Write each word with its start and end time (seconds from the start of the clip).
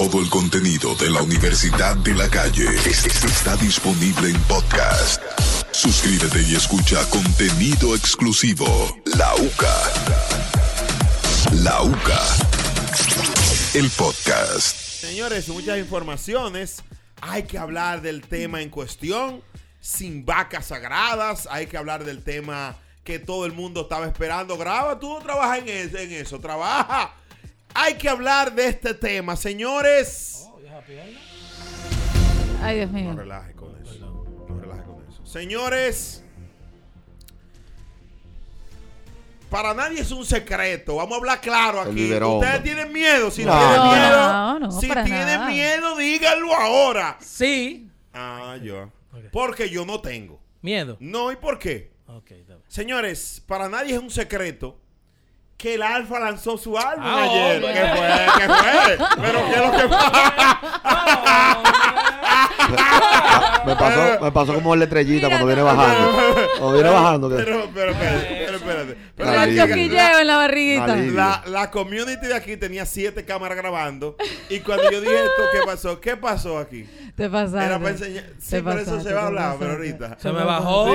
Todo 0.00 0.22
el 0.22 0.30
contenido 0.30 0.94
de 0.94 1.10
la 1.10 1.20
Universidad 1.20 1.94
de 1.96 2.14
la 2.14 2.26
Calle 2.30 2.64
es- 2.86 3.04
es- 3.04 3.22
está 3.22 3.54
disponible 3.56 4.30
en 4.30 4.40
podcast. 4.44 5.20
Suscríbete 5.72 6.40
y 6.40 6.54
escucha 6.54 7.04
contenido 7.10 7.94
exclusivo. 7.94 8.96
La 9.04 9.34
UCA. 9.34 9.76
La 11.52 11.82
UCA. 11.82 12.22
El 13.74 13.90
podcast. 13.90 14.74
Señores, 15.02 15.46
muchas 15.50 15.78
informaciones. 15.78 16.82
Hay 17.20 17.42
que 17.42 17.58
hablar 17.58 18.00
del 18.00 18.22
tema 18.22 18.62
en 18.62 18.70
cuestión. 18.70 19.42
Sin 19.82 20.24
vacas 20.24 20.68
sagradas. 20.68 21.46
Hay 21.50 21.66
que 21.66 21.76
hablar 21.76 22.04
del 22.06 22.24
tema 22.24 22.74
que 23.04 23.18
todo 23.18 23.44
el 23.44 23.52
mundo 23.52 23.82
estaba 23.82 24.06
esperando. 24.06 24.56
Graba, 24.56 24.98
tú 24.98 25.10
no 25.12 25.18
trabajas 25.22 25.58
en 25.58 25.68
eso, 25.68 25.98
en 25.98 26.12
eso. 26.12 26.40
Trabaja. 26.40 27.16
Hay 27.74 27.94
que 27.94 28.08
hablar 28.08 28.54
de 28.54 28.66
este 28.68 28.94
tema, 28.94 29.36
señores. 29.36 30.46
Ay, 32.62 32.76
Dios 32.78 32.90
mío. 32.90 33.12
No 33.14 33.20
relaje 33.20 33.52
con 33.54 33.74
eso. 33.82 34.26
No 34.48 34.60
relaje 34.60 34.82
con 34.84 35.04
eso. 35.08 35.24
Señores. 35.24 36.24
Para 39.48 39.74
nadie 39.74 40.00
es 40.00 40.10
un 40.12 40.24
secreto. 40.24 40.96
Vamos 40.96 41.14
a 41.14 41.16
hablar 41.18 41.40
claro 41.40 41.80
aquí. 41.80 42.12
Ustedes 42.12 42.62
tienen 42.62 42.92
miedo. 42.92 43.30
Si 43.30 43.44
No. 43.44 43.52
tienen 43.58 43.76
No, 43.76 43.92
miedo, 43.92 44.32
no, 44.32 44.58
no, 44.60 44.72
si 44.72 44.86
tienen 44.88 45.08
nada. 45.26 45.48
miedo, 45.48 45.96
díganlo 45.96 46.54
ahora. 46.54 47.16
Sí. 47.20 47.88
Ah, 48.12 48.56
yo. 48.62 48.90
Porque 49.32 49.68
yo 49.68 49.84
no 49.84 50.00
tengo. 50.00 50.40
Miedo. 50.62 50.96
No, 51.00 51.32
¿y 51.32 51.36
por 51.36 51.58
qué? 51.58 51.90
Señores, 52.68 53.42
para 53.46 53.68
nadie 53.68 53.94
es 53.94 54.00
un 54.00 54.10
secreto 54.10 54.78
que 55.60 55.74
el 55.74 55.82
Alfa 55.82 56.18
lanzó 56.18 56.56
su 56.56 56.78
álbum 56.78 57.04
Ah, 57.06 57.22
ayer. 57.24 57.62
obvio. 57.62 57.74
¿Qué 57.74 57.80
fue? 57.80 58.08
¿Qué 58.38 58.48
fue? 58.48 58.98
Pero 59.20 59.38
¿qué 59.46 59.52
es 59.54 59.60
lo 59.60 59.70
que 59.72 59.88
pasa? 59.88 61.60
Me 63.66 63.76
pasó, 63.76 64.24
me 64.24 64.32
pasó 64.32 64.54
como 64.54 64.74
la 64.76 64.84
estrellita 64.84 65.28
cuando 65.28 65.46
viene 65.46 65.62
bajando. 65.62 66.12
Cuando 66.58 66.72
viene 66.74 66.88
bajando. 66.90 67.28
que- 67.28 67.34
Pero, 67.36 67.68
pero, 67.74 67.92
pero, 67.98 68.39
espérate. 68.56 68.96
Pero 69.16 69.30
la- 69.32 69.44
en 69.44 70.26
la 70.26 70.36
barriguita. 70.36 70.96
La, 70.96 71.42
la 71.46 71.70
community 71.70 72.26
de 72.26 72.34
aquí 72.34 72.56
tenía 72.56 72.86
siete 72.86 73.24
cámaras 73.24 73.56
grabando. 73.56 74.16
Y 74.48 74.60
cuando 74.60 74.90
yo 74.90 75.00
dije 75.00 75.14
esto, 75.14 75.42
¿qué 75.52 75.58
pasó? 75.66 76.00
¿Qué 76.00 76.16
pasó 76.16 76.58
aquí? 76.58 76.86
Te 77.16 77.28
pasaste. 77.28 77.66
Era 77.66 77.78
para 77.78 77.90
enseñar. 77.90 78.24
Sí, 78.38 78.60
por 78.60 78.78
eso 78.78 79.00
se 79.00 79.12
va 79.12 79.22
a 79.22 79.26
hablar, 79.26 79.56
pero 79.58 79.72
ahorita. 79.72 80.18
Se 80.20 80.32
me 80.32 80.44
bajó. 80.44 80.94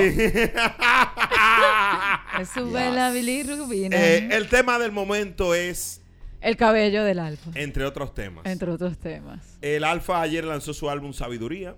Es 2.40 2.50
su 2.50 2.70
vela 2.70 3.10
bilirrubina. 3.10 3.96
Eh, 3.96 4.28
el 4.32 4.48
tema 4.48 4.78
del 4.78 4.92
momento 4.92 5.54
es, 5.54 6.02
el 6.40 6.56
cabello 6.56 7.02
del 7.02 7.18
alfa. 7.18 7.50
entre 7.54 7.84
otros 7.84 8.14
temas. 8.14 8.44
Entre 8.46 8.70
otros 8.70 8.98
temas. 8.98 9.56
El 9.62 9.84
Alfa 9.84 10.20
ayer 10.20 10.44
lanzó 10.44 10.74
su 10.74 10.90
álbum 10.90 11.12
Sabiduría. 11.12 11.74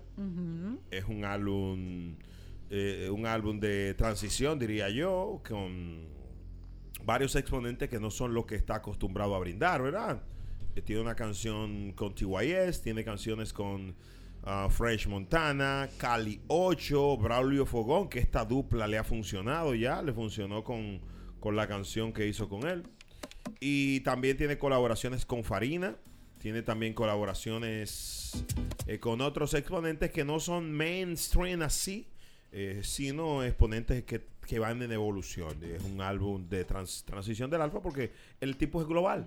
Es 0.91 1.05
un 1.05 1.25
álbum, 1.25 2.17
eh, 2.71 3.09
un 3.11 3.27
álbum 3.27 3.59
de 3.61 3.95
transición, 3.95 4.59
diría 4.59 4.89
yo, 4.91 5.43
con 5.49 6.07
varios 7.05 7.35
exponentes 7.37 7.89
que 7.89 7.99
no 7.99 8.11
son 8.11 8.35
lo 8.35 8.45
que 8.47 8.55
está 8.55 8.77
acostumbrado 8.77 9.35
a 9.35 9.39
brindar, 9.39 9.83
¿verdad? 9.83 10.23
Eh, 10.75 10.83
Tiene 10.83 11.03
una 11.03 11.15
canción 11.15 11.93
con 11.93 12.15
TYS, 12.15 12.83
tiene 12.83 13.05
canciones 13.05 13.53
con 13.53 13.95
ah, 14.45 14.69
French 14.71 15.07
Montana, 15.07 15.89
Cali 15.97 16.41
8, 16.49 17.17
Braulio 17.17 17.65
Fogón, 17.67 18.09
que 18.09 18.19
esta 18.19 18.45
dupla 18.45 18.87
le 18.87 18.99
ha 18.99 19.05
funcionado 19.05 19.75
ya, 19.75 20.03
le 20.03 20.13
funcionó 20.13 20.63
con, 20.65 21.01
con 21.41 21.57
la 21.57 21.67
canción 21.67 22.13
que 22.13 22.27
hizo 22.27 22.49
con 22.49 22.67
él. 22.67 22.85
Y 23.61 24.01
también 24.01 24.37
tiene 24.37 24.59
colaboraciones 24.59 25.25
con 25.25 25.45
Farina. 25.45 25.97
Tiene 26.39 26.63
también 26.63 26.95
colaboraciones 26.95 28.45
eh, 28.87 29.01
con 29.01 29.21
otros 29.21 29.55
exponentes 29.55 30.13
que 30.13 30.25
no 30.25 30.39
son 30.39 30.71
mainstream 30.71 31.63
así, 31.63 32.07
eh, 32.53 32.81
sino 32.83 33.43
exponentes 33.45 34.05
que, 34.05 34.27
que 34.47 34.59
van 34.59 34.83
en 34.83 34.93
evolución. 34.93 35.62
Es 35.62 35.83
un 35.84 36.00
álbum 36.00 36.49
de 36.49 36.65
trans- 36.65 37.05
transición 37.05 37.50
del 37.50 37.61
alfa 37.62 37.81
porque 37.81 38.12
el 38.41 38.56
tipo 38.56 38.81
es 38.81 38.87
global. 38.89 39.27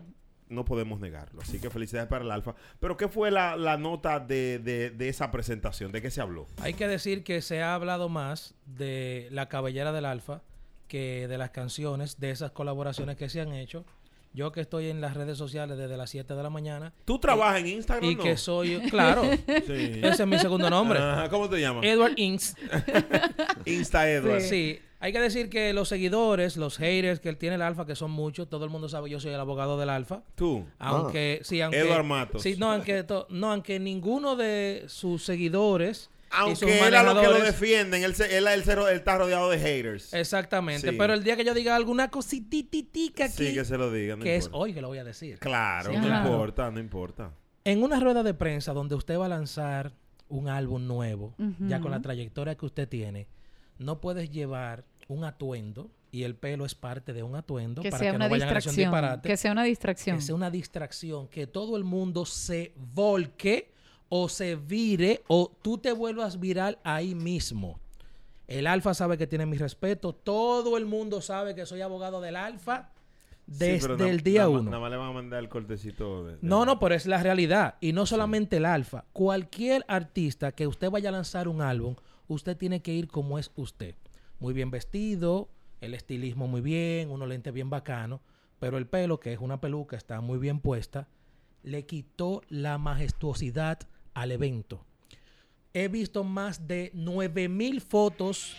No 0.50 0.66
podemos 0.66 1.00
negarlo. 1.00 1.41
Así 1.41 1.59
que 1.59 1.69
felicidades 1.69 2.09
para 2.09 2.25
el 2.25 2.31
alfa. 2.31 2.56
Pero 2.81 2.97
¿qué 2.97 3.07
fue 3.07 3.31
la, 3.31 3.56
la 3.56 3.78
nota 3.78 4.19
de, 4.19 4.59
de- 4.59 4.90
de 4.90 5.07
esa 5.07 5.31
presentación? 5.31 5.94
¿De 5.94 6.01
qué 6.01 6.12
se 6.12 6.19
habló? 6.19 6.45
Hay 6.62 6.73
que 6.73 6.90
decir 6.90 7.23
que 7.23 7.41
se 7.41 7.62
ha 7.62 7.73
hablado 7.73 8.09
más 8.09 8.53
de 8.66 9.29
la 9.31 9.47
cabellera 9.47 9.94
del 9.94 10.03
Alfa 10.06 10.41
que 10.90 11.29
de 11.29 11.38
las 11.38 11.51
canciones, 11.51 12.19
de 12.19 12.31
esas 12.31 12.51
colaboraciones 12.51 13.16
que 13.16 13.29
se 13.29 13.40
han 13.40 13.53
hecho. 13.53 13.85
Yo 14.34 14.52
que 14.53 14.62
estoy 14.62 14.88
en 14.90 15.02
las 15.02 15.14
redes 15.16 15.38
sociales 15.38 15.78
desde 15.78 15.97
las 15.97 16.09
7 16.09 16.34
de 16.36 16.42
la 16.44 16.50
mañana 16.50 16.94
¿Tú 17.03 17.19
trabajas 17.19 17.59
en 17.59 17.68
Instagram? 17.68 18.09
y 18.12 18.16
no? 18.16 18.24
que 18.24 18.38
soy, 18.38 18.80
claro, 18.90 19.24
Sí. 19.68 20.00
ese 20.02 20.24
es 20.24 20.28
mi 20.28 20.40
segundo 20.40 20.69
nombre, 20.69 21.00
Ajá, 21.00 21.30
¿Cómo 21.30 21.50
te 21.50 21.59
llamas? 21.59 21.84
Edward 21.86 22.14
Inks. 22.16 22.56
Insta 23.66 24.09
Edward. 24.09 24.42
Sí, 24.42 24.80
hay 25.00 25.12
que 25.12 25.19
decir 25.19 25.50
que 25.50 25.74
los 25.74 25.90
seguidores, 25.90 26.58
los 26.58 26.78
haters 26.78 27.19
que 27.19 27.30
él 27.30 27.38
tiene 27.38 27.56
el 27.56 27.62
Alfa, 27.62 27.86
que 27.86 27.96
son 27.96 28.12
muchos, 28.12 28.50
todo 28.50 28.64
el 28.66 28.72
mundo 28.72 28.88
sabe, 28.90 29.09
yo 29.09 29.19
soy 29.19 29.34
el 29.34 29.40
abogado 29.40 29.78
del 29.80 29.90
Alfa. 29.90 30.22
Tú. 30.36 30.66
Aunque, 30.80 31.42
sí, 31.44 31.59
aunque. 31.62 31.80
Edward 31.80 32.03
Matos. 32.06 32.42
Sí, 32.42 32.56
no, 32.58 32.72
aunque, 32.72 33.03
to- 33.03 33.28
no, 33.30 33.52
aunque 33.52 33.80
ninguno 33.80 34.36
de 34.36 34.86
sus 34.88 35.24
seguidores. 35.24 36.09
Aunque 36.34 36.88
él 36.88 36.96
a 36.96 37.03
los 37.03 37.19
que 37.19 37.28
lo 37.28 37.42
defienden, 37.42 38.03
él, 38.03 38.16
se- 38.16 38.38
él, 38.38 38.47
él 38.47 38.64
él 38.68 38.88
está 38.96 39.18
rodeado 39.18 39.50
de 39.50 39.58
haters. 39.59 40.14
Exactamente. 40.14 40.90
Sí. 40.92 40.96
Pero 40.97 41.14
el 41.14 41.24
día 41.24 41.36
que 41.36 41.44
yo 41.44 41.53
diga 41.53 41.75
alguna 41.75 42.09
cosititica 42.09 43.25
aquí, 43.25 43.47
Sí, 43.47 43.53
que 43.53 43.66
se 43.66 43.78
lo 43.78 43.92
digan. 43.92 44.19
no 44.19 44.24
que 44.24 44.36
es 44.36 44.50
hoy 44.52 44.74
que 44.74 44.81
lo 44.81 44.88
voy 44.88 44.97
a 45.00 45.03
decir. 45.03 45.40
Claro, 45.40 45.92
Sí, 45.92 45.97
no 45.97 46.03
claro. 46.06 46.30
importa, 46.30 46.72
no 46.72 46.80
importa. 46.80 47.31
En 47.64 47.84
una 47.84 48.00
rueda 48.00 48.24
de 48.24 48.34
prensa 48.34 48.74
donde 48.74 48.96
usted 48.96 49.18
va 49.19 49.25
a 49.25 49.30
lanzar 49.30 49.94
un 50.30 50.47
álbum 50.47 50.88
nuevo, 50.88 51.36
ya 51.59 51.80
con 51.81 51.92
la 51.92 52.02
trayectoria 52.02 52.56
que 52.56 52.66
usted 52.66 52.88
tiene, 52.88 53.28
no 53.78 54.00
puedes 54.00 54.31
llevar 54.31 54.86
un 55.09 55.25
atuendo 55.25 55.92
y 56.13 56.24
el 56.24 56.36
pelo 56.36 56.66
es 56.66 56.74
parte 56.75 57.12
de 57.13 57.22
un 57.24 57.36
atuendo 57.36 57.81
Que 57.81 57.90
para 57.90 58.00
sea 58.03 58.12
que 58.12 58.16
una 58.16 58.25
no 58.25 58.31
vayan 58.31 58.48
a 58.48 58.52
hacer 58.58 58.69
un 58.69 58.75
distracción. 58.75 58.92
disparate. 58.92 59.28
Que 59.30 59.38
sea 59.38 59.52
una 59.52 59.63
distracción. 59.63 60.16
que 60.18 60.22
sea 60.22 60.36
una 60.36 60.50
distracción, 60.50 61.28
que 61.28 61.48
todo 61.48 61.75
el 61.78 61.84
mundo 61.84 62.25
se 62.25 62.74
volque 62.75 63.70
o 64.13 64.27
se 64.27 64.57
vire 64.57 65.23
o 65.29 65.49
tú 65.61 65.77
te 65.77 65.94
vuelvas 65.94 66.38
viral 66.39 66.77
ahí 66.83 67.16
mismo. 67.16 67.79
El 68.45 68.67
Alfa 68.67 68.94
sabe 68.94 69.17
que 69.17 69.25
tiene 69.25 69.45
mi 69.45 69.57
respeto, 69.57 70.11
todo 70.13 70.75
el 70.77 70.85
mundo 70.85 71.22
sabe 71.22 71.55
que 71.55 71.66
soy 71.66 71.79
abogado 71.79 72.19
del 72.19 72.35
Alfa 72.35 72.89
Sí, 73.47 73.57
desde 73.57 73.95
na- 73.97 74.09
el 74.09 74.19
día 74.21 74.50
uno. 74.50 74.63
Nada 74.63 74.79
más 74.79 74.91
le 74.91 74.97
van 74.97 75.09
a 75.09 75.13
mandar 75.13 75.39
el 75.39 75.47
cortecito. 75.47 76.25
de- 76.25 76.33
de- 76.33 76.38
No, 76.41 76.66
no, 76.66 76.77
pero 76.77 76.94
es 76.94 77.05
la 77.05 77.23
realidad. 77.23 77.75
Y 77.79 77.94
no 77.94 78.05
solamente 78.05 78.57
el 78.57 78.66
alfa. 78.66 79.05
Cualquier 79.13 79.85
artista 79.88 80.51
que 80.51 80.67
usted 80.67 80.89
vaya 80.91 81.07
a 81.07 81.13
lanzar 81.13 81.47
un 81.47 81.61
álbum, 81.61 81.95
usted 82.27 82.57
tiene 82.57 82.81
que 82.81 82.94
ir 82.94 83.07
como 83.07 83.39
es 83.39 83.51
usted. 83.55 83.95
Muy 84.39 84.53
bien 84.53 84.71
vestido, 84.71 85.47
el 85.79 85.94
estilismo 85.94 86.47
muy 86.47 86.59
bien, 86.61 87.09
unos 87.11 87.27
lentes 87.29 87.53
bien 87.53 87.69
bacano, 87.69 88.19
pero 88.59 88.77
el 88.77 88.88
pelo, 88.88 89.19
que 89.21 89.31
es 89.33 89.39
una 89.39 89.59
peluca, 89.61 89.95
está 89.95 90.19
muy 90.21 90.38
bien 90.38 90.59
puesta, 90.59 91.07
le 91.63 91.85
quitó 91.85 92.41
la 92.50 92.77
majestuosidad 92.77 93.79
al 94.21 94.31
evento. 94.31 94.85
He 95.73 95.87
visto 95.87 96.23
más 96.23 96.67
de 96.67 96.91
9000 96.93 97.81
fotos 97.81 98.55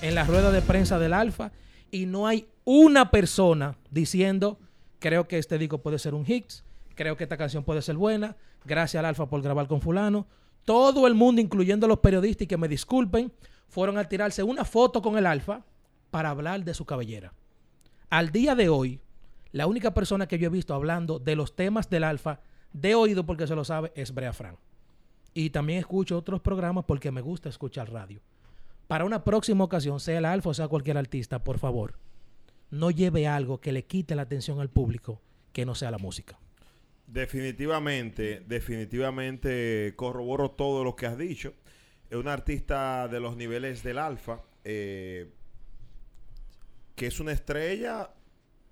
en 0.00 0.14
la 0.14 0.24
rueda 0.24 0.50
de 0.50 0.62
prensa 0.62 0.98
del 0.98 1.12
Alfa 1.12 1.52
y 1.90 2.06
no 2.06 2.26
hay 2.26 2.46
una 2.64 3.10
persona 3.10 3.76
diciendo, 3.90 4.58
creo 5.00 5.28
que 5.28 5.38
este 5.38 5.58
disco 5.58 5.78
puede 5.78 5.98
ser 5.98 6.14
un 6.14 6.24
hit, 6.24 6.46
creo 6.94 7.16
que 7.16 7.24
esta 7.24 7.36
canción 7.36 7.62
puede 7.62 7.82
ser 7.82 7.96
buena, 7.96 8.36
gracias 8.64 9.00
al 9.00 9.06
Alfa 9.06 9.26
por 9.26 9.42
grabar 9.42 9.66
con 9.66 9.82
fulano. 9.82 10.26
Todo 10.64 11.06
el 11.06 11.14
mundo, 11.14 11.42
incluyendo 11.42 11.86
los 11.86 11.98
periodistas, 11.98 12.44
y 12.44 12.46
que 12.46 12.56
me 12.56 12.68
disculpen, 12.68 13.32
fueron 13.68 13.98
a 13.98 14.08
tirarse 14.08 14.42
una 14.42 14.64
foto 14.64 15.02
con 15.02 15.18
el 15.18 15.26
Alfa 15.26 15.62
para 16.10 16.30
hablar 16.30 16.64
de 16.64 16.72
su 16.72 16.86
cabellera. 16.86 17.34
Al 18.08 18.30
día 18.30 18.54
de 18.54 18.70
hoy, 18.70 19.00
la 19.50 19.66
única 19.66 19.92
persona 19.92 20.26
que 20.26 20.38
yo 20.38 20.46
he 20.46 20.50
visto 20.50 20.72
hablando 20.72 21.18
de 21.18 21.36
los 21.36 21.54
temas 21.54 21.90
del 21.90 22.04
Alfa, 22.04 22.40
de 22.72 22.94
oído 22.94 23.26
porque 23.26 23.46
se 23.46 23.54
lo 23.54 23.64
sabe, 23.64 23.92
es 23.94 24.14
Brea 24.14 24.32
Frank. 24.32 24.58
Y 25.34 25.50
también 25.50 25.78
escucho 25.78 26.18
otros 26.18 26.40
programas 26.40 26.84
porque 26.84 27.10
me 27.10 27.20
gusta 27.20 27.48
escuchar 27.48 27.90
radio. 27.90 28.20
Para 28.86 29.04
una 29.04 29.24
próxima 29.24 29.64
ocasión, 29.64 30.00
sea 30.00 30.18
el 30.18 30.24
Alfa 30.24 30.50
o 30.50 30.54
sea 30.54 30.68
cualquier 30.68 30.98
artista, 30.98 31.42
por 31.42 31.58
favor, 31.58 31.94
no 32.70 32.90
lleve 32.90 33.26
algo 33.26 33.60
que 33.60 33.72
le 33.72 33.84
quite 33.84 34.14
la 34.14 34.22
atención 34.22 34.60
al 34.60 34.70
público 34.70 35.20
que 35.52 35.64
no 35.64 35.74
sea 35.74 35.90
la 35.90 35.98
música. 35.98 36.38
Definitivamente, 37.06 38.42
definitivamente 38.46 39.92
corroboro 39.96 40.50
todo 40.50 40.82
lo 40.82 40.96
que 40.96 41.06
has 41.06 41.18
dicho. 41.18 41.54
Es 42.08 42.16
un 42.16 42.28
artista 42.28 43.08
de 43.08 43.20
los 43.20 43.36
niveles 43.36 43.82
del 43.82 43.98
alfa, 43.98 44.42
eh, 44.64 45.30
que 46.94 47.06
es 47.06 47.20
una 47.20 47.32
estrella 47.32 48.10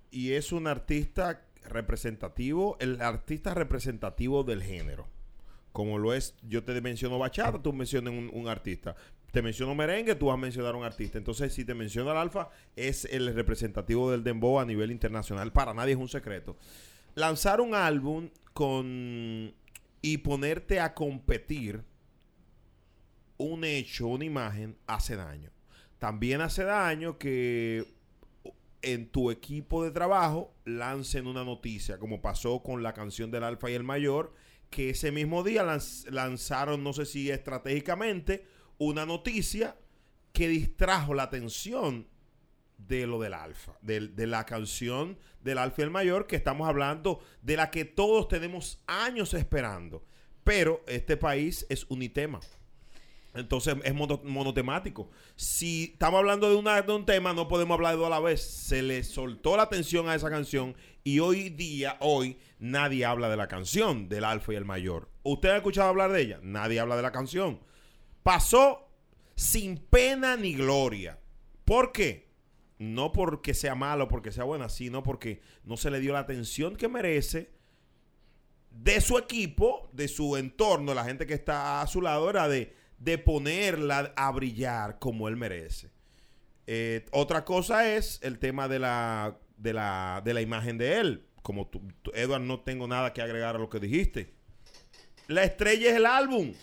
y 0.09 0.33
es 0.33 0.51
un 0.51 0.67
artista 0.67 1.45
representativo, 1.63 2.77
el 2.79 3.01
artista 3.01 3.53
representativo 3.53 4.43
del 4.43 4.63
género. 4.63 5.07
Como 5.71 5.97
lo 5.97 6.13
es, 6.13 6.35
yo 6.41 6.63
te 6.63 6.79
menciono 6.81 7.17
bachata, 7.17 7.61
tú 7.61 7.71
mencionas 7.73 8.13
un, 8.13 8.47
artista. 8.47 8.95
Te 9.31 9.41
menciono 9.41 9.73
merengue, 9.73 10.15
tú 10.15 10.27
vas 10.27 10.33
a 10.33 10.37
mencionar 10.37 10.75
un 10.75 10.83
artista. 10.83 11.17
Entonces, 11.17 11.53
si 11.53 11.63
te 11.63 11.73
menciono 11.73 12.11
al 12.11 12.17
alfa, 12.17 12.49
es 12.75 13.05
el 13.05 13.33
representativo 13.33 14.11
del 14.11 14.23
dembow 14.23 14.59
a 14.59 14.65
nivel 14.65 14.91
internacional. 14.91 15.53
Para 15.53 15.73
nadie 15.73 15.93
es 15.93 15.99
un 15.99 16.09
secreto. 16.09 16.57
Lanzar 17.15 17.61
un 17.61 17.73
álbum 17.73 18.29
con 18.53 19.53
y 20.01 20.17
ponerte 20.17 20.79
a 20.79 20.93
competir 20.93 21.83
un 23.37 23.63
hecho, 23.63 24.07
una 24.07 24.25
imagen, 24.25 24.77
hace 24.87 25.15
daño. 25.15 25.51
También 25.99 26.41
hace 26.41 26.63
daño 26.63 27.17
que 27.17 27.85
en 28.81 29.07
tu 29.09 29.31
equipo 29.31 29.83
de 29.83 29.91
trabajo 29.91 30.53
lancen 30.65 31.27
una 31.27 31.43
noticia, 31.43 31.99
como 31.99 32.21
pasó 32.21 32.61
con 32.63 32.83
la 32.83 32.93
canción 32.93 33.31
del 33.31 33.43
Alfa 33.43 33.69
y 33.69 33.75
el 33.75 33.83
Mayor, 33.83 34.33
que 34.71 34.89
ese 34.91 35.11
mismo 35.11 35.43
día 35.43 35.63
lanz- 35.63 36.09
lanzaron, 36.09 36.83
no 36.83 36.93
sé 36.93 37.05
si 37.05 37.29
estratégicamente, 37.29 38.45
una 38.79 39.05
noticia 39.05 39.75
que 40.33 40.47
distrajo 40.47 41.13
la 41.13 41.23
atención 41.23 42.07
de 42.77 43.05
lo 43.05 43.19
del 43.19 43.33
Alfa, 43.35 43.77
del- 43.81 44.15
de, 44.15 44.25
la 44.25 44.45
canción 44.45 45.19
del 45.41 45.59
Alfa 45.59 45.81
y 45.81 45.83
el 45.83 45.91
Mayor, 45.91 46.25
que 46.25 46.35
estamos 46.37 46.67
hablando 46.67 47.19
de 47.43 47.57
la 47.57 47.69
que 47.69 47.85
todos 47.85 48.27
tenemos 48.27 48.81
años 48.87 49.33
esperando. 49.35 50.03
Pero 50.43 50.83
este 50.87 51.17
país 51.17 51.67
es 51.69 51.85
unitema. 51.89 52.39
Entonces 53.33 53.75
es 53.83 53.93
mono- 53.93 54.21
monotemático. 54.23 55.09
Si 55.35 55.91
estamos 55.93 56.17
hablando 56.19 56.49
de 56.49 56.55
un 56.93 57.05
tema, 57.05 57.33
no 57.33 57.47
podemos 57.47 57.75
hablar 57.75 57.93
de 57.93 57.97
dos 57.97 58.07
a 58.07 58.09
la 58.09 58.19
vez. 58.19 58.41
Se 58.41 58.81
le 58.81 59.03
soltó 59.03 59.55
la 59.55 59.63
atención 59.63 60.09
a 60.09 60.15
esa 60.15 60.29
canción 60.29 60.75
y 61.03 61.19
hoy 61.19 61.49
día, 61.49 61.97
hoy, 62.01 62.37
nadie 62.59 63.05
habla 63.05 63.29
de 63.29 63.37
la 63.37 63.47
canción 63.47 64.09
del 64.09 64.25
Alfa 64.25 64.53
y 64.53 64.57
el 64.57 64.65
Mayor. 64.65 65.09
¿Usted 65.23 65.49
ha 65.49 65.57
escuchado 65.57 65.89
hablar 65.89 66.11
de 66.11 66.21
ella? 66.21 66.39
Nadie 66.43 66.79
habla 66.79 66.95
de 66.97 67.01
la 67.03 67.11
canción. 67.11 67.59
Pasó 68.21 68.89
sin 69.35 69.77
pena 69.77 70.35
ni 70.35 70.53
gloria. 70.53 71.19
¿Por 71.63 71.91
qué? 71.93 72.29
No 72.79 73.11
porque 73.11 73.53
sea 73.53 73.75
malo, 73.75 74.07
porque 74.07 74.31
sea 74.31 74.43
buena, 74.43 74.67
sino 74.67 75.03
porque 75.03 75.41
no 75.63 75.77
se 75.77 75.89
le 75.89 75.99
dio 75.99 76.13
la 76.13 76.19
atención 76.19 76.75
que 76.75 76.87
merece 76.89 77.51
de 78.71 79.01
su 79.01 79.17
equipo, 79.17 79.89
de 79.93 80.07
su 80.07 80.37
entorno, 80.37 80.93
la 80.93 81.03
gente 81.03 81.25
que 81.27 81.33
está 81.33 81.81
a 81.81 81.87
su 81.87 82.01
lado, 82.01 82.29
era 82.29 82.47
de, 82.47 82.73
de 83.03 83.17
ponerla 83.17 84.13
a 84.15 84.31
brillar 84.31 84.99
como 84.99 85.27
él 85.27 85.35
merece. 85.35 85.89
Eh, 86.67 87.05
otra 87.11 87.43
cosa 87.43 87.95
es 87.95 88.19
el 88.21 88.37
tema 88.37 88.67
de 88.67 88.77
la, 88.77 89.39
de 89.57 89.73
la, 89.73 90.21
de 90.23 90.33
la 90.33 90.41
imagen 90.41 90.77
de 90.77 90.99
él. 90.99 91.25
Como 91.41 91.67
tú, 91.67 91.81
Edward, 92.13 92.41
no 92.41 92.59
tengo 92.59 92.87
nada 92.87 93.11
que 93.11 93.21
agregar 93.21 93.55
a 93.55 93.59
lo 93.59 93.69
que 93.69 93.79
dijiste. 93.79 94.35
La 95.27 95.43
estrella 95.43 95.89
es 95.89 95.95
el 95.95 96.05
álbum. 96.05 96.53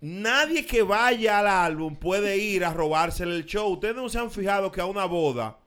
Nadie 0.00 0.64
que 0.64 0.82
vaya 0.82 1.40
al 1.40 1.48
álbum 1.48 1.96
puede 1.96 2.38
ir 2.38 2.64
a 2.64 2.72
robársele 2.72 3.34
el 3.34 3.46
show. 3.46 3.72
Ustedes 3.72 3.96
no 3.96 4.08
se 4.08 4.18
han 4.18 4.30
fijado 4.30 4.70
que 4.70 4.80
a 4.80 4.86
una 4.86 5.06
boda, 5.06 5.58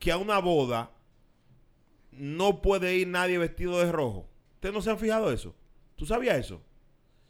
que 0.00 0.10
a 0.10 0.16
una 0.16 0.38
boda 0.38 0.90
no 2.10 2.60
puede 2.60 2.96
ir 2.96 3.06
nadie 3.06 3.38
vestido 3.38 3.78
de 3.78 3.92
rojo. 3.92 4.28
¿Ustedes 4.54 4.74
no 4.74 4.82
se 4.82 4.90
han 4.90 4.98
fijado 4.98 5.32
eso? 5.32 5.54
¿Tú 5.94 6.04
sabías 6.04 6.38
eso? 6.38 6.64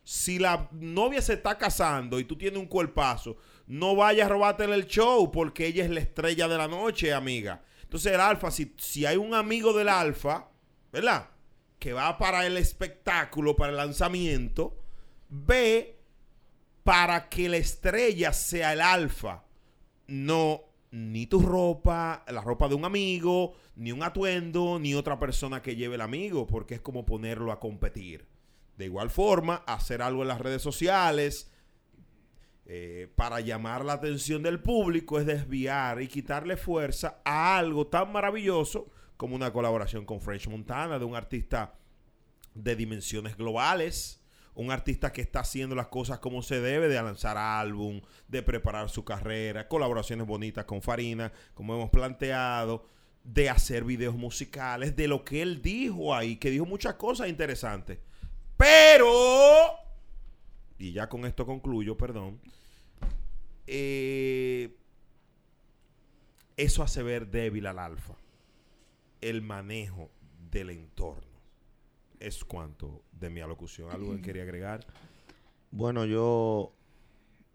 Si 0.04 0.38
la 0.38 0.68
novia 0.72 1.22
se 1.22 1.34
está 1.34 1.56
casando 1.58 2.18
y 2.18 2.24
tú 2.24 2.36
tienes 2.36 2.58
un 2.58 2.66
cuerpazo, 2.66 3.36
no 3.66 3.94
vayas 3.94 4.26
a 4.26 4.30
robártele 4.30 4.74
el 4.74 4.86
show 4.86 5.30
porque 5.30 5.66
ella 5.66 5.84
es 5.84 5.90
la 5.90 6.00
estrella 6.00 6.48
de 6.48 6.58
la 6.58 6.68
noche, 6.68 7.12
amiga. 7.12 7.62
Entonces 7.82 8.12
el 8.12 8.20
alfa, 8.20 8.50
si, 8.50 8.74
si 8.78 9.06
hay 9.06 9.16
un 9.16 9.34
amigo 9.34 9.72
del 9.72 9.88
alfa, 9.88 10.48
¿verdad? 10.92 11.28
Que 11.78 11.92
va 11.92 12.18
para 12.18 12.46
el 12.46 12.56
espectáculo, 12.56 13.54
para 13.54 13.70
el 13.70 13.76
lanzamiento, 13.76 14.76
ve 15.28 15.98
para 16.82 17.28
que 17.28 17.48
la 17.48 17.58
estrella 17.58 18.32
sea 18.32 18.72
el 18.72 18.80
alfa. 18.80 19.44
No 20.08 20.72
ni 20.92 21.26
tu 21.26 21.40
ropa, 21.40 22.22
la 22.28 22.42
ropa 22.42 22.68
de 22.68 22.74
un 22.74 22.84
amigo, 22.84 23.54
ni 23.76 23.92
un 23.92 24.02
atuendo, 24.02 24.78
ni 24.78 24.94
otra 24.94 25.18
persona 25.18 25.62
que 25.62 25.74
lleve 25.74 25.94
el 25.94 26.02
amigo, 26.02 26.46
porque 26.46 26.74
es 26.74 26.80
como 26.80 27.06
ponerlo 27.06 27.50
a 27.50 27.58
competir. 27.58 28.26
De 28.76 28.86
igual 28.86 29.10
forma, 29.10 29.56
hacer 29.66 30.02
algo 30.02 30.22
en 30.22 30.28
las 30.28 30.40
redes 30.40 30.62
sociales 30.62 31.52
eh, 32.64 33.12
para 33.16 33.40
llamar 33.40 33.84
la 33.84 33.94
atención 33.94 34.42
del 34.42 34.60
público 34.60 35.18
es 35.18 35.26
desviar 35.26 36.00
y 36.00 36.08
quitarle 36.08 36.56
fuerza 36.56 37.20
a 37.24 37.58
algo 37.58 37.88
tan 37.88 38.12
maravilloso 38.12 38.88
como 39.16 39.36
una 39.36 39.52
colaboración 39.52 40.04
con 40.04 40.20
French 40.20 40.48
Montana, 40.48 40.98
de 40.98 41.04
un 41.04 41.14
artista 41.14 41.74
de 42.54 42.76
dimensiones 42.76 43.36
globales, 43.36 44.22
un 44.54 44.70
artista 44.70 45.12
que 45.12 45.22
está 45.22 45.40
haciendo 45.40 45.74
las 45.74 45.88
cosas 45.88 46.18
como 46.18 46.42
se 46.42 46.60
debe, 46.60 46.88
de 46.88 46.94
lanzar 47.02 47.36
álbum, 47.36 48.00
de 48.28 48.42
preparar 48.42 48.90
su 48.90 49.04
carrera, 49.04 49.68
colaboraciones 49.68 50.26
bonitas 50.26 50.64
con 50.64 50.82
Farina, 50.82 51.32
como 51.54 51.74
hemos 51.74 51.90
planteado, 51.90 52.86
de 53.24 53.48
hacer 53.48 53.84
videos 53.84 54.14
musicales, 54.14 54.96
de 54.96 55.08
lo 55.08 55.24
que 55.24 55.42
él 55.42 55.62
dijo 55.62 56.14
ahí, 56.14 56.36
que 56.36 56.50
dijo 56.50 56.66
muchas 56.66 56.94
cosas 56.94 57.28
interesantes. 57.28 57.98
Pero, 58.62 59.72
y 60.78 60.92
ya 60.92 61.08
con 61.08 61.24
esto 61.26 61.44
concluyo, 61.44 61.96
perdón, 61.96 62.38
eh, 63.66 64.76
eso 66.56 66.84
hace 66.84 67.02
ver 67.02 67.26
débil 67.26 67.66
al 67.66 67.80
alfa, 67.80 68.14
el 69.20 69.42
manejo 69.42 70.10
del 70.52 70.70
entorno. 70.70 71.40
Es 72.20 72.44
cuanto 72.44 73.02
de 73.10 73.30
mi 73.30 73.40
alocución. 73.40 73.90
¿Algo 73.90 74.14
que 74.14 74.22
quería 74.22 74.44
agregar? 74.44 74.86
Bueno, 75.72 76.04
yo 76.04 76.72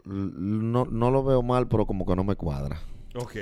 no, 0.04 0.84
no 0.84 1.10
lo 1.10 1.24
veo 1.24 1.40
mal, 1.40 1.68
pero 1.68 1.86
como 1.86 2.04
que 2.04 2.16
no 2.16 2.24
me 2.24 2.36
cuadra. 2.36 2.82
Ok. 3.14 3.34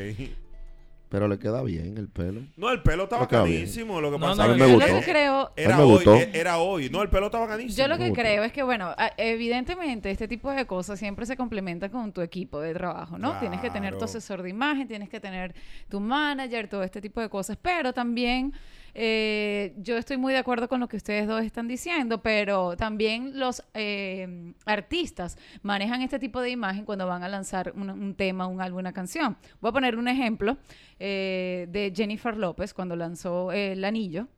Pero 1.17 1.29
le 1.29 1.39
queda 1.39 1.63
bien 1.63 1.97
el 1.97 2.09
pelo. 2.09 2.43
No, 2.59 2.71
el 2.71 2.83
pelo 2.83 3.09
bien. 3.09 3.27
carísimo. 3.27 4.03
Lo 4.03 4.13
que 4.13 4.19
No, 4.19 4.27
pasa 4.27 4.49
no, 4.49 4.53
que 4.53 4.61
me 4.61 4.69
Yo 4.71 4.79
lo 4.79 4.85
que 4.85 5.03
creo, 5.03 5.51
Era 5.57 5.79
hoy, 5.83 5.93
gustó. 5.95 6.15
eh, 6.15 6.31
era 6.35 6.59
hoy. 6.59 6.91
No, 6.91 7.01
el 7.03 7.09
pelo 7.09 7.27
estaba 7.27 7.47
ganísimo. 7.47 7.75
yo 7.75 7.89
lo 7.89 7.97
que 7.97 8.13
creo 8.13 8.45
es 8.45 8.53
que, 8.53 8.63
bueno, 8.63 8.95
evidentemente 9.17 10.11
este 10.11 10.29
tipo 10.29 10.51
de 10.51 10.67
cosas 10.67 10.99
siempre 10.99 11.25
se 11.25 11.35
complementan 11.35 11.89
con 11.91 12.13
tu 12.13 12.21
equipo 12.21 12.61
de 12.61 12.75
trabajo, 12.75 13.17
¿no? 13.17 13.39
Tienes 13.39 13.63
que 13.63 13.71
tener 13.71 13.97
tu 13.97 14.05
asesor 14.05 14.43
de 14.43 14.51
imagen, 14.51 14.87
tienes 14.89 15.09
que 15.09 15.19
tener 15.19 15.55
tu 15.89 16.01
manager, 16.01 16.69
todo 16.69 16.83
este 16.83 17.01
tipo 17.01 17.23
de 17.23 17.31
cosas, 17.31 17.57
pero 17.63 17.95
también 17.95 18.53
eh, 18.99 19.75
yo 19.77 19.99
estoy 19.99 20.17
muy 20.17 20.33
de 20.33 20.39
acuerdo 20.39 20.71
con 20.71 20.81
lo 20.81 20.89
que 20.89 20.97
ustedes 20.97 21.29
dos 21.29 21.43
están 21.43 21.69
diciendo, 21.69 22.23
pero 22.23 22.79
también 22.79 23.39
los 23.39 23.63
eh, 23.75 24.55
artistas 24.65 25.37
manejan 25.61 26.01
este 26.01 26.19
tipo 26.19 26.41
de 26.41 26.49
imagen 26.49 26.87
cuando 26.87 27.07
van 27.07 27.23
a 27.23 27.29
lanzar 27.29 27.75
un, 27.77 28.15
tema, 28.15 28.47
un 28.47 28.63
álbum, 28.63 28.79
una 28.79 28.95
canción. 28.95 29.37
Voy 29.61 29.69
a 29.69 29.73
poner 29.73 29.97
un 29.97 30.09
ejemplo 30.09 30.57
eh, 30.99 31.67
de 31.69 31.93
Jennifer 31.95 32.39
López 32.39 32.73
cuando 32.73 32.97
lanzó 32.97 33.53
El 33.53 33.85
Anillo 33.85 34.29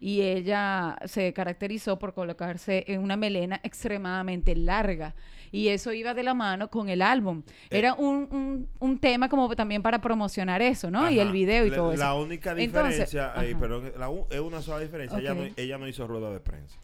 y 0.00 0.22
ella 0.22 0.96
se 1.04 1.32
caracterizó 1.32 2.00
por 2.00 2.12
colocarse 2.12 2.86
en 2.88 3.00
una 3.00 3.16
melena 3.16 3.60
extremadamente 3.62 4.56
larga 4.56 5.14
y 5.52 5.68
eso 5.68 5.92
iba 5.92 6.14
de 6.14 6.22
la 6.22 6.34
mano 6.34 6.68
con 6.70 6.88
el 6.88 7.02
álbum. 7.02 7.42
Eh. 7.70 7.78
Era 7.78 7.94
un, 7.94 8.28
un- 8.30 8.68
un 8.78 8.98
tema 8.98 9.28
como 9.28 9.54
también 9.56 9.82
para 9.82 10.00
promocionar 10.00 10.62
eso, 10.62 10.90
¿no? 10.90 11.10
Y 11.10 11.18
el 11.20 11.32
video 11.32 11.64
y 11.66 11.70
La- 11.70 11.76
todo 11.76 11.92
eso. 11.92 12.02
La 12.02 12.14
única 12.14 12.50
Entonces, 12.52 13.10
diferencia, 13.10 13.32
ahí, 13.38 13.50
ajá. 13.52 13.60
pero 13.60 13.80
la 13.98 14.10
es 14.30 14.40
una 14.40 14.62
sola 14.62 14.80
diferencia. 14.80 15.18
Ella, 15.18 15.34
no, 15.34 15.42
Ok. 15.42 15.52
ella 15.56 15.78
no 15.78 15.88
hizo 15.88 16.06
rueda 16.06 16.30
de 16.30 16.40
prensa. 16.40 16.78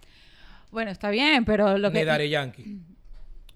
Bueno, 0.71 0.90
está 0.90 1.11
bien, 1.11 1.44
pero 1.44 1.78
lo 1.78 1.90
Ni 1.90 2.00
que... 2.00 2.04
Daddy 2.04 2.28
Yankee. 2.30 2.78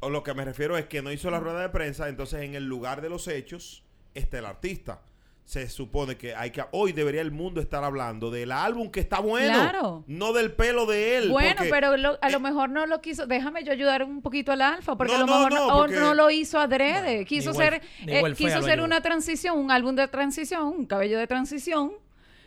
O 0.00 0.10
lo 0.10 0.22
que 0.22 0.32
me 0.34 0.44
refiero 0.44 0.76
es 0.78 0.86
que 0.86 1.02
no 1.02 1.10
hizo 1.10 1.30
la 1.30 1.40
rueda 1.40 1.60
de 1.60 1.68
prensa, 1.70 2.08
entonces 2.08 2.42
en 2.42 2.54
el 2.54 2.64
lugar 2.66 3.00
de 3.00 3.08
los 3.08 3.26
hechos 3.26 3.82
está 4.14 4.38
el 4.38 4.46
artista. 4.46 5.00
Se 5.48 5.66
supone 5.70 6.18
que 6.18 6.34
hay 6.34 6.50
que 6.50 6.62
hoy 6.72 6.92
debería 6.92 7.22
el 7.22 7.30
mundo 7.30 7.62
estar 7.62 7.82
hablando 7.82 8.30
del 8.30 8.52
álbum 8.52 8.90
que 8.90 9.00
está 9.00 9.18
bueno, 9.20 9.54
Claro. 9.54 10.04
no 10.06 10.34
del 10.34 10.52
pelo 10.52 10.84
de 10.84 11.16
él. 11.16 11.30
Bueno, 11.30 11.54
porque- 11.56 11.70
pero 11.70 11.96
lo- 11.96 12.18
a 12.20 12.28
lo 12.28 12.36
eh, 12.36 12.40
mejor 12.40 12.68
no 12.68 12.84
lo 12.84 13.00
quiso. 13.00 13.26
Déjame 13.26 13.64
yo 13.64 13.72
ayudar 13.72 14.04
un 14.04 14.20
poquito 14.20 14.52
al 14.52 14.60
alfa, 14.60 14.94
porque 14.98 15.14
No, 15.14 15.16
a 15.16 15.20
lo 15.22 15.26
mejor 15.26 15.50
no, 15.54 15.56
no, 15.68 15.74
o 15.74 15.78
porque- 15.78 15.96
no 15.96 16.12
lo 16.12 16.30
hizo 16.30 16.58
adrede. 16.60 17.24
quiso 17.24 17.54
ser, 17.54 17.80
eh, 18.06 18.22
quiso 18.36 18.56
lo 18.60 18.62
ser 18.62 18.82
una 18.82 19.00
transición, 19.00 19.58
un 19.58 19.70
álbum 19.70 19.94
de 19.94 20.06
transición, 20.08 20.64
un 20.66 20.84
cabello 20.84 21.18
de 21.18 21.26
transición. 21.26 21.92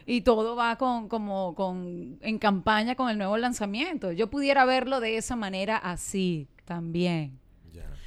Y 0.06 0.22
todo 0.22 0.56
va 0.56 0.76
con, 0.78 1.10
como, 1.10 1.56
con, 1.56 2.20
en 2.22 2.38
campaña 2.38 2.94
con 2.94 3.10
el 3.10 3.18
nuevo 3.18 3.36
lanzamiento. 3.38 4.12
Yo 4.12 4.30
pudiera 4.30 4.64
verlo 4.66 5.00
de 5.00 5.18
esa 5.18 5.36
manera 5.36 5.76
así 5.78 6.48
también. 6.66 7.41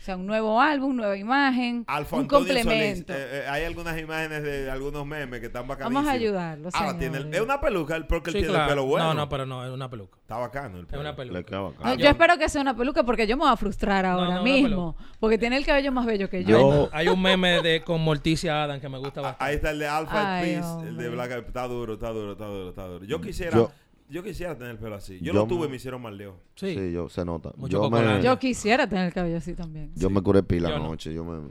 O 0.05 0.07
sea, 0.07 0.17
un 0.17 0.27
nuevo 0.27 0.61
álbum, 0.61 0.95
nueva 0.97 1.17
imagen, 1.17 1.83
Alfa 1.87 2.17
un 2.17 2.23
Antonio 2.25 2.47
complemento. 2.55 3.11
Solís, 3.15 3.23
eh, 3.25 3.41
eh, 3.41 3.49
hay 3.49 3.65
algunas 3.65 3.99
imágenes 3.99 4.43
de 4.43 4.71
algunos 4.71 5.07
memes 5.07 5.41
que 5.41 5.47
están 5.47 5.67
bacanísimos. 5.67 5.95
Vamos 6.05 6.11
a 6.11 6.13
ayudarlo, 6.15 6.69
Ahora 6.75 6.99
tiene 6.99 7.17
el- 7.17 7.35
es 7.35 7.41
una 7.41 7.59
peluca 7.59 7.97
él- 7.97 8.07
porque 8.07 8.29
él 8.29 8.35
Sí, 8.35 8.39
tiene 8.41 8.53
claro. 8.53 8.65
el 8.65 8.69
pelo 8.69 8.85
bueno. 8.85 9.07
No, 9.07 9.15
no, 9.15 9.29
pero 9.31 9.47
no, 9.47 9.65
es 9.65 9.71
una 9.73 9.89
peluca. 9.89 10.19
Está 10.21 10.37
bacano 10.37 10.77
el 10.77 10.83
Es 10.85 10.91
pelo. 10.91 11.01
una 11.01 11.17
peluca. 11.17 11.39
Le 11.39 11.45
queda 11.47 11.61
bacán. 11.63 11.83
No, 11.85 11.95
yo 11.95 12.01
yo- 12.01 12.11
espero 12.11 12.37
que 12.37 12.49
sea 12.51 12.61
una 12.61 12.77
peluca 12.77 13.03
porque 13.03 13.27
yo 13.27 13.39
me 13.39 13.45
voy 13.45 13.53
a 13.53 13.57
frustrar 13.57 14.05
ahora 14.05 14.25
no, 14.27 14.31
una 14.33 14.43
mismo. 14.43 14.95
Porque 15.19 15.39
tiene 15.39 15.57
el 15.57 15.65
cabello 15.65 15.91
más 15.91 16.05
bello 16.05 16.29
que 16.29 16.45
yo. 16.45 16.51
Yo- 16.59 16.89
Hay 16.93 17.09
un 17.09 17.23
meme 17.23 17.63
de 17.63 17.81
con 17.83 18.03
Morticia 18.03 18.63
Adam 18.63 18.81
que 18.81 18.91
me 18.91 18.99
gusta 18.99 19.21
Ah, 19.21 19.23
bastante. 19.23 19.45
Ahí 19.51 19.55
está 19.57 19.71
el 19.71 19.79
de 19.79 19.89
Alpha 19.89 20.37
Ay, 20.37 20.43
Peace, 20.57 20.69
el 20.81 20.85
de 20.85 20.91
hombre. 20.91 21.09
Black 21.09 21.31
Eyed- 21.31 21.47
Está 21.47 21.67
duro, 21.67 21.95
está 21.95 22.11
duro, 22.11 22.33
está 22.33 22.45
duro, 22.45 22.69
está 22.69 22.87
duro. 22.89 23.05
Yo 23.07 23.23
quisiera, 23.23 23.57
Yo- 23.57 23.71
yo, 24.15 24.23
quisiera 24.23 24.57
tener 24.57 24.73
el 24.73 24.79
pelo 24.79 24.95
así. 24.97 25.19
Yo, 25.19 25.27
Yo 25.27 25.33
lo 25.35 25.47
tuve 25.47 25.61
me- 25.61 25.67
y 25.67 25.69
me 25.71 25.77
hicieron 25.77 26.01
mal 26.03 26.17
leo. 26.17 26.37
Sí. 26.55 26.75
Sí, 26.75 26.93
yo, 26.93 27.09
se 27.09 27.25
nota. 27.25 27.53
Mucho 27.57 27.73
Yo 27.73 27.81
cocolán. 27.81 28.19
me, 28.19 28.23
Yo 28.23 28.39
quisiera 28.39 28.87
tener 28.89 29.07
el 29.07 29.13
cabello 29.13 29.37
así 29.39 29.55
también. 29.55 29.93
yo 29.97 30.09
me 30.11 30.23
curé 30.23 30.43
pila 30.43 30.71
Yo 30.71 30.79
no. 30.79 30.85
anoche. 30.87 31.13
Yo 31.13 31.25
me... 31.25 31.49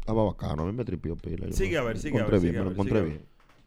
Estaba 0.00 0.24
bacano. 0.24 0.62
A 0.62 0.66
mí 0.66 0.72
me 0.72 0.84
tripió 0.84 1.16
pila. 1.16 1.46
Yo 1.46 1.52
Sigue 1.52 1.72
me- 1.72 1.78
a 1.78 1.82
ver, 1.82 1.98
sigue 1.98 2.20
a 2.20 2.24
ver, 2.26 2.40
sigue 2.40 2.52
me 2.58 2.64
lo 2.64 2.70
encontré 2.70 3.00
bien. 3.02 3.22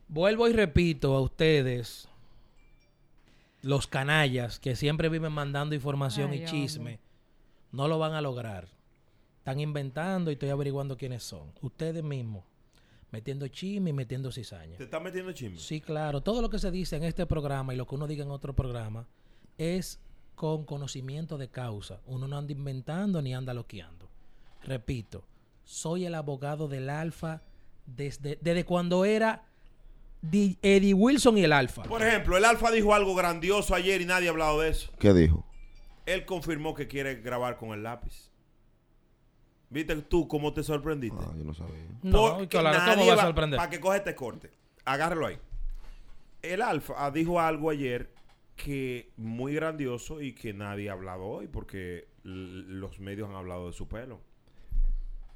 Vuelvo 0.08 0.48
y 0.48 0.54
repito 0.54 1.16
a 1.16 1.22
ustedes 1.22 2.08
los 3.62 3.88
canallas 3.88 4.60
que 4.60 4.76
siempre 4.76 5.10
viven 5.10 5.32
mandando 5.34 5.76
información 5.76 6.32
Ay, 6.32 6.44
y 6.44 6.46
chisme, 6.46 7.00
no 7.72 7.88
lo 7.88 8.00
van 8.00 8.14
a 8.14 8.22
lograr. 8.22 8.68
Están 9.40 9.60
inventando 9.60 10.32
y 10.32 10.34
estoy 10.34 10.50
averiguando 10.50 10.98
quiénes 10.98 11.24
son. 11.24 11.52
Ustedes 11.62 12.04
mismos, 12.04 12.44
metiendo 13.12 13.48
chisme 13.48 13.90
y 13.90 13.94
metiendo 13.94 14.32
cizaña. 14.32 14.78
¿Te 14.78 14.84
estás 14.84 15.02
metiendo 15.02 15.32
chisme? 15.32 15.58
Sí, 15.58 15.82
claro. 15.82 16.22
Todo 16.22 16.42
lo 16.42 16.50
que 16.50 16.60
se 16.60 16.72
dice 16.72 16.96
en 16.98 17.04
este 17.04 17.26
programa 17.26 17.74
y 17.74 17.78
lo 17.78 17.86
que 17.88 17.96
uno 17.96 18.08
diga 18.08 18.24
en 18.24 18.32
otro 18.32 18.54
programa 18.54 19.08
es 19.58 20.00
con 20.36 20.64
conocimiento 20.66 21.38
de 21.38 21.50
causa. 21.50 22.00
Uno 22.06 22.28
no 22.28 22.38
anda 22.38 22.52
inventando 22.54 23.22
ni 23.22 23.34
anda 23.34 23.54
loqueando. 23.54 24.10
Repito, 24.64 25.24
soy 25.64 26.06
el 26.06 26.16
abogado 26.16 26.68
del 26.68 26.90
Alfa 26.90 27.42
desde, 27.86 28.38
desde 28.42 28.64
cuando 28.66 29.06
era 29.06 29.44
Di- 30.22 30.58
Eddie 30.62 30.94
Wilson 30.94 31.38
y 31.38 31.44
el 31.44 31.54
Alfa. 31.54 31.84
Por 31.84 32.02
ejemplo, 32.04 32.38
el 32.38 32.46
Alfa 32.46 32.72
dijo 32.72 32.94
algo 32.94 33.16
grandioso 33.16 33.74
ayer 33.74 34.02
y 34.02 34.06
nadie 34.06 34.28
ha 34.28 34.32
hablado 34.32 34.60
de 34.62 34.70
eso. 34.70 34.92
¿Qué 35.00 35.14
dijo? 35.14 35.46
Él 36.06 36.26
confirmó 36.26 36.74
que 36.74 36.88
quiere 36.88 37.16
grabar 37.16 37.58
con 37.58 37.70
el 37.72 37.84
lápiz. 37.84 38.30
¿Viste 39.70 39.96
tú 39.98 40.28
cómo 40.28 40.52
te 40.54 40.64
sorprendiste? 40.64 41.18
Ah, 41.22 41.34
yo 41.38 41.44
no 41.44 41.54
sabía. 41.54 41.76
No, 42.02 42.48
claro, 42.50 42.70
¿cómo 42.80 42.96
nadie 42.96 43.08
va 43.16 43.22
a 43.22 43.26
sorprender? 43.26 43.58
Para 43.58 43.70
que 43.70 43.80
coge 43.80 43.98
este 43.98 44.16
corte. 44.16 44.52
Agárralo 44.86 45.28
ahí. 45.28 45.38
El 46.42 46.62
Alfa 46.62 47.12
dijo 47.12 47.40
algo 47.40 47.70
ayer 47.70 48.10
que 48.56 49.12
muy 49.18 49.54
grandioso 49.54 50.22
y 50.22 50.34
que 50.34 50.54
nadie 50.54 50.90
ha 50.90 50.94
hablado 50.94 51.26
hoy 51.26 51.48
porque 51.48 52.08
los 52.24 53.00
medios 53.00 53.30
han 53.30 53.36
hablado 53.36 53.68
de 53.68 53.74
su 53.74 53.88
pelo. 53.88 54.20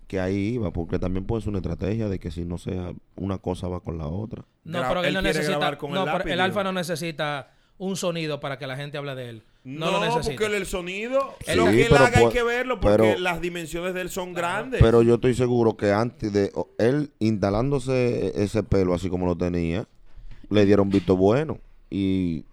Que 0.07 0.19
ahí 0.19 0.55
iba, 0.55 0.71
porque 0.71 0.99
también 0.99 1.25
puede 1.25 1.41
ser 1.41 1.49
una 1.49 1.59
estrategia 1.59 2.09
de 2.09 2.19
que 2.19 2.29
si 2.31 2.43
no 2.45 2.57
sea 2.57 2.93
una 3.15 3.37
cosa 3.37 3.67
va 3.67 3.79
con 3.81 3.97
la 3.97 4.07
otra. 4.07 4.43
No, 4.63 4.79
Gra- 4.79 4.87
pero 4.89 4.99
él, 5.01 5.05
él 5.07 5.13
no 5.13 5.21
necesita. 5.21 5.77
con 5.77 5.91
el 5.91 5.95
no, 5.95 6.05
pero 6.05 6.17
lápiz, 6.17 6.29
el 6.31 6.35
dijo. 6.37 6.43
Alfa 6.45 6.63
no 6.63 6.73
necesita 6.73 7.51
un 7.77 7.95
sonido 7.95 8.39
para 8.39 8.57
que 8.57 8.67
la 8.67 8.75
gente 8.75 8.97
hable 8.97 9.15
de 9.15 9.29
él. 9.29 9.43
No, 9.65 9.91
lo 9.91 9.99
necesita. 10.01 10.35
porque 10.35 10.57
el, 10.57 10.65
sonido, 10.65 11.35
Sí, 11.45 11.55
lo 11.55 11.65
que 11.65 11.81
él 11.83 11.87
pero 11.89 12.03
haga 12.05 12.19
hay 12.19 12.25
pu- 12.25 12.31
que 12.31 12.43
verlo 12.43 12.79
porque 12.81 12.97
pero- 12.97 13.19
las 13.19 13.39
dimensiones 13.39 13.93
de 13.93 14.01
él 14.01 14.09
son 14.09 14.33
grandes. 14.33 14.81
Pero 14.81 15.01
yo 15.03 15.15
estoy 15.15 15.33
seguro 15.35 15.77
que 15.77 15.91
antes 15.91 16.33
de 16.33 16.51
él 16.77 17.11
instalándose 17.19 18.33
ese 18.43 18.63
pelo 18.63 18.93
así 18.93 19.09
como 19.09 19.25
lo 19.25 19.37
tenía, 19.37 19.87
le 20.49 20.65
dieron 20.65 20.89
visto 20.89 21.15
bueno. 21.15 21.59
Y 21.89 22.45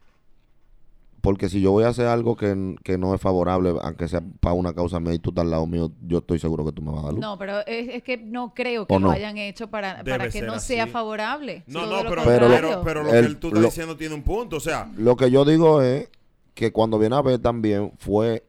porque 1.21 1.49
si 1.50 1.61
yo 1.61 1.73
voy 1.73 1.85
a 1.85 1.88
hacer 1.88 2.07
algo 2.07 2.35
que, 2.37 2.76
que 2.83 2.97
no 2.97 3.14
es 3.14 3.21
favorable, 3.21 3.75
aunque 3.83 4.09
sea 4.09 4.23
para 4.40 4.55
una 4.55 4.73
causa 4.73 5.00
mía 5.00 5.12
y 5.12 5.19
tú 5.19 5.31
estás 5.31 5.45
al 5.45 5.50
lado 5.50 5.67
mío, 5.67 5.90
yo 6.07 6.19
estoy 6.19 6.38
seguro 6.38 6.64
que 6.64 6.73
tú 6.73 6.81
me 6.81 6.93
vas 6.93 7.00
a 7.00 7.05
dar 7.07 7.12
luz. 7.12 7.21
No, 7.21 7.37
pero 7.38 7.59
es, 7.67 7.88
es 7.88 8.02
que 8.02 8.17
no 8.17 8.55
creo 8.55 8.87
que 8.87 8.95
¿O 8.95 8.99
lo 8.99 9.09
no? 9.09 9.12
hayan 9.12 9.37
hecho 9.37 9.69
para, 9.69 10.02
para 10.05 10.31
que 10.31 10.40
no 10.43 10.55
así. 10.55 10.75
sea 10.75 10.87
favorable. 10.87 11.62
no, 11.67 11.81
Todo 11.81 11.90
no, 11.90 12.02
lo 12.05 12.09
pero, 12.11 12.23
Pero 12.25 12.83
pero, 12.85 13.02
lo 13.02 13.11
que 13.11 13.19
el- 13.19 13.25
él- 13.26 13.37
tú 13.38 13.49
estás 13.49 13.62
lo- 13.62 13.69
diciendo 13.69 13.97
tiene 13.97 14.14
un 14.14 14.23
punto. 14.23 14.57
O 14.57 14.61
sea, 14.61 14.90
Lo 14.97 15.17
que 15.17 15.31
yo 15.31 15.45
digo 15.45 15.83
es 15.83 16.09
que 16.54 16.73
cuando 16.73 16.99
viene 16.99 17.16
a 17.16 17.23
ver 17.23 17.38
también 17.38 17.92
fue, 17.99 18.45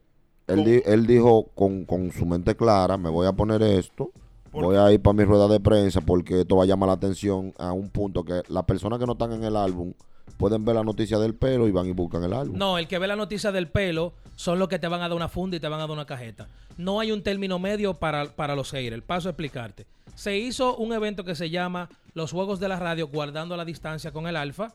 él, 0.47 0.63
di- 0.63 0.81
él 0.85 1.05
dijo 1.07 1.45
con, 1.55 1.85
con 1.85 2.11
su 2.11 2.25
mente 2.25 2.55
clara, 2.55 2.97
me 2.97 3.09
voy 3.09 3.27
a 3.27 3.33
poner 3.33 3.61
esto, 3.63 4.11
¿Por 4.51 4.65
voy 4.65 4.75
a 4.75 4.91
ir 4.91 5.01
para 5.01 5.13
mi 5.13 5.23
rueda 5.23 5.47
de 5.47 5.59
prensa 5.59 6.01
porque 6.01 6.41
esto 6.41 6.57
va 6.57 6.63
a 6.63 6.67
llamar 6.67 6.87
la 6.87 6.93
atención 6.93 7.53
a 7.57 7.71
un 7.71 7.89
punto 7.89 8.23
que 8.25 8.41
las 8.49 8.63
personas 8.65 8.99
que 8.99 9.05
no 9.05 9.13
están 9.13 9.31
en 9.31 9.43
el 9.45 9.55
álbum 9.55 9.93
pueden 10.37 10.65
ver 10.65 10.75
la 10.75 10.83
noticia 10.83 11.19
del 11.19 11.35
pelo 11.35 11.67
y 11.67 11.71
van 11.71 11.85
y 11.87 11.91
buscan 11.93 12.23
el 12.23 12.33
álbum. 12.33 12.57
No, 12.57 12.77
el 12.77 12.87
que 12.87 12.97
ve 12.99 13.07
la 13.07 13.15
noticia 13.15 13.51
del 13.51 13.69
pelo 13.69 14.13
son 14.35 14.59
los 14.59 14.67
que 14.67 14.79
te 14.79 14.87
van 14.87 15.01
a 15.01 15.07
dar 15.07 15.15
una 15.15 15.29
funda 15.29 15.55
y 15.55 15.59
te 15.59 15.67
van 15.67 15.79
a 15.79 15.83
dar 15.83 15.91
una 15.91 16.05
cajeta. 16.05 16.47
No 16.77 16.99
hay 16.99 17.11
un 17.11 17.21
término 17.21 17.59
medio 17.59 17.93
para, 17.93 18.25
para 18.25 18.55
los 18.55 18.71
haters. 18.71 19.03
Paso 19.03 19.29
a 19.29 19.31
explicarte. 19.31 19.85
Se 20.15 20.37
hizo 20.37 20.75
un 20.77 20.93
evento 20.93 21.23
que 21.23 21.35
se 21.35 21.49
llama 21.49 21.89
Los 22.13 22.31
Juegos 22.31 22.59
de 22.59 22.67
la 22.67 22.77
Radio 22.79 23.07
guardando 23.07 23.55
la 23.55 23.63
distancia 23.65 24.11
con 24.11 24.27
el 24.27 24.35
alfa. 24.35 24.73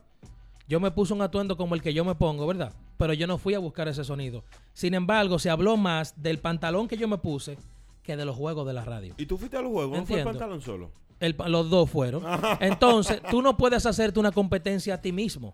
Yo 0.67 0.79
me 0.79 0.89
puse 0.91 1.13
un 1.13 1.21
atuendo 1.21 1.55
como 1.57 1.75
el 1.75 1.81
que 1.81 1.93
yo 1.93 2.03
me 2.05 2.15
pongo, 2.15 2.47
¿verdad? 2.47 2.73
Pero 2.97 3.13
yo 3.13 3.27
no 3.27 3.37
fui 3.37 3.53
a 3.53 3.59
buscar 3.59 3.87
ese 3.87 4.03
sonido. 4.03 4.43
Sin 4.73 4.93
embargo, 4.93 5.39
se 5.39 5.49
habló 5.49 5.77
más 5.77 6.21
del 6.21 6.39
pantalón 6.39 6.87
que 6.87 6.97
yo 6.97 7.07
me 7.07 7.17
puse 7.17 7.57
que 8.03 8.17
de 8.17 8.25
los 8.25 8.35
juegos 8.35 8.65
de 8.65 8.73
la 8.73 8.85
radio. 8.85 9.13
¿y 9.17 9.25
tú 9.25 9.37
fuiste 9.37 9.57
a 9.57 9.61
los 9.61 9.71
juegos? 9.71 9.99
¿No 9.99 10.05
fue 10.05 10.19
el 10.19 10.23
pantalón 10.25 10.61
solo? 10.61 10.91
El 11.19 11.35
los 11.47 11.69
dos 11.69 11.89
fueron. 11.89 12.23
Entonces, 12.59 13.21
tú 13.29 13.41
no 13.41 13.57
puedes 13.57 13.85
hacerte 13.85 14.19
una 14.19 14.31
competencia 14.31 14.95
a 14.95 15.01
ti 15.01 15.11
mismo. 15.11 15.51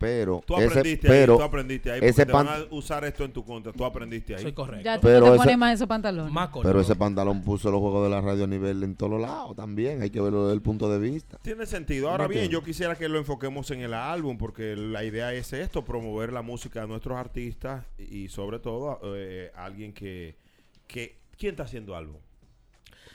Pero, 0.00 0.40
Tú 0.46 0.56
ese, 0.56 0.64
aprendiste 0.64 1.06
pero 1.08 1.34
ahí, 1.34 1.38
tú 1.38 1.44
aprendiste 1.44 1.90
ahí. 1.92 2.00
Porque 2.00 2.08
ese 2.08 2.24
te 2.24 2.32
van 2.32 2.48
a 2.48 2.56
usar 2.70 3.04
esto 3.04 3.22
en 3.22 3.32
tu 3.34 3.44
contra. 3.44 3.70
Tú 3.70 3.84
aprendiste 3.84 4.34
ahí. 4.34 4.42
Soy 4.42 4.54
correcto. 4.54 4.82
Ya 4.82 4.96
tú 4.96 5.02
Pero 5.02 5.20
no 5.20 5.26
te 5.26 5.30
ese- 5.32 5.38
pones 5.44 5.58
más 5.58 5.74
esos 5.74 5.86
pantalones. 5.88 6.32
Más 6.32 6.48
pero 6.62 6.80
ese 6.80 6.96
pantalón 6.96 7.42
puso 7.42 7.70
los 7.70 7.80
juegos 7.80 8.04
de 8.04 8.08
la 8.10 8.22
radio 8.22 8.44
a 8.44 8.46
nivel 8.46 8.82
en 8.82 8.96
todos 8.96 9.20
lados 9.20 9.54
también. 9.54 10.00
Hay 10.00 10.08
que 10.08 10.18
verlo 10.22 10.44
desde 10.46 10.54
el 10.54 10.62
punto 10.62 10.90
de 10.90 10.98
vista. 10.98 11.36
Tiene 11.42 11.66
sentido. 11.66 12.08
Ahora 12.08 12.28
¿Me 12.28 12.34
bien, 12.34 12.48
yo 12.48 12.62
quisiera 12.64 12.94
que 12.96 13.10
lo 13.10 13.18
enfoquemos 13.18 13.70
en 13.72 13.80
el 13.82 13.92
álbum 13.92 14.38
porque 14.38 14.74
la 14.74 15.04
idea 15.04 15.34
es 15.34 15.52
esto, 15.52 15.84
promover 15.84 16.32
la 16.32 16.40
música 16.40 16.80
de 16.80 16.88
nuestros 16.88 17.18
artistas 17.18 17.84
y 17.98 18.28
sobre 18.28 18.58
todo 18.58 19.00
eh, 19.16 19.52
alguien 19.54 19.92
que, 19.92 20.38
que... 20.86 21.20
¿Quién 21.36 21.50
está 21.50 21.64
haciendo 21.64 21.94
álbum? 21.94 22.16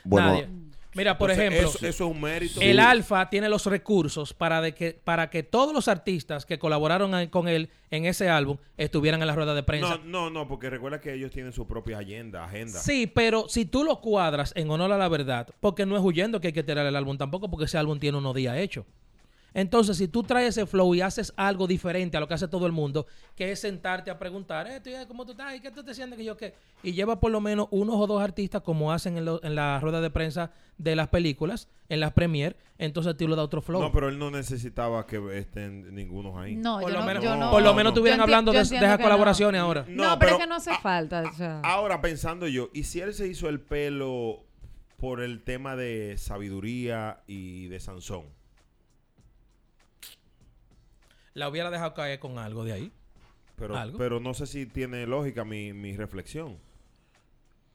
Bueno, 0.04 0.28
Nadie. 0.28 0.48
Mira, 0.96 1.18
por 1.18 1.30
Entonces, 1.30 1.52
ejemplo, 1.52 1.68
Eso, 1.68 1.86
eso 1.86 2.04
es 2.04 2.10
un 2.10 2.20
mérito. 2.20 2.60
el 2.60 2.80
Alfa 2.80 3.28
tiene 3.28 3.48
los 3.50 3.66
recursos 3.66 4.32
para, 4.32 4.62
de 4.62 4.72
que, 4.72 4.92
para 4.92 5.28
que 5.28 5.42
todos 5.42 5.74
los 5.74 5.88
artistas 5.88 6.46
que 6.46 6.58
colaboraron 6.58 7.26
con 7.28 7.48
él 7.48 7.68
en 7.90 8.06
ese 8.06 8.30
álbum 8.30 8.56
estuvieran 8.78 9.20
en 9.20 9.26
la 9.26 9.34
rueda 9.34 9.54
de 9.54 9.62
prensa. 9.62 9.98
No, 9.98 10.04
no, 10.04 10.30
no, 10.30 10.48
porque 10.48 10.70
recuerda 10.70 11.00
que 11.00 11.12
ellos 11.12 11.30
tienen 11.30 11.52
su 11.52 11.66
propia 11.66 11.98
agenda. 11.98 12.44
agenda. 12.44 12.80
Sí, 12.80 13.06
pero 13.06 13.48
si 13.48 13.66
tú 13.66 13.84
lo 13.84 14.00
cuadras 14.00 14.52
en 14.56 14.70
honor 14.70 14.90
a 14.92 14.98
la 14.98 15.08
verdad, 15.08 15.48
porque 15.60 15.84
no 15.84 15.96
es 15.96 16.02
huyendo 16.02 16.40
que 16.40 16.48
hay 16.48 16.52
que 16.52 16.62
tirar 16.62 16.86
el 16.86 16.96
álbum 16.96 17.18
tampoco, 17.18 17.50
porque 17.50 17.66
ese 17.66 17.76
álbum 17.78 17.98
tiene 17.98 18.16
unos 18.18 18.34
días 18.34 18.56
hecho. 18.56 18.86
Entonces, 19.58 19.96
si 19.96 20.06
tú 20.06 20.22
traes 20.22 20.48
ese 20.50 20.66
flow 20.66 20.94
y 20.94 21.00
haces 21.00 21.32
algo 21.34 21.66
diferente 21.66 22.18
a 22.18 22.20
lo 22.20 22.28
que 22.28 22.34
hace 22.34 22.46
todo 22.46 22.66
el 22.66 22.72
mundo, 22.72 23.06
que 23.34 23.50
es 23.52 23.60
sentarte 23.60 24.10
a 24.10 24.18
preguntar, 24.18 24.66
eh, 24.66 24.80
tú, 24.80 24.90
eh, 24.90 25.06
¿cómo 25.08 25.24
tú 25.24 25.30
estás? 25.32 25.54
¿Y 25.56 25.60
qué 25.60 25.70
tú 25.70 25.82
te 25.82 25.94
sientes? 25.94 26.18
Que 26.18 26.24
yo 26.26 26.36
qué? 26.36 26.52
Y 26.82 26.92
lleva 26.92 27.18
por 27.18 27.30
lo 27.32 27.40
menos 27.40 27.66
unos 27.70 27.96
o 27.96 28.06
dos 28.06 28.20
artistas, 28.22 28.60
como 28.60 28.92
hacen 28.92 29.16
en, 29.16 29.24
lo- 29.24 29.42
en 29.42 29.54
la 29.54 29.80
rueda 29.80 30.02
de 30.02 30.10
prensa 30.10 30.50
de 30.76 30.94
las 30.94 31.08
películas, 31.08 31.70
en 31.88 32.00
las 32.00 32.12
premier, 32.12 32.54
entonces 32.76 33.16
tú 33.16 33.26
le 33.26 33.34
das 33.34 33.46
otro 33.46 33.62
flow. 33.62 33.80
No, 33.80 33.90
pero 33.92 34.10
él 34.10 34.18
no 34.18 34.30
necesitaba 34.30 35.06
que 35.06 35.38
estén 35.38 35.94
ninguno 35.94 36.38
ahí. 36.38 36.54
No, 36.54 36.78
por, 36.80 36.90
yo 36.90 36.94
lo 36.94 37.00
no, 37.00 37.06
menos, 37.06 37.24
yo 37.24 37.34
no- 37.36 37.50
por 37.50 37.62
lo 37.62 37.70
no, 37.70 37.74
menos 37.74 37.92
no. 37.92 37.94
estuvieran 37.96 38.20
hablando 38.20 38.52
de, 38.52 38.58
de 38.58 38.62
esas 38.64 38.98
no. 38.98 39.02
colaboraciones 39.02 39.58
ahora. 39.58 39.86
No, 39.88 40.04
No, 40.04 40.18
pero, 40.18 40.18
pero- 40.18 40.32
es 40.32 40.38
que 40.42 40.46
no 40.48 40.56
hace 40.56 40.74
falta. 40.82 41.22
o 41.22 41.32
sea. 41.32 41.60
Ahora 41.64 42.02
pensando 42.02 42.46
yo, 42.46 42.68
¿y 42.74 42.82
si 42.84 43.00
él 43.00 43.14
se 43.14 43.26
hizo 43.26 43.48
el 43.48 43.60
pelo 43.60 44.44
por 44.98 45.22
el 45.22 45.42
tema 45.44 45.76
de 45.76 46.18
sabiduría 46.18 47.20
y 47.26 47.68
de 47.68 47.80
Sansón? 47.80 48.35
La 51.36 51.48
hubiera 51.48 51.70
dejado 51.70 51.94
caer 51.94 52.18
con 52.18 52.38
algo 52.38 52.64
de 52.64 52.72
ahí. 52.72 52.92
Pero, 53.56 53.76
¿Algo? 53.76 53.98
pero 53.98 54.20
no 54.20 54.34
sé 54.34 54.46
si 54.46 54.66
tiene 54.66 55.06
lógica 55.06 55.44
mi, 55.44 55.72
mi 55.72 55.96
reflexión. 55.96 56.56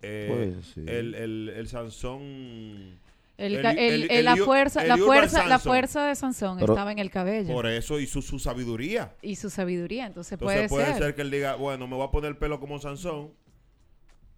Eh, 0.02 0.52
Pues, 0.56 0.66
sí. 0.74 0.82
el, 0.88 1.16
el, 1.16 1.50
el 1.56 1.68
Sansón... 1.68 3.00
El 3.38 3.56
el- 3.56 3.66
el- 3.66 4.12
el- 4.12 4.26
la 4.26 4.36
fuerza, 4.36 4.82
el 4.84 4.88
la 4.90 4.98
fuerza, 4.98 5.48
la 5.48 5.58
fuerza 5.58 6.06
de 6.06 6.16
Sansón 6.16 6.60
Pero- 6.60 6.74
estaba 6.74 6.92
en 6.92 7.00
el 7.00 7.10
cabello 7.10 7.52
Por 7.54 7.66
eso 7.66 8.00
hizo 8.00 8.22
su 8.22 8.38
sabiduría. 8.38 9.16
y 9.24 9.36
su 9.36 9.50
sabiduría. 9.50 10.06
Entonces, 10.06 10.34
Entonces 10.34 10.68
puede, 10.70 10.70
puede, 10.70 10.86
ser. 10.94 11.04
ser. 11.04 11.16
que 11.16 11.22
él 11.22 11.32
diga, 11.32 11.56
bueno, 11.56 11.88
me 11.88 11.96
voy 11.96 12.06
a 12.08 12.12
poner 12.12 12.30
el 12.32 12.38
pelo 12.38 12.60
como 12.60 12.78
Sansón. 12.80 13.32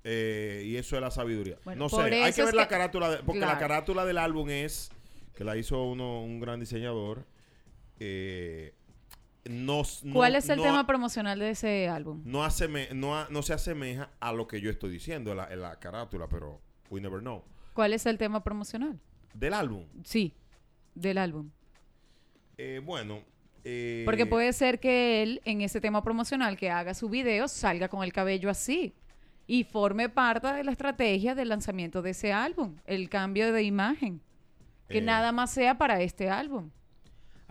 eh, 0.06 0.64
y 0.66 0.76
eso 0.78 0.96
es 0.98 1.02
la 1.02 1.12
sabiduría. 1.12 1.58
Bueno, 1.64 1.86
no 1.86 1.90
sé, 1.90 2.02
hay 2.02 2.34
que 2.34 2.44
ver 2.44 2.54
la 2.56 2.64
que- 2.64 2.70
carátula, 2.70 3.10
de- 3.10 3.18
porque 3.24 3.40
la 3.42 3.58
carátula 3.58 4.04
del 4.06 4.18
álbum 4.18 4.50
es, 4.50 4.92
que 5.36 5.44
la 5.46 5.56
hizo 5.58 5.82
uno, 5.84 6.22
un 6.24 6.40
gran 6.40 6.60
diseñador. 6.60 7.26
eh, 8.00 8.74
no, 9.46 9.84
no- 10.04 10.14
¿Cuál 10.14 10.36
es 10.36 10.48
el 10.50 10.58
no- 10.58 10.64
tema 10.64 10.88
promocional 10.88 11.40
de 11.40 11.50
ese 11.52 11.88
álbum? 11.90 12.22
No, 12.26 12.44
aseme- 12.46 12.92
no, 12.94 13.28
no 13.30 13.42
se 13.42 13.54
asemeja 13.54 14.10
a 14.20 14.32
lo 14.34 14.48
que 14.48 14.62
yo 14.62 14.70
estoy 14.70 14.92
diciendo 14.92 15.32
en 15.32 15.38
la, 15.38 15.52
en 15.52 15.62
la 15.62 15.80
carátula, 15.80 16.28
pero 16.28 16.62
we 16.90 17.02
never 17.02 17.20
know. 17.20 17.44
¿Cuál 17.74 17.94
es 17.94 18.06
el 18.06 18.18
tema 18.18 18.44
promocional? 18.44 19.00
Del 19.34 19.54
álbum, 19.54 19.86
Sí, 20.04 20.34
del 20.96 21.18
álbum. 21.18 21.50
eh, 22.58 22.82
bueno. 22.84 23.22
eh, 23.66 24.04
Porque 24.06 24.26
puede 24.26 24.54
ser 24.54 24.80
que 24.80 25.24
él, 25.24 25.42
en 25.46 25.62
ese 25.62 25.82
tema 25.82 26.04
promocional, 26.04 26.56
que 26.58 26.70
haga 26.70 26.94
su 26.94 27.10
video, 27.10 27.48
salga 27.48 27.88
con 27.88 28.04
el 28.04 28.14
cabello 28.14 28.50
así 28.50 28.94
y 29.48 29.64
forme 29.64 30.08
parte 30.10 30.48
de 30.54 30.64
la 30.64 30.72
estrategia 30.72 31.34
del 31.36 31.50
lanzamiento 31.50 32.02
de 32.02 32.12
ese 32.12 32.32
álbum, 32.32 32.76
el 32.86 33.10
cambio 33.10 33.52
de 33.52 33.64
imagen. 33.64 34.22
Que 34.90 34.98
Eh. 35.00 35.02
nada 35.02 35.32
más 35.32 35.50
sea 35.52 35.78
para 35.78 36.02
este 36.02 36.30
álbum. 36.30 36.70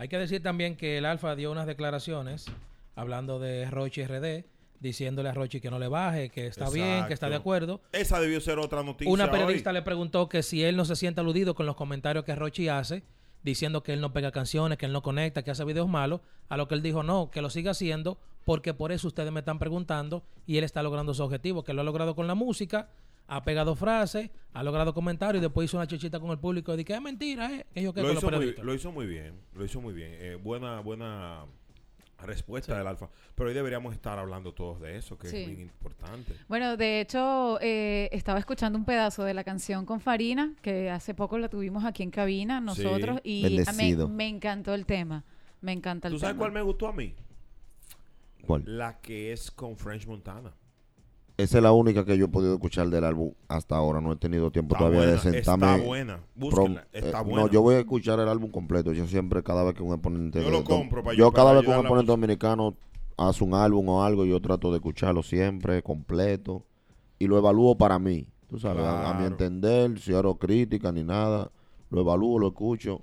Hay 0.03 0.09
que 0.09 0.17
decir 0.17 0.43
también 0.43 0.75
que 0.75 0.97
el 0.97 1.05
Alfa 1.05 1.33
dio 1.33 1.49
unas 1.49 1.65
declaraciones 1.65 2.47
hablando 2.93 3.39
de 3.39 3.71
Rochi 3.71 4.03
RD, 4.03 4.43
diciéndole 4.81 5.29
a 5.29 5.31
Rochi 5.31 5.61
que 5.61 5.71
no 5.71 5.79
le 5.79 5.87
baje, 5.87 6.27
que 6.27 6.45
está 6.45 6.69
bien, 6.69 7.07
que 7.07 7.13
está 7.13 7.29
de 7.29 7.37
acuerdo. 7.37 7.79
Esa 7.93 8.19
debió 8.19 8.41
ser 8.41 8.59
otra 8.59 8.83
noticia. 8.83 9.09
Una 9.09 9.31
periodista 9.31 9.69
hoy. 9.69 9.75
le 9.75 9.81
preguntó 9.81 10.27
que 10.27 10.43
si 10.43 10.61
él 10.61 10.75
no 10.75 10.83
se 10.83 10.97
siente 10.97 11.21
aludido 11.21 11.55
con 11.55 11.65
los 11.65 11.77
comentarios 11.77 12.25
que 12.25 12.35
Rochi 12.35 12.67
hace, 12.67 13.03
diciendo 13.43 13.81
que 13.81 13.93
él 13.93 14.01
no 14.01 14.11
pega 14.11 14.33
canciones, 14.33 14.77
que 14.77 14.87
él 14.87 14.91
no 14.91 15.01
conecta, 15.01 15.41
que 15.41 15.51
hace 15.51 15.63
videos 15.63 15.87
malos, 15.87 16.19
a 16.49 16.57
lo 16.57 16.67
que 16.67 16.75
él 16.75 16.81
dijo 16.81 17.01
no, 17.01 17.31
que 17.31 17.41
lo 17.41 17.49
siga 17.49 17.71
haciendo, 17.71 18.17
porque 18.43 18.73
por 18.73 18.91
eso 18.91 19.07
ustedes 19.07 19.31
me 19.31 19.39
están 19.39 19.57
preguntando 19.57 20.25
y 20.45 20.57
él 20.57 20.65
está 20.65 20.83
logrando 20.83 21.13
su 21.13 21.23
objetivo, 21.23 21.63
que 21.63 21.71
lo 21.71 21.79
ha 21.79 21.85
logrado 21.85 22.13
con 22.13 22.27
la 22.27 22.35
música, 22.35 22.89
ha 23.27 23.43
pegado 23.43 23.75
frases, 23.75 24.29
ha 24.53 24.63
logrado 24.63 24.93
comentarios 24.93 25.41
y 25.41 25.45
después 25.45 25.65
hizo 25.69 25.77
una 25.77 25.87
chichita 25.87 26.19
con 26.19 26.29
el 26.31 26.39
público 26.39 26.73
y 26.73 26.77
dice 26.77 26.85
que 26.85 26.93
es 26.93 27.01
mentira, 27.01 27.51
eh, 27.51 27.65
que 27.73 27.81
yo 27.81 27.93
que 27.93 28.01
lo, 28.01 28.07
con 28.07 28.15
los 28.15 28.23
hizo 28.23 28.27
muy, 28.27 28.31
periodistas. 28.37 28.65
lo 28.65 28.73
hizo 28.73 28.91
muy 28.91 29.05
bien, 29.07 29.33
lo 29.53 29.65
hizo 29.65 29.81
muy 29.81 29.93
bien. 29.93 30.11
Eh, 30.13 30.35
buena, 30.41 30.79
buena 30.81 31.45
respuesta 32.19 32.77
del 32.77 32.87
alfa. 32.87 33.09
Pero 33.35 33.49
hoy 33.49 33.55
deberíamos 33.55 33.93
estar 33.93 34.17
hablando 34.19 34.53
todos 34.53 34.79
de 34.79 34.95
eso, 34.97 35.17
que 35.17 35.27
Sí. 35.27 35.37
es 35.37 35.47
muy 35.49 35.61
importante. 35.61 36.33
Bueno, 36.47 36.77
de 36.77 37.01
hecho, 37.01 37.57
eh, 37.61 38.07
estaba 38.13 38.39
escuchando 38.39 38.77
un 38.77 38.85
pedazo 38.85 39.23
de 39.23 39.33
la 39.33 39.43
canción 39.43 39.85
con 39.85 39.99
Farina, 39.99 40.53
que 40.61 40.89
hace 40.89 41.13
poco 41.13 41.37
la 41.37 41.49
tuvimos 41.49 41.83
aquí 41.83 42.03
en 42.03 42.11
cabina 42.11 42.61
nosotros, 42.61 43.19
y 43.23 43.59
a- 43.67 43.73
me, 43.73 43.95
me 44.07 44.27
encantó 44.27 44.73
el 44.73 44.85
tema. 44.85 45.23
Me 45.61 45.71
encanta 45.71 46.07
el 46.09 46.13
¿Tú 46.13 46.19
sabes 46.19 46.33
tema. 46.35 46.39
cuál 46.39 46.51
me 46.51 46.61
gustó 46.61 46.87
a 46.87 46.93
mí? 46.93 47.13
¿Cuál? 48.45 48.63
La 48.65 48.99
que 49.01 49.31
es 49.33 49.49
con 49.51 49.75
French 49.77 50.05
Montana. 50.05 50.53
Esa 51.35 51.57
es 51.57 51.63
la 51.63 51.71
única 51.71 52.05
que 52.05 52.15
yo 52.17 52.25
he 52.25 52.27
podido 52.27 52.53
escuchar 52.53 52.89
del 52.89 53.03
álbum 53.03 53.31
hasta 53.47 53.75
ahora. 53.75 53.99
No 54.01 54.11
he 54.11 54.15
tenido 54.17 54.51
tiempo 54.51 54.75
Está 54.75 54.85
todavía 54.85 54.99
buena, 54.99 55.11
de 55.13 55.19
sentarme. 55.43 55.73
está 55.73 55.87
buena. 55.87 56.19
eh, 56.93 56.99
está 56.99 57.17
no, 57.23 57.29
buena. 57.29 57.49
yo 57.51 57.61
voy 57.63 57.75
a 57.75 57.79
escuchar 57.79 58.19
el 58.19 58.29
álbum 58.29 58.51
completo. 58.51 58.93
Yo 58.93 59.07
siempre, 59.07 59.41
cada 59.41 59.63
vez 59.63 59.73
que 59.73 59.81
un 59.81 59.93
exponente. 59.93 60.43
Yo 60.43 60.51
lo 60.51 60.63
compro 60.63 61.03
para 61.03 61.17
yo 61.17 61.25
yo- 61.25 61.31
cada 61.31 61.45
para 61.49 61.57
vez 61.59 61.65
que 61.65 61.71
un 61.73 61.79
exponente 61.79 62.11
dominicano 62.11 62.75
hace 63.17 63.43
un 63.43 63.55
álbum 63.55 63.89
o 63.89 64.03
algo, 64.03 64.25
yo 64.25 64.39
trato 64.41 64.69
de 64.71 64.77
escucharlo 64.77 65.23
siempre 65.23 65.81
completo. 65.81 66.65
Y 67.17 67.25
lo 67.27 67.37
evalúo 67.39 67.75
para 67.77 67.97
mí. 67.97 68.27
Tú 68.47 68.59
sabes, 68.59 68.83
a, 68.83 69.09
a 69.09 69.13
mi 69.19 69.25
entender, 69.25 69.99
si 69.99 70.13
hago 70.13 70.37
crítica 70.37 70.91
ni 70.91 71.03
nada. 71.03 71.49
Lo 71.89 72.01
evalúo, 72.01 72.37
lo 72.37 72.47
escucho. 72.49 73.01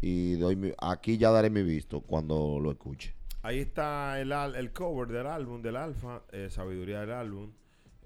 Y 0.00 0.36
doy 0.36 0.56
mi- 0.56 0.72
aquí 0.80 1.18
ya 1.18 1.30
daré 1.30 1.50
mi 1.50 1.62
visto 1.62 2.00
cuando 2.00 2.58
lo 2.58 2.70
escuche. 2.70 3.14
Ahí 3.42 3.58
está 3.60 4.20
el, 4.20 4.32
al- 4.32 4.54
el 4.56 4.72
cover 4.72 5.08
del 5.08 5.26
álbum, 5.26 5.62
del 5.62 5.76
Alfa, 5.76 6.22
eh, 6.32 6.48
Sabiduría 6.50 7.00
del 7.00 7.12
álbum. 7.12 7.50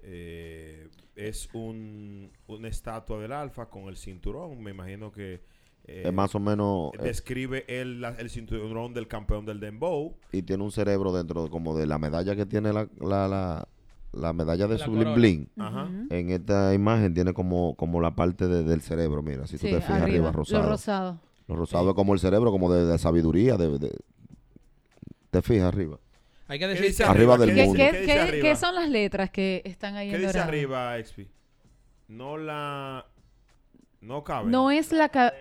Eh, 0.01 0.87
es 1.15 1.49
un, 1.53 2.31
una 2.47 2.67
estatua 2.67 3.19
del 3.19 3.31
Alfa 3.31 3.65
con 3.69 3.83
el 3.85 3.97
cinturón. 3.97 4.61
Me 4.61 4.71
imagino 4.71 5.11
que 5.11 5.41
eh, 5.85 6.03
es 6.05 6.13
más 6.13 6.33
o 6.35 6.39
menos. 6.39 6.91
eh, 6.99 7.03
describe 7.03 7.65
el, 7.67 8.01
la- 8.01 8.15
el 8.17 8.29
cinturón 8.29 8.93
del 8.93 9.07
campeón 9.07 9.45
del 9.45 9.59
Dembow. 9.59 10.15
y 10.31 10.41
tiene 10.43 10.63
un 10.63 10.71
cerebro 10.71 11.11
dentro 11.11 11.49
como 11.49 11.75
de 11.77 11.85
la 11.87 11.97
medalla 11.97 12.35
que 12.35 12.45
tiene 12.45 12.71
la, 12.71 12.87
la, 13.01 13.27
la, 13.27 13.67
la 14.13 14.33
medalla 14.33 14.67
de 14.67 14.77
La 14.77 14.85
su 14.85 14.91
corona. 14.91 15.13
bling 15.15 15.49
bling. 15.55 15.63
Ajá. 15.65 15.89
En 16.11 16.29
esta 16.29 16.73
imagen 16.73 17.13
tiene 17.13 17.33
como, 17.33 17.75
como 17.75 17.99
la 17.99 18.15
parte 18.15 18.47
de- 18.47 18.63
del 18.63 18.81
cerebro, 18.81 19.21
mira, 19.21 19.47
si 19.47 19.57
tú 19.57 19.67
Sí, 19.67 19.73
te 19.73 19.81
fijas 19.81 20.01
arriba, 20.03 20.31
rosado. 20.31 20.63
Lo 20.63 20.69
rosado. 20.69 21.19
Lo 21.47 21.55
rosado 21.55 21.89
es 21.89 21.95
como 21.95 22.13
el 22.13 22.19
cerebro, 22.19 22.51
como 22.51 22.71
de, 22.73 22.85
de 22.85 22.97
sabiduría, 22.97 23.55
de, 23.57 23.77
de- 23.77 23.99
te 25.35 25.41
fijas 25.41 25.65
arriba. 25.73 25.99
Hay 26.47 26.59
que 26.59 26.67
¿Qué 26.67 26.81
decir 26.81 27.05
Arriba 27.05 27.37
del 27.37 27.49
¿Qué 27.49 27.55
¿Qué, 27.55 27.61
dice- 27.61 27.67
mundo. 27.67 27.83
qué- 27.83 27.91
¿Qué 27.91 27.99
dice 28.01 28.13
qué- 28.13 28.19
arriba? 28.21 28.49
qué 28.49 28.55
son 28.55 28.75
las 28.75 28.89
letras 28.89 29.29
que 29.31 29.61
están 29.65 29.95
ahí 29.95 30.09
¿Qué 30.09 30.15
en 30.15 30.21
dice 30.21 30.33
dorado? 30.33 30.49
arriba, 30.49 30.97
XP? 31.03 31.27
No 32.07 32.37
la... 32.37 33.05
No 34.01 34.23
cabe. 34.23 34.49
No 34.51 34.69
es 34.71 34.91
la... 34.91 35.09
ca- 35.09 35.33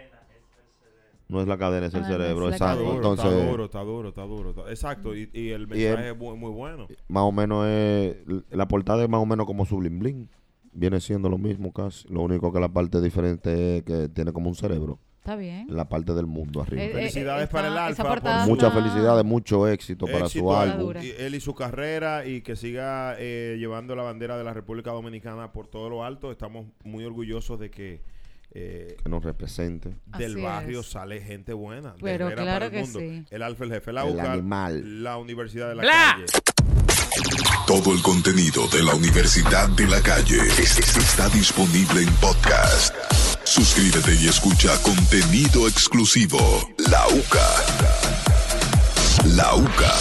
No 1.29 1.41
es 1.41 1.47
la 1.49 1.57
cadena, 1.59 1.87
es 1.87 1.95
el 1.95 2.05
Ah, 2.05 2.09
no 2.09 2.15
es 2.15 2.17
cerebro, 2.21 2.49
Está 2.51 2.65
exacto. 2.73 2.85
duro, 2.85 2.97
Entonces, 2.97 3.25
está 3.27 3.47
duro, 3.51 3.65
está 3.67 3.81
duro, 3.83 4.09
está 4.09 4.23
duro. 4.23 4.51
está- 4.51 4.71
Exacto, 4.71 5.15
y, 5.17 5.31
y 5.33 5.51
el 5.51 5.63
Y 5.63 5.67
mensaje 5.67 6.07
el- 6.09 6.13
es 6.13 6.17
muy, 6.19 6.37
muy 6.37 6.51
bueno. 6.51 6.87
más 7.09 7.23
o 7.23 7.33
menos 7.33 7.67
es, 7.67 8.17
la 8.51 8.67
portada 8.69 9.03
es 9.03 9.09
más 9.09 9.21
o 9.21 9.27
menos 9.27 9.47
como 9.47 9.65
su 9.67 9.77
bling 9.79 9.99
bling. 9.99 10.29
Viene 10.73 11.01
siendo 11.01 11.29
lo 11.29 11.39
mismo 11.39 11.73
casi. 11.73 12.09
Lo 12.09 12.23
único 12.23 12.53
que 12.53 12.59
la 12.61 12.69
parte 12.69 13.01
diferente 13.01 13.77
es 13.79 13.83
que 13.85 14.09
tiene 14.09 14.33
como 14.33 14.49
un 14.49 14.55
cerebro 14.57 14.99
Está 15.25 15.37
bien. 15.37 15.67
en 15.71 15.75
la 15.77 15.89
parte 15.89 16.13
del 16.13 16.27
mundo 16.27 16.61
arriba. 16.61 16.83
Eh, 16.83 16.91
eh, 16.91 16.93
Felicidades 16.93 17.49
para 17.49 17.69
el 17.69 17.79
Alfa, 17.79 18.03
por- 18.05 18.23
Muchas 18.47 18.75
felicidades, 18.75 19.25
mucho 19.25 19.67
éxito 19.67 20.05
para 20.07 20.29
su 20.29 20.53
álbum. 20.53 20.93
él 20.97 21.35
y 21.35 21.41
su 21.41 21.55
carrera 21.55 22.27
y 22.27 22.43
que 22.43 22.57
siga 22.57 23.17
eh, 23.19 23.57
llevando 23.59 23.97
la 23.97 24.03
bandera 24.03 24.37
de 24.37 24.45
la 24.45 24.53
República 24.53 24.91
Dominicana 24.91 25.51
por 25.51 25.67
todo 25.67 25.89
lo 25.89 26.05
alto. 26.05 26.31
Estamos 26.31 26.67
muy 26.85 27.07
orgullosos 27.07 27.59
de 27.59 27.71
que 27.71 28.03
eh, 28.53 28.99
Que 29.03 29.09
nos 29.09 29.25
represente. 29.25 29.95
del 30.19 30.33
Así 30.35 30.43
barrio 30.43 30.81
es. 30.81 30.87
sale 30.91 31.23
gente 31.23 31.55
buena. 31.55 31.93
de 31.95 31.99
Pero 32.03 32.27
Herrera 32.27 32.43
claro 32.43 32.55
para 32.57 32.67
el 32.67 32.71
que 32.73 32.81
mundo. 32.83 32.99
sí. 33.01 33.25
El 33.35 33.43
Alfa, 33.43 33.65
el 33.65 33.71
jefe, 33.73 33.93
la 33.95 34.07
El 34.07 34.13
UCA, 34.15 34.33
animal. 34.35 35.03
la 35.03 35.17
Universidad 35.17 35.71
de 35.71 35.75
la 35.77 35.83
¡Bla! 35.83 36.17
Calle. 36.17 36.27
Todo 37.67 37.95
el 37.95 38.03
contenido 38.03 38.69
de 38.69 38.83
la 38.83 38.95
Universidad 38.95 39.71
de 39.71 39.87
la 39.87 40.03
Calle 40.03 40.37
es- 40.59 40.79
es- 40.79 40.97
está 40.99 41.31
disponible 41.31 42.03
en 42.03 42.13
podcast. 42.17 42.95
Suscríbete 43.55 44.21
y 44.21 44.27
escucha 44.27 44.77
contenido 44.83 45.69
exclusivo. 45.69 46.39
La 46.91 47.07
UCA. 47.07 47.49
La 49.27 49.55
UCA. 49.55 49.95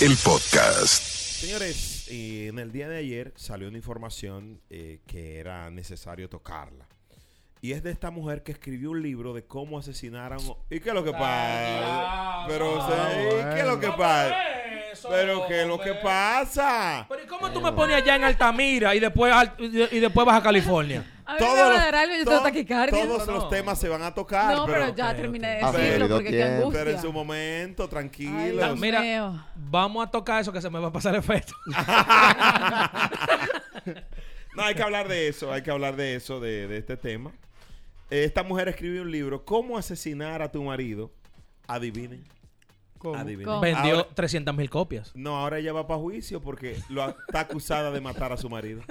El 0.00 0.16
podcast. 0.24 1.02
Señores, 1.02 2.10
y 2.10 2.46
en 2.46 2.60
el 2.60 2.72
día 2.72 2.88
de 2.88 2.96
ayer 2.96 3.34
salió 3.36 3.68
una 3.68 3.76
información 3.76 4.62
eh, 4.70 5.02
que 5.06 5.38
era 5.38 5.68
necesario 5.68 6.30
tocarla. 6.30 6.88
Y 7.60 7.72
es 7.72 7.82
de 7.82 7.90
esta 7.90 8.10
mujer 8.10 8.42
que 8.42 8.52
escribió 8.52 8.92
un 8.92 9.02
libro 9.02 9.34
de 9.34 9.44
cómo 9.44 9.78
asesinar 9.78 10.32
a 10.32 10.38
un... 10.38 10.54
¿Y 10.70 10.80
qué 10.80 10.88
es 10.88 10.94
lo 10.94 11.04
que 11.04 11.12
pasa? 11.12 12.46
Pero, 12.48 12.86
sí, 12.86 12.94
¿qué 13.52 13.60
es 13.60 13.66
lo 13.66 13.78
que 13.78 13.88
pasa? 13.88 14.34
Pero, 15.08 15.46
¿qué 15.46 15.62
es 15.62 15.66
lo 15.66 15.78
que 15.80 15.94
pasa? 15.94 17.06
Pero 17.08 17.22
¿y 17.22 17.26
cómo 17.26 17.50
tú 17.50 17.60
me 17.60 17.72
pones 17.72 17.96
allá 17.96 18.16
en 18.16 18.24
Altamira 18.24 18.94
y 18.94 19.00
después, 19.00 19.32
al- 19.32 19.54
y 19.58 19.96
y 19.96 20.00
después 20.00 20.26
vas 20.26 20.38
a 20.38 20.42
California? 20.42 21.04
A 21.28 21.34
mí 21.34 21.40
me 21.40 21.46
va 21.60 21.74
a 21.74 21.76
dar 21.76 21.94
algo 21.94 22.14
y 22.14 22.18
yo 22.20 22.24
tengo 22.24 22.38
to- 22.38 22.44
taquicardia. 22.44 23.02
todos 23.04 23.26
No. 23.26 23.32
los 23.34 23.50
temas 23.50 23.78
se 23.78 23.86
van 23.90 24.02
a 24.02 24.14
tocar. 24.14 24.56
No, 24.56 24.64
pero 24.64 24.94
ya 24.94 25.14
terminé 25.14 25.56
de 25.58 25.64
ok. 25.64 25.76
decirlo 25.76 26.08
porque 26.08 26.24
qué 26.30 26.36
tiempo. 26.36 26.54
angustia. 26.56 26.84
Pero 26.84 26.96
en 26.96 27.02
su 27.02 27.12
momento, 27.12 27.82
Ay, 27.82 27.88
tranquilos. 27.90 28.64
Dios 28.64 28.78
Mira, 28.80 29.00
mío. 29.02 29.44
vamos 29.54 30.06
a 30.06 30.10
tocar 30.10 30.40
eso 30.40 30.50
que 30.54 30.62
se 30.62 30.70
me 30.70 30.78
va 30.78 30.88
a 30.88 30.92
pasar 30.92 31.14
efecto. 31.16 31.52
No, 34.56 34.64
hay 34.64 34.74
que 34.74 34.82
hablar 34.82 35.06
de 35.06 35.28
eso, 35.28 35.52
hay 35.52 35.62
que 35.62 35.70
hablar 35.70 35.94
de 35.94 36.16
eso, 36.16 36.40
de, 36.40 36.66
de 36.66 36.78
este 36.78 36.96
tema. 36.96 37.30
Esta 38.10 38.42
mujer 38.42 38.66
escribió 38.68 39.02
un 39.02 39.10
libro, 39.12 39.44
¿Cómo 39.44 39.78
asesinar 39.78 40.42
a 40.42 40.50
tu 40.50 40.64
marido? 40.64 41.12
Adivinen. 41.68 42.24
¿Cómo? 42.98 43.14
Adivinen. 43.16 43.46
¿Cómo? 43.46 43.60
Vendió 43.60 43.96
Ahora- 43.96 44.08
300 44.14 44.54
mil 44.54 44.68
copias. 44.70 45.12
no, 45.14 45.36
ahora 45.36 45.58
ella 45.58 45.72
va 45.72 45.86
para 45.86 46.00
juicio 46.00 46.40
porque 46.40 46.76
lo, 46.88 47.08
está 47.08 47.40
acusada 47.40 47.90
de 47.90 48.00
matar 48.00 48.32
a 48.32 48.36
su 48.36 48.48
marido. 48.50 48.82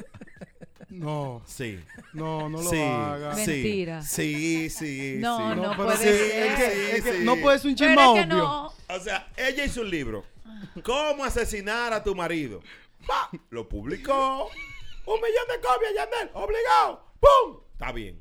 No, 0.89 1.41
Sí. 1.45 1.79
no, 2.13 2.49
no 2.49 2.61
lo 2.61 2.69
sí, 2.69 2.79
haga. 2.81 3.35
sí, 3.35 3.51
Mentira. 3.51 4.01
Sí, 4.01 4.69
sí, 4.69 5.15
No, 5.19 5.37
sí. 5.37 5.55
no 5.59 5.61
pero 5.71 5.75
puede 5.75 5.97
sí, 5.97 6.03
ser. 6.03 6.13
Es 6.13 6.55
que, 6.55 6.95
es 6.97 7.03
que 7.03 7.13
Sí, 7.17 7.23
no 7.25 7.35
puede 7.37 7.59
ser 7.59 7.69
un 7.71 7.75
chisme 7.75 7.93
es 7.93 7.99
que 7.99 8.05
obvio. 8.05 8.25
no. 8.25 8.67
O 8.67 8.99
sea, 9.01 9.27
ella 9.35 9.65
hizo 9.65 9.81
un 9.81 9.89
libro. 9.89 10.23
¿Cómo 10.83 11.25
asesinar 11.25 11.91
a 11.93 12.01
tu 12.03 12.15
marido? 12.15 12.61
Lo 13.49 13.67
publicó. 13.67 14.45
Un 15.05 15.15
millón 15.15 15.47
de 15.49 15.55
copias, 15.67 15.91
Yandel. 15.95 16.29
Obligado. 16.33 17.05
¡Pum! 17.19 17.59
Está 17.73 17.91
bien. 17.91 18.19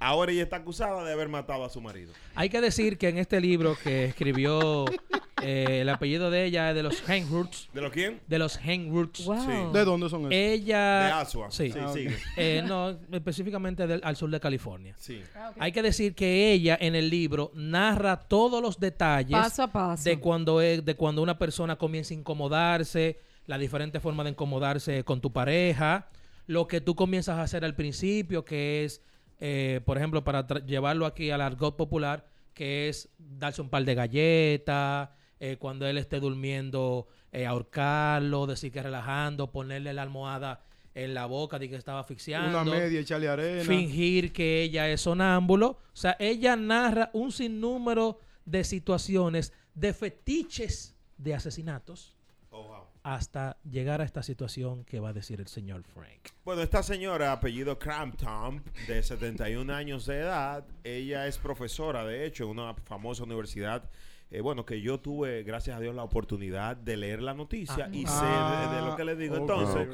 Ahora 0.00 0.30
ella 0.32 0.44
está 0.44 0.56
acusada 0.56 1.02
de 1.04 1.12
haber 1.12 1.28
matado 1.28 1.64
a 1.64 1.68
su 1.68 1.80
marido. 1.80 2.12
Hay 2.34 2.48
que 2.48 2.60
decir 2.60 2.98
que 2.98 3.08
en 3.08 3.18
este 3.18 3.40
libro 3.40 3.76
que 3.82 4.04
escribió 4.04 4.84
eh, 5.42 5.80
el 5.80 5.88
apellido 5.88 6.30
de 6.30 6.44
ella 6.44 6.70
es 6.70 6.76
de 6.76 6.82
los 6.84 7.08
Henroots. 7.08 7.68
¿De 7.72 7.80
lo 7.80 7.90
quién? 7.90 8.20
De 8.28 8.38
los 8.38 8.56
Henroots. 8.62 9.24
Wow. 9.24 9.72
¿De 9.72 9.84
dónde 9.84 10.08
son 10.08 10.20
esos? 10.20 10.32
Ella. 10.32 11.00
De 11.06 11.10
Asua. 11.12 11.50
Sí. 11.50 11.72
Sí, 11.72 11.78
Ah, 11.82 11.88
sigue. 11.92 12.16
Eh, 12.36 12.62
no, 12.64 12.96
específicamente 13.10 13.86
del- 13.88 14.00
al 14.04 14.14
sur 14.14 14.30
de 14.30 14.38
California. 14.38 14.94
Sí. 14.98 15.20
Ah. 15.34 15.52
Hay 15.58 15.72
que 15.72 15.82
decir 15.82 16.14
que 16.14 16.52
ella 16.52 16.78
en 16.80 16.94
el 16.94 17.10
libro 17.10 17.50
narra 17.54 18.20
todos 18.20 18.62
los 18.62 18.78
detalles 18.78 19.32
Paso 19.36 19.64
a 19.64 19.66
paso. 19.72 20.04
de 20.08 20.20
cuando 20.20 20.60
es, 20.60 20.84
de 20.84 20.94
cuando 20.94 21.22
una 21.22 21.38
persona 21.38 21.74
comienza 21.76 22.14
a 22.14 22.16
incomodarse, 22.18 23.18
la 23.46 23.58
diferente 23.58 23.98
forma 23.98 24.22
de 24.22 24.30
incomodarse 24.30 25.02
con 25.02 25.20
tu 25.20 25.32
pareja, 25.32 26.08
lo 26.46 26.68
que 26.68 26.80
tú 26.80 26.94
comienzas 26.94 27.38
a 27.38 27.42
hacer 27.42 27.64
al 27.64 27.74
principio, 27.74 28.44
que 28.44 28.84
es, 28.84 29.02
eh, 29.40 29.80
por 29.84 29.96
ejemplo, 29.96 30.24
para 30.24 30.46
llevarlo 30.64 31.06
aquí 31.06 31.30
al 31.30 31.40
argot 31.40 31.76
popular, 31.76 32.26
que 32.54 32.88
es 32.88 33.08
darse 33.18 33.62
un 33.62 33.68
par 33.68 33.84
de 33.84 33.94
galletas, 33.94 35.10
eh, 35.40 35.56
cuando 35.58 35.86
él 35.86 35.98
esté 35.98 36.18
durmiendo, 36.18 37.06
eh, 37.30 37.46
ahorcarlo, 37.46 38.46
decir 38.46 38.72
que 38.72 38.82
relajando, 38.82 39.52
ponerle 39.52 39.92
la 39.92 40.02
almohada 40.02 40.64
en 40.94 41.14
la 41.14 41.26
boca 41.26 41.60
de 41.60 41.68
que 41.68 41.76
estaba 41.76 42.00
asfixiando 42.00 42.60
Una 42.60 42.70
media, 42.70 42.98
echarle 42.98 43.28
arena. 43.28 43.62
fingir 43.62 44.32
que 44.32 44.62
ella 44.62 44.90
es 44.90 45.02
sonámbulo. 45.02 45.68
O 45.68 45.96
sea, 45.96 46.16
ella 46.18 46.56
narra 46.56 47.10
un 47.12 47.30
sinnúmero 47.30 48.18
de 48.44 48.64
situaciones, 48.64 49.52
de 49.74 49.92
fetiches 49.92 50.96
de 51.16 51.34
asesinatos. 51.34 52.17
Hasta 53.14 53.56
llegar 53.70 54.00
a 54.00 54.04
esta 54.04 54.22
situación 54.22 54.84
que 54.84 55.00
va 55.00 55.10
a 55.10 55.12
decir 55.12 55.40
el 55.40 55.46
señor 55.48 55.82
Frank. 55.82 56.28
Bueno, 56.44 56.60
esta 56.62 56.82
señora, 56.82 57.32
apellido 57.32 57.78
Crampton, 57.78 58.62
de 58.86 59.02
71 59.02 59.72
años 59.74 60.04
de 60.06 60.18
edad, 60.20 60.64
ella 60.84 61.26
es 61.26 61.38
profesora, 61.38 62.04
de 62.04 62.26
hecho, 62.26 62.44
en 62.44 62.50
una 62.50 62.74
famosa 62.74 63.22
universidad. 63.24 63.88
eh, 64.30 64.42
bueno, 64.42 64.66
que 64.66 64.82
yo 64.82 65.00
tuve, 65.00 65.42
gracias 65.42 65.74
a 65.78 65.80
Dios, 65.80 65.94
la 65.94 66.02
oportunidad 66.02 66.76
de 66.76 66.98
leer 66.98 67.22
la 67.22 67.32
noticia 67.32 67.86
Ah. 67.86 67.90
y 67.90 68.02
sé 68.02 68.12
Ah, 68.12 68.68
de, 68.70 68.76
de 68.76 68.82
lo 68.86 68.94
que 68.94 69.04
le 69.04 69.16
digo. 69.16 69.36
Entonces, 69.36 69.88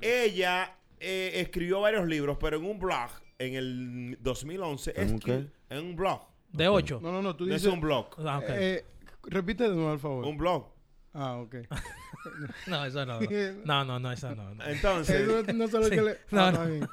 ella 0.00 0.76
eh, 0.98 1.32
escribió 1.34 1.80
varios 1.82 2.06
libros, 2.08 2.38
pero 2.40 2.56
en 2.56 2.64
un 2.64 2.78
blog, 2.78 3.10
en 3.38 3.54
el 3.54 4.18
2011. 4.22 4.94
¿En 4.96 5.12
un 5.12 5.20
escri- 5.20 5.50
En 5.68 5.78
un 5.84 5.94
blog. 5.96 6.22
De 6.52 6.68
ocho. 6.68 7.00
No, 7.02 7.12
no, 7.12 7.20
no, 7.20 7.36
tú 7.36 7.44
No 7.44 7.54
es 7.54 7.60
dices. 7.60 7.74
un 7.74 7.80
blog. 7.82 8.06
Ah, 8.18 8.40
eh, 8.48 8.82
repite 9.24 9.64
de 9.64 9.74
nuevo, 9.74 9.90
al 9.90 9.98
favor. 9.98 10.24
Un 10.24 10.38
blog. 10.38 10.68
Ah, 11.18 11.36
ok. 11.38 11.54
No, 12.66 12.84
eso 12.84 13.06
no. 13.06 13.20
No, 13.64 13.84
no, 13.84 13.98
no, 13.98 14.12
eso 14.12 14.34
no. 14.34 14.54
No, 14.54 14.64
Entonces, 14.64 15.20
Eso 15.28 15.52
no 15.54 15.68
solo 15.68 15.84
Sí. 15.84 15.90
que 15.90 16.02
le. 16.02 16.18
No, 16.30 16.42
Ah, 16.46 16.52
no. 16.52 16.88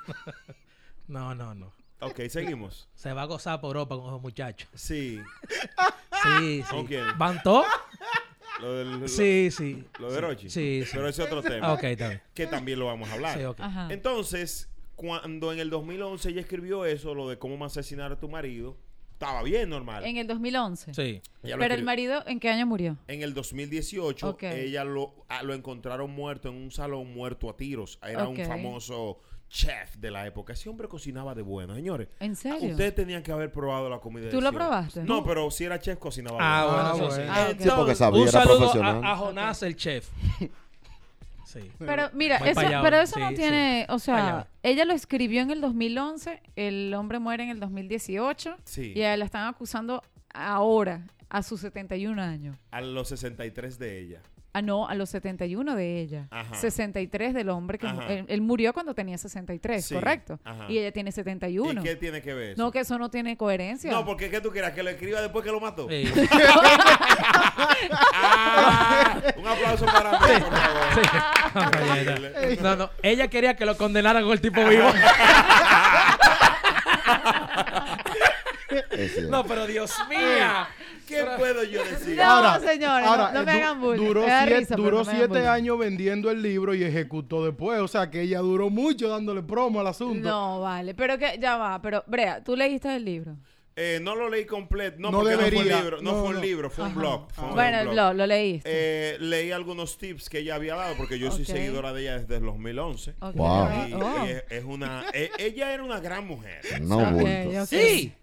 no, 1.08 1.36
no, 1.36 1.54
no. 1.56 1.74
ok, 2.00 2.22
seguimos. 2.30 2.88
Se 2.96 3.12
va 3.14 3.24
a 3.24 3.26
gozar 3.26 3.60
por 3.60 3.76
Europa 3.76 3.96
con 3.98 4.06
esos 4.08 4.22
muchachos. 4.22 4.70
Sí. 4.74 5.20
Sí, 6.24 6.62
sí. 6.62 6.64
¿Con 6.70 6.86
quién? 6.86 7.04
¿Van 7.18 7.42
todos? 7.44 7.66
Lo 8.62 8.74
del, 8.76 9.00
lo- 9.02 9.08
Sí, 9.08 9.50
sí. 9.52 9.84
Lo 10.00 10.12
de 10.12 10.22
Rochi. 10.22 10.50
Sí, 10.50 10.84
sí. 10.86 10.92
Pero 10.94 11.08
ese 11.10 11.22
es 11.24 11.28
otro 11.28 11.42
tema. 11.42 11.74
Ok, 11.74 11.84
está 11.84 12.08
bien. 12.10 12.22
Que 12.34 12.48
también 12.48 12.80
lo 12.80 12.86
vamos 12.86 13.10
a 13.10 13.14
hablar. 13.14 13.38
Sí, 13.38 13.44
ok. 13.44 13.60
Ajá. 13.60 13.88
Entonces, 13.92 14.70
cuando 14.96 15.52
en 15.52 15.60
el 15.60 15.70
2011 15.70 16.30
ella 16.30 16.42
escribió 16.42 16.86
eso, 16.86 17.14
lo 17.16 17.28
de 17.28 17.38
cómo 17.40 17.58
me 17.58 17.66
asesinar 17.66 18.12
a 18.12 18.20
tu 18.20 18.30
marido, 18.30 18.78
estaba 19.24 19.44
bien 19.44 19.70
normal. 19.70 20.06
En 20.06 20.18
el 20.18 20.28
2011. 20.28 20.94
Sí. 20.94 21.22
Pero 21.42 21.74
el 21.74 21.84
marido, 21.84 22.24
¿en 22.28 22.40
qué 22.40 22.50
año 22.50 22.66
murió? 22.66 22.98
En 23.08 23.22
el 23.22 23.34
2018, 23.34 24.30
Ok. 24.30 24.44
ella 24.44 24.84
lo, 24.84 25.14
ah, 25.30 25.44
lo 25.44 25.54
encontraron 25.54 26.12
muerto 26.12 26.50
en 26.50 26.56
un 26.56 26.72
salón 26.72 27.14
muerto 27.14 27.50
a 27.50 27.56
tiros. 27.58 28.00
Era 28.04 28.28
un 28.28 28.38
famoso 28.38 29.20
chef 29.50 29.96
de 29.98 30.10
la 30.12 30.26
época. 30.26 30.54
Ese 30.54 30.68
hombre 30.70 30.88
cocinaba 30.88 31.36
de 31.36 31.42
bueno, 31.44 31.76
señores. 31.76 32.08
¿En 32.20 32.36
serio? 32.36 32.72
Ustedes 32.72 32.96
tenían 32.96 33.22
que 33.22 33.32
haber 33.32 33.52
probado 33.52 33.90
la 33.90 34.00
comida. 34.00 34.26
de 34.26 34.32
¿Tú 34.32 34.42
lo 34.42 34.52
probaste? 34.52 35.04
No, 35.04 35.24
pero 35.24 35.50
si 35.52 35.64
era 35.66 35.80
chef, 35.80 36.00
cocinaba 36.00 36.38
Ah, 36.42 36.66
bueno. 36.66 36.78
bueno, 36.78 36.90
Ah, 36.90 36.96
eso 36.96 37.06
bueno. 37.08 37.24
sí. 37.24 37.30
Ah. 37.32 37.64
Sí, 37.64 37.70
porque 37.76 37.96
sabía, 37.96 38.22
Un 38.22 38.28
era 38.28 38.32
saludo 38.44 38.58
profesional. 38.58 39.04
a, 39.04 39.12
a 39.12 39.18
Jonás, 39.18 39.64
el 39.64 39.76
chef. 39.76 40.10
Sí. 41.54 41.72
Pero 41.78 42.10
mira, 42.14 42.40
Voy 42.40 42.50
eso, 42.50 42.60
allá, 42.62 42.82
pero 42.82 42.98
eso 43.00 43.20
no 43.20 43.30
Sí, 43.30 43.36
tiene, 43.36 43.86
o 43.90 44.00
sea, 44.00 44.48
ella 44.64 44.86
lo 44.86 44.94
escribió 44.94 45.42
en 45.42 45.52
el 45.52 45.62
2011, 45.62 46.42
el 46.56 46.94
hombre 46.96 47.20
muere 47.20 47.44
en 47.44 47.50
el 47.50 47.60
2018 47.60 48.58
Sí. 48.64 48.94
y 48.96 49.02
a 49.04 49.14
él 49.14 49.20
la 49.20 49.26
están 49.26 49.48
acusando 49.48 50.02
ahora, 50.34 51.08
a 51.30 51.44
sus 51.44 51.62
71 51.62 52.22
años. 52.22 52.58
A 52.72 52.82
los 52.82 53.10
63 53.10 53.78
de 53.80 54.00
ella. 54.00 54.22
Ah, 54.56 54.62
no, 54.62 54.88
a 54.88 54.94
los 54.94 55.10
71 55.10 55.76
de 55.76 56.00
ella. 56.00 56.28
Ajá. 56.30 56.54
63 56.54 57.34
del 57.34 57.50
hombre 57.50 57.80
que 57.80 57.88
él, 57.88 58.26
él 58.28 58.42
murió 58.42 58.72
cuando 58.72 58.94
tenía 58.94 59.18
63, 59.18 59.84
Sí, 59.84 59.96
correcto. 59.96 60.40
ajá. 60.44 60.66
Y 60.70 60.78
ella 60.78 60.92
tiene 60.92 61.12
71. 61.12 61.82
¿Y 61.82 61.84
qué 61.84 61.96
tiene 61.96 62.22
que 62.22 62.36
ver 62.36 62.52
eso? 62.52 62.62
No, 62.62 62.72
que 62.72 62.82
eso 62.82 63.00
no 63.00 63.10
tiene 63.10 63.36
coherencia. 63.36 63.90
No, 63.92 64.06
porque 64.06 64.30
¿qué 64.30 64.42
tú 64.42 64.52
quieras? 64.52 64.74
¿Que 64.74 64.84
lo 64.84 64.92
escriba 64.92 65.22
después 65.22 65.44
que 65.44 65.52
lo 65.52 65.60
mató? 65.60 65.88
Sí. 65.90 66.04
Ah, 68.16 69.22
un 69.36 69.48
aplauso 69.48 69.86
para 69.86 70.12
mí, 70.12 70.18
por 70.20 70.58
favor. 70.58 70.84
Sí. 72.50 72.58
No, 72.62 72.76
no. 72.76 72.90
Ella 73.02 73.28
quería 73.28 73.56
que 73.56 73.66
lo 73.66 73.76
condenaran 73.78 74.24
con 74.24 74.32
el 74.34 74.42
tipo 74.42 74.64
vivo. 74.66 74.92
No, 79.30 79.44
pero 79.46 79.68
Dios 79.68 79.92
mía. 80.10 80.68
¿Qué 81.08 81.24
puedo 81.38 81.64
yo 81.64 81.84
decir? 81.84 82.16
No, 82.18 82.60
señores, 82.60 83.06
no- 83.10 83.32
no, 83.32 83.44
me 83.44 83.52
du- 83.52 83.58
hagan 83.58 83.82
bullying. 83.82 84.06
Duró, 84.08 84.24
siete, 84.26 84.60
risa, 84.60 84.76
duró 84.76 85.04
siete 85.06 85.48
años 85.48 85.78
vendiendo 85.78 86.32
el 86.32 86.42
libro 86.42 86.74
y 86.74 86.84
ejecutó 86.84 87.46
después. 87.46 87.80
O 87.82 87.88
sea, 87.88 88.10
que 88.10 88.22
ella 88.22 88.40
duró 88.40 88.70
mucho 88.70 89.10
dándole 89.10 89.44
promo 89.44 89.80
al 89.80 89.88
asunto. 89.88 90.28
No, 90.28 90.62
vale, 90.62 90.94
pero 90.94 91.18
que 91.18 91.38
ya 91.40 91.58
va, 91.58 91.82
pero 91.82 92.04
Brea, 92.08 92.44
tú 92.44 92.56
leíste 92.56 92.96
el 92.96 93.06
libro. 93.06 93.36
Eh, 93.76 94.00
no 94.04 94.14
lo 94.16 94.30
leí 94.30 94.46
completo. 94.46 94.98
No, 95.00 95.10
No 95.10 95.20
porque 95.22 95.34
no 95.36 95.40
fue 95.40 95.48
un 95.58 95.68
libro. 95.68 96.02
No, 96.02 96.12
No, 96.12 96.20
fue 96.26 96.36
un 96.36 96.42
libro, 96.42 96.70
fue 96.70 96.86
un 96.86 96.94
blog. 96.96 97.32
Fue 97.32 97.46
un 97.46 97.54
Bueno, 97.56 97.80
el 97.80 97.88
blog. 97.88 98.14
lo 98.16 98.28
leíste. 98.28 98.70
Eh, 98.72 99.18
leí 99.20 99.52
algunos 99.52 99.98
tips 99.98 100.30
que 100.30 100.40
ella 100.40 100.56
había 100.56 100.76
dado 100.76 100.96
porque 100.96 101.18
yo 101.18 101.32
soy 101.32 101.44
seguidora 101.46 101.92
de 101.92 102.02
ella 102.04 102.20
desde 102.20 102.36
el 102.38 102.44
2011. 102.46 103.16
Ok, 103.20 103.36
Wow. 103.36 103.68
Y 103.90 103.94
oh. 103.94 104.26
ella 104.26 104.44
es 104.50 104.64
una, 104.64 105.06
e- 105.12 105.32
ella 105.40 105.74
era 105.74 105.84
una 105.84 106.00
gran 106.00 106.28
mujer. 106.28 106.62
No, 106.84 107.00
Ok, 107.00 107.12
bulto. 107.14 107.62
ok. 107.64 107.68
Sí. 107.68 108.14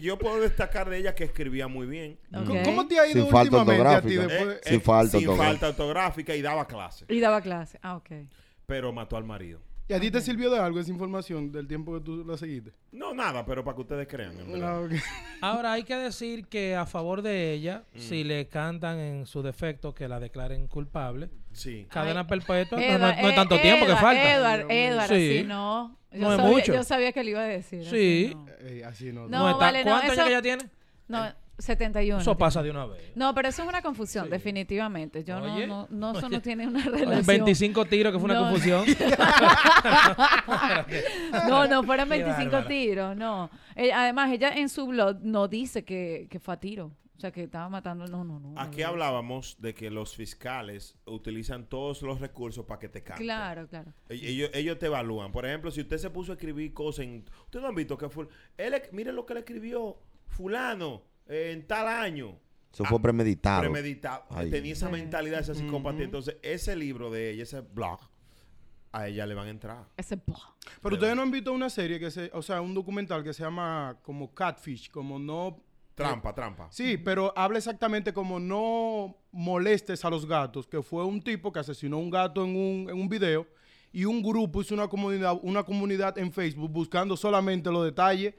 Yo 0.00 0.18
puedo 0.18 0.40
destacar 0.40 0.88
de 0.88 0.98
ella 0.98 1.14
que 1.14 1.24
escribía 1.24 1.68
muy 1.68 1.86
bien. 1.86 2.18
¿Cómo- 2.32 2.62
¿Cómo 2.62 2.86
te 2.86 2.98
ha 2.98 3.06
ido 3.06 3.22
Sin 3.24 3.30
falta 3.30 3.58
últimamente 3.58 3.94
a 3.94 4.00
ti 4.00 4.16
ortográfica. 4.16 4.26
después? 4.34 4.56
Eh, 4.56 4.60
Sin 4.70 4.74
eh, 4.76 4.80
falta 4.80 5.18
sin 5.18 5.36
falta 5.36 5.68
ortográfica 5.68 6.34
y 6.34 6.42
daba 6.42 6.66
clase. 6.66 7.04
Y 7.08 7.20
daba 7.20 7.40
clase. 7.42 7.78
Ah, 7.82 7.96
ok. 7.96 8.10
Pero 8.66 8.92
mató 8.92 9.16
al 9.18 9.24
marido. 9.24 9.60
¿Y 9.86 9.92
a 9.92 10.00
ti 10.00 10.10
te 10.10 10.20
sirvió 10.22 10.48
de 10.50 10.58
algo 10.58 10.80
esa 10.80 10.90
información 10.90 11.52
del 11.52 11.66
tiempo 11.68 11.92
que 11.94 12.00
tú 12.04 12.24
la 12.24 12.38
seguiste? 12.38 12.72
No, 12.92 13.12
nada, 13.12 13.44
pero 13.44 13.62
para 13.62 13.74
que 13.74 13.82
ustedes 13.82 14.08
crean. 14.08 14.38
en 14.40 14.52
verdad. 14.52 14.76
Ah, 14.76 14.80
ok. 14.80 14.92
Ahora 15.42 15.72
hay 15.74 15.82
que 15.82 15.94
decir 15.96 16.46
que 16.46 16.74
a 16.74 16.86
favor 16.86 17.20
de 17.20 17.52
ella, 17.52 17.84
Mm. 17.94 17.98
si 17.98 18.24
le 18.24 18.48
cantan 18.48 18.98
en 18.98 19.26
su 19.26 19.42
defecto 19.42 19.94
que 19.94 20.08
la 20.08 20.20
declaren 20.20 20.68
culpable, 20.68 21.28
Sí. 21.52 21.86
cadena 21.90 22.20
Ay, 22.20 22.26
perpetua, 22.26 22.78
no- 22.78 22.84
Edward, 22.84 23.00
no, 23.16 23.22
no 23.22 23.28
es 23.28 23.32
eh, 23.32 23.36
tanto 23.36 23.60
tiempo 23.60 23.84
que 23.86 23.96
falta. 23.96 24.34
Edward, 24.34 24.70
Edward, 24.70 25.08
Sí. 25.08 25.14
así 25.38 25.46
no. 25.46 25.98
Yo 26.12 26.18
No 26.20 26.30
es 26.30 26.36
sabía, 26.38 26.52
mucho. 26.52 26.74
Yo 26.74 26.84
sabía 26.84 27.12
que 27.12 27.24
le 27.24 27.30
iba 27.32 27.40
a 27.40 27.44
decir. 27.46 27.80
así 27.80 27.90
Sí. 27.90 28.34
no. 28.34 28.88
Así 28.88 29.12
no. 29.12 29.28
No, 29.28 29.48
está- 29.50 29.58
vale, 29.66 29.84
no, 29.84 29.90
¿Cuántos 29.90 30.10
años 30.12 30.24
que 30.24 30.30
ella 30.32 30.42
tiene? 30.42 30.64
No, 31.08 31.26
71. 31.58 32.20
Eso 32.20 32.36
pasa 32.36 32.62
de 32.62 32.70
una 32.70 32.86
vez. 32.86 33.12
No, 33.14 33.32
pero 33.34 33.48
eso 33.48 33.62
es 33.62 33.68
una 33.68 33.80
confusión, 33.82 34.28
definitivamente. 34.28 35.22
Yo 35.24 35.38
no, 35.40 35.54
Oye, 35.54 35.66
no, 35.66 35.86
no, 35.90 36.10
eso 36.16 36.26
oye. 36.26 36.36
no 36.36 36.42
tiene 36.42 36.66
una 36.66 36.80
Oye, 36.80 36.90
relación. 37.04 37.26
25 37.26 37.84
tiros, 37.84 38.12
que 38.12 38.18
fue 38.18 38.24
una 38.26 38.34
No. 38.34 38.50
confusión. 38.50 38.84
No, 41.48 41.66
no 41.66 41.82
fueron 41.82 42.08
Qué 42.08 42.18
25 42.22 42.50
bárbara. 42.52 42.68
tiros, 42.68 43.16
no. 43.16 43.50
Eh, 43.76 43.92
además, 43.92 44.30
ella 44.32 44.50
en 44.50 44.68
su 44.68 44.86
blog 44.86 45.18
no 45.22 45.48
dice 45.48 45.84
que, 45.84 46.26
que 46.30 46.38
fue 46.40 46.54
a 46.54 46.60
tiro. 46.60 46.92
O 47.16 47.20
sea, 47.20 47.30
que 47.30 47.44
estaba 47.44 47.68
matando. 47.68 48.06
No, 48.08 48.24
no, 48.24 48.40
no. 48.40 48.60
Aquí 48.60 48.80
no. 48.82 48.88
hablábamos 48.88 49.56
de 49.60 49.72
que 49.74 49.88
los 49.90 50.16
fiscales 50.16 50.96
utilizan 51.06 51.66
todos 51.66 52.02
los 52.02 52.20
recursos 52.20 52.64
para 52.66 52.80
que 52.80 52.88
te 52.88 53.02
canten. 53.02 53.24
Claro, 53.26 53.68
claro. 53.68 53.92
E- 54.08 54.14
Ellos, 54.14 54.50
ellos 54.52 54.78
te 54.78 54.86
evalúan. 54.86 55.30
Por 55.30 55.46
ejemplo, 55.46 55.70
si 55.70 55.80
usted 55.82 55.98
se 55.98 56.10
puso 56.10 56.32
a 56.32 56.34
escribir 56.34 56.74
cosas 56.74 57.04
en... 57.04 57.24
Ustedes 57.44 57.62
no 57.62 57.68
han 57.68 57.74
visto 57.74 57.96
que 57.96 58.08
fue... 58.08 58.26
Él, 58.58 58.74
miren 58.92 59.14
lo 59.14 59.24
que 59.24 59.34
le 59.34 59.40
escribió 59.40 59.96
fulano 60.26 61.02
en 61.26 61.66
tal 61.66 61.88
año. 61.88 62.38
Eso 62.72 62.84
fue 62.84 63.00
premeditado. 63.00 63.60
Premeditado. 63.60 64.24
Ay. 64.30 64.50
Tenía 64.50 64.72
esa 64.72 64.88
mentalidad, 64.88 65.40
esa 65.40 65.54
psicopatía. 65.54 66.04
Entonces, 66.04 66.36
ese 66.42 66.74
libro 66.74 67.10
de 67.10 67.30
ella, 67.30 67.44
ese 67.44 67.60
blog, 67.60 68.00
a 68.90 69.06
ella 69.06 69.26
le 69.26 69.34
van 69.34 69.46
a 69.46 69.50
entrar. 69.50 69.84
Ese 69.96 70.16
blog. 70.16 70.56
Pero 70.82 70.96
ustedes 70.96 71.14
no 71.14 71.22
han 71.22 71.30
visto 71.30 71.52
una 71.52 71.70
serie 71.70 72.00
que 72.00 72.10
se, 72.10 72.30
o 72.32 72.42
sea, 72.42 72.60
un 72.60 72.74
documental 72.74 73.22
que 73.22 73.32
se 73.32 73.44
llama 73.44 73.98
como 74.02 74.34
Catfish, 74.34 74.90
como 74.90 75.18
no 75.18 75.62
Trampa, 75.94 76.34
trampa. 76.34 76.68
Sí, 76.72 76.98
pero 76.98 77.32
habla 77.36 77.58
exactamente 77.58 78.12
como 78.12 78.40
no 78.40 79.16
molestes 79.30 80.04
a 80.04 80.10
los 80.10 80.26
gatos, 80.26 80.66
que 80.66 80.82
fue 80.82 81.04
un 81.04 81.22
tipo 81.22 81.52
que 81.52 81.60
asesinó 81.60 81.96
a 81.96 82.00
un 82.00 82.10
gato 82.10 82.44
en 82.44 82.56
un, 82.56 82.90
en 82.90 83.00
un 83.00 83.08
video 83.08 83.46
y 83.92 84.04
un 84.04 84.20
grupo 84.20 84.60
hizo 84.60 84.74
una 84.74 84.88
comunidad, 84.88 85.38
una 85.42 85.62
comunidad 85.62 86.18
en 86.18 86.32
Facebook 86.32 86.70
buscando 86.70 87.16
solamente 87.16 87.70
los 87.70 87.84
detalles 87.84 88.34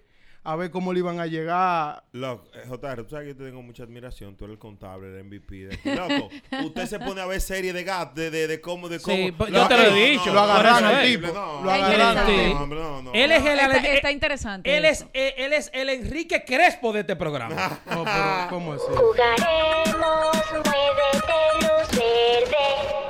a 0.46 0.56
ver 0.56 0.70
cómo 0.72 0.94
le 0.94 1.00
iban 1.00 1.20
a 1.20 1.26
llegar. 1.26 2.04
Loco, 2.14 2.48
eh, 2.54 2.64
JR, 2.70 3.04
tú 3.04 3.10
sabes 3.10 3.26
que 3.26 3.34
yo 3.34 3.38
te 3.38 3.44
tengo 3.46 3.62
mucha 3.62 3.84
admiración. 3.84 4.36
Tú 4.38 4.46
eres 4.46 4.54
el 4.54 4.60
contable, 4.60 5.08
el 5.18 5.24
MVP. 5.26 5.56
De. 5.66 5.96
Loco, 5.96 6.30
usted 6.66 6.86
se 6.86 7.00
pone 7.00 7.20
a 7.22 7.26
ver 7.26 7.42
series 7.42 7.74
de 7.74 7.84
gatos, 7.84 8.16
de, 8.16 8.30
de, 8.32 8.48
de 8.48 8.62
cómo, 8.62 8.88
de 8.88 9.00
cómo. 9.00 9.16
Sí, 9.18 9.32
pues, 9.32 9.50
Lo- 9.50 9.60
yo 9.60 9.68
te 9.68 9.76
lo 9.78 9.84
he 9.84 10.10
dicho, 10.12 10.28
no, 10.28 10.34
lo 10.34 10.40
agarraron 10.42 10.86
al 10.86 11.06
tipo, 11.06 11.28
no, 11.28 11.34
lo 11.34 11.62
no, 11.64 11.72
agarraron 11.72 12.18
al 12.18 12.50
no, 12.54 12.62
hombre, 12.64 12.80
no, 12.80 13.02
no. 13.02 13.12
Él 13.14 13.32
es 13.32 13.46
el, 13.46 13.60
Está, 13.60 13.78
eh, 13.78 13.96
está 13.96 14.12
interesante. 14.12 14.78
él 14.78 14.86
es, 14.86 15.02
eso. 15.02 15.10
eh, 15.14 15.34
él 15.40 15.54
es 15.54 15.72
el 15.74 15.90
Enrique 15.90 16.44
Crespo 16.46 16.94
de 16.94 17.00
este 17.02 17.16
programa. 17.16 17.80
No, 17.88 18.04
pero 18.06 18.48
¿cómo 18.50 18.74
así? 18.74 18.84
Jugaremos, 18.96 20.36
muévete 20.52 21.62
luz 21.62 21.90
verde. 21.92 23.05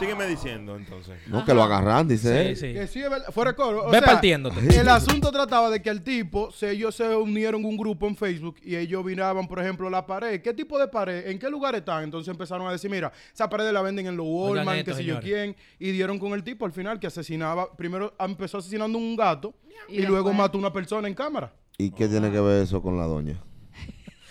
Sígueme 0.00 0.26
diciendo, 0.26 0.74
entonces. 0.76 1.14
No, 1.28 1.44
que 1.44 1.52
lo 1.54 1.62
agarran, 1.62 2.08
dice 2.08 2.28
Sí, 2.32 2.48
él. 2.48 2.56
sí. 2.56 2.72
Que 2.72 2.86
sí, 2.86 3.02
fuera 3.32 3.50
de 3.52 3.56
coro. 3.56 3.84
o 3.86 3.90
Ve 3.90 3.98
sea, 3.98 4.06
partiéndote. 4.06 4.80
El 4.80 4.88
asunto 4.88 5.30
trataba 5.30 5.68
de 5.70 5.80
que 5.82 5.90
el 5.90 6.02
tipo, 6.02 6.50
se, 6.50 6.70
ellos 6.70 6.94
se 6.94 7.14
unieron 7.14 7.64
un 7.64 7.76
grupo 7.76 8.08
en 8.08 8.16
Facebook 8.16 8.56
y 8.64 8.76
ellos 8.76 9.04
miraban, 9.04 9.46
por 9.46 9.60
ejemplo, 9.60 9.88
la 9.90 10.06
pared. 10.06 10.40
¿Qué 10.40 10.54
tipo 10.54 10.78
de 10.78 10.88
pared? 10.88 11.28
¿En 11.28 11.38
qué 11.38 11.50
lugar 11.50 11.74
están? 11.74 12.02
Entonces 12.02 12.28
empezaron 12.30 12.66
a 12.66 12.72
decir, 12.72 12.90
mira, 12.90 13.12
esa 13.32 13.48
pared 13.48 13.70
la 13.70 13.82
venden 13.82 14.06
en 14.06 14.16
los 14.16 14.26
Walmart, 14.26 14.78
esto, 14.78 14.90
que 14.92 14.96
sé 14.96 15.04
yo 15.04 15.20
quién. 15.20 15.54
Y 15.78 15.90
dieron 15.92 16.18
con 16.18 16.32
el 16.32 16.42
tipo 16.42 16.64
al 16.64 16.72
final 16.72 16.98
que 16.98 17.06
asesinaba, 17.06 17.76
primero 17.76 18.14
empezó 18.18 18.58
asesinando 18.58 18.96
un 18.96 19.14
gato 19.16 19.54
y, 19.88 19.98
Y 20.00 20.06
luego 20.06 20.32
mató 20.32 20.56
a 20.56 20.60
una 20.60 20.72
persona 20.72 21.06
en 21.08 21.14
cámara. 21.14 21.52
¿Y 21.76 21.90
qué 21.90 22.08
tiene 22.08 22.30
que 22.32 22.40
ver 22.40 22.62
eso 22.62 22.80
con 22.82 22.96
la 22.98 23.04
doña? 23.04 23.38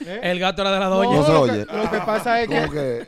¿Eh? 0.06 0.20
El 0.24 0.40
gato 0.40 0.62
era 0.62 0.72
de 0.72 0.80
la 0.80 0.86
doña. 0.88 1.16
No 1.18 1.26
se 1.26 1.32
lo, 1.34 1.42
oye. 1.42 1.66
que, 1.66 1.76
lo 1.76 1.92
que 1.92 1.98
pasa 2.00 2.42
es 2.42 2.48
que 2.48 3.08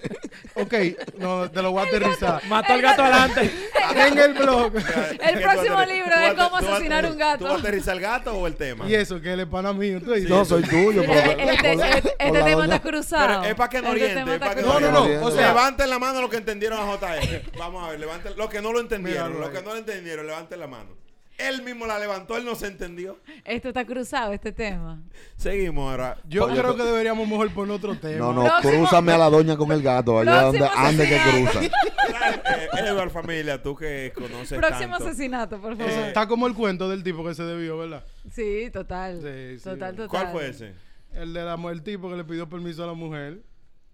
ok, 0.62 0.74
no, 1.20 1.50
te 1.52 1.62
lo 1.62 1.72
voy 1.72 1.84
a 1.84 1.88
aterrizar. 1.88 2.42
Mató 2.48 2.74
al 2.74 2.82
gato 2.82 3.04
adelante. 3.04 3.52
en 3.96 4.18
el 4.18 4.34
blog. 4.34 4.74
El 5.22 5.42
próximo 5.42 5.82
libro 5.86 6.14
es 6.16 6.34
cómo 6.34 6.58
asesinar 6.58 7.06
un 7.06 7.18
gato. 7.18 7.40
¿Tú 7.40 7.44
vas 7.46 7.56
a 7.56 7.60
aterrizar 7.60 7.96
el 7.96 8.02
gato 8.02 8.34
o 8.34 8.48
el 8.48 8.56
tema? 8.56 8.88
y 8.90 8.96
eso, 8.96 9.20
que 9.22 9.34
él 9.34 9.40
es 9.42 9.48
pana 9.48 9.74
mío. 9.74 10.00
no 10.28 10.46
soy 10.46 10.64
tuyo. 10.64 11.02
pero- 11.06 11.32
Este, 11.32 11.72
este- 11.74 11.98
este 12.20 12.32
la 12.32 12.46
tema 12.46 12.62
doña- 12.64 12.76
está 12.76 12.80
cruzado. 12.90 13.28
Pero 13.42 13.44
es 13.52 13.56
para 13.56 13.70
que 13.70 13.78
no 13.82 13.88
Este 13.88 13.92
oriente, 13.92 14.16
tema 14.16 14.30
es 14.32 14.34
está 14.36 14.46
para 14.48 14.56
que 14.62 14.68
No, 14.68 14.80
no, 14.80 14.92
no. 15.08 15.26
O 15.26 15.32
sea, 15.32 15.48
levanten 15.50 15.90
la 15.90 16.00
mano 16.00 16.22
los 16.22 16.30
que 16.30 16.38
entendieron 16.38 16.80
a 16.80 16.86
JR. 16.86 17.42
Vamos 17.58 17.84
a 17.86 17.90
ver, 17.92 18.00
levanten 18.00 18.34
los 18.38 18.50
que 18.50 18.62
no 18.62 18.72
lo 18.72 18.80
entendieron, 18.80 19.40
los 19.40 19.50
que 19.50 19.62
no 19.62 19.72
lo 19.72 19.78
entendieron, 19.78 20.26
levanten 20.28 20.60
la 20.60 20.68
mano. 20.68 21.01
Él 21.48 21.62
mismo 21.64 21.86
la 21.88 21.98
levantó, 22.00 22.38
él 22.38 22.46
no 22.46 22.56
se 22.56 22.68
entendió. 22.68 23.20
Esto 23.46 23.70
está 23.70 23.86
cruzado, 23.86 24.34
este 24.34 24.52
tema. 24.52 25.02
Seguimos 25.38 25.90
ahora. 25.92 26.18
yo 26.28 26.46
Oye, 26.46 26.60
creo 26.60 26.76
que 26.76 26.84
deberíamos 26.84 27.28
mejor 27.28 27.52
poner 27.54 27.76
otro 27.76 27.96
tema. 27.98 28.18
No, 28.20 28.34
no, 28.34 28.44
Próximo- 28.44 28.72
crúzame 28.88 29.12
a 29.14 29.18
la 29.18 29.30
doña 29.30 29.58
con 29.58 29.72
el 29.72 29.82
gato. 29.82 30.20
Allá 30.20 30.44
donde 30.44 30.60
Próximo 30.60 30.86
ande 30.86 31.08
que 31.08 31.16
asesinato. 31.16 31.60
cruza. 31.60 31.66
Eh, 31.66 32.68
Edward 32.88 33.10
familia, 33.12 33.62
tú 33.62 33.76
que 33.76 34.12
conoces 34.16 34.58
Próximo 34.60 34.98
tanto. 34.98 35.08
asesinato, 35.08 35.62
por 35.62 35.76
favor. 35.78 35.92
Eh, 35.92 36.08
Está 36.08 36.28
como 36.28 36.48
el 36.48 36.54
cuento 36.54 36.90
del 36.90 37.04
tipo 37.04 37.24
que 37.26 37.34
se 37.34 37.44
debió, 37.44 37.78
¿verdad? 37.78 38.04
sí, 38.32 38.70
total. 38.72 39.20
Sí, 39.22 39.58
sí. 39.60 39.64
total, 39.64 39.96
total. 39.96 40.08
¿Cuál 40.10 40.32
fue 40.32 40.50
ese? 40.50 40.74
El 41.14 41.34
de 41.34 41.44
la 41.44 41.58
mu- 41.58 41.70
el 41.70 41.84
tipo 41.84 42.10
que 42.10 42.16
le 42.18 42.24
pidió 42.24 42.48
permiso 42.48 42.84
a 42.84 42.88
la 42.88 42.94
mujer 42.94 43.42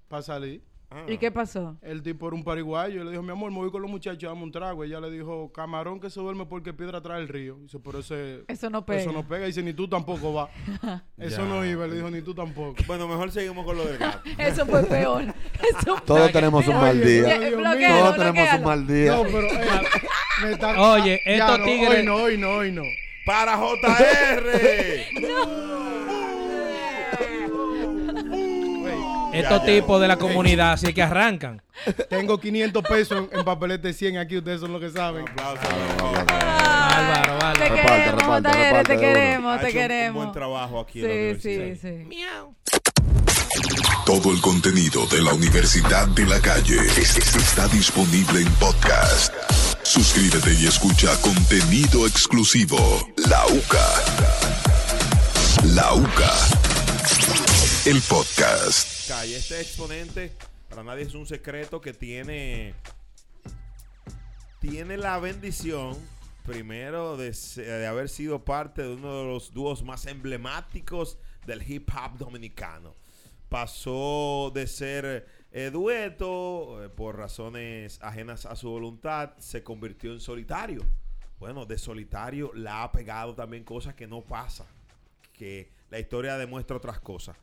para 0.07 0.21
salir. 0.21 0.61
Ah. 0.89 1.03
¿Y 1.05 1.17
qué 1.17 1.31
pasó? 1.31 1.75
El 1.81 2.01
tipo 2.01 2.27
era 2.27 2.35
un 2.37 2.45
pariguayo 2.45 3.01
y 3.01 3.03
le 3.03 3.11
dijo, 3.11 3.21
mi 3.21 3.31
amor, 3.31 3.51
me 3.51 3.57
voy 3.57 3.69
con 3.71 3.81
los 3.81 3.91
muchachos, 3.91 4.21
dame 4.29 4.41
un 4.41 4.51
trago. 4.53 4.85
Ella 4.85 5.01
le 5.01 5.11
dijo, 5.11 5.51
camarón 5.51 5.99
que 5.99 6.09
se 6.09 6.19
duerme 6.21 6.45
porque 6.45 6.71
piedra 6.73 7.01
trae 7.01 7.19
el 7.21 7.27
río. 7.27 7.57
Dice, 7.61 7.77
pero 7.83 7.99
ese... 7.99 8.45
Eso 8.47 8.69
no 8.69 8.85
pega. 8.85 9.01
Eso 9.01 9.11
no 9.11 9.27
pega. 9.27 9.45
Dice, 9.47 9.61
ni 9.61 9.73
tú 9.73 9.87
tampoco 9.89 10.33
va. 10.33 10.49
Eso 11.17 11.41
Ya. 11.41 11.47
no 11.49 11.65
iba. 11.65 11.85
Le 11.87 11.95
dijo, 11.95 12.09
ni 12.09 12.21
tú 12.21 12.33
tampoco. 12.33 12.75
Bueno, 12.87 13.05
mejor 13.05 13.31
seguimos 13.31 13.65
con 13.65 13.75
lo 13.75 13.85
del 13.85 13.97
gato. 13.97 14.21
Eso 14.37 14.65
fue 14.65 14.83
peor. 14.83 15.25
Eso 15.81 15.97
Todos 16.05 16.31
tenemos 16.31 16.65
un 16.65 16.75
mal 16.75 17.01
día. 17.03 17.37
Dios 17.37 17.39
mío. 17.39 17.57
bloquealo, 17.57 17.99
Todos 17.99 18.17
tenemos 18.17 18.53
un 18.59 18.63
mal 18.63 18.87
día. 18.87 19.11
No, 19.11 19.23
pero... 19.23 19.47
eh, 19.47 19.67
me 20.43 20.51
está- 20.53 20.81
Oye, 20.93 21.19
estos 21.25 21.59
no, 21.59 21.65
tigres- 21.65 21.97
Hoy 21.99 22.05
no, 22.05 22.15
hoy 22.15 22.37
no, 22.37 22.49
hoy 22.49 22.71
no. 22.71 22.83
¡Para 23.25 23.57
JR! 23.57 23.77
Estos 29.37 29.65
tipos 29.65 30.01
de 30.01 30.07
la 30.07 30.17
comunidad, 30.17 30.73
así 30.73 30.93
que 30.93 31.01
arrancan. 31.03 31.61
Tengo 32.09 32.39
500 32.39 32.83
pesos 32.83 33.17
en, 33.31 33.39
en 33.39 33.45
papelete 33.45 33.93
100 33.93 34.17
aquí. 34.17 34.37
Ustedes 34.37 34.59
son 34.61 34.71
los 34.73 34.81
que 34.81 34.89
saben. 34.89 35.25
Aplausos. 35.27 35.67
Bárbaro, 36.27 37.37
Te 37.53 37.69
bárbaro. 37.69 38.17
Reparte, 38.17 38.49
queremos, 38.49 38.83
te 38.87 38.97
queremos, 38.97 39.61
te 39.61 39.71
queremos. 39.71 40.23
Buen 40.23 40.33
trabajo 40.33 40.79
aquí 40.79 41.01
Sí, 41.01 41.35
sí, 41.41 41.75
sí. 41.81 42.09
Todo 44.05 44.31
el 44.31 44.39
contenido 44.41 45.05
de 45.07 45.21
la 45.21 45.33
Universidad 45.33 46.07
de 46.09 46.25
la 46.25 46.39
Calle 46.39 46.77
es- 46.97 47.17
es- 47.17 47.35
está 47.35 47.67
disponible 47.67 48.41
en 48.41 48.47
podcast. 48.53 49.33
Suscríbete 49.83 50.53
y 50.53 50.67
escucha 50.67 51.09
contenido 51.21 52.07
exclusivo. 52.07 52.77
La 53.17 53.45
UCA. 53.47 53.87
La 55.75 55.93
UCA. 55.93 56.33
El 57.87 58.01
podcast. 58.01 59.09
Este 59.27 59.61
exponente, 59.61 60.33
para 60.69 60.83
nadie 60.83 61.03
es 61.03 61.13
un 61.13 61.25
secreto 61.25 61.79
que 61.79 61.93
tiene, 61.93 62.73
tiene 64.59 64.97
la 64.97 65.17
bendición, 65.19 65.95
primero, 66.45 67.15
de, 67.15 67.87
haber 67.87 68.09
sido 68.09 68.43
parte 68.43 68.81
de 68.81 68.93
uno 68.93 69.19
de 69.19 69.27
los 69.27 69.53
dúos 69.53 69.83
más 69.83 70.05
emblemáticos 70.05 71.17
del 71.45 71.63
hip 71.63 71.89
hop 71.95 72.17
dominicano. 72.17 72.93
Pasó 73.47 74.51
de 74.53 74.67
ser 74.67 75.25
eh, 75.53 75.69
dueto, 75.71 76.83
eh, 76.83 76.89
por 76.89 77.15
razones 77.15 77.99
ajenas 78.01 78.45
a 78.45 78.57
su 78.57 78.69
voluntad, 78.69 79.31
se 79.37 79.63
convirtió 79.63 80.11
en 80.11 80.19
solitario. 80.19 80.81
Bueno, 81.39 81.65
de 81.65 81.77
solitario 81.77 82.51
la 82.53 82.83
ha 82.83 82.91
pegado 82.91 83.33
también 83.33 83.63
cosas 83.63 83.95
que 83.95 84.07
no 84.07 84.25
pasa, 84.25 84.67
que 85.31 85.71
la 85.89 85.99
historia 85.99 86.37
demuestra 86.37 86.75
otras 86.75 86.99
cosas. 86.99 87.37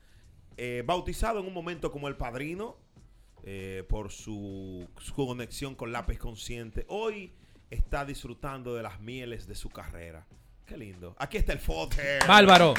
Eh, 0.56 0.82
bautizado 0.86 1.40
en 1.40 1.46
un 1.46 1.54
momento 1.54 1.90
como 1.90 2.08
el 2.08 2.16
padrino, 2.16 2.76
eh, 3.42 3.84
por 3.88 4.10
su, 4.10 4.88
su 4.98 5.14
conexión 5.14 5.74
con 5.74 5.92
Lápiz 5.92 6.18
Consciente, 6.18 6.86
hoy 6.88 7.32
está 7.70 8.04
disfrutando 8.04 8.74
de 8.74 8.82
las 8.82 9.00
mieles 9.00 9.46
de 9.46 9.54
su 9.54 9.68
carrera. 9.68 10.26
Qué 10.64 10.76
lindo. 10.76 11.14
Aquí 11.18 11.36
está 11.36 11.52
el 11.52 11.58
fote. 11.58 12.20
Bárbaro. 12.26 12.74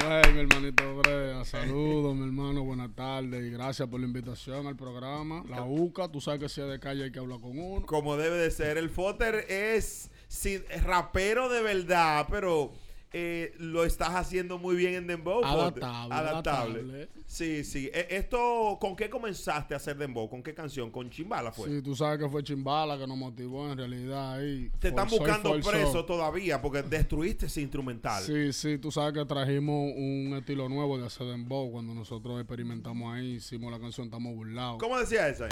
Hey, 0.00 0.32
mi 0.32 0.40
hermanito 0.40 0.96
Brea, 0.96 1.44
saludos, 1.44 2.14
mi 2.14 2.24
hermano, 2.24 2.62
buenas 2.62 2.94
tardes 2.94 3.44
y 3.44 3.50
gracias 3.50 3.88
por 3.88 3.98
la 3.98 4.06
invitación 4.06 4.66
al 4.68 4.76
programa. 4.76 5.44
La 5.48 5.64
UCA, 5.64 6.08
tú 6.08 6.20
sabes 6.20 6.40
que 6.40 6.48
si 6.48 6.60
es 6.60 6.68
de 6.68 6.78
calle 6.78 7.04
hay 7.04 7.12
que 7.12 7.18
hablar 7.18 7.40
con 7.40 7.58
uno. 7.58 7.84
Como 7.84 8.16
debe 8.16 8.36
de 8.36 8.50
ser. 8.52 8.78
El 8.78 8.90
Foter 8.90 9.44
es, 9.48 10.10
sí, 10.28 10.62
es 10.70 10.84
rapero 10.84 11.48
de 11.48 11.62
verdad, 11.62 12.26
pero 12.30 12.72
eh, 13.12 13.54
lo 13.58 13.84
estás 13.84 14.10
haciendo 14.10 14.58
muy 14.58 14.76
bien 14.76 14.94
en 14.94 15.06
Dembow. 15.06 15.44
Adaptable, 15.44 16.14
Adaptable. 16.14 16.80
adaptable. 16.80 17.08
Sí, 17.26 17.64
sí. 17.64 17.90
Eh, 17.92 18.06
Esto, 18.10 18.78
¿con 18.80 18.96
qué 18.96 19.08
comenzaste 19.08 19.74
a 19.74 19.78
hacer 19.78 19.96
Dembow? 19.96 20.28
¿Con 20.28 20.42
qué 20.42 20.54
canción? 20.54 20.90
¿Con 20.90 21.08
Chimbala 21.10 21.52
fue? 21.52 21.68
Sí, 21.68 21.82
tú 21.82 21.96
sabes 21.96 22.18
que 22.18 22.28
fue 22.28 22.42
Chimbala 22.42 22.98
que 22.98 23.06
nos 23.06 23.16
motivó 23.16 23.70
en 23.70 23.78
realidad 23.78 24.34
ahí. 24.34 24.70
Te 24.78 24.88
están 24.88 25.08
buscando 25.08 25.58
preso 25.60 26.04
todavía 26.04 26.60
porque 26.60 26.82
destruiste 26.82 27.46
ese 27.46 27.60
instrumental. 27.62 28.22
Sí, 28.22 28.52
sí, 28.52 28.78
tú 28.78 28.90
sabes 28.90 29.14
que 29.14 29.24
trajimos 29.24 29.92
un 29.96 30.34
estilo 30.36 30.68
nuevo 30.68 30.98
de 30.98 31.06
hacer 31.06 31.26
dembow 31.26 31.70
cuando 31.70 31.94
nosotros 31.94 32.38
experimentamos 32.40 33.14
ahí, 33.14 33.34
hicimos 33.34 33.72
la 33.72 33.78
canción 33.78 34.06
Estamos 34.06 34.34
Burlados. 34.34 34.78
¿Cómo 34.78 34.98
decía 34.98 35.28
esa? 35.28 35.48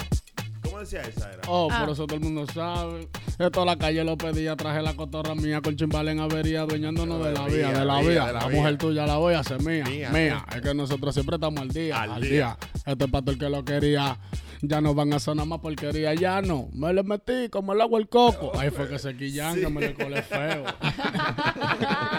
¿Cómo 0.77 0.85
decía 0.85 1.01
esa? 1.03 1.33
Era? 1.33 1.41
Oh, 1.49 1.69
Ah. 1.73 1.81
por 1.81 1.93
eso 1.95 2.07
todo 2.07 2.17
el 2.19 2.23
mundo 2.23 2.45
sabe. 2.53 3.09
Esto 3.39 3.65
la 3.65 3.77
calle 3.79 4.05
lo 4.05 4.19
pedía, 4.19 4.55
traje 4.57 4.83
la 4.83 4.93
cotorra 4.95 5.35
mía 5.35 5.63
con 5.63 5.75
chimbal 5.75 6.09
en 6.09 6.21
avería, 6.21 6.61
adueñándonos 6.63 7.25
de 7.25 7.33
la 7.33 7.47
vía, 7.47 7.73
de 7.73 7.85
la 7.87 8.01
mía, 8.01 8.09
vía. 8.11 8.27
de 8.27 8.33
la 8.35 8.41
La 8.41 8.47
vía. 8.49 8.59
mujer 8.61 8.77
tuya 8.77 9.07
la 9.07 9.17
voy 9.17 9.33
a 9.35 9.39
hacer 9.41 9.63
mía, 9.63 9.85
Mía. 9.87 10.11
mía. 10.11 10.45
Es 10.55 10.61
que 10.61 10.75
nosotros 10.75 11.15
siempre 11.15 11.37
estamos 11.37 11.61
al 11.63 11.69
día, 11.71 12.03
Al 12.03 12.13
al, 12.13 12.21
día. 12.21 12.31
día. 12.31 12.59
Este 12.85 13.09
pato 13.09 13.31
el 13.31 13.39
que 13.39 13.49
lo 13.49 13.65
quería, 13.65 14.19
ya 14.61 14.81
no 14.83 14.93
van 14.95 15.15
a 15.15 15.19
sonar 15.19 15.47
más 15.47 15.61
porquería, 15.61 16.13
ya 16.13 16.43
no. 16.43 16.69
Me 16.75 16.93
le 16.93 17.03
metí 17.03 17.49
como 17.51 17.73
el 17.73 17.81
agua 17.81 17.99
el 17.99 18.09
coco. 18.11 18.53
Ahí 18.59 18.69
fue 18.71 18.87
que 18.87 18.99
se 18.99 19.17
quillan, 19.17 19.55
Sí. 19.55 19.61
que 19.63 19.69
me 19.71 19.81
le 19.81 19.95
colé 19.95 20.23
feo. 20.23 20.65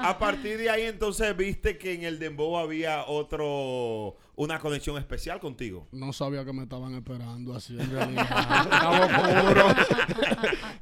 A 0.00 0.18
partir 0.18 0.58
de 0.58 0.70
ahí 0.70 0.82
entonces 0.82 1.36
viste 1.36 1.76
que 1.78 1.94
en 1.94 2.04
el 2.04 2.18
Dembow 2.18 2.56
había 2.56 3.04
otro, 3.06 4.16
una 4.36 4.58
conexión 4.58 4.96
especial 4.98 5.40
contigo. 5.40 5.86
No 5.92 6.12
sabía 6.12 6.44
que 6.44 6.52
me 6.52 6.62
estaban 6.62 6.94
esperando 6.94 7.54
así 7.54 7.78
en 7.78 7.90
realidad. 7.90 8.22
Estaba 8.62 9.00
oscuro. 9.06 9.64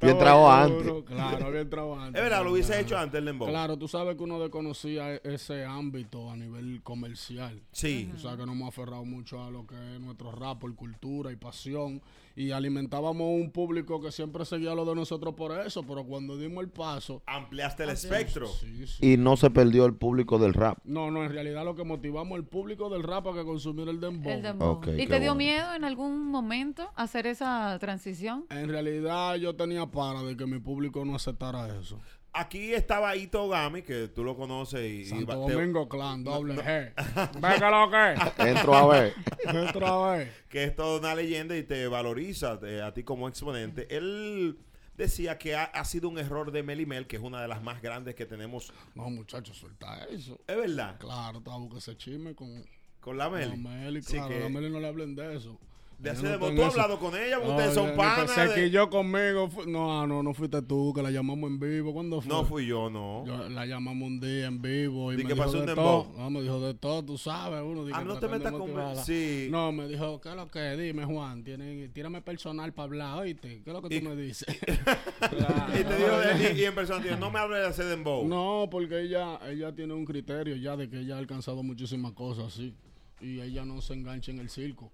Bien 0.00 0.16
oscuro. 0.16 0.52
antes. 0.52 1.02
Claro, 1.06 1.50
bien 1.52 1.70
trago 1.70 1.98
antes. 1.98 2.14
Es 2.22 2.28
verdad, 2.28 2.44
lo 2.44 2.52
hubiese 2.52 2.68
Claro. 2.72 2.82
hecho 2.86 2.98
antes 2.98 3.18
el 3.18 3.24
Dembow. 3.24 3.48
Claro, 3.48 3.76
tú 3.78 3.88
sabes 3.88 4.16
que 4.16 4.22
uno 4.22 4.38
desconocía 4.40 5.14
e- 5.14 5.20
ese 5.24 5.64
ámbito 5.64 6.30
a 6.30 6.36
nivel 6.36 6.82
comercial. 6.82 7.62
Sí. 7.72 8.10
O 8.14 8.18
sea, 8.18 8.32
que 8.36 8.44
nos 8.46 8.54
hemos 8.54 8.68
aferrado 8.68 9.04
mucho 9.04 9.42
a 9.42 9.50
lo 9.50 9.66
que 9.66 9.74
es 9.94 10.00
nuestro 10.00 10.30
rap 10.32 10.58
por 10.60 10.74
cultura 10.74 11.32
y 11.32 11.36
pasión. 11.36 12.02
Y 12.36 12.50
alimentábamos 12.50 13.26
un 13.28 13.50
público 13.50 14.00
que 14.00 14.12
siempre 14.12 14.44
seguía 14.44 14.74
lo 14.74 14.84
de 14.84 14.94
nosotros 14.94 15.34
por 15.34 15.58
eso. 15.58 15.82
Pero 15.84 16.04
cuando 16.04 16.36
dimos 16.36 16.62
el 16.62 16.70
paso. 16.70 17.22
Ampliaste 17.26 17.84
el 17.84 17.90
espectro. 17.90 18.46
Sí, 18.46 18.86
sí. 18.86 19.14
Y 19.14 19.16
no 19.16 19.36
se 19.36 19.50
perdió 19.50 19.86
el 19.86 19.94
público 19.94 20.38
del 20.38 20.52
rap. 20.52 20.78
No, 20.84 21.10
no, 21.10 21.24
en 21.24 21.32
realidad 21.32 21.64
lo 21.64 21.74
que 21.74 21.84
motivamos 21.84 22.36
al 22.36 22.44
público 22.44 22.90
del 22.90 23.02
rap 23.02 23.26
a 23.28 23.34
que 23.34 23.44
consumiera 23.44 23.90
el 23.90 24.00
dembow. 24.00 24.82
El 24.86 25.00
¿Y 25.00 25.06
te 25.06 25.18
dio 25.18 25.34
miedo 25.34 25.74
en 25.74 25.84
algún 25.84 26.30
momento 26.30 26.90
hacer 26.94 27.26
esa 27.26 27.78
transición? 27.80 28.44
En 28.50 28.68
realidad 28.68 29.36
yo 29.36 29.56
tenía 29.56 29.86
para 29.86 30.22
de 30.22 30.36
que 30.36 30.46
mi 30.46 30.58
público 30.58 31.04
no 31.04 31.16
aceptara 31.16 31.74
eso. 31.78 31.98
Aquí 32.38 32.74
estaba 32.74 33.16
Ito 33.16 33.48
Gami, 33.48 33.82
que 33.82 34.08
tú 34.08 34.22
lo 34.24 34.36
conoces 34.36 34.80
y, 34.80 35.00
y 35.00 35.04
Santo 35.06 35.46
te- 35.46 35.52
Domingo 35.54 35.88
Clan, 35.88 36.22
doble 36.24 36.54
G. 36.56 36.92
Venga 37.40 37.70
lo 37.70 37.90
que. 37.90 38.48
Entro 38.50 38.74
a 38.74 38.86
ver. 38.88 39.14
Otra 39.70 39.96
vez. 40.08 40.32
que 40.48 40.64
es 40.64 40.76
toda 40.76 40.98
una 41.00 41.14
leyenda 41.14 41.56
y 41.56 41.62
te 41.62 41.86
valoriza 41.88 42.58
eh, 42.62 42.82
a 42.82 42.92
ti 42.92 43.02
como 43.04 43.28
exponente. 43.28 43.86
Él 43.96 44.58
decía 44.96 45.38
que 45.38 45.54
ha, 45.56 45.64
ha 45.64 45.84
sido 45.84 46.08
un 46.08 46.18
error 46.18 46.52
de 46.52 46.62
Melimel, 46.62 47.06
que 47.06 47.16
es 47.16 47.22
una 47.22 47.40
de 47.42 47.48
las 47.48 47.62
más 47.62 47.80
grandes 47.82 48.14
que 48.14 48.26
tenemos. 48.26 48.72
No, 48.94 49.08
muchachos, 49.10 49.56
suelta 49.56 50.04
eso. 50.10 50.38
Es 50.46 50.56
verdad, 50.56 50.96
Claro, 50.98 51.38
estaba 51.38 51.56
buscando 51.58 51.78
ese 51.78 51.96
chisme 51.96 52.34
con 52.34 52.64
con 53.00 53.16
la 53.18 53.30
Meli. 53.30 53.50
la 53.50 53.56
Meli. 53.56 54.02
Sí, 54.02 54.14
Claro, 54.16 54.28
que 54.28 54.40
la 54.40 54.48
Meli 54.48 54.68
no 54.68 54.80
le 54.80 54.88
hablen 54.88 55.14
de 55.14 55.36
eso. 55.36 55.58
De 55.98 56.10
hacer 56.10 56.24
no 56.24 56.34
está 56.34 56.46
en 56.48 56.56
Tú 56.56 56.62
has 56.62 56.72
hablado 56.72 56.98
con 56.98 57.14
ella, 57.16 57.36
porque 57.36 57.48
No, 57.48 57.54
ustedes 57.56 57.74
son 57.74 57.96
panas. 57.96 58.30
Se 58.30 58.48
de- 58.48 58.54
quilló 58.64 58.90
conmigo. 58.90 59.48
fu- 59.48 59.64
No, 59.66 60.06
no, 60.06 60.22
no 60.22 60.34
fuiste 60.34 60.60
tú, 60.60 60.92
que 60.94 61.02
la 61.02 61.10
llamamos 61.10 61.50
en 61.50 61.58
vivo. 61.58 61.94
¿Cuándo 61.94 62.20
fue? 62.20 62.28
No 62.28 62.44
fui 62.44 62.66
yo, 62.66 62.90
no. 62.90 63.24
Yo 63.26 63.48
la 63.48 63.64
llamamos 63.64 64.06
un 64.06 64.20
día 64.20 64.46
en 64.46 64.60
vivo 64.60 65.12
y 65.12 65.14
¿Y 65.14 65.18
me 65.24 65.24
dijo 65.32 65.36
pasó 65.44 65.60
de 65.64 65.74
todo. 65.74 66.02
Dembow? 66.04 66.18
No, 66.22 66.30
me 66.30 66.42
dijo 66.42 66.60
de 66.60 66.74
todo, 66.74 67.02
tú 67.02 67.16
sabes. 67.16 67.62
Uno, 67.64 67.86
Ah, 67.94 68.04
no 68.04 68.18
te 68.18 68.28
metas 68.28 68.52
con... 68.52 68.70
con 68.72 68.96
Sí. 69.04 69.48
No, 69.50 69.72
me 69.72 69.88
dijo, 69.88 70.20
¿qué 70.20 70.28
es 70.28 70.36
lo 70.36 70.50
que? 70.50 70.76
Dime, 70.76 71.04
Juan, 71.06 71.42
tiene, 71.44 71.88
tírame 71.88 72.20
personal 72.20 72.72
para 72.74 72.84
hablar, 72.84 73.18
oíste. 73.18 73.62
¿Qué 73.64 73.70
es 73.70 73.72
lo 73.74 73.80
que 73.80 73.94
Y- 73.96 74.00
tú 74.00 74.08
me 74.10 74.16
dices? 74.16 74.46
Y 75.26 75.82
te 75.84 75.96
dijo, 75.96 76.54
y, 76.54 76.60
y 76.60 76.64
en 76.64 76.74
persona 76.74 77.16
no 77.16 77.30
me 77.30 77.38
hables 77.38 77.60
de 77.60 77.66
hacer 77.68 77.86
dembow. 77.86 78.26
No, 78.28 78.68
porque 78.70 79.00
ella, 79.00 79.38
ella 79.48 79.74
tiene 79.74 79.94
un 79.94 80.04
criterio 80.04 80.56
ya 80.56 80.76
de 80.76 80.88
que 80.88 81.00
ella 81.00 81.16
ha 81.16 81.18
alcanzado 81.18 81.62
muchísimas 81.62 82.12
cosas, 82.12 82.52
sí. 82.52 82.74
Y 83.20 83.40
ella 83.40 83.64
no 83.64 83.80
se 83.80 83.94
engancha 83.94 84.30
en 84.30 84.38
el 84.40 84.50
circo. 84.50 84.92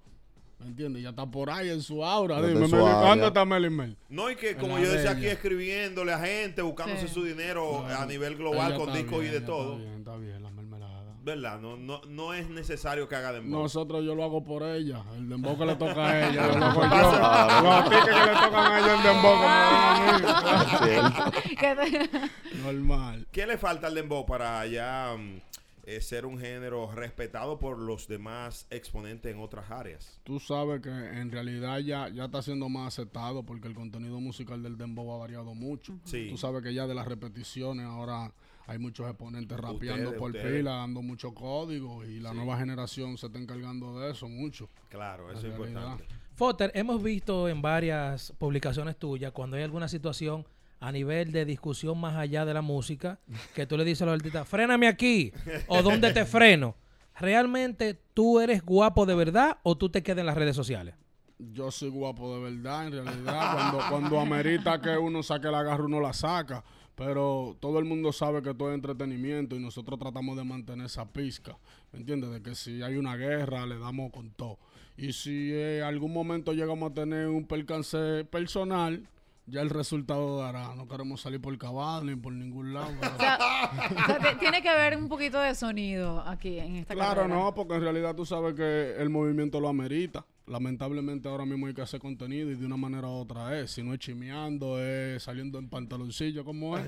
¿Me 0.62 0.68
entiendes? 0.68 1.00
Ella 1.00 1.10
está 1.10 1.26
por 1.26 1.50
ahí 1.50 1.68
en 1.70 1.82
su 1.82 2.04
aura. 2.04 2.40
Dime, 2.40 2.68
su 2.68 2.76
Meli, 2.76 2.84
¿cuándo 2.84 3.10
área. 3.10 3.26
está 3.28 3.44
Meli 3.44 3.70
Mel? 3.70 3.96
No, 4.08 4.30
y 4.30 4.36
que 4.36 4.56
como 4.56 4.78
yo 4.78 4.90
decía 4.90 5.14
de 5.14 5.16
aquí, 5.18 5.26
escribiéndole 5.26 6.12
a 6.12 6.18
gente, 6.20 6.62
buscándose 6.62 7.08
Sí. 7.08 7.14
su 7.14 7.24
dinero 7.24 7.84
a 7.86 8.06
nivel 8.06 8.36
global 8.36 8.76
con 8.76 8.92
discos 8.92 9.24
y 9.24 9.28
de 9.28 9.40
todo. 9.40 9.72
Está 9.74 9.82
bien, 9.84 9.98
está 9.98 10.16
bien, 10.16 10.42
la 10.42 10.50
mermelada. 10.50 11.02
¿Verdad? 11.24 11.60
No, 11.60 11.76
no, 11.76 12.00
no 12.08 12.34
es 12.34 12.48
necesario 12.50 13.08
que 13.08 13.14
haga 13.14 13.32
dembow. 13.32 13.62
Nosotros 13.62 14.04
yo 14.04 14.14
lo 14.16 14.24
hago 14.24 14.42
por 14.42 14.64
ella. 14.64 15.04
El 15.16 15.28
dembow 15.28 15.56
que 15.56 15.66
le 15.66 15.76
toca 15.76 16.04
a 16.08 16.28
ella, 16.28 16.46
lo 16.48 16.64
hago 16.64 16.82
yo. 16.82 17.62
Los 17.62 17.84
tickets 17.90 18.04
que 18.06 18.26
le 18.26 18.32
tocan 18.40 18.72
a 18.72 18.78
ella, 18.80 18.96
el 18.96 19.02
dembow 19.04 19.34
que 19.40 19.46
me 19.46 20.98
a 20.98 21.12
mí. 21.20 21.56
¿Qué 21.58 21.76
te- 21.76 22.56
Normal. 22.58 23.26
¿Qué 23.30 23.46
le 23.46 23.56
falta 23.58 23.86
al 23.86 23.94
dembow 23.94 24.26
para 24.26 24.66
ya 24.66 25.14
mm, 25.16 25.40
eh, 25.84 26.00
ser 26.00 26.26
un 26.26 26.38
género 26.38 26.92
respetado 26.92 27.58
por 27.58 27.78
los 27.78 28.06
demás 28.06 28.66
exponentes 28.70 29.32
en 29.34 29.40
otras 29.40 29.70
áreas? 29.70 30.20
Tú 30.22 30.38
sabes 30.40 30.80
que 30.80 30.90
en 30.90 31.30
realidad 31.30 31.78
ya, 31.80 32.08
ya 32.08 32.26
está 32.26 32.40
siendo 32.42 32.68
más 32.68 32.94
aceptado 32.94 33.42
porque 33.44 33.68
el 33.68 33.74
contenido 33.74 34.20
musical 34.20 34.62
del 34.62 34.76
dembow 34.78 35.12
ha 35.14 35.18
variado 35.18 35.54
mucho. 35.54 35.94
Sí. 36.04 36.28
Tú 36.30 36.36
sabes 36.36 36.62
que 36.62 36.72
ya 36.74 36.86
de 36.86 36.94
las 36.94 37.06
repeticiones 37.08 37.86
ahora 37.86 38.32
hay 38.66 38.78
muchos 38.78 39.08
exponentes 39.08 39.58
rapeando 39.58 40.04
Ustedes, 40.10 40.18
por 40.20 40.30
ustedes. 40.30 40.58
pila, 40.58 40.70
dando 40.76 41.02
mucho 41.02 41.34
código 41.34 42.04
y 42.04 42.20
la 42.20 42.32
nueva 42.32 42.56
generación 42.58 43.18
se 43.18 43.26
está 43.26 43.38
encargando 43.40 43.98
de 43.98 44.12
eso 44.12 44.28
mucho. 44.28 44.68
Claro, 44.88 45.30
eso 45.32 45.48
es 45.48 45.56
realidad. 45.58 45.82
importante. 45.82 46.04
Foster, 46.34 46.70
hemos 46.74 47.02
visto 47.02 47.48
en 47.48 47.60
varias 47.60 48.32
publicaciones 48.38 48.96
tuyas 48.96 49.32
cuando 49.32 49.56
hay 49.56 49.64
alguna 49.64 49.88
situación 49.88 50.46
a 50.82 50.90
nivel 50.90 51.30
de 51.30 51.44
discusión 51.44 51.96
más 51.96 52.16
allá 52.16 52.44
de 52.44 52.52
la 52.52 52.60
música, 52.60 53.20
que 53.54 53.66
tú 53.66 53.76
le 53.76 53.84
dices 53.84 54.02
a 54.02 54.06
los 54.06 54.14
artistas, 54.14 54.48
fréname 54.48 54.88
aquí, 54.88 55.32
o 55.68 55.80
dónde 55.80 56.12
te 56.12 56.26
freno. 56.26 56.74
¿Realmente 57.20 57.96
tú 58.12 58.40
eres 58.40 58.64
guapo 58.64 59.06
de 59.06 59.14
verdad 59.14 59.58
o 59.62 59.76
tú 59.76 59.90
te 59.90 60.02
quedas 60.02 60.18
en 60.18 60.26
las 60.26 60.36
redes 60.36 60.56
sociales? 60.56 60.96
Yo 61.38 61.70
soy 61.70 61.88
guapo 61.88 62.34
de 62.34 62.50
verdad, 62.50 62.88
en 62.88 62.92
realidad. 62.94 63.52
Cuando, 63.54 63.78
cuando 63.88 64.20
amerita 64.20 64.80
que 64.80 64.96
uno 64.96 65.22
saque 65.22 65.48
la 65.48 65.62
garra, 65.62 65.84
uno 65.84 66.00
la 66.00 66.12
saca. 66.12 66.64
Pero 66.96 67.56
todo 67.60 67.78
el 67.78 67.84
mundo 67.84 68.12
sabe 68.12 68.42
que 68.42 68.52
todo 68.52 68.70
es 68.70 68.74
entretenimiento 68.74 69.54
y 69.54 69.60
nosotros 69.60 70.00
tratamos 70.00 70.36
de 70.36 70.42
mantener 70.42 70.86
esa 70.86 71.06
pizca. 71.06 71.56
¿Me 71.92 72.00
entiendes? 72.00 72.30
De 72.32 72.42
que 72.42 72.56
si 72.56 72.82
hay 72.82 72.96
una 72.96 73.14
guerra, 73.16 73.66
le 73.66 73.78
damos 73.78 74.10
con 74.10 74.30
todo. 74.30 74.58
Y 74.96 75.12
si 75.12 75.52
en 75.54 75.84
algún 75.84 76.12
momento 76.12 76.52
llegamos 76.52 76.90
a 76.90 76.94
tener 76.94 77.28
un 77.28 77.46
percance 77.46 78.24
personal, 78.24 79.08
ya 79.46 79.60
el 79.60 79.70
resultado 79.70 80.38
dará. 80.38 80.74
No 80.74 80.86
queremos 80.88 81.20
salir 81.20 81.40
por 81.40 81.56
cabal 81.58 82.06
ni 82.06 82.16
por 82.16 82.32
ningún 82.32 82.72
lado. 82.74 82.92
pero- 83.00 83.14
O 83.14 83.18
sea, 83.18 83.38
o 83.38 84.06
sea, 84.06 84.18
te- 84.18 84.36
tiene 84.36 84.62
que 84.62 84.68
haber 84.68 84.96
un 84.96 85.08
poquito 85.08 85.38
de 85.40 85.54
sonido 85.54 86.20
aquí 86.26 86.58
en 86.58 86.76
esta 86.76 86.94
Claro, 86.94 87.22
carrera. 87.22 87.34
no, 87.40 87.54
porque 87.54 87.74
en 87.74 87.80
realidad 87.82 88.14
tú 88.14 88.24
sabes 88.26 88.54
que 88.54 88.94
el 88.98 89.10
movimiento 89.10 89.60
lo 89.60 89.68
amerita. 89.68 90.24
Lamentablemente 90.46 91.28
ahora 91.28 91.46
mismo 91.46 91.66
hay 91.68 91.74
que 91.74 91.82
hacer 91.82 92.00
contenido 92.00 92.50
y 92.50 92.56
de 92.56 92.66
una 92.66 92.76
manera 92.76 93.06
u 93.06 93.12
otra 93.12 93.58
es. 93.60 93.70
Si 93.70 93.82
no 93.82 93.92
es 93.94 94.00
chimeando, 94.00 94.82
es 94.82 95.22
saliendo 95.22 95.58
en 95.58 95.68
pantaloncillo, 95.68 96.44
como 96.44 96.76
es. 96.76 96.84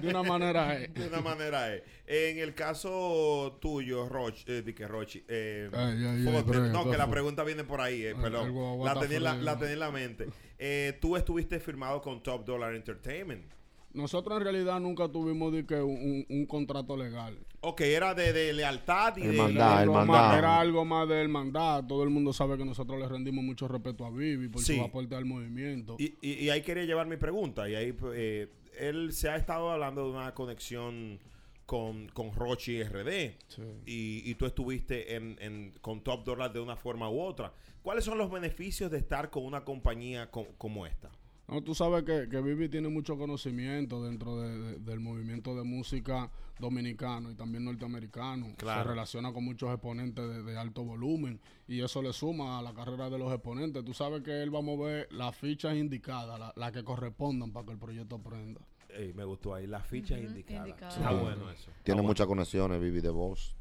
De 0.00 0.08
una 0.08 0.22
manera 0.22 0.78
es. 0.78 0.92
De 0.94 1.08
una 1.08 1.20
manera 1.20 1.74
es. 1.74 1.82
En 2.06 2.38
el 2.38 2.54
caso 2.54 3.58
tuyo, 3.60 4.08
Roch, 4.08 4.44
eh, 4.46 4.74
que 4.74 4.88
Rochi, 4.88 5.22
eh, 5.28 5.68
Foster, 5.70 6.62
no, 6.72 6.84
que 6.84 6.90
¿qué 6.92 6.98
la 6.98 7.10
pregunta 7.10 7.44
viene 7.44 7.64
por 7.64 7.80
ahí, 7.80 8.04
eh, 8.04 8.14
perdón. 8.14 8.54
La 8.84 8.98
tenía, 8.98 9.16
en 9.18 9.24
la, 9.24 9.32
frío. 9.32 9.44
la 9.44 9.58
tenía 9.58 9.72
en 9.74 9.80
la 9.80 9.90
mente. 9.90 10.28
Eh, 10.58 10.98
tú 11.00 11.16
estuviste 11.16 11.60
firmado 11.60 12.00
con 12.00 12.22
Top 12.22 12.44
Dollar 12.44 12.74
Entertainment. 12.74 13.52
Nosotros 13.94 14.36
en 14.38 14.42
realidad 14.44 14.80
nunca 14.80 15.08
tuvimos 15.08 15.52
de 15.52 15.64
que 15.64 15.76
un, 15.80 15.94
un- 15.94 16.26
un 16.28 16.46
contrato 16.46 16.96
legal. 16.96 17.38
Ok, 17.60 17.80
era 17.82 18.12
de, 18.14 18.32
de 18.32 18.52
lealtad 18.52 19.16
y 19.16 19.22
de... 19.22 19.28
Hermandad. 19.28 19.54
Era 19.56 19.78
algo, 19.78 19.92
hermandad. 20.00 20.28
más, 20.28 20.38
era 20.38 20.60
algo 20.60 20.84
más 20.84 21.08
de 21.08 21.20
hermandad. 21.22 21.84
Todo 21.86 22.02
el 22.02 22.10
mundo 22.10 22.32
sabe 22.32 22.58
que 22.58 22.64
nosotros 22.64 22.98
le 23.00 23.08
rendimos 23.08 23.44
mucho 23.44 23.68
respeto 23.68 24.04
a 24.04 24.10
Vivi 24.10 24.48
por 24.48 24.60
Sí. 24.62 24.76
su 24.76 24.82
aporte 24.82 25.14
al 25.14 25.24
movimiento. 25.24 25.96
Y, 25.98 26.14
y- 26.20 26.44
y 26.44 26.50
ahí 26.50 26.60
quería 26.62 26.84
llevar 26.84 27.06
mi 27.06 27.16
pregunta. 27.16 27.68
Y 27.68 27.74
ahí 27.76 27.96
eh, 28.14 28.48
él 28.78 29.12
se 29.12 29.28
ha 29.30 29.36
estado 29.36 29.70
hablando 29.70 30.04
de 30.04 30.10
una 30.18 30.34
conexión 30.34 31.20
con, 31.64 32.08
con 32.08 32.32
Rochi 32.34 32.82
RD. 32.82 33.36
Sí. 33.48 33.62
Y, 33.86 34.28
y 34.30 34.34
tú 34.34 34.44
estuviste 34.46 35.14
en, 35.14 35.38
en- 35.40 35.72
con 35.80 36.02
Top 36.02 36.24
Dollar 36.24 36.52
de 36.52 36.60
una 36.60 36.76
forma 36.76 37.08
u 37.08 37.20
otra. 37.20 37.52
¿Cuáles 37.82 38.04
son 38.04 38.18
los 38.18 38.30
beneficios 38.30 38.90
de 38.90 38.98
estar 38.98 39.30
con 39.30 39.44
una 39.44 39.64
compañía 39.64 40.30
co- 40.30 40.48
como 40.58 40.84
esta? 40.84 41.10
No, 41.46 41.62
tú 41.62 41.74
sabes 41.74 42.04
que, 42.04 42.28
que 42.30 42.40
Vivi 42.40 42.68
tiene 42.70 42.88
mucho 42.88 43.18
conocimiento 43.18 44.02
dentro 44.02 44.40
de- 44.40 44.58
de- 44.58 44.78
del 44.78 45.00
movimiento 45.00 45.54
de 45.54 45.62
música 45.62 46.30
dominicano 46.58 47.30
y 47.30 47.34
también 47.34 47.64
norteamericano. 47.64 48.54
Claro. 48.56 48.82
Se 48.82 48.88
relaciona 48.88 49.32
con 49.32 49.44
muchos 49.44 49.70
exponentes 49.70 50.26
de, 50.26 50.42
de 50.42 50.56
alto 50.58 50.84
volumen 50.84 51.38
y 51.68 51.80
eso 51.82 52.00
le 52.00 52.12
suma 52.14 52.58
a 52.58 52.62
la 52.62 52.72
carrera 52.72 53.10
de 53.10 53.18
los 53.18 53.32
exponentes. 53.32 53.84
Tú 53.84 53.92
sabes 53.92 54.22
que 54.22 54.42
él 54.42 54.54
va 54.54 54.60
a 54.60 54.62
mover 54.62 55.06
las 55.12 55.36
fichas 55.36 55.76
indicadas, 55.76 56.38
la- 56.38 56.52
las 56.56 56.72
que 56.72 56.82
correspondan 56.82 57.52
para 57.52 57.66
que 57.66 57.72
el 57.72 57.78
proyecto 57.78 58.18
prenda. 58.18 58.60
Ey, 58.88 59.12
me 59.12 59.24
gustó 59.24 59.54
ahí, 59.54 59.66
las 59.66 59.86
fichas 59.86 60.20
indicadas. 60.20 60.68
indicadas. 60.68 60.96
Está 60.96 61.12
bueno 61.12 61.50
eso. 61.50 61.70
Tiene 61.82 62.00
muchas 62.00 62.26
conexiones, 62.26 62.80
Vivi 62.80 63.00
de 63.00 63.10
voz. 63.10 63.54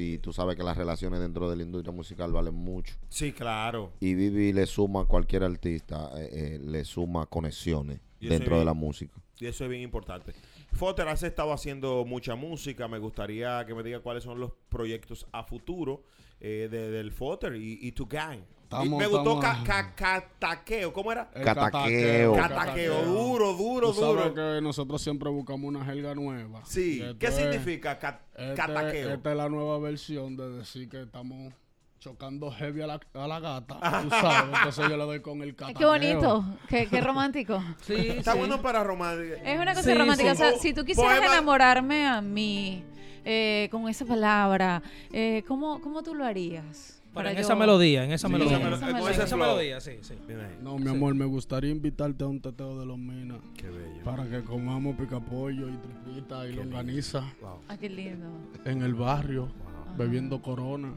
Y 0.00 0.18
tú 0.18 0.32
sabes 0.32 0.56
que 0.56 0.62
las 0.62 0.76
relaciones 0.76 1.20
dentro 1.20 1.48
de 1.50 1.56
la 1.56 1.62
industria 1.62 1.92
musical 1.92 2.32
valen 2.32 2.54
mucho. 2.54 2.94
Sí, 3.08 3.32
claro. 3.32 3.92
Y 4.00 4.14
Vivi 4.14 4.52
le 4.52 4.66
suma 4.66 5.02
a 5.02 5.04
cualquier 5.04 5.44
artista, 5.44 6.10
eh, 6.16 6.28
eh, 6.32 6.58
le 6.62 6.84
suma 6.84 7.26
conexiones 7.26 8.00
dentro 8.20 8.58
de 8.58 8.64
la 8.64 8.74
música. 8.74 9.14
Y 9.38 9.46
eso 9.46 9.64
es 9.64 9.70
bien 9.70 9.82
importante. 9.82 10.32
Foster, 10.72 11.08
has 11.08 11.22
estado 11.22 11.52
haciendo 11.52 12.04
mucha 12.04 12.34
música. 12.34 12.86
Me 12.88 12.98
gustaría 12.98 13.64
que 13.66 13.74
me 13.74 13.82
diga 13.82 14.00
cuáles 14.00 14.22
son 14.24 14.38
los 14.38 14.52
proyectos 14.68 15.26
a 15.32 15.42
futuro 15.44 16.02
eh, 16.40 16.68
de- 16.70 16.90
del 16.90 17.10
Foster 17.12 17.54
y, 17.56 17.78
y 17.82 17.92
tu 17.92 18.06
gang. 18.06 18.40
Estamos- 18.70 19.00
me 19.00 19.06
gustó 19.08 19.40
ca- 19.40 19.64
ca- 19.64 19.94
cataqueo. 19.96 20.92
¿Cómo 20.92 21.10
era? 21.10 21.28
El 21.34 21.42
Cataqueo. 21.44 22.34
Cataqueo. 22.36 23.02
Duro, 23.04 23.52
duro, 23.54 23.88
Tú 23.92 24.00
sabes 24.00 24.32
duro. 24.32 24.34
que 24.34 24.60
nosotros 24.62 25.02
siempre 25.02 25.28
buscamos 25.28 25.64
una 25.68 25.84
jerga 25.84 26.14
nueva. 26.14 26.60
Sí. 26.64 27.02
¿Qué 27.18 27.26
es- 27.26 27.34
significa 27.34 27.98
ca- 27.98 28.20
Este- 28.36 28.54
cataqueo? 28.54 29.14
Esta 29.14 29.30
es 29.32 29.36
la 29.36 29.48
nueva 29.48 29.78
versión 29.80 30.36
de 30.36 30.50
decir 30.58 30.88
que 30.88 31.02
estamos 31.02 31.52
chocando 31.98 32.50
heavy 32.52 32.80
a 32.82 32.86
la, 32.86 33.00
a 33.14 33.26
la 33.26 33.40
gata. 33.40 33.74
Tú 34.02 34.10
sabes, 34.10 34.56
entonces 34.56 34.88
yo 34.88 34.96
le 34.96 35.04
doy 35.04 35.20
con 35.20 35.42
el 35.42 35.48
Ay, 35.48 35.54
cataqueo. 35.54 35.78
Qué 35.78 35.84
bonito, 35.86 36.44
qué, 36.68 36.86
qué 36.86 37.00
romántico. 37.00 37.60
Sí, 37.82 37.94
Está 37.96 38.32
sí. 38.34 38.38
bueno 38.38 38.62
para 38.62 38.84
romántica. 38.84 39.34
Es 39.44 39.58
una 39.60 39.74
cosa 39.74 39.90
Sí, 39.90 39.98
romántica. 39.98 40.34
sí. 40.36 40.42
O 40.42 40.48
sea, 40.50 40.58
si 40.60 40.72
tú 40.74 40.84
quisieras 40.84 41.18
Poema- 41.18 41.32
enamorarme 41.32 42.06
a 42.06 42.20
mí 42.22 42.84
eh, 43.24 43.68
con 43.72 43.88
esa 43.88 44.04
palabra, 44.06 44.80
eh, 45.12 45.42
¿cómo, 45.48 45.80
¿cómo 45.82 46.02
tú 46.04 46.14
lo 46.14 46.24
harías? 46.24 46.99
Pero 47.12 47.14
Para 47.14 47.30
en 47.30 47.36
yo- 47.38 47.42
esa 47.42 47.56
melodía, 47.56 48.04
en 48.04 48.12
esa 48.12 48.28
Sí, 48.28 48.32
melodía. 48.32 48.56
esa 48.58 48.64
melo- 48.64 48.76
esa 48.76 49.36
melodía. 49.36 49.76
esa 49.78 49.90
sí, 49.90 49.98
sí. 50.02 50.14
No, 50.62 50.78
mi 50.78 50.88
amor, 50.90 51.14
me 51.16 51.24
gustaría 51.24 51.70
invitarte 51.72 52.22
a 52.22 52.28
un 52.28 52.40
teteo 52.40 52.78
de 52.78 52.86
los 52.86 52.98
minas 52.98 53.38
Qué 53.56 53.68
bello. 53.68 54.04
para 54.04 54.28
que 54.28 54.42
comamos 54.44 54.94
picapollo 54.96 55.68
y 55.68 55.76
tripita 55.78 56.46
y 56.46 56.50
Qué 56.50 56.56
longaniza 56.56 57.20
Wow, 57.40 57.58
Ah, 57.68 57.76
qué 57.76 57.88
lindo. 57.88 58.28
en 58.64 58.82
el 58.82 58.94
barrio, 58.94 59.46
wow, 59.46 59.96
bebiendo 59.98 60.40
corona. 60.40 60.92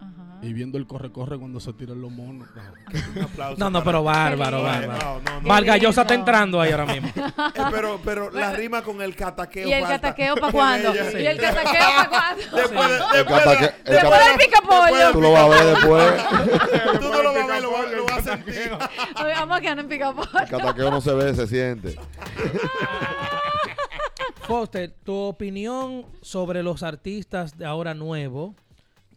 Ajá. 0.00 0.38
y 0.42 0.52
viendo 0.54 0.78
el 0.78 0.86
corre-corre 0.86 1.38
cuando 1.38 1.60
se 1.60 1.72
tiran 1.74 2.00
los 2.00 2.10
monos. 2.10 2.48
Aplauso. 3.22 3.58
No, 3.58 3.68
no, 3.70 3.84
pero 3.84 4.02
bárbaro, 4.02 4.62
bárbaro. 4.62 4.98
No, 4.98 5.20
no, 5.20 5.40
no. 5.42 5.48
Vargallosa 5.48 6.02
está 6.02 6.14
entrando 6.14 6.60
ahí 6.60 6.72
ahora 6.72 6.86
mismo. 6.86 7.10
Eh, 7.54 7.62
pero, 7.70 8.00
pero 8.04 8.30
la 8.30 8.52
rima 8.52 8.82
con 8.82 9.00
el 9.02 9.14
cataqueo. 9.16 9.66
¿Y 9.68 9.72
el 9.72 9.82
falta. 9.82 10.00
cataqueo 10.00 10.34
para 10.36 10.52
cuándo? 10.52 10.94
¿Y 10.94 11.26
el 11.26 11.38
cataqueo 11.38 11.80
para 11.96 12.08
cuándo? 12.08 12.56
Después, 12.56 12.88
de- 12.88 12.96
El 12.96 13.12
después, 13.12 13.46
el 13.84 13.92
después 13.92 14.10
cata- 14.12 14.32
de- 14.32 14.38
picapollo. 14.44 15.12
Tú 15.12 15.20
lo 15.20 15.32
vas 15.32 15.42
a 15.42 15.48
ver 15.48 15.64
después. 15.66 17.00
Tú 17.00 17.08
no 17.08 17.22
lo 17.22 17.32
vas 17.34 17.42
a 17.42 17.46
ver, 17.46 17.62
lo, 17.62 17.70
vas- 17.72 17.90
lo 17.92 18.04
vas 18.06 18.18
a 18.18 18.22
sentir. 18.22 18.70
Vamos 19.16 19.56
a 19.56 19.60
quedar 19.60 19.78
en 19.78 19.88
picapollo. 19.88 20.38
El 20.40 20.48
cataqueo 20.48 20.90
no 20.90 21.00
se 21.00 21.12
ve, 21.14 21.34
se 21.34 21.46
siente. 21.46 21.96
Foster, 24.42 24.92
tu 25.04 25.14
opinión 25.14 26.06
sobre 26.22 26.62
los 26.62 26.82
artistas 26.82 27.56
de 27.56 27.66
ahora 27.66 27.94
nuevos. 27.94 28.54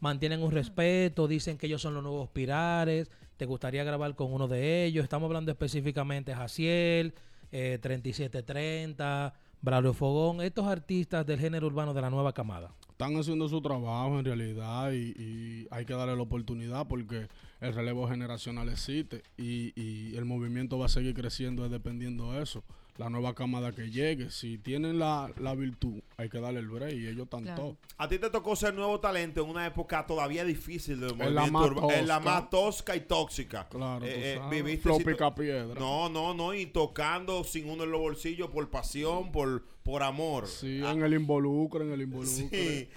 Mantienen 0.03 0.43
un 0.43 0.51
respeto, 0.51 1.29
dicen 1.29 1.57
que 1.57 1.67
ellos 1.67 1.81
son 1.81 1.93
los 1.93 2.03
nuevos 2.03 2.27
pirares. 2.27 3.09
¿Te 3.37 3.45
gustaría 3.45 3.85
grabar 3.85 4.15
con 4.15 4.33
uno 4.33 4.49
de 4.49 4.83
ellos? 4.83 5.01
Estamos 5.01 5.27
hablando 5.27 5.49
específicamente 5.49 6.31
de 6.31 6.35
Jaciel, 6.35 7.13
eh, 7.53 7.79
3730, 7.81 9.33
Braulio 9.61 9.93
Fogón, 9.93 10.41
estos 10.41 10.67
artistas 10.67 11.25
del 11.25 11.39
género 11.39 11.67
urbano 11.67 11.93
de 11.93 12.01
la 12.01 12.09
nueva 12.09 12.33
camada. 12.33 12.75
Están 12.89 13.15
haciendo 13.15 13.47
su 13.47 13.61
trabajo 13.61 14.19
en 14.19 14.25
realidad 14.25 14.91
y, 14.91 15.13
y 15.17 15.67
hay 15.71 15.85
que 15.85 15.93
darle 15.93 16.17
la 16.17 16.21
oportunidad 16.21 16.85
porque 16.85 17.29
el 17.61 17.73
relevo 17.73 18.05
generacional 18.09 18.67
existe 18.67 19.23
y, 19.37 19.71
y 19.81 20.17
el 20.17 20.25
movimiento 20.25 20.77
va 20.77 20.87
a 20.87 20.89
seguir 20.89 21.13
creciendo 21.13 21.69
dependiendo 21.69 22.33
de 22.33 22.43
eso. 22.43 22.61
La 22.97 23.09
nueva 23.09 23.33
camada 23.33 23.71
que 23.71 23.89
llegue, 23.89 24.29
si 24.29 24.59
tienen 24.59 24.99
la, 24.99 25.31
la 25.39 25.55
virtud, 25.55 26.01
hay 26.15 26.29
que 26.29 26.39
darle 26.39 26.59
el 26.59 26.67
break 26.67 26.93
y 26.93 27.07
ellos 27.07 27.23
están 27.23 27.41
Claro. 27.43 27.61
todos. 27.63 27.77
A 27.97 28.07
ti 28.07 28.19
te 28.19 28.29
tocó 28.29 28.55
ser 28.55 28.75
nuevo 28.75 28.99
talento 28.99 29.43
en 29.43 29.49
una 29.49 29.65
época 29.65 30.05
todavía 30.05 30.45
difícil 30.45 30.99
del 30.99 31.11
En 31.19 31.33
la 31.33 31.41
movimiento 31.47 31.51
más 31.51 31.65
urba- 31.89 31.97
En 31.99 32.07
la 32.07 32.17
tosca. 32.17 32.31
más 32.31 32.49
tosca 32.51 32.95
y 32.95 32.99
tóxica. 33.01 33.67
Claro, 33.67 34.05
Eh, 34.05 34.11
tú 34.13 34.19
eh, 34.19 34.35
sabes. 34.37 34.63
viviste 34.63 35.05
picapiedra. 35.05 35.73
No, 35.79 36.07
no, 36.09 36.35
no. 36.35 36.53
Y 36.53 36.67
tocando 36.67 37.43
sin 37.43 37.67
uno 37.67 37.83
en 37.83 37.91
los 37.91 37.99
bolsillos 37.99 38.51
por 38.51 38.69
pasión, 38.69 39.31
por, 39.31 39.63
por 39.81 40.03
amor. 40.03 40.45
Sí, 40.47 40.81
Ah, 40.85 40.91
en 40.91 41.01
el 41.01 41.15
involucro, 41.15 41.83
en 41.83 41.91
el 41.93 42.01
involucro. 42.03 42.47
Sí. 42.51 42.87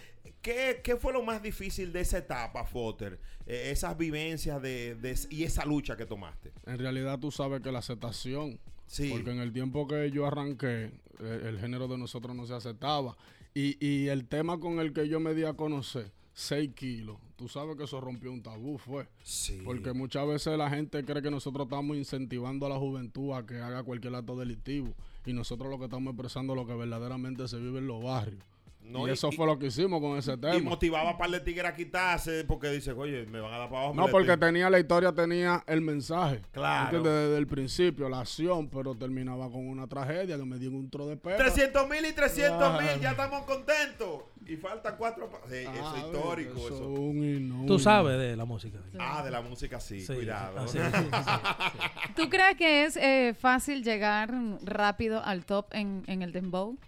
¿Qué, 0.43 0.81
qué 0.85 0.97
fue 0.97 1.13
lo 1.15 1.23
más 1.23 1.43
difícil 1.43 1.91
de 1.93 2.01
esa 2.03 2.19
etapa, 2.19 2.65
Foster? 2.67 3.19
Eh, 3.47 3.71
esas 3.73 3.97
vivencias 3.97 4.61
de, 4.61 4.95
de- 4.97 5.19
y 5.31 5.45
esa 5.45 5.65
lucha 5.65 5.97
que 5.97 6.05
tomaste. 6.05 6.53
En 6.67 6.79
realidad 6.79 7.19
tú 7.19 7.31
sabes 7.31 7.63
que 7.63 7.73
la 7.73 7.79
aceptación, 7.79 8.59
Sí. 8.87 9.11
porque 9.11 9.31
en 9.31 9.41
el 9.41 9.53
tiempo 9.53 9.87
que 9.87 10.11
yo 10.11 10.27
arranqué, 10.27 10.91
eh, 11.21 11.43
el 11.45 11.59
género 11.59 11.89
de 11.89 11.99
nosotros 11.99 12.35
no 12.37 12.47
se 12.47 12.55
aceptaba. 12.55 13.17
Y, 13.55 13.85
y 13.85 14.09
el 14.09 14.27
tema 14.27 14.61
con 14.61 14.81
el 14.81 14.93
que 14.93 15.09
yo 15.09 15.19
me 15.19 15.35
di 15.35 15.45
a 15.45 15.55
conocer, 15.55 16.13
6 16.35 16.73
kilos, 16.75 17.17
tú 17.37 17.49
sabes 17.49 17.77
que 17.77 17.85
eso 17.85 18.01
rompió 18.01 18.31
un 18.33 18.43
tabú, 18.43 18.79
fue. 18.79 19.09
Sí. 19.23 19.63
Porque 19.65 19.93
muchas 19.93 20.27
veces 20.27 20.59
la 20.59 20.69
gente 20.69 21.05
cree 21.05 21.23
que 21.23 21.31
nosotros 21.31 21.67
estamos 21.67 21.97
incentivando 21.97 22.67
a 22.67 22.69
la 22.69 22.77
juventud 22.79 23.33
a 23.33 23.47
que 23.47 23.59
haga 23.61 23.83
cualquier 23.83 24.15
acto 24.15 24.37
delictivo. 24.37 24.93
Y 25.25 25.33
nosotros 25.33 25.71
lo 25.71 25.79
que 25.79 25.85
estamos 25.85 26.13
expresando 26.13 26.53
es 26.53 26.59
lo 26.59 26.67
que 26.67 26.75
verdaderamente 26.75 27.49
se 27.49 27.59
vive 27.59 27.79
en 27.79 27.87
los 27.87 28.03
barrios. 28.03 28.45
No, 28.89 29.07
y, 29.07 29.11
y- 29.11 29.13
eso 29.15 29.29
y- 29.33 29.37
fue 29.37 29.47
lo 29.47 29.59
que 29.59 29.67
hicimos 29.67 30.01
con 30.01 30.17
ese 30.17 30.33
Y 30.35 30.37
tema. 30.39 30.61
motivaba 30.71 31.11
a 31.11 31.19
par 31.19 31.31
de 31.31 31.41
tigres 31.41 31.67
a 31.67 31.75
quitarse 31.75 32.45
porque 32.45 32.69
dice, 32.71 32.93
oye, 32.93 33.27
me 33.27 33.41
van 33.41 33.53
a 33.55 33.59
dar 33.59 33.69
para 33.69 33.81
abajo. 33.87 33.95
No, 33.95 34.07
porque 34.09 34.27
tiro". 34.35 34.39
tenía 34.39 34.71
la 34.71 34.79
historia, 34.79 35.13
tenía 35.13 35.63
el 35.67 35.81
mensaje. 35.81 36.43
Claro. 36.53 36.85
¿Entiendes? 36.97 37.13
Desde 37.13 37.39
el 37.39 37.47
principio, 37.47 38.09
la 38.09 38.21
acción, 38.21 38.69
pero 38.69 38.95
terminaba 38.95 39.51
con 39.51 39.67
una 39.69 39.87
tragedia 39.87 40.37
que 40.37 40.45
me 40.45 40.59
dio 40.59 40.71
un 40.71 40.89
tro 40.91 41.07
de 41.09 41.17
pepa. 41.17 41.37
300 41.37 41.89
mil 41.89 42.05
y 42.07 42.13
300 42.13 42.73
mil, 42.75 42.83
Claro. 42.87 43.01
ya 43.03 43.11
estamos 43.11 43.43
contentos. 43.45 44.23
Y 44.49 44.57
faltan 44.57 44.95
cuatro. 44.97 45.29
Sí, 45.49 45.57
Ah, 45.67 45.73
eso 45.75 45.97
es 45.97 46.05
histórico. 46.05 46.51
eso 46.59 46.67
Eso. 46.69 46.77
es 46.77 46.89
un 46.89 47.65
Tú 47.67 47.79
sabes 47.81 48.17
de 48.17 48.37
la 48.37 48.45
música. 48.45 48.79
Ah, 48.97 49.23
de 49.25 49.31
la 49.33 49.41
música 49.43 49.81
sí, 49.81 50.01
Sí, 50.01 50.15
cuidado. 50.15 50.59
ah, 50.61 50.69
sí, 50.69 50.79
sí, 50.79 50.85
sí, 50.93 51.09
sí. 51.11 52.13
¿Tú 52.15 52.29
crees 52.31 52.57
que 52.57 52.85
es 52.85 52.97
eh, 52.97 53.35
fácil 53.37 53.83
llegar 53.83 54.33
rápido 54.63 55.21
al 55.25 55.45
top 55.45 55.67
en, 55.73 56.05
en 56.07 56.23
el 56.23 56.31
dembow? 56.31 56.79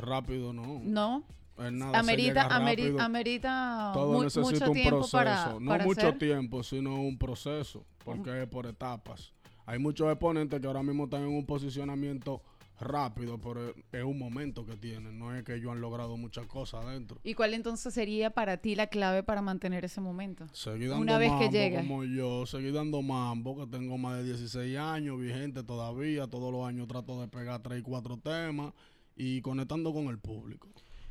Rápido, 0.00 0.52
no. 0.52 0.80
No. 0.82 1.24
Nada, 1.72 1.98
Amerita, 2.00 2.42
llega 2.42 2.56
ameri- 2.60 2.82
rápido. 2.82 3.00
amerita 3.00 3.90
Todo 3.94 4.22
necesita 4.24 4.66
mucho 4.66 4.70
un 4.72 4.88
proceso. 4.88 5.16
para, 5.16 5.56
no 5.58 5.68
para 5.70 5.84
mucho 5.84 6.00
hacer. 6.08 6.18
tiempo, 6.18 6.62
sino 6.62 7.00
un 7.00 7.16
proceso. 7.16 7.84
Porque 8.04 8.42
es 8.42 8.46
por 8.48 8.66
etapas. 8.66 9.32
Hay 9.64 9.78
muchos 9.78 10.06
exponentes 10.12 10.60
que 10.60 10.66
ahora 10.66 10.82
mismo 10.82 11.04
están 11.04 11.22
en 11.22 11.28
un 11.28 11.46
posicionamiento 11.46 12.42
rápido, 12.78 13.38
pero 13.38 13.70
es 13.90 14.04
un 14.04 14.18
momento 14.18 14.66
que 14.66 14.76
tienen. 14.76 15.18
No 15.18 15.34
es 15.34 15.42
que 15.44 15.54
ellos 15.54 15.72
han 15.72 15.80
logrado 15.80 16.18
muchas 16.18 16.46
cosas 16.46 16.84
adentro. 16.84 17.18
¿Y 17.24 17.32
cuál 17.32 17.54
entonces 17.54 17.92
sería 17.94 18.28
para 18.30 18.58
ti 18.58 18.74
la 18.74 18.88
clave 18.88 19.22
para 19.22 19.40
mantener 19.40 19.84
ese 19.86 20.02
momento? 20.02 20.46
Dando 20.62 20.98
Una 20.98 21.16
vez 21.16 21.32
que 21.38 21.48
llegue. 21.48 21.76
como 21.78 22.04
yo, 22.04 22.44
seguí 22.44 22.70
dando 22.70 23.00
mambo, 23.00 23.56
que 23.56 23.66
tengo 23.66 23.96
más 23.96 24.18
de 24.18 24.24
16 24.24 24.76
años, 24.78 25.18
vigente 25.18 25.62
todavía, 25.62 26.26
todos 26.26 26.52
los 26.52 26.68
años 26.68 26.86
trato 26.86 27.18
de 27.20 27.28
pegar 27.28 27.62
3 27.62 27.80
y 27.80 27.82
4 27.82 28.18
temas 28.18 28.74
y 29.16 29.40
conectando 29.40 29.92
con 29.92 30.06
el 30.08 30.18
público. 30.18 30.68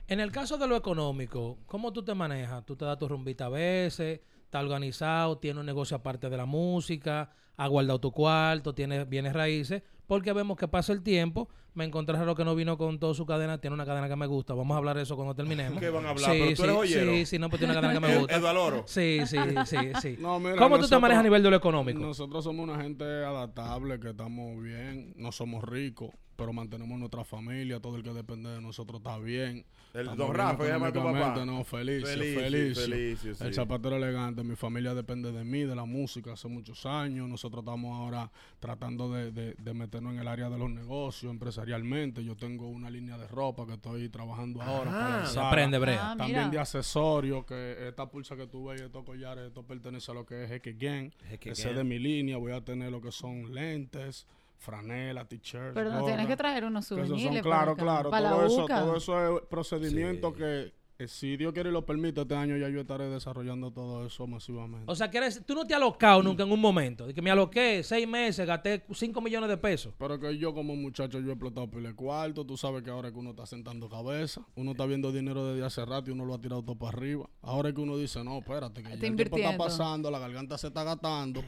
En 0.07 0.19
el 0.19 0.31
caso 0.31 0.57
de 0.57 0.67
lo 0.67 0.75
económico, 0.75 1.57
¿cómo 1.65 1.91
tú 1.91 2.03
te 2.03 2.13
manejas? 2.13 2.63
Tú 2.65 2.75
te 2.75 2.85
das 2.85 2.97
tu 2.97 3.07
rumbita 3.07 3.47
a 3.47 3.49
veces, 3.49 4.21
estás 4.43 4.63
organizado, 4.63 5.37
tienes 5.39 5.59
un 5.59 5.65
negocio 5.65 5.97
aparte 5.97 6.29
de 6.29 6.37
la 6.37 6.45
música, 6.45 7.31
has 7.57 7.69
guardado 7.69 7.99
tu 7.99 8.11
cuarto, 8.11 8.75
tienes 8.75 9.09
bienes 9.09 9.33
raíces, 9.33 9.81
porque 10.05 10.31
vemos 10.33 10.57
que 10.57 10.67
pasa 10.67 10.93
el 10.93 11.01
tiempo. 11.01 11.49
Me 11.73 11.83
encontré 11.83 12.15
a 12.15 12.23
lo 12.23 12.35
que 12.35 12.45
no 12.45 12.55
vino 12.55 12.77
con 12.77 12.99
toda 12.99 13.13
su 13.13 13.25
cadena, 13.25 13.57
tiene 13.59 13.73
una 13.73 13.85
cadena 13.85 14.07
que 14.07 14.15
me 14.15 14.27
gusta. 14.27 14.53
Vamos 14.53 14.75
a 14.75 14.77
hablar 14.77 14.95
de 14.95 15.01
eso 15.03 15.15
cuando 15.17 15.35
terminemos. 15.35 15.77
¿Qué 15.81 15.89
van 15.89 16.05
a 16.05 16.11
hablar? 16.11 16.31
Sí, 16.31 16.37
¿Pero 16.39 16.55
tú 16.55 16.63
eres 16.63 16.75
sí, 16.75 16.77
joyero? 16.95 17.11
Sí, 17.11 17.25
sí, 17.25 17.39
no, 17.39 17.49
pues 17.49 17.59
tiene 17.59 17.73
una 17.73 17.81
cadena 17.81 17.99
que 17.99 18.07
me 18.07 18.17
gusta. 18.19 18.35
Eduardo. 18.37 18.83
Sí, 18.87 19.19
sí, 19.25 19.37
sí, 19.65 19.77
sí. 20.01 20.15
No, 20.21 20.39
mira, 20.39 20.55
¿Cómo 20.55 20.69
tú 20.69 20.73
te 20.75 20.81
nosotros- 20.83 21.01
manejas 21.01 21.19
a 21.19 21.23
nivel 21.23 21.43
de 21.43 21.49
lo 21.49 21.55
económico? 21.57 21.99
Nosotros 21.99 22.43
somos 22.45 22.63
una 22.69 22.81
gente 22.81 23.03
adaptable, 23.03 23.99
que 23.99 24.11
estamos 24.11 24.61
bien, 24.63 25.15
no 25.17 25.33
somos 25.33 25.63
ricos, 25.65 26.11
pero 26.35 26.51
mantenemos 26.53 26.97
nuestra 26.99 27.23
familia, 27.23 27.79
todo 27.79 27.95
el 27.97 28.03
que 28.03 28.11
depende 28.13 28.49
de 28.49 28.61
nosotros 28.61 28.99
está 28.99 29.17
bien. 29.19 29.65
El 29.93 30.01
Estamos 30.01 30.17
don 30.17 30.35
Rafa, 30.35 30.67
llama 30.67 30.87
a 30.87 30.91
tu 30.91 30.99
papá. 30.99 31.09
económicamente, 31.11 31.45
No, 31.45 31.63
Felicio, 31.63 32.07
Felicio, 32.07 32.41
Felicio. 32.41 32.83
Felicio, 32.83 33.35
sí. 33.35 33.43
El 33.45 33.53
zapatero 33.53 33.95
elegante, 33.95 34.43
mi 34.43 34.55
familia 34.55 34.93
depende 34.93 35.31
de 35.31 35.43
mí, 35.45 35.61
de 35.63 35.75
la 35.75 35.85
música, 35.85 36.33
hace 36.33 36.47
muchos 36.49 36.85
años. 36.85 37.29
Nosotros 37.29 37.63
estamos 37.63 37.97
ahora 37.97 38.29
tratando 38.59 39.11
de, 39.13 39.31
de- 39.31 39.53
de 39.53 39.73
meternos 39.73 40.13
en 40.13 40.19
el 40.19 40.27
área 40.27 40.49
de 40.49 40.57
los 40.57 40.69
negocios 40.69 41.31
empresarialmente. 41.31 42.23
Yo 42.23 42.35
tengo 42.35 42.67
una 42.67 42.89
línea 42.89 43.17
de 43.17 43.27
ropa 43.27 43.65
que 43.65 43.73
estoy 43.73 44.09
trabajando 44.09 44.61
ahora. 44.61 44.91
para 44.91 45.09
lanzarla. 45.17 45.49
Aprende, 45.49 45.77
Brea. 45.79 46.11
Ah, 46.11 46.15
También 46.17 46.51
de 46.51 46.59
accesorios, 46.59 47.45
que 47.45 47.87
esta 47.87 48.09
pulsa 48.09 48.35
que 48.35 48.47
tú 48.47 48.65
ves 48.65 48.81
y 48.81 48.83
estos 48.85 49.03
collares, 49.05 49.47
esto 49.47 49.63
pertenece 49.63 50.11
a 50.11 50.13
lo 50.13 50.25
que 50.25 50.43
es 50.43 50.49
Jeque 50.49 50.73
Gang. 50.73 51.11
Ese 51.41 51.69
es 51.69 51.75
de 51.75 51.83
mi 51.85 51.99
línea. 51.99 52.37
Voy 52.37 52.51
a 52.51 52.59
tener 52.61 52.91
lo 52.91 52.99
que 53.01 53.11
son 53.11 53.53
lentes, 53.53 54.27
franela, 54.65 55.25
t-shirts. 55.27 55.73
Pero 55.73 55.91
no 55.91 56.03
tienes 56.03 56.27
que 56.27 56.35
traer 56.35 56.65
unos 56.65 56.87
que 56.87 56.95
esos 56.95 57.07
son- 57.07 57.17
souvenirs. 57.19 57.43
claro, 57.43 57.75
claro. 57.75 58.09
para 58.09 58.29
Todo 58.31 58.41
la 58.41 58.47
eso, 58.47 58.65
todo 58.65 58.95
eso 58.97 59.37
es 59.37 59.43
procedimiento 59.47 60.31
Sí. 60.31 60.35
que, 60.37 60.73
eh, 60.97 61.07
si 61.09 61.35
Dios 61.35 61.51
quiere 61.51 61.69
y 61.69 61.73
lo 61.73 61.85
permite, 61.85 62.21
este 62.21 62.35
año 62.35 62.55
ya 62.55 62.69
yo 62.69 62.79
estaré 62.79 63.09
desarrollando 63.09 63.69
todo 63.71 64.05
eso 64.05 64.25
masivamente. 64.27 64.89
O 64.89 64.95
sea, 64.95 65.11
que 65.11 65.17
eres- 65.17 65.45
tú 65.45 65.53
no 65.53 65.65
te 65.67 65.73
has 65.73 65.81
alocado 65.81 66.23
nunca 66.23 66.43
en 66.43 66.51
un 66.53 66.59
momento. 66.61 67.05
De 67.05 67.13
que 67.13 67.21
me 67.21 67.29
aloqué 67.29 67.83
seis 67.83 68.07
meses, 68.07 68.47
gasté 68.47 68.85
5 68.93 69.19
millones 69.19 69.49
de 69.49 69.57
pesos. 69.57 69.93
Pero 69.99 70.17
que 70.17 70.37
yo 70.37 70.53
como 70.53 70.73
muchacho 70.75 71.19
yo 71.19 71.27
he 71.29 71.33
explotado 71.33 71.69
pile 71.69 71.93
cuarto, 71.93 72.45
tú 72.45 72.55
sabes 72.55 72.81
que 72.81 72.89
ahora 72.91 73.09
es 73.09 73.13
que 73.13 73.19
uno 73.19 73.31
está 73.31 73.45
sentando 73.45 73.89
cabeza, 73.89 74.45
uno 74.55 74.71
está 74.71 74.85
viendo 74.85 75.11
dinero 75.11 75.45
desde 75.51 75.65
hace 75.65 75.83
rato 75.85 76.09
y 76.09 76.13
uno 76.13 76.23
lo 76.23 76.33
ha 76.33 76.39
tirado 76.39 76.63
todo 76.63 76.75
para 76.77 76.97
arriba. 76.97 77.29
Ahora 77.41 77.69
es 77.69 77.75
que 77.75 77.81
uno 77.81 77.97
dice, 77.97 78.23
no, 78.23 78.37
espérate, 78.37 78.81
que 78.81 78.87
ya 78.87 78.93
el 78.95 78.99
tiempo 79.15 79.35
está 79.37 79.57
pasando, 79.57 80.09
la 80.09 80.19
garganta 80.19 80.57
se 80.57 80.67
está 80.67 80.83
gastando, 80.85 81.43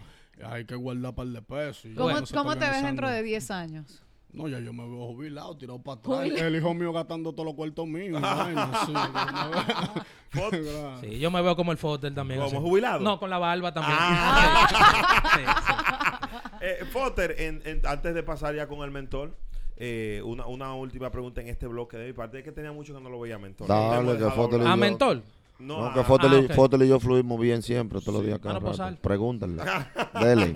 hay 0.45 0.65
que 0.65 0.75
guardar 0.75 1.15
par 1.15 1.27
de 1.27 1.41
pesos. 1.41 1.85
y 1.85 1.93
¿Cómo, 1.95 2.15
cómo 2.33 2.55
te 2.57 2.69
ves 2.69 2.83
dentro 2.83 3.09
de 3.09 3.23
10 3.23 3.51
años? 3.51 4.03
No, 4.33 4.47
ya 4.47 4.59
yo 4.59 4.71
me 4.73 4.83
veo 4.87 5.07
jubilado, 5.07 5.55
tirado 5.57 5.81
para 5.81 5.99
atrás. 5.99 6.17
Jubilado. 6.19 6.47
El 6.47 6.55
hijo 6.57 6.73
mío 6.73 6.93
gastando 6.93 7.31
todos 7.31 7.45
los 7.45 7.55
cuartos 7.55 7.87
míos. 7.87 8.21
sí, 8.85 8.93
Fot- 10.31 10.49
claro. 10.49 10.99
Sí, 11.01 11.19
yo 11.19 11.31
me 11.31 11.41
veo 11.41 11.55
como 11.55 11.71
el 11.71 11.77
Fotel 11.77 12.13
también. 12.13 12.39
¿Como 12.41 12.57
así. 12.59 12.67
jubilado? 12.69 12.99
No, 12.99 13.19
con 13.19 13.29
la 13.29 13.37
barba 13.39 13.73
también. 13.73 13.97
Ah. 13.99 14.67
Sí, 15.35 15.39
sí. 15.39 15.73
Eh, 16.61 16.85
Foster, 16.91 17.35
en- 17.39 17.61
en- 17.65 17.85
antes 17.87 18.13
de 18.13 18.23
pasar 18.23 18.53
ya 18.55 18.67
con 18.67 18.79
el 18.79 18.91
mentor, 18.91 19.35
eh, 19.77 20.21
una, 20.25 20.45
una 20.47 20.73
última 20.73 21.09
pregunta 21.11 21.41
en 21.41 21.47
este 21.47 21.67
bloque 21.67 21.97
de 21.97 22.07
mi 22.07 22.13
parte. 22.13 22.39
Es 22.39 22.43
que 22.43 22.51
tenía 22.51 22.71
mucho 22.71 22.93
que 22.95 23.01
no 23.01 23.09
lo 23.09 23.19
veía 23.19 23.37
mentor. 23.37 23.67
Dale, 23.67 24.03
No 24.03 24.17
que 24.17 24.35
Foster. 24.35 24.61
¿A 24.61 24.65
yo- 24.71 24.77
mentor? 24.77 25.21
No, 25.59 25.89
No, 25.89 25.93
que 25.93 26.03
Fotel, 26.03 26.31
ah, 26.33 26.39
y, 26.39 26.45
ok. 26.45 26.53
Fotel 26.53 26.83
y 26.83 26.87
yo 26.87 26.99
fluimos 26.99 27.39
bien 27.39 27.61
siempre, 27.61 27.99
todos 27.99 28.15
los 28.15 28.25
días 28.25 28.39
cada 28.39 28.59
no, 28.59 28.73
rato. 28.73 29.01
Pregúntale. 29.01 29.61
Dele. 30.21 30.53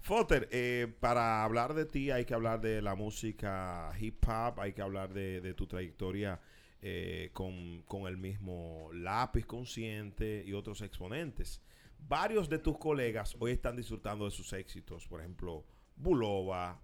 Foster, 0.00 0.48
eh, 0.50 0.92
para 0.98 1.44
hablar 1.44 1.74
de 1.74 1.84
ti 1.84 2.10
hay 2.10 2.24
que 2.24 2.34
hablar 2.34 2.60
de 2.60 2.82
la 2.82 2.96
música 2.96 3.92
hip 4.00 4.24
hop, 4.28 4.60
hay 4.60 4.72
que 4.72 4.82
hablar 4.82 5.12
de, 5.14 5.40
de 5.40 5.54
tu 5.54 5.68
trayectoria 5.68 6.40
eh, 6.80 7.30
con, 7.32 7.82
con 7.82 8.08
el 8.08 8.16
mismo 8.16 8.90
lápiz 8.92 9.46
consciente 9.46 10.42
y 10.44 10.52
otros 10.52 10.82
exponentes. 10.82 11.62
Varios 12.08 12.48
de 12.48 12.58
tus 12.58 12.78
colegas 12.78 13.36
hoy 13.38 13.52
están 13.52 13.76
disfrutando 13.76 14.24
de 14.24 14.32
sus 14.32 14.52
éxitos, 14.52 15.06
por 15.06 15.20
ejemplo, 15.20 15.64
Bulova, 15.94 16.80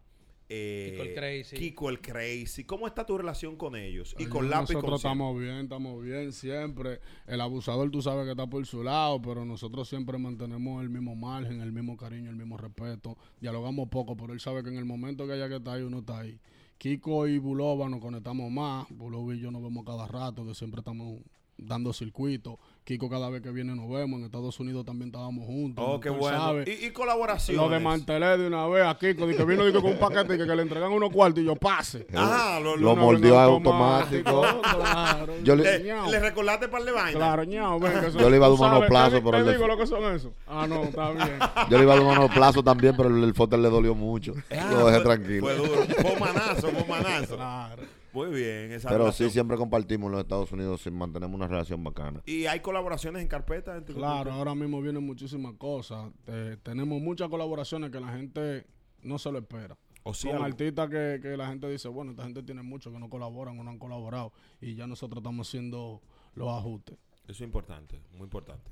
eh, 0.49 0.91
Kiko 0.93 1.03
el 1.03 1.15
Crazy. 1.15 1.57
Kiko 1.57 1.91
el 1.91 2.01
Crazy. 2.01 2.65
¿Cómo 2.65 2.87
está 2.87 3.05
tu 3.05 3.19
relación 3.19 3.57
con 3.57 3.77
ellos? 3.77 4.15
Y 4.19 4.25
Ay, 4.25 4.29
con 4.29 4.49
lápiz 4.49 4.75
nosotros 4.75 5.01
estamos 5.01 5.39
bien, 5.39 5.57
estamos 5.59 6.03
bien 6.03 6.33
siempre. 6.33 7.01
El 7.27 7.41
abusador 7.41 7.91
tú 7.91 8.01
sabes 8.01 8.25
que 8.25 8.31
está 8.31 8.47
por 8.47 8.65
su 8.67 8.83
lado, 8.83 9.21
pero 9.21 9.45
nosotros 9.45 9.89
siempre 9.89 10.19
mantenemos 10.19 10.83
el 10.83 10.89
mismo 10.89 11.15
margen, 11.15 11.61
el 11.61 11.73
mismo 11.73 11.97
cariño, 11.97 12.31
el 12.31 12.37
mismo 12.37 12.57
respeto. 12.57 13.17
Dialogamos 13.41 13.89
poco, 13.89 14.17
pero 14.17 14.33
él 14.33 14.41
sabe 14.41 14.63
que 14.63 14.71
en 14.71 14.77
el 14.77 14.85
momento 14.85 15.27
que 15.27 15.35
haya 15.35 15.49
que 15.49 15.57
estar 15.57 15.77
ahí, 15.77 15.83
uno 15.83 15.99
está 16.01 16.21
ahí. 16.21 16.39
Kiko 16.79 17.27
y 17.27 17.39
Bulova 17.39 17.89
nos 17.89 18.01
conectamos 18.01 18.51
más. 18.51 18.87
Bulova 18.91 19.35
y 19.35 19.41
yo 19.41 19.51
nos 19.51 19.63
vemos 19.63 19.85
cada 19.85 20.07
rato, 20.07 20.47
que 20.47 20.55
siempre 20.55 20.81
estamos 20.81 21.21
dando 21.59 21.93
circuitos. 21.93 22.57
Kiko 22.89 23.11
cada 23.11 23.29
vez 23.29 23.43
que 23.43 23.51
viene 23.51 23.75
nos 23.77 23.87
vemos. 23.91 24.19
En 24.19 24.25
Estados 24.25 24.59
Unidos 24.61 24.83
también 24.87 25.09
estábamos 25.09 25.45
juntos. 25.45 25.85
Oh, 25.87 26.01
qué 26.01 26.09
bueno. 26.09 26.39
sabe. 26.39 26.65
Y, 26.67 26.87
y 26.87 26.91
colaboraciones. 26.91 27.61
Lo 27.63 27.69
desmantelé 27.69 28.39
de 28.39 28.47
una 28.47 28.67
vez 28.67 28.83
a 28.87 28.97
Kiko, 28.97 29.27
que 29.27 29.45
vino 29.45 29.63
con 29.75 29.93
un 29.93 29.99
paquete 29.99 30.37
y 30.37 30.39
que, 30.39 30.47
que 30.47 30.57
le 30.57 30.63
entregan 30.63 30.91
unos 30.93 31.11
cuartos 31.13 31.43
y 31.43 31.45
yo 31.45 31.55
pase. 31.55 32.07
Ajá, 32.15 32.59
lo, 32.61 32.77
Lo 32.79 32.95
lo- 32.95 32.97
mordió 32.97 33.35
Una 33.35 33.43
automático. 33.45 34.43
Claro. 34.63 35.35
Yo 35.45 35.55
le- 35.55 35.81
le, 35.81 35.85
Ñao. 35.85 36.11
le 36.11 36.19
recordaste 36.19 36.69
par 36.69 36.83
de 36.83 36.93
vainas. 36.93 37.13
Claro, 37.15 37.45
ñao, 37.45 37.79
ven, 37.79 37.93
que 38.01 38.07
eso- 38.07 38.19
Yo 38.21 38.31
le 38.31 38.37
iba 38.37 38.47
a 38.47 38.49
dar 38.49 38.59
un 38.59 38.67
monoplazo, 38.67 39.11
¿qué 39.11 39.17
di- 39.17 39.21
pero 39.23 39.33
¿qué 39.33 39.39
el 39.41 39.45
de- 39.45 39.53
digo 39.53 39.67
lo 39.67 39.77
que 39.77 39.87
son 39.87 40.15
eso? 40.17 40.33
Ah, 40.47 40.67
no, 40.67 40.85
está 40.85 41.11
bien. 41.11 41.39
Yo 41.69 41.77
le 41.77 41.85
iba 41.85 41.93
a 41.93 41.97
dar 41.97 42.07
un 42.07 42.15
monoplazo 42.15 42.63
también, 42.63 42.95
pero 42.97 43.11
el, 43.11 43.23
el 43.23 43.35
Fotel 43.35 43.61
le 43.63 43.69
dolió 43.69 43.95
mucho. 43.95 44.33
Ah, 44.51 44.71
lo 44.73 44.87
dejé 44.87 45.03
fue- 45.03 45.15
tranquilo. 45.15 45.41
Fue 45.43 45.55
duro. 45.57 45.83
Fue 46.01 46.13
un 46.15 46.21
manazo, 46.21 46.69
fue 46.71 46.85
manazo. 46.89 47.37
Claro. 47.37 47.83
Muy 48.19 48.31
bien, 48.41 48.73
esa 48.73 48.89
Pero 48.89 49.05
relación. 49.05 49.29
sí, 49.29 49.33
siempre 49.33 49.57
compartimos 49.57 50.07
en 50.09 50.13
los 50.13 50.21
Estados 50.23 50.51
Unidos 50.53 50.85
y 50.87 50.91
mantenemos 50.91 51.35
una 51.37 51.47
relación 51.47 51.83
bacana. 51.85 52.23
¿Y 52.27 52.47
hay 52.47 52.61
colaboraciones 52.61 53.23
en 53.23 53.29
carpeta? 53.29 53.77
entre- 53.77 53.95
Claro, 53.95 54.33
ahora 54.33 54.55
mismo 54.55 54.81
vienen 54.83 55.05
muchísimas 55.05 55.55
cosas. 55.55 56.11
Eh, 56.27 56.57
tenemos 56.63 57.01
muchas 57.01 57.29
colaboraciones 57.29 57.91
que 57.91 58.01
la 58.01 58.09
gente 58.09 58.67
no 59.03 59.19
se 59.19 59.31
lo 59.31 59.39
espera. 59.39 59.77
O 60.03 60.15
sí, 60.15 60.29
Con 60.29 60.43
artistas 60.43 60.89
que, 60.89 61.19
que 61.23 61.37
la 61.37 61.49
gente 61.49 61.69
dice, 61.69 61.89
bueno, 61.89 62.13
esta 62.13 62.25
gente 62.25 62.43
tiene 62.43 62.63
mucho 62.63 62.91
que 62.93 62.99
no 62.99 63.09
colaboran 63.11 63.59
o 63.59 63.63
no 63.65 63.71
han 63.71 63.79
colaborado. 63.79 64.33
Y 64.61 64.75
ya 64.75 64.87
nosotros 64.87 65.21
estamos 65.21 65.47
haciendo 65.49 66.01
los 66.35 66.49
ajustes. 66.49 66.97
Eso 67.25 67.33
es 67.33 67.41
importante, 67.43 68.01
muy 68.13 68.25
importante. 68.25 68.71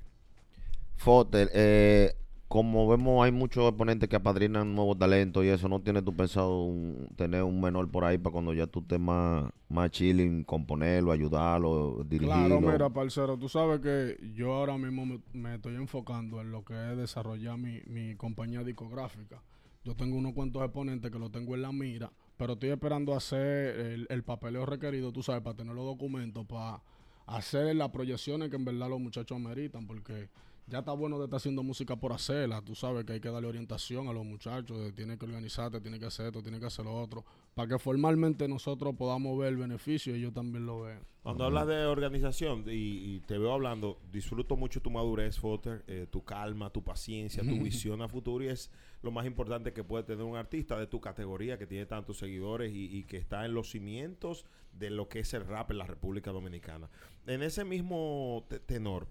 Fotel, 0.97 1.51
eh, 1.53 2.15
como 2.49 2.89
vemos, 2.89 3.25
hay 3.25 3.33
muchos 3.33 3.69
exponentes 3.69 4.09
que 4.09 4.17
apadrinan 4.17 4.75
nuevos 4.75 4.99
talentos 4.99 5.45
y 5.45 5.49
eso. 5.49 5.69
¿No 5.69 5.81
tienes 5.83 6.05
tú 6.05 6.15
pensado 6.17 6.63
un- 6.65 7.09
tener 7.17 7.43
un 7.43 7.61
menor 7.61 7.91
por 7.91 8.05
ahí 8.05 8.19
para 8.19 8.33
cuando 8.33 8.53
ya 8.55 8.67
tú 8.67 8.81
estés 8.81 9.01
más, 9.01 9.51
más 9.69 9.91
chilling, 9.91 10.45
componerlo, 10.45 11.13
ayudarlo, 11.13 12.05
dirigirlo? 12.09 12.59
Claro, 12.59 12.61
mira, 12.63 12.89
parcero, 12.89 13.37
tú 13.37 13.47
sabes 13.49 13.81
que 13.81 14.17
yo 14.35 14.55
ahora 14.55 14.79
mismo 14.79 15.05
me, 15.05 15.21
me 15.35 15.57
estoy 15.57 15.75
enfocando 15.75 16.41
en 16.41 16.51
lo 16.51 16.65
que 16.65 16.73
es 16.93 16.97
desarrollar 16.97 17.59
mi, 17.59 17.81
mi 17.87 18.15
compañía 18.17 18.65
discográfica. 18.65 19.43
Yo 19.85 19.95
tengo 19.95 20.17
unos 20.17 20.33
cuantos 20.33 20.63
exponentes 20.63 21.11
que 21.11 21.19
lo 21.19 21.31
tengo 21.31 21.55
en 21.55 21.63
la 21.63 21.73
mira, 21.73 22.11
pero 22.39 22.55
estoy 22.55 22.71
esperando 22.71 23.15
hacer 23.15 23.79
el, 23.81 24.07
el 24.09 24.23
papeleo 24.23 24.65
requerido, 24.65 25.13
tú 25.13 25.23
sabes, 25.23 25.43
para 25.43 25.57
tener 25.57 25.75
los 25.75 25.85
documentos, 25.85 26.47
para 26.47 26.81
hacer 27.27 27.77
las 27.77 27.91
proyecciones 27.91 28.49
que 28.49 28.57
en 28.57 28.65
verdad 28.65 28.89
los 28.89 29.01
muchachos 29.01 29.37
ameritan, 29.37 29.87
porque 29.87 30.29
ya 30.67 30.81
está 30.81 30.93
bueno 30.93 31.19
de 31.19 31.25
estar 31.25 31.37
haciendo 31.37 31.63
música 31.63 31.97
por 31.97 32.13
hacerla. 32.13 32.61
Tú 32.63 32.75
sabes 32.75 33.05
que 33.05 33.15
hay 33.15 33.21
que 33.21 33.29
darle 33.31 33.49
orientación 33.49 34.09
a 34.09 34.13
los 34.13 34.25
muchachos, 34.25 34.79
de 34.81 34.93
tiene 34.93 35.17
que 35.17 35.25
organizarte, 35.25 35.81
tiene 35.81 35.99
que 35.99 36.07
hacer 36.07 36.27
esto, 36.27 36.43
tiene 36.43 36.59
que 36.59 36.67
hacer 36.67 36.85
lo 36.85 36.95
otro, 37.01 37.25
para 37.55 37.69
que 37.69 37.79
formalmente 37.79 38.49
nosotros 38.49 38.95
podamos 38.97 39.39
ver 39.39 39.49
el 39.51 39.57
beneficio 39.57 40.15
y 40.15 40.19
ellos 40.19 40.33
también 40.35 40.67
lo 40.67 40.83
vean. 40.83 41.01
Cuando 41.23 41.45
hablas 41.45 41.67
de 41.67 41.85
organización 41.87 42.65
y, 42.69 42.71
y 43.17 43.21
te 43.27 43.37
veo 43.39 43.53
hablando, 43.53 43.99
disfruto 44.13 44.57
mucho 44.57 44.81
tu 44.81 44.91
madurez, 44.91 45.39
Foster, 45.39 45.85
eh, 45.89 46.07
tu 46.11 46.25
calma, 46.25 46.71
tu 46.71 46.83
paciencia, 46.85 47.43
tu 47.43 47.49
visión 47.63 48.01
a 48.03 48.09
futuro 48.09 48.45
y 48.45 48.49
es 48.49 48.71
lo 49.03 49.11
más 49.11 49.27
importante 49.27 49.73
que 49.73 49.83
puede 49.85 50.05
tener 50.05 50.25
un 50.25 50.37
artista 50.37 50.79
de 50.79 50.87
tu 50.87 51.01
categoría 51.01 51.59
que 51.59 51.67
tiene 51.67 51.87
tantos 51.87 52.19
seguidores 52.19 52.73
y, 52.73 52.87
y 52.97 53.05
que 53.05 53.17
está 53.17 53.45
en 53.45 53.55
los 53.55 53.71
cimientos 53.71 54.45
de 54.73 54.91
lo 54.91 55.09
que 55.09 55.21
es 55.21 55.33
el 55.35 55.45
rap 55.47 55.71
en 55.71 55.79
la 55.79 55.87
República 55.87 56.31
Dominicana. 56.33 56.89
En 57.27 57.43
ese 57.43 57.65
mismo 57.65 58.45
te- 58.49 58.61
tenor, 58.61 59.07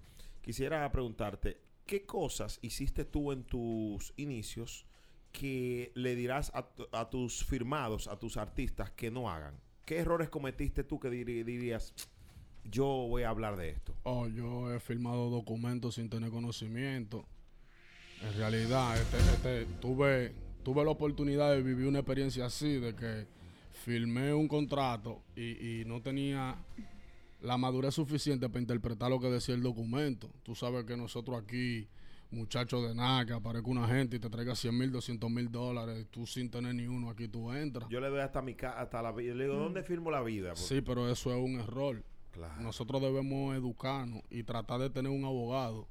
quisiera 0.46 0.92
preguntarte, 0.92 1.58
¿qué 1.88 2.06
cosas 2.06 2.60
hiciste 2.62 3.04
tú 3.04 3.32
en 3.32 3.44
tus 3.46 4.14
inicios 4.16 4.86
que 5.32 5.92
le 5.96 6.16
dirás 6.16 6.52
a, 6.54 6.70
a 6.92 7.10
tus 7.10 7.44
firmados, 7.44 8.08
a 8.08 8.20
tus 8.20 8.38
artistas 8.38 8.92
que 8.92 9.10
no 9.10 9.28
hagan? 9.28 9.60
¿Qué 9.86 9.98
errores 9.98 10.30
cometiste 10.30 10.84
tú 10.84 11.00
que 11.00 11.10
dirías, 11.10 11.96
yo 12.64 12.86
voy 12.86 13.24
a 13.24 13.30
hablar 13.30 13.58
de 13.58 13.70
esto? 13.70 13.96
Oh, 14.04 14.28
yo 14.28 14.72
he 14.72 14.80
firmado 14.80 15.32
documentos 15.32 15.96
sin 15.96 16.12
tener 16.12 16.30
conocimiento. 16.30 17.26
En 18.22 18.38
realidad, 18.38 19.02
este, 19.02 19.18
este, 19.18 19.66
tuve, 19.82 20.36
tuve 20.64 20.86
la 20.86 20.92
oportunidad 20.92 21.54
de 21.54 21.64
vivir 21.64 21.88
una 21.88 22.00
experiencia 22.00 22.46
así, 22.46 22.78
de 22.78 22.96
que 22.96 23.26
firmé 23.84 24.32
un 24.32 24.48
contrato 24.48 25.24
y 25.36 25.82
no 25.88 26.04
tenía 26.04 26.56
la 27.46 27.58
madurez 27.58 27.94
suficiente 27.94 28.50
para 28.50 28.60
interpretar 28.62 29.10
lo 29.10 29.20
que 29.20 29.28
decía 29.30 29.56
el 29.56 29.62
documento. 29.62 30.30
Tú 30.44 30.56
sabes 30.56 30.84
que 30.86 30.98
nosotros 30.98 31.42
aquí, 31.42 31.88
muchachos 32.32 32.88
de 32.88 32.96
nada, 32.96 33.26
que 33.26 33.34
aparezca 33.34 33.70
una 33.70 33.88
gente 33.88 34.18
y 34.18 34.20
te 34.20 34.30
traiga 34.30 34.56
100 34.56 34.78
mil, 34.78 34.92
200 34.92 35.30
mil 35.30 35.52
dólares, 35.52 36.08
tú 36.12 36.26
sin 36.26 36.50
tener 36.50 36.74
ni 36.76 36.88
uno 36.88 37.10
aquí 37.10 37.28
tú 37.28 37.52
entras. 37.54 37.88
Yo 37.90 38.00
le 38.00 38.10
doy 38.10 38.20
hasta 38.20 38.42
mi 38.42 38.56
ca- 38.56 38.80
hasta 38.82 39.02
la 39.02 39.12
vida. 39.12 39.34
Le 39.36 39.44
digo, 39.46 39.56
¿dónde 39.56 39.84
firmo 39.84 40.12
la 40.12 40.22
vida? 40.22 40.50
Porque- 40.50 40.62
Sí, 40.62 40.82
pero 40.82 41.10
eso 41.10 41.32
es 41.32 41.38
un 41.42 41.60
error. 41.60 42.04
Claro. 42.32 42.62
Nosotros 42.62 43.02
debemos 43.02 43.56
educarnos 43.56 44.22
y 44.30 44.44
tratar 44.44 44.82
de 44.82 44.90
tener 44.90 45.12
un 45.12 45.24
abogado 45.24 45.88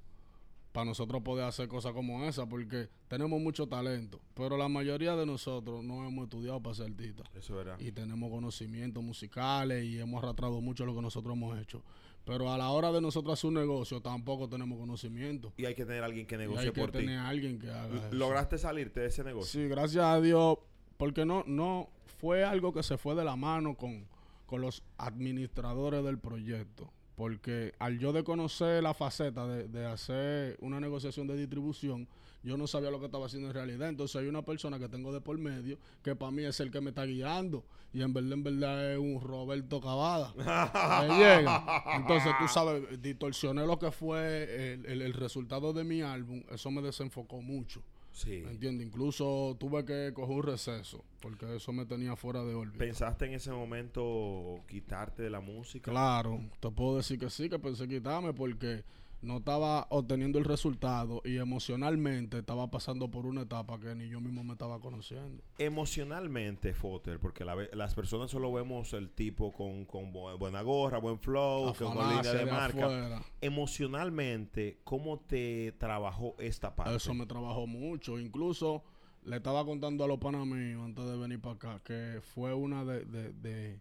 para 0.74 0.86
nosotros 0.86 1.22
poder 1.22 1.44
hacer 1.44 1.68
cosas 1.68 1.92
como 1.92 2.24
esa, 2.24 2.46
porque 2.48 2.88
tenemos 3.06 3.40
mucho 3.40 3.68
talento, 3.68 4.20
pero 4.34 4.56
la 4.56 4.68
mayoría 4.68 5.14
de 5.14 5.24
nosotros 5.24 5.84
no 5.84 6.04
hemos 6.04 6.24
estudiado 6.24 6.60
para 6.60 6.74
ser 6.74 6.86
artistas 6.86 7.28
Eso 7.32 7.60
era. 7.60 7.76
y 7.78 7.92
tenemos 7.92 8.28
conocimientos 8.28 9.00
musicales 9.00 9.84
y 9.84 10.00
hemos 10.00 10.20
arrastrado 10.24 10.60
mucho 10.60 10.84
lo 10.84 10.92
que 10.92 11.00
nosotros 11.00 11.36
hemos 11.36 11.56
hecho. 11.60 11.80
Pero 12.24 12.50
a 12.52 12.58
la 12.58 12.70
hora 12.70 12.90
de 12.90 13.00
nosotros 13.00 13.38
hacer 13.38 13.48
un 13.48 13.54
negocio 13.54 14.00
tampoco 14.00 14.48
tenemos 14.48 14.76
conocimiento. 14.76 15.52
Y 15.58 15.64
hay 15.66 15.76
que 15.76 15.84
tener 15.86 16.02
alguien 16.02 16.26
que 16.26 16.34
Y 16.34 16.38
negocie 16.38 16.66
hay 16.66 16.72
que 16.72 16.80
por 16.80 16.90
ti. 16.90 16.98
tener 16.98 17.18
a 17.18 17.28
alguien 17.28 17.58
que 17.60 17.70
haga 17.70 17.96
eso. 18.08 18.12
¿Lograste 18.12 18.58
salirte 18.58 18.98
de 18.98 19.06
ese 19.06 19.22
negocio? 19.22 19.60
Sí, 19.62 19.68
gracias 19.68 20.04
a 20.04 20.20
Dios, 20.20 20.58
porque 20.96 21.24
no, 21.24 21.44
no 21.46 21.88
fue 22.18 22.42
algo 22.42 22.72
que 22.72 22.82
se 22.82 22.96
fue 22.98 23.14
de 23.14 23.22
la 23.22 23.36
mano 23.36 23.76
con, 23.76 24.08
con 24.46 24.60
los 24.60 24.82
administradores 24.98 26.02
del 26.02 26.18
proyecto. 26.18 26.90
Porque 27.16 27.72
al 27.78 27.98
yo 27.98 28.12
de 28.12 28.24
conocer 28.24 28.82
la 28.82 28.92
faceta 28.94 29.46
de, 29.46 29.68
de 29.68 29.86
hacer 29.86 30.56
una 30.60 30.80
negociación 30.80 31.26
de 31.28 31.36
distribución, 31.36 32.08
yo 32.42 32.56
no 32.58 32.66
sabía 32.66 32.90
lo 32.90 32.98
que 32.98 33.06
estaba 33.06 33.26
haciendo 33.26 33.48
en 33.48 33.54
realidad. 33.54 33.88
Entonces 33.88 34.16
hay 34.20 34.26
una 34.26 34.42
persona 34.42 34.78
que 34.78 34.88
tengo 34.88 35.12
de 35.12 35.20
por 35.20 35.38
medio 35.38 35.78
que 36.02 36.14
para 36.16 36.32
mí 36.32 36.42
es 36.44 36.58
el 36.60 36.70
que 36.70 36.80
me 36.80 36.90
está 36.90 37.04
guiando. 37.04 37.64
Y 37.92 38.02
en 38.02 38.12
verdad, 38.12 38.32
en 38.32 38.42
verdad 38.42 38.92
es 38.92 38.98
un 38.98 39.20
Roberto 39.20 39.80
Cavada. 39.80 40.34
me 40.36 41.16
llega. 41.16 41.84
Entonces 41.96 42.32
tú 42.40 42.48
sabes, 42.48 43.00
distorsioné 43.00 43.64
lo 43.64 43.78
que 43.78 43.92
fue 43.92 44.72
el, 44.74 44.84
el- 44.86 45.02
el 45.02 45.12
resultado 45.14 45.72
de 45.72 45.84
mi 45.84 46.02
álbum. 46.02 46.42
Eso 46.50 46.70
me 46.72 46.82
desenfocó 46.82 47.40
mucho. 47.40 47.80
Sí. 48.14 48.42
¿Me 48.44 48.52
entiendes? 48.52 48.86
Incluso 48.86 49.56
tuve 49.58 49.84
que 49.84 50.12
coger 50.14 50.36
un 50.36 50.42
receso 50.44 51.04
porque 51.20 51.56
eso 51.56 51.72
me 51.72 51.84
tenía 51.84 52.14
fuera 52.14 52.44
de 52.44 52.54
órbita. 52.54 52.78
¿Pensaste 52.78 53.26
en 53.26 53.34
ese 53.34 53.50
momento 53.50 54.60
quitarte 54.68 55.24
de 55.24 55.30
la 55.30 55.40
música? 55.40 55.90
Claro, 55.90 56.40
te 56.60 56.70
puedo 56.70 56.98
decir 56.98 57.18
que 57.18 57.28
sí, 57.28 57.48
que 57.48 57.58
pensé 57.58 57.88
quitarme 57.88 58.32
porque 58.32 58.84
no 59.24 59.38
estaba 59.38 59.86
obteniendo 59.90 60.38
el 60.38 60.44
resultado 60.44 61.22
y 61.24 61.36
emocionalmente 61.38 62.38
estaba 62.38 62.70
pasando 62.70 63.10
por 63.10 63.26
una 63.26 63.42
etapa 63.42 63.80
que 63.80 63.94
ni 63.94 64.08
yo 64.08 64.20
mismo 64.20 64.44
me 64.44 64.52
estaba 64.52 64.78
conociendo. 64.80 65.42
Emocionalmente, 65.58 66.74
Foster, 66.74 67.18
porque 67.18 67.44
la 67.44 67.56
las 67.72 67.94
personas 67.94 68.30
solo 68.30 68.52
vemos 68.52 68.92
el 68.92 69.10
tipo 69.10 69.52
con, 69.52 69.84
con 69.86 70.12
bu- 70.12 70.38
buena 70.38 70.62
gorra, 70.62 70.98
buen 70.98 71.18
flow, 71.18 71.72
con 71.74 71.96
línea 72.16 72.32
de 72.32 72.46
marca. 72.46 72.84
afuera. 72.86 73.22
Emocionalmente, 73.40 74.78
¿cómo 74.84 75.18
te 75.20 75.72
trabajó 75.78 76.34
esta 76.38 76.74
parte? 76.74 76.96
Eso 76.96 77.14
me 77.14 77.26
trabajó 77.26 77.66
mucho. 77.66 78.18
Incluso 78.18 78.82
le 79.24 79.36
estaba 79.36 79.64
contando 79.64 80.04
a 80.04 80.08
los 80.08 80.18
panas 80.18 80.46
míos 80.46 80.82
antes 80.84 81.04
de 81.04 81.16
venir 81.16 81.40
para 81.40 81.54
acá 81.54 81.80
que 81.84 82.20
fue 82.34 82.52
una 82.54 82.84
de, 82.84 83.04
de- 83.04 83.32
de- 83.32 83.80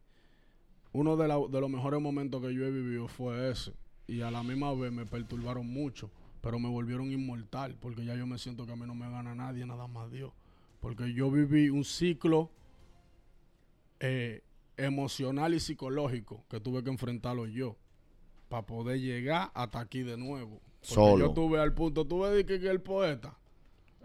uno 0.91 1.17
de, 1.17 1.27
la- 1.27 1.39
de 1.49 1.59
los 1.61 1.69
mejores 1.69 1.99
momentos 1.99 2.41
que 2.41 2.53
yo 2.53 2.65
he 2.65 2.71
vivido 2.71 3.07
fue 3.07 3.49
ese. 3.49 3.73
Y 4.07 4.21
a 4.21 4.31
la 4.31 4.43
misma 4.43 4.73
vez 4.73 4.91
me 4.91 5.05
perturbaron 5.05 5.67
mucho, 5.67 6.11
pero 6.41 6.59
me 6.59 6.69
volvieron 6.69 7.11
inmortal 7.11 7.75
porque 7.79 8.03
ya 8.05 8.15
yo 8.15 8.27
me 8.27 8.37
siento 8.37 8.65
que 8.65 8.73
a 8.73 8.75
mí 8.75 8.85
no 8.85 8.95
me 8.95 9.09
gana 9.09 9.33
nadie, 9.33 9.65
nada 9.65 9.87
más 9.87 10.11
Dios. 10.11 10.31
Porque 10.79 11.13
yo 11.13 11.31
viví 11.31 11.69
un 11.69 11.85
ciclo 11.85 12.51
eh, 13.99 14.41
emocional 14.75 15.53
y 15.53 15.59
psicológico 15.59 16.43
que 16.49 16.59
tuve 16.59 16.83
que 16.83 16.89
enfrentarlo 16.89 17.45
yo 17.45 17.77
para 18.49 18.65
poder 18.65 18.99
llegar 18.99 19.51
hasta 19.53 19.79
aquí 19.79 20.03
de 20.03 20.17
nuevo. 20.17 20.61
Porque 20.81 20.93
Solo. 20.93 21.27
yo 21.27 21.33
tuve 21.33 21.59
al 21.59 21.73
punto, 21.73 22.05
tuve 22.05 22.45
que, 22.45 22.59
que 22.59 22.69
el 22.69 22.81
poeta, 22.81 23.37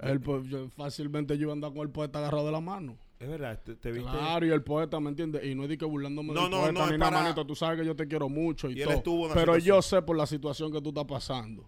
el 0.01 0.23
fácilmente 0.71 1.37
yo 1.37 1.43
iba 1.43 1.53
a 1.53 1.55
andar 1.55 1.73
con 1.73 1.83
el 1.83 1.91
poeta 1.91 2.21
agarrado 2.21 2.47
de 2.47 2.53
la 2.53 2.61
mano. 2.61 2.97
Es 3.21 3.29
verdad, 3.29 3.61
te, 3.65 3.75
te 3.75 3.91
viste... 3.91 4.11
Claro, 4.11 4.47
y 4.47 4.51
el 4.51 4.63
poeta, 4.63 5.01
¿me 5.01 5.09
entiendes? 5.11 5.45
Y 5.45 5.55
no 5.55 5.65
es 5.65 5.69
de 5.69 5.77
que 5.79 5.85
burlándome 5.85 6.33
No, 6.33 6.43
del 6.43 6.51
no, 6.51 6.57
poeta 6.61 6.73
no, 6.73 6.91
ni 6.93 6.99
nada, 6.99 7.11
para- 7.11 7.23
manito. 7.25 7.45
Tú 7.47 7.55
sabes 7.57 7.81
que 7.81 7.85
yo 7.87 7.97
te 7.97 8.07
quiero 8.07 8.29
mucho 8.29 8.71
y, 8.71 8.77
todo. 9.03 9.29
Pero 9.35 9.55
situación. 9.55 9.61
yo 9.61 9.83
sé 9.83 10.03
por 10.03 10.17
la 10.17 10.27
situación 10.27 10.73
que 10.73 10.81
tú 10.81 10.91
estás 10.91 11.05
pasando. 11.05 11.65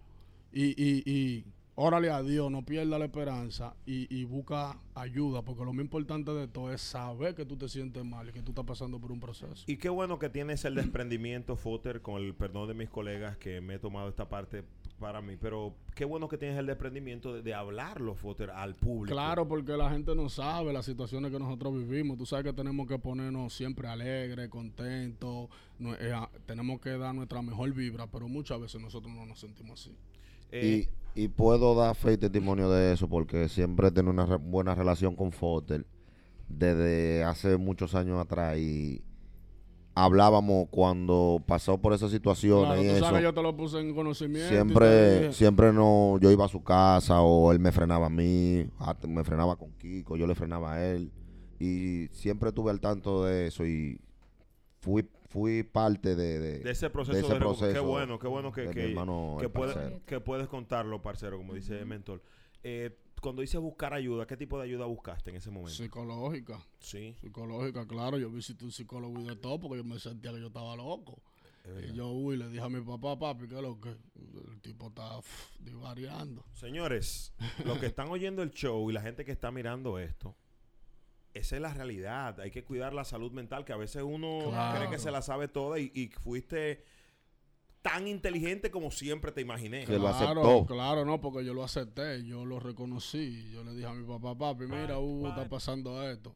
Y, 0.53 0.67
y, 0.81 1.03
y 1.05 1.45
órale 1.75 2.09
a 2.09 2.21
Dios, 2.21 2.49
no 2.51 2.63
pierda 2.63 2.97
la 2.99 3.05
esperanza 3.05 3.73
y, 3.85 4.13
y 4.15 4.23
busca 4.23 4.77
ayuda, 4.95 5.41
porque 5.43 5.63
lo 5.65 5.73
más 5.73 5.83
importante 5.83 6.31
de 6.31 6.47
todo 6.47 6.71
es 6.71 6.81
saber 6.81 7.35
que 7.35 7.45
tú 7.45 7.57
te 7.57 7.67
sientes 7.67 8.03
mal 8.05 8.29
y 8.29 8.31
que 8.31 8.41
tú 8.41 8.51
estás 8.51 8.65
pasando 8.65 8.99
por 8.99 9.11
un 9.11 9.19
proceso. 9.19 9.63
Y 9.67 9.77
qué 9.77 9.89
bueno 9.89 10.19
que 10.19 10.29
tienes 10.29 10.63
el 10.65 10.75
desprendimiento, 10.75 11.55
Foster, 11.55 12.01
con 12.01 12.21
el 12.21 12.33
perdón 12.33 12.67
de 12.67 12.73
mis 12.75 12.89
colegas 12.89 13.37
que 13.37 13.61
me 13.61 13.75
he 13.75 13.79
tomado 13.79 14.09
esta 14.09 14.27
parte 14.29 14.63
para 15.01 15.21
mí, 15.21 15.35
pero 15.35 15.73
qué 15.95 16.05
bueno 16.05 16.29
que 16.29 16.37
tienes 16.37 16.57
el 16.57 16.67
desprendimiento 16.67 17.33
de, 17.33 17.41
de 17.41 17.53
hablarlo, 17.53 18.15
Foster, 18.15 18.51
al 18.51 18.75
público. 18.75 19.13
Claro, 19.15 19.45
porque 19.47 19.73
la 19.75 19.89
gente 19.89 20.15
no 20.15 20.29
sabe 20.29 20.71
las 20.71 20.85
situaciones 20.85 21.31
que 21.31 21.39
nosotros 21.39 21.73
vivimos. 21.73 22.17
Tú 22.17 22.25
sabes 22.25 22.45
que 22.45 22.53
tenemos 22.53 22.87
que 22.87 22.97
ponernos 22.99 23.53
siempre 23.53 23.87
alegres, 23.89 24.47
contentos. 24.47 25.49
no- 25.79 25.95
eh, 25.95 26.13
tenemos 26.45 26.79
que 26.79 26.91
dar 26.91 27.13
nuestra 27.13 27.41
mejor 27.41 27.73
vibra, 27.73 28.07
pero 28.07 28.29
muchas 28.29 28.61
veces 28.61 28.79
nosotros 28.79 29.11
no 29.13 29.25
nos 29.25 29.39
sentimos 29.39 29.81
así. 29.81 29.93
Eh, 30.51 30.85
y, 31.15 31.23
y 31.23 31.27
puedo 31.27 31.75
dar 31.75 31.95
fe 31.95 32.13
y 32.13 32.17
testimonio 32.17 32.69
de 32.69 32.93
eso 32.93 33.07
porque 33.09 33.49
siempre 33.49 33.87
he 33.87 33.91
tenido 33.91 34.11
una 34.13 34.25
re- 34.25 34.35
buena 34.37 34.75
relación 34.75 35.15
con 35.15 35.31
Foster 35.31 35.85
desde 36.47 37.23
hace 37.23 37.57
muchos 37.57 37.95
años 37.95 38.19
atrás 38.19 38.57
y 38.57 39.01
hablábamos 39.93 40.67
cuando 40.69 41.41
pasó 41.45 41.77
por 41.77 41.93
esas 41.93 42.11
situaciones 42.11 42.65
Claro, 42.67 42.81
y 42.83 42.87
tú 42.87 42.91
eso. 42.95 43.05
sabes, 43.05 43.23
yo 43.23 43.33
te 43.33 43.41
lo 43.41 43.55
puse 43.55 43.79
en 43.79 43.93
conocimiento. 43.93 44.47
Siempre, 44.49 45.33
siempre 45.33 45.73
no, 45.73 46.17
yo 46.19 46.31
iba 46.31 46.45
a 46.45 46.49
su 46.49 46.63
casa 46.63 47.21
o 47.21 47.51
él 47.51 47.59
me 47.59 47.71
frenaba 47.71 48.05
a 48.07 48.09
mí, 48.09 48.65
hasta 48.79 49.07
me 49.07 49.23
frenaba 49.23 49.55
con 49.57 49.71
Kiko, 49.73 50.15
yo 50.17 50.27
le 50.27 50.35
frenaba 50.35 50.73
a 50.73 50.85
él 50.85 51.11
y 51.59 52.07
siempre 52.11 52.49
estuve 52.49 52.71
al 52.71 52.79
tanto 52.79 53.25
de 53.25 53.47
eso 53.47 53.65
y 53.65 53.99
fui, 54.79 55.05
fui 55.29 55.63
parte 55.63 56.15
de, 56.15 56.39
de, 56.39 56.59
de 56.59 56.71
ese 56.71 56.89
proceso 56.89 57.15
de 57.15 57.21
de, 57.21 57.27
ese 57.27 57.35
proceso 57.37 57.73
qué 57.73 57.79
bueno, 57.79 58.17
qué 58.17 58.27
bueno 58.27 58.51
que, 58.51 58.61
de 58.61 58.71
que, 58.71 58.95
que 59.39 59.49
puede- 59.49 60.01
que 60.05 60.19
puedes 60.21 60.47
contarlo, 60.47 61.01
parcero, 61.01 61.37
como 61.37 61.53
dice 61.53 61.77
el 61.79 61.85
mentor. 61.85 62.21
Eh, 62.63 62.97
cuando 63.21 63.41
dices 63.41 63.61
buscar 63.61 63.93
ayuda, 63.93 64.25
¿qué 64.27 64.35
tipo 64.35 64.57
de 64.57 64.65
ayuda 64.65 64.85
buscaste 64.85 65.29
en 65.29 65.37
ese 65.37 65.49
momento? 65.51 65.71
Psicológica. 65.77 66.59
Sí. 66.79 67.15
Psicológica, 67.21 67.87
claro. 67.87 68.17
Yo 68.17 68.29
visité 68.29 68.65
un 68.65 68.71
psicólogo 68.71 69.19
y 69.21 69.23
de 69.23 69.35
todo 69.35 69.59
porque 69.59 69.77
yo 69.77 69.83
me 69.83 69.99
sentía 69.99 70.31
que 70.33 70.39
yo 70.41 70.47
estaba 70.47 70.75
loco. 70.75 71.21
es. 71.63 71.91
Y 71.91 71.93
yo, 71.95 72.09
uy, 72.09 72.35
le 72.37 72.47
dije 72.49 72.61
a 72.63 72.69
mi 72.69 72.81
papá, 72.81 73.17
papi, 73.17 73.47
¿qué 73.47 73.55
es 73.55 73.61
lo 73.61 73.79
que? 73.79 73.89
El 74.51 74.59
tipo 74.61 74.87
está 74.87 75.19
divariando. 75.59 76.43
Señores, 76.53 77.33
los 77.65 77.77
que 77.77 77.85
están 77.85 78.09
oyendo 78.09 78.41
el 78.41 78.51
show 78.51 78.89
y 78.89 78.93
la 78.93 79.01
gente 79.01 79.23
que 79.25 79.31
está 79.31 79.51
mirando 79.51 79.99
esto, 79.99 80.35
esa 81.33 81.55
es 81.55 81.61
la 81.61 81.73
realidad. 81.73 82.39
Hay 82.39 82.51
que 82.51 82.63
cuidar 82.63 82.93
la 82.93 83.05
salud 83.05 83.31
mental, 83.31 83.63
que 83.65 83.73
a 83.73 83.77
veces 83.77 84.03
uno 84.03 84.39
Claro. 84.49 84.77
cree 84.79 84.89
que 84.89 84.99
se 84.99 85.11
la 85.11 85.21
sabe 85.21 85.47
toda 85.47 85.79
y, 85.79 85.91
y 85.93 86.07
fuiste 86.09 86.83
tan 87.81 88.07
inteligente 88.07 88.69
como 88.69 88.91
siempre 88.91 89.31
te 89.31 89.41
imaginé. 89.41 89.85
Que 89.85 89.93
lo 89.93 90.11
claro, 90.11 90.41
aceptó. 90.41 90.65
claro, 90.73 91.05
no, 91.05 91.19
porque 91.19 91.43
yo 91.43 91.53
lo 91.53 91.63
acepté, 91.63 92.23
yo 92.25 92.45
lo 92.45 92.59
reconocí. 92.59 93.49
Yo 93.51 93.63
le 93.63 93.73
dije 93.73 93.87
a 93.87 93.93
mi 93.93 94.05
papá, 94.05 94.37
papi, 94.37 94.65
mira, 94.65 94.99
uh, 94.99 95.27
está 95.27 95.47
pasando 95.49 96.07
esto. 96.07 96.35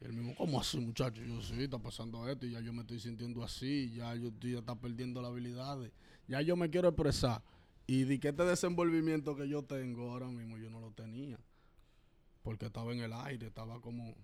Y 0.00 0.04
él 0.04 0.12
mismo, 0.12 0.34
¿cómo 0.34 0.60
así, 0.60 0.78
muchacho? 0.78 1.22
Yo 1.22 1.40
sí, 1.40 1.62
está 1.62 1.78
pasando 1.78 2.28
esto 2.28 2.46
y 2.46 2.52
ya 2.52 2.60
yo 2.60 2.72
me 2.72 2.82
estoy 2.82 3.00
sintiendo 3.00 3.42
así, 3.42 3.92
ya 3.94 4.14
yo 4.14 4.28
estoy 4.28 4.52
ya 4.52 4.58
está 4.58 4.74
perdiendo 4.74 5.22
las 5.22 5.30
habilidades. 5.30 5.92
Ya 6.28 6.40
yo 6.40 6.56
me 6.56 6.70
quiero 6.70 6.88
expresar 6.88 7.42
Y 7.86 8.04
di 8.04 8.18
que 8.18 8.28
este 8.28 8.44
desenvolvimiento 8.44 9.34
que 9.34 9.48
yo 9.48 9.64
tengo 9.64 10.12
ahora 10.12 10.28
mismo 10.28 10.58
yo 10.58 10.70
no 10.70 10.80
lo 10.80 10.92
tenía. 10.92 11.38
Porque 12.42 12.66
estaba 12.66 12.92
en 12.92 13.00
el 13.00 13.12
aire, 13.12 13.46
estaba 13.46 13.80
como, 13.80 14.14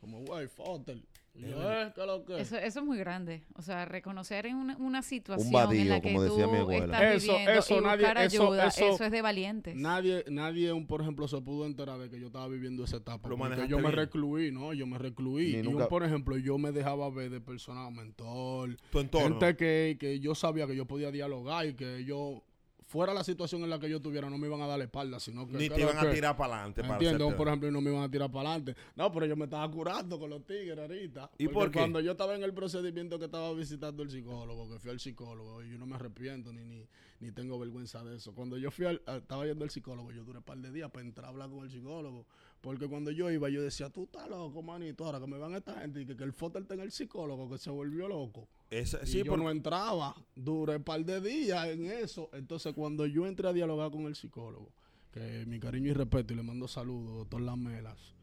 como, 0.00 0.20
güey, 0.20 0.48
Fotel. 0.48 1.06
Yo, 1.34 1.72
eh. 1.72 1.92
Eso, 2.38 2.56
eso 2.56 2.80
es 2.80 2.84
muy 2.84 2.98
grande. 2.98 3.44
O 3.54 3.62
sea, 3.62 3.84
reconocer 3.84 4.46
en 4.46 4.56
una, 4.56 4.76
una 4.76 5.02
situación 5.02 5.52
vadío, 5.52 5.82
en 5.82 5.88
la 5.88 6.00
que 6.00 6.08
como 6.12 6.22
decía 6.24 6.44
tú 6.46 6.50
mi 6.50 6.56
abuela. 6.58 6.84
estás 6.86 7.14
Eso- 7.22 7.32
viviendo 7.32 7.52
eso 7.60 7.78
y 7.78 7.80
nadie- 7.80 7.96
buscar 8.06 8.18
eso- 8.18 8.42
ayuda, 8.42 8.66
eso- 8.66 8.94
eso, 8.94 9.04
es 9.04 9.10
de 9.12 9.22
valientes. 9.22 9.76
Nadie, 9.76 10.24
nadie, 10.28 10.72
un, 10.72 10.86
por 10.88 11.00
ejemplo, 11.00 11.28
se 11.28 11.40
pudo 11.40 11.66
enterar 11.66 11.98
de 12.00 12.10
que 12.10 12.18
yo 12.18 12.26
estaba 12.26 12.48
viviendo 12.48 12.82
esa 12.82 12.96
etapa. 12.96 13.28
Porque 13.28 13.68
yo 13.68 13.78
me 13.78 13.90
recluí, 13.92 14.50
¿no? 14.50 14.72
Yo 14.74 14.86
me 14.88 14.98
recluí. 14.98 15.52
Ni 15.52 15.58
y, 15.58 15.62
nunca- 15.62 15.84
un, 15.84 15.88
por 15.88 16.02
ejemplo, 16.02 16.36
yo 16.38 16.58
me 16.58 16.72
dejaba 16.72 17.08
ver 17.10 17.30
de 17.30 17.40
persona 17.40 17.88
mentor. 17.90 18.76
Tu 18.90 18.98
entorno. 18.98 19.38
Gente 19.38 19.56
que, 19.56 19.96
que 20.00 20.18
yo 20.18 20.34
sabía 20.34 20.66
que 20.66 20.74
yo 20.74 20.86
podía 20.86 21.12
dialogar 21.12 21.66
y 21.66 21.74
que 21.74 22.04
yo, 22.04 22.42
fuera 22.88 23.12
la 23.12 23.22
situación 23.22 23.62
en 23.62 23.70
la 23.70 23.78
que 23.78 23.88
yo 23.88 23.98
estuviera, 23.98 24.30
no 24.30 24.38
me 24.38 24.46
iban 24.46 24.62
a 24.62 24.66
dar 24.66 24.78
la 24.78 24.84
espalda, 24.84 25.20
sino 25.20 25.46
que... 25.46 25.58
Ni 25.58 25.68
te 25.68 25.82
iban 25.82 25.98
a 25.98 26.10
tirar 26.10 26.34
para 26.36 26.54
adelante. 26.54 26.80
Para 26.80 26.94
Entiendo, 26.94 27.36
por 27.36 27.46
ejemplo, 27.46 27.70
no 27.70 27.82
me 27.82 27.90
iban 27.90 28.02
a 28.02 28.10
tirar 28.10 28.30
para 28.32 28.48
adelante. 28.48 28.74
No, 28.96 29.12
pero 29.12 29.26
yo 29.26 29.36
me 29.36 29.44
estaba 29.44 29.70
curando 29.70 30.18
con 30.18 30.30
los 30.30 30.44
tigres 30.46 30.78
ahorita. 30.78 31.30
¿Y 31.36 31.44
Porque 31.44 31.54
por 31.54 31.70
qué? 31.70 31.78
Cuando 31.80 32.00
yo 32.00 32.12
estaba 32.12 32.34
en 32.34 32.42
el 32.42 32.54
procedimiento 32.54 33.18
que 33.18 33.26
estaba 33.26 33.52
visitando 33.52 34.02
el 34.02 34.10
psicólogo, 34.10 34.70
que 34.70 34.78
fui 34.78 34.90
al 34.90 34.98
psicólogo, 34.98 35.62
y 35.62 35.70
yo 35.70 35.78
no 35.78 35.84
me 35.84 35.96
arrepiento 35.96 36.50
ni, 36.50 36.64
ni, 36.64 36.88
ni 37.20 37.30
tengo 37.30 37.58
vergüenza 37.58 38.02
de 38.02 38.16
eso. 38.16 38.34
Cuando 38.34 38.56
yo 38.56 38.70
fui 38.70 38.86
al, 38.86 39.02
estaba 39.06 39.44
yendo 39.44 39.64
al 39.64 39.70
psicólogo, 39.70 40.10
yo 40.10 40.24
duré 40.24 40.38
un 40.38 40.44
par 40.44 40.56
de 40.56 40.72
días 40.72 40.90
para 40.90 41.04
entrar 41.04 41.26
a 41.26 41.28
hablar 41.28 41.50
con 41.50 41.64
el 41.64 41.70
psicólogo. 41.70 42.26
Porque 42.62 42.88
cuando 42.88 43.10
yo 43.10 43.30
iba, 43.30 43.50
yo 43.50 43.60
decía, 43.60 43.90
tú 43.90 44.04
estás 44.04 44.30
loco, 44.30 44.62
manito, 44.62 45.04
ahora 45.04 45.20
que 45.20 45.26
me 45.26 45.36
van 45.36 45.54
esta 45.54 45.78
gente 45.80 46.00
y 46.00 46.06
que, 46.06 46.16
que 46.16 46.24
el 46.24 46.32
fotel 46.32 46.66
tenga 46.66 46.84
el 46.84 46.90
psicólogo, 46.90 47.50
que 47.50 47.58
se 47.58 47.68
volvió 47.68 48.08
loco. 48.08 48.48
Esa- 48.70 49.02
Y 49.02 49.06
sí, 49.06 49.18
yo 49.18 49.26
por- 49.32 49.38
no 49.38 49.50
entraba, 49.50 50.14
duré 50.34 50.76
un 50.76 50.84
par 50.84 51.04
de 51.04 51.20
días 51.20 51.68
en 51.68 51.86
eso. 51.86 52.28
Entonces, 52.32 52.74
cuando 52.74 53.06
yo 53.06 53.26
entré 53.26 53.48
a 53.48 53.52
dialogar 53.52 53.90
con 53.90 54.02
el 54.06 54.14
psicólogo, 54.14 54.70
que 55.12 55.44
mi 55.46 55.58
cariño 55.58 55.90
y 55.90 55.94
respeto, 55.94 56.32
y 56.34 56.36
le 56.36 56.42
mando 56.42 56.68
saludos, 56.68 57.16
doctor 57.18 57.40
Lamelas, 57.40 58.14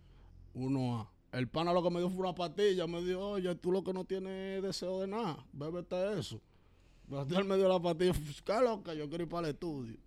uno 0.54 1.00
a. 1.00 1.12
El 1.32 1.50
pana 1.50 1.74
lo 1.74 1.84
que 1.84 1.90
me 1.90 2.00
dio 2.00 2.10
fue 2.10 2.20
una 2.22 2.34
patilla, 2.36 2.88
me 2.88 3.02
dijo, 3.04 3.20
oye, 3.32 3.54
tú 3.56 3.72
lo 3.72 3.84
que 3.84 3.92
no 3.92 4.06
tienes 4.06 4.62
deseo 4.64 5.02
de 5.02 5.08
nada, 5.08 5.46
bébete 5.52 6.18
eso. 6.20 6.40
Pero 7.10 7.26
él 7.44 7.46
me 7.46 7.58
dio 7.58 7.68
la 7.68 7.80
patilla, 7.82 8.14
¿qué 8.46 8.54
es 8.54 8.62
lo 8.62 8.82
que 8.84 8.96
yo 8.96 9.10
quiero 9.10 9.24
ir 9.26 9.30
para 9.30 9.48
el 9.48 9.54
estudio? 9.56 9.98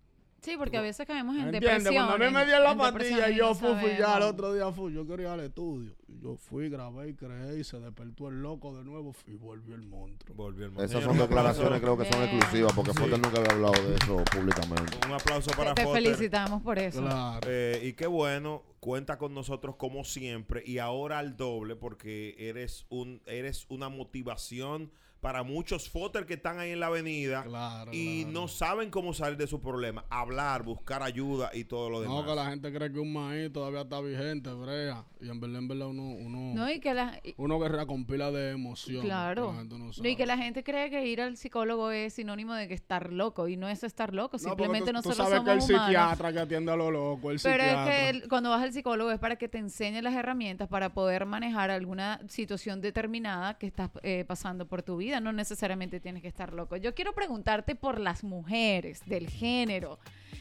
Sí, 0.41 0.55
porque 0.57 0.77
a 0.77 0.81
veces 0.81 1.05
caemos 1.05 1.35
en 1.35 1.45
¿Entiendes? 1.45 1.83
depresión. 1.83 2.05
Cuando 2.07 2.25
a 2.25 2.27
mí 2.27 2.33
me 2.33 2.45
dio 2.45 2.59
la 2.59 3.29
y 3.29 3.35
yo 3.35 3.49
no 3.49 3.55
fui, 3.55 3.73
fui 3.75 3.97
ya, 3.97 4.17
el 4.17 4.23
otro 4.23 4.53
día 4.53 4.71
fui, 4.71 4.93
yo 4.93 5.05
quería 5.05 5.27
ir 5.27 5.31
al 5.33 5.39
estudio. 5.41 5.93
Yo 6.21 6.35
fui, 6.35 6.69
grabé 6.69 7.09
y 7.09 7.13
creé 7.13 7.59
y 7.59 7.63
se 7.63 7.79
despertó 7.79 8.29
el 8.29 8.41
loco 8.41 8.75
de 8.75 8.83
nuevo 8.83 9.13
y 9.27 9.35
volvió 9.35 9.75
el 9.75 9.83
monstruo. 9.83 10.35
Volvió 10.35 10.65
el 10.65 10.77
Esas 10.79 11.03
son 11.03 11.17
declaraciones 11.17 11.79
creo 11.79 11.97
que 11.97 12.11
son 12.11 12.23
exclusivas 12.23 12.73
porque 12.73 12.93
Fotel 12.93 13.21
nunca 13.21 13.39
había 13.39 13.51
hablado 13.51 13.87
de 13.87 13.95
eso 13.95 14.23
públicamente. 14.25 14.97
Un 15.05 15.13
aplauso 15.13 15.51
para 15.51 15.73
Te, 15.73 15.81
te 15.81 15.87
Foster. 15.87 16.03
felicitamos 16.03 16.61
por 16.61 16.79
eso. 16.79 17.01
Claro. 17.01 17.39
Eh, 17.47 17.81
y 17.83 17.93
qué 17.93 18.07
bueno, 18.07 18.63
cuenta 18.79 19.17
con 19.17 19.33
nosotros 19.33 19.75
como 19.75 20.03
siempre 20.03 20.63
y 20.65 20.79
ahora 20.79 21.19
al 21.19 21.37
doble 21.37 21.75
porque 21.75 22.35
eres 22.37 22.85
un 22.89 23.21
eres 23.25 23.65
una 23.69 23.89
motivación 23.89 24.91
para 25.21 25.43
muchos 25.43 25.89
foter 25.89 26.25
que 26.25 26.35
están 26.35 26.59
ahí 26.59 26.71
en 26.71 26.79
la 26.79 26.87
avenida 26.87 27.43
Claro, 27.43 27.91
y 27.93 28.23
claro. 28.23 28.39
no 28.41 28.47
saben 28.47 28.89
cómo 28.89 29.13
salir 29.13 29.37
de 29.37 29.47
su 29.47 29.59
problema, 29.61 30.05
hablar, 30.09 30.63
buscar 30.63 31.03
ayuda 31.03 31.49
y 31.53 31.65
todo 31.65 31.89
lo 31.89 32.01
demás. 32.01 32.17
No, 32.21 32.25
que 32.25 32.35
la 32.35 32.49
gente 32.49 32.71
cree 32.73 32.91
que 32.91 32.99
un 32.99 33.11
maíz 33.11 33.51
todavía 33.51 33.81
está 33.81 33.99
vigente, 33.99 34.49
brea. 34.53 35.03
Y 35.21 35.27
en 35.29 35.39
verdad, 35.41 35.57
en 35.59 35.67
verdad, 35.67 35.87
uno, 35.87 36.03
uno, 36.03 36.53
No, 36.55 36.71
y 36.71 36.79
que 36.79 36.93
la, 36.93 37.19
y- 37.23 37.33
uno 37.37 37.59
guerrea 37.59 37.85
con 37.85 38.05
pila 38.05 38.31
de 38.31 38.51
emoción. 38.51 39.01
Claro. 39.03 39.47
que 39.47 39.51
la 39.53 39.59
gente 39.59 39.77
no 39.77 39.91
No, 40.01 40.07
y 40.09 40.15
que 40.15 40.25
la 40.25 40.37
gente 40.37 40.63
cree 40.63 40.89
que 40.89 41.05
ir 41.05 41.19
al 41.21 41.35
psicólogo 41.35 41.91
es 41.91 42.13
sinónimo 42.13 42.53
de 42.53 42.67
que 42.69 42.73
estar 42.73 43.11
loco. 43.11 43.47
Y 43.49 43.57
no 43.57 43.67
es 43.67 43.83
estar 43.83 44.13
loco. 44.13 44.37
No, 44.37 44.39
Simplemente 44.39 44.87
tú- 44.87 44.93
nosotros 44.93 45.17
tú 45.17 45.23
sabes 45.23 45.37
somos 45.39 45.45
que 45.45 45.51
el 45.65 45.69
humanos. 45.71 45.87
psiquiatra 45.89 46.31
que 46.33 46.39
atiende 46.39 46.71
a 46.71 46.75
lo 46.77 46.91
loco, 46.91 47.31
el 47.31 47.39
Pero 47.43 47.61
es 47.63 47.69
psiquiatra. 47.69 47.85
que 47.85 48.09
el- 48.09 48.29
cuando 48.29 48.49
vas 48.51 48.61
al 48.63 48.71
psicólogo 48.71 49.11
es 49.11 49.19
para 49.19 49.35
que 49.35 49.49
te 49.49 49.57
enseñe 49.57 50.01
las 50.01 50.13
herramientas 50.15 50.69
para 50.69 50.93
poder 50.93 51.25
manejar 51.25 51.69
alguna 51.71 52.21
situación 52.29 52.79
determinada 52.79 53.57
que 53.57 53.67
estás 53.67 53.89
eh, 54.03 54.23
pasando 54.25 54.65
por 54.67 54.81
tu 54.83 54.95
vida. 54.97 55.08
No 55.21 55.31
necesariamente 55.33 55.99
tienes 55.99 56.21
que 56.21 56.27
estar 56.27 56.53
loco. 56.53 56.77
Yo 56.77 56.93
quiero 56.93 57.13
preguntarte 57.13 57.75
por 57.75 57.99
las 57.99 58.23
mujeres 58.23 59.01
del 59.05 59.29
género. 59.29 59.97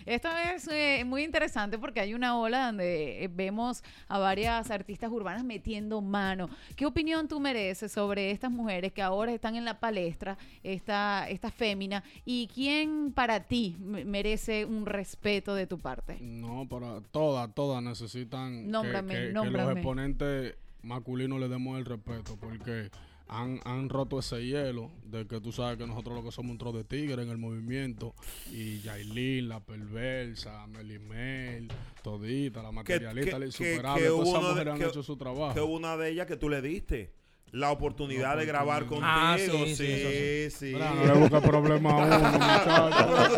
Esto 0.06 0.28
es 0.54 0.66
eh, 0.68 1.02
muy 1.04 1.22
interesante 1.22 1.78
porque 1.78 2.00
hay 2.00 2.14
una 2.14 2.38
ola 2.38 2.66
donde 2.66 3.24
eh, 3.24 3.28
vemos 3.28 3.82
a 4.08 4.18
varias 4.18 4.70
artistas 4.70 5.10
urbanas 5.10 5.44
metiendo 5.44 6.00
mano. 6.00 6.48
¿Qué 6.76 6.86
opinión 6.86 7.28
tú 7.28 7.40
mereces 7.40 7.92
sobre 7.92 8.30
estas 8.30 8.50
mujeres 8.50 8.92
que 8.92 9.02
ahora 9.02 9.32
están 9.32 9.54
en 9.56 9.66
la 9.66 9.78
palestra, 9.80 10.38
esta, 10.62 11.28
esta 11.28 11.50
fémina? 11.50 12.02
¿Y 12.24 12.48
quién 12.54 13.12
para 13.12 13.40
ti 13.40 13.76
me- 13.80 14.04
merece 14.06 14.64
un 14.64 14.86
respeto 14.86 15.54
de 15.54 15.66
tu 15.66 15.78
parte? 15.78 16.16
No, 16.20 16.66
para 16.68 17.00
todas, 17.10 17.54
todas 17.54 17.82
necesitan 17.82 18.62
que- 18.64 18.70
Nómbrame, 18.70 19.14
que, 19.14 19.26
que 19.26 19.32
nómbrame. 19.32 19.68
los 19.68 19.76
exponentes 19.76 20.54
masculinos 20.82 21.38
le 21.38 21.48
demos 21.48 21.78
el 21.78 21.84
respeto 21.84 22.36
porque 22.40 22.90
han, 23.28 23.60
han 23.64 23.88
roto 23.88 24.18
ese 24.18 24.44
hielo 24.44 24.90
de 25.04 25.26
que 25.26 25.40
tú 25.40 25.52
sabes 25.52 25.76
que 25.78 25.86
nosotros 25.86 26.16
lo 26.16 26.24
que 26.24 26.32
somos 26.32 26.52
un 26.52 26.58
tro 26.58 26.72
de 26.72 26.84
tigre 26.84 27.22
en 27.22 27.28
el 27.28 27.38
movimiento 27.38 28.14
y 28.50 28.80
Yailin, 28.80 29.48
la 29.48 29.60
perversa, 29.60 30.66
Melimel, 30.66 31.68
todita, 32.02 32.62
la 32.62 32.72
materialista, 32.72 33.38
la 33.38 33.46
insuperable, 33.46 34.06
todas 34.06 34.28
hubo 34.28 34.38
esas 34.38 34.50
mujeres 34.50 34.74
han 34.74 34.82
hecho 34.82 35.02
su 35.02 35.16
trabajo. 35.16 35.54
que 35.54 35.60
una 35.60 35.96
de 35.96 36.10
ellas 36.10 36.26
que 36.26 36.36
tú 36.36 36.48
le 36.48 36.62
diste 36.62 37.12
la 37.52 37.70
oportunidad 37.70 38.36
de 38.36 38.46
grabar 38.46 38.86
contigo. 38.86 39.02
Ah, 39.04 39.36
sí, 39.38 39.74
sí, 39.74 40.50
sí, 40.50 40.72
no 40.72 41.06
le 41.06 41.12
busques 41.20 41.40
problema 41.40 41.90
a 41.90 41.96
uno, 41.96 42.18
muchacho. 42.32 43.32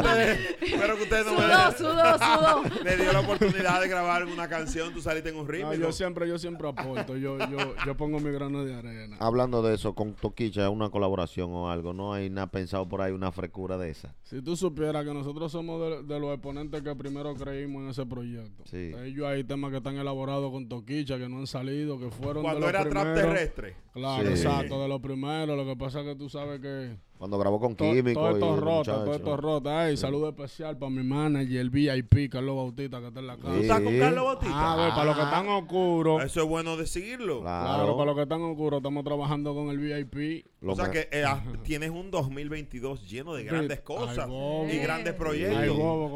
Espero 0.61 0.97
que 0.97 1.03
ustedes, 1.03 1.27
no 1.27 1.33
me 1.35 1.41
Sudó, 1.41 1.73
sudó, 1.79 2.19
sudó. 2.19 2.63
le 2.85 2.97
dio 2.97 3.13
la 3.13 3.21
oportunidad 3.21 3.81
de 3.81 3.89
grabar 3.89 4.25
una 4.27 4.49
canción, 4.49 4.93
tú 4.93 5.01
saliste 5.01 5.31
en 5.31 5.37
un 5.37 5.49
ritmo. 5.49 5.69
No, 5.69 5.75
yo 5.75 5.93
siempre, 5.93 6.29
yo 6.29 6.39
siempre 6.39 6.69
aporto, 6.69 7.17
yo, 7.17 7.39
yo, 7.39 7.75
yo 7.87 7.97
pongo 7.97 8.19
mi 8.21 8.31
grano 8.31 8.65
de 8.65 8.75
arena. 8.75 9.17
Hablando 9.21 9.63
de 9.63 9.75
eso, 9.75 9.95
con 9.95 10.15
Toquicha, 10.15 10.69
una 10.71 10.91
colaboración 10.91 11.51
o 11.53 11.71
algo, 11.71 11.93
no 11.93 12.13
hay 12.13 12.31
nada 12.31 12.49
pensado 12.51 12.89
por 12.89 13.01
ahí, 13.03 13.13
una 13.13 13.33
frescura 13.33 13.77
de 13.79 13.91
esa. 13.91 14.15
Si 14.23 14.43
tú 14.43 14.57
supieras 14.57 15.05
que 15.05 15.15
nosotros 15.15 15.53
somos 15.53 15.81
de, 15.81 16.15
de 16.15 16.21
los 16.21 16.33
exponentes 16.33 16.83
que 16.83 16.95
primero 16.95 17.35
creímos 17.35 17.83
en 17.83 17.89
ese 17.91 18.07
proyecto. 18.07 18.65
Sí. 18.67 18.93
Ellos 19.05 19.27
hay 19.27 19.45
temas 19.45 19.71
que 19.71 19.79
están 19.79 19.97
elaborados 19.97 20.51
con 20.51 20.69
Toquicha, 20.69 21.19
que 21.19 21.29
no 21.29 21.39
han 21.39 21.47
salido, 21.47 21.99
que 21.99 22.11
fueron 22.11 22.43
Cuando 22.43 22.67
de 22.67 22.73
los 22.73 22.81
era 22.81 22.91
trap 22.91 23.05
primeros. 23.05 23.23
terrestre. 23.35 23.77
Claro, 24.01 24.25
Sí. 24.25 24.31
exacto, 24.33 24.83
de 24.83 24.89
los 24.89 25.01
primeros. 25.01 25.57
Lo 25.57 25.65
que 25.65 25.77
pasa 25.77 26.01
es 26.01 26.07
que 26.07 26.17
tú 26.17 26.29
sabes 26.29 26.61
que 26.61 26.97
Cuando 27.21 27.39
grabó 27.39 27.61
con 27.61 27.77
to- 27.77 27.85
Químico 27.85 28.19
todo 28.19 28.31
esto 28.31 28.57
rota, 28.57 28.93
todo 29.05 29.15
esto 29.15 29.37
rota. 29.37 29.83
Ay, 29.83 29.97
saludo 29.99 30.31
especial 30.31 30.79
para 30.79 30.89
mi 30.91 31.03
manager, 31.03 31.59
el 31.61 31.69
VIP, 31.69 32.31
Carlos 32.31 32.57
Bautista, 32.57 32.99
que 32.99 33.09
está 33.09 33.21
en 33.21 33.27
la 33.27 33.37
casa. 33.37 33.49
¿Tú 33.51 33.61
estás 33.61 33.81
con 33.83 33.93
Sí. 33.93 33.99
Carlos 33.99 34.25
Bautista? 34.25 34.55
Ah, 34.57 34.73
a 34.73 34.77
ver, 34.77 34.89
para 34.95 35.05
los 35.05 35.17
que 35.17 35.23
están 35.25 35.49
oscuros. 35.49 36.25
Eso 36.25 36.41
es 36.43 36.49
bueno 36.49 36.77
decirlo. 36.79 37.43
Claro, 37.43 37.75
Claro. 37.77 37.93
para 37.99 38.07
los 38.07 38.17
que 38.17 38.23
están 38.23 38.41
oscuros, 38.43 38.79
estamos 38.79 39.05
trabajando 39.05 39.55
con 39.55 39.69
el 39.69 39.77
VIP. 39.79 40.47
Lo 40.63 40.73
o 40.73 40.77
sea 40.77 40.91
que 40.91 41.09
eh, 41.13 41.25
ah, 41.27 41.43
tienes 41.63 41.91
un 41.91 42.11
2022 42.11 43.07
lleno 43.09 43.35
de 43.35 43.45
grandes 43.45 43.79
Ay, 43.79 43.85
cosas 43.85 44.27
bobo. 44.27 44.67
y 44.71 44.79
grandes 44.79 45.13
proyectos. 45.15 45.59
Ay, 45.59 45.69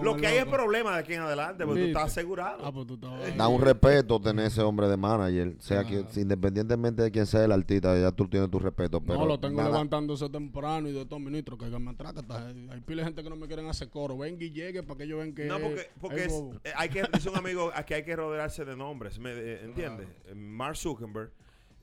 Lo 0.03 0.17
que 0.17 0.27
hay 0.27 0.39
es 0.39 0.45
problema 0.47 0.93
de 0.95 0.99
aquí 1.01 1.13
en 1.15 1.21
adelante, 1.21 1.67
porque 1.67 1.83
tú 1.83 1.87
estás 1.89 2.05
asegurado. 2.05 2.65
Ah, 2.65 2.73
pues 2.73 2.87
tú 2.87 2.95
estabas. 2.95 3.37
Da 3.37 3.49
un 3.49 3.61
respeto 3.61 4.19
tener 4.21 4.47
ese 4.47 4.63
hombre 4.63 4.89
de 4.89 4.97
manager, 4.97 5.55
sea 5.59 5.85
que 5.85 6.01
Claro. 6.01 6.09
independientemente 6.21 7.03
de 7.03 7.11
quién 7.11 7.27
sea 7.27 7.45
el 7.45 7.53
artista, 7.53 7.99
ya 7.99 8.11
tú 8.11 8.27
tienes 8.27 8.51
tu 8.51 8.59
respeto. 8.59 9.01
Pero 9.03 9.19
no, 9.21 9.27
lo 9.27 9.39
tengo 9.39 9.57
nada- 9.59 9.69
levantándose 9.71 10.29
temprano 10.31 10.89
y 10.89 10.94
de 10.99 11.03
estos 11.03 11.21
ministros 11.21 11.59
que 11.59 11.79
me 11.79 11.91
está- 11.91 12.13
hay 12.47 12.81
pila 12.81 13.03
de 13.03 13.07
gente 13.07 13.23
que 13.23 13.31
no 13.31 13.37
me 13.37 13.47
quieren 13.47 13.67
hacer 13.67 13.89
coro. 13.89 14.17
Venga 14.19 14.45
y 14.45 14.51
llegue 14.51 14.83
para 14.83 14.99
que 14.99 15.05
ellos 15.05 15.19
vean 15.19 15.35
que 15.35 15.45
No, 15.45 15.59
porque, 15.61 15.91
porque 16.01 16.25
es 16.25 16.33
eh, 16.65 16.73
hay 16.77 16.89
que, 16.89 17.03
dice 17.13 17.29
un 17.29 17.37
amigo 17.37 17.73
que 17.87 17.95
hay 17.95 18.05
que 18.05 18.17
rodearse 18.17 18.65
de 18.65 18.77
nombres, 18.77 19.19
¿me 19.19 19.31
eh, 19.33 19.65
entiendes? 19.65 20.09
Eh, 20.27 20.35
Mark 20.35 20.77
Zuckerberg 20.77 21.33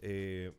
eh, 0.01 0.51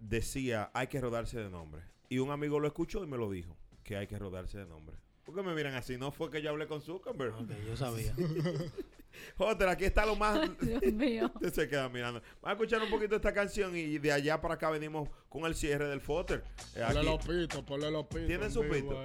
decía, 0.00 0.70
hay 0.74 0.86
que 0.86 1.00
rodarse 1.00 1.38
de 1.38 1.50
nombres. 1.50 1.84
Y 2.08 2.18
un 2.18 2.30
amigo 2.30 2.60
lo 2.60 2.66
escuchó 2.66 3.02
y 3.02 3.06
me 3.06 3.16
lo 3.16 3.30
dijo, 3.30 3.56
que 3.82 3.96
hay 3.96 4.06
que 4.06 4.18
rodarse 4.18 4.58
de 4.58 4.66
nombres. 4.66 4.98
¿Por 5.26 5.34
qué 5.34 5.42
me 5.42 5.54
miran 5.54 5.74
así? 5.74 5.96
No 5.98 6.12
fue 6.12 6.30
que 6.30 6.40
yo 6.40 6.50
hablé 6.50 6.68
con 6.68 6.80
Zuckerberg. 6.80 7.34
Ok, 7.34 7.50
yo 7.66 7.76
sabía. 7.76 8.14
Joder, 9.36 9.68
aquí 9.68 9.84
está 9.84 10.06
lo 10.06 10.14
más... 10.14 10.38
Dios 10.60 10.82
mío. 10.92 11.32
Usted 11.34 11.52
se 11.52 11.68
queda 11.68 11.88
mirando. 11.88 12.20
Vamos 12.40 12.48
a 12.50 12.52
escuchar 12.52 12.82
un 12.82 12.90
poquito 12.90 13.16
esta 13.16 13.32
canción 13.32 13.76
y 13.76 13.98
de 13.98 14.12
allá 14.12 14.40
para 14.40 14.54
acá 14.54 14.70
venimos 14.70 15.08
con 15.28 15.44
el 15.46 15.54
cierre 15.54 15.88
del 15.88 16.00
Fotter. 16.00 16.44
Eh, 16.76 16.84
Ponle 16.86 17.02
los 17.02 17.26
pitos, 17.26 17.62
ponle 17.64 17.90
los 17.90 18.06
pitos. 18.06 18.26
¿Tiene 18.26 18.44
en 18.44 18.52
su 18.52 18.62
pito? 18.62 19.02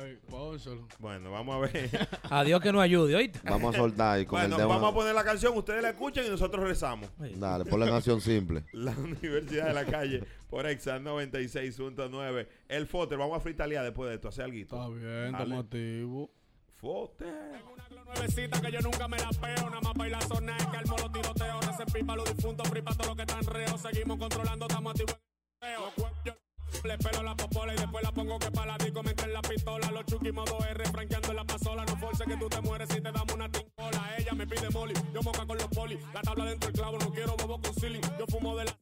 Bueno, 1.00 1.32
vamos 1.32 1.56
a 1.56 1.60
ver. 1.60 2.10
Adiós 2.30 2.62
que 2.62 2.72
no 2.72 2.82
ayude, 2.82 3.16
¿oíste? 3.16 3.40
Vamos 3.44 3.74
a 3.74 3.78
soltar 3.80 4.20
y 4.20 4.26
con 4.26 4.40
bueno, 4.40 4.56
el 4.58 4.62
tema. 4.62 4.76
vamos 4.76 4.92
a 4.92 4.94
poner 4.94 5.16
la 5.16 5.24
canción, 5.24 5.58
ustedes 5.58 5.82
la 5.82 5.90
escuchan 5.90 6.26
y 6.26 6.30
nosotros 6.30 6.64
rezamos. 6.68 7.10
Dale, 7.18 7.66
pon 7.66 7.80
la 7.80 7.88
canción 7.88 8.22
simple. 8.22 8.64
La 8.74 8.92
Universidad 8.92 9.68
de 9.68 9.74
la 9.74 9.86
Calle 9.86 10.24
por 10.52 10.68
Exa 10.68 11.00
96.9. 11.00 12.48
El 12.68 12.86
Fotter, 12.86 13.18
vamos 13.18 13.38
a 13.38 13.40
fritalear 13.40 13.86
después 13.86 14.10
de 14.10 14.16
esto, 14.16 14.28
hacer 14.28 14.44
algo. 14.44 14.58
Está 14.58 14.88
bien, 14.90 15.34
estamos 15.34 15.64
activos. 15.64 16.30
Fotter. 16.76 17.64
Nuevecita 18.06 18.62
que 18.62 18.72
yo 18.72 18.82
nunca 18.82 19.08
me 19.08 19.18
la 19.18 19.30
peo, 19.30 19.70
nada 19.70 19.82
más 19.82 19.94
bailar 19.94 20.22
zona 20.24 20.58
que 20.58 20.78
armo 20.78 20.98
los 20.98 21.12
tiroteos, 21.12 21.66
recién 21.66 21.88
pipa 21.94 22.16
los 22.18 22.36
difuntos, 22.36 22.68
fripa 22.68 22.94
todo 22.96 23.08
lo 23.08 23.16
que 23.16 23.22
están 23.22 23.44
reos, 23.46 23.82
seguimos 23.82 24.18
controlando, 24.18 24.68
estamos 24.68 24.92
activos 24.92 25.18
en 25.62 26.90
Le 26.90 26.98
pelo 26.98 27.24
la 27.24 27.36
popola 27.36 27.74
y 27.74 27.78
después 27.78 28.04
la 28.04 28.12
pongo 28.12 28.38
que 28.40 28.52
para 28.52 28.74
la 28.74 28.78
disco 28.84 29.04
me 29.04 29.12
en 29.12 29.34
la 29.34 29.42
pistola. 29.42 29.90
Los 29.92 30.06
chuki 30.06 30.34
modo 30.34 30.60
R, 30.66 30.86
franqueando 30.86 31.34
la 31.34 31.46
pasola. 31.46 31.86
No 31.86 31.96
force 31.96 32.26
que 32.26 32.36
tú 32.36 32.50
te 32.50 32.60
mueres 32.62 32.90
si 32.90 32.96
te 32.96 33.12
damos 33.12 33.34
una 33.34 33.50
tincola. 33.50 34.16
Ella 34.18 34.34
me 34.34 34.46
pide 34.46 34.70
molly, 34.72 34.96
yo 35.14 35.22
moca 35.22 35.46
con 35.46 35.58
los 35.58 35.68
poli. 35.68 35.98
La 36.14 36.22
tabla 36.22 36.46
dentro 36.46 36.70
del 36.70 36.78
clavo, 36.78 36.98
no 36.98 37.10
quiero 37.12 37.38
bobo 37.38 37.62
con 37.62 37.74
ceiling. 37.76 38.02
Yo 38.18 38.26
fumo 38.28 38.58
de 38.58 38.66
la 38.66 38.78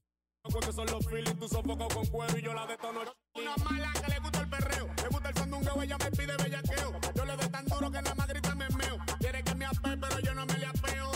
porque 0.51 0.71
son 0.73 0.85
los 0.87 1.05
feelings. 1.05 1.39
Tú 1.39 1.47
sofoco 1.47 1.87
con 1.87 2.05
cuero 2.07 2.37
y 2.37 2.41
yo 2.41 2.53
la 2.53 2.65
detono. 2.65 3.01
Una 3.35 3.55
mala 3.63 3.91
que 3.93 4.11
le 4.11 4.19
gusta 4.19 4.41
el 4.41 4.49
perreo, 4.49 4.87
le 5.01 5.07
gusta 5.09 5.29
el 5.29 5.35
sandungueo, 5.35 5.81
ella 5.81 5.97
me 5.97 6.11
pide 6.11 6.37
bellaqueo. 6.37 6.99
Yo 7.15 7.25
le 7.25 7.37
doy 7.37 7.49
tan 7.49 7.65
duro 7.65 7.91
que 7.91 8.01
nada 8.01 8.15
más 8.15 8.27
grita 8.27 8.55
me 8.55 8.67
meo. 8.69 8.97
Quiere 9.19 9.43
que 9.43 9.55
me 9.55 9.65
ape, 9.65 9.97
pero 9.97 10.19
yo 10.19 10.33
no 10.33 10.45
me 10.45 10.57
le 10.57 10.65
apeo. 10.65 11.08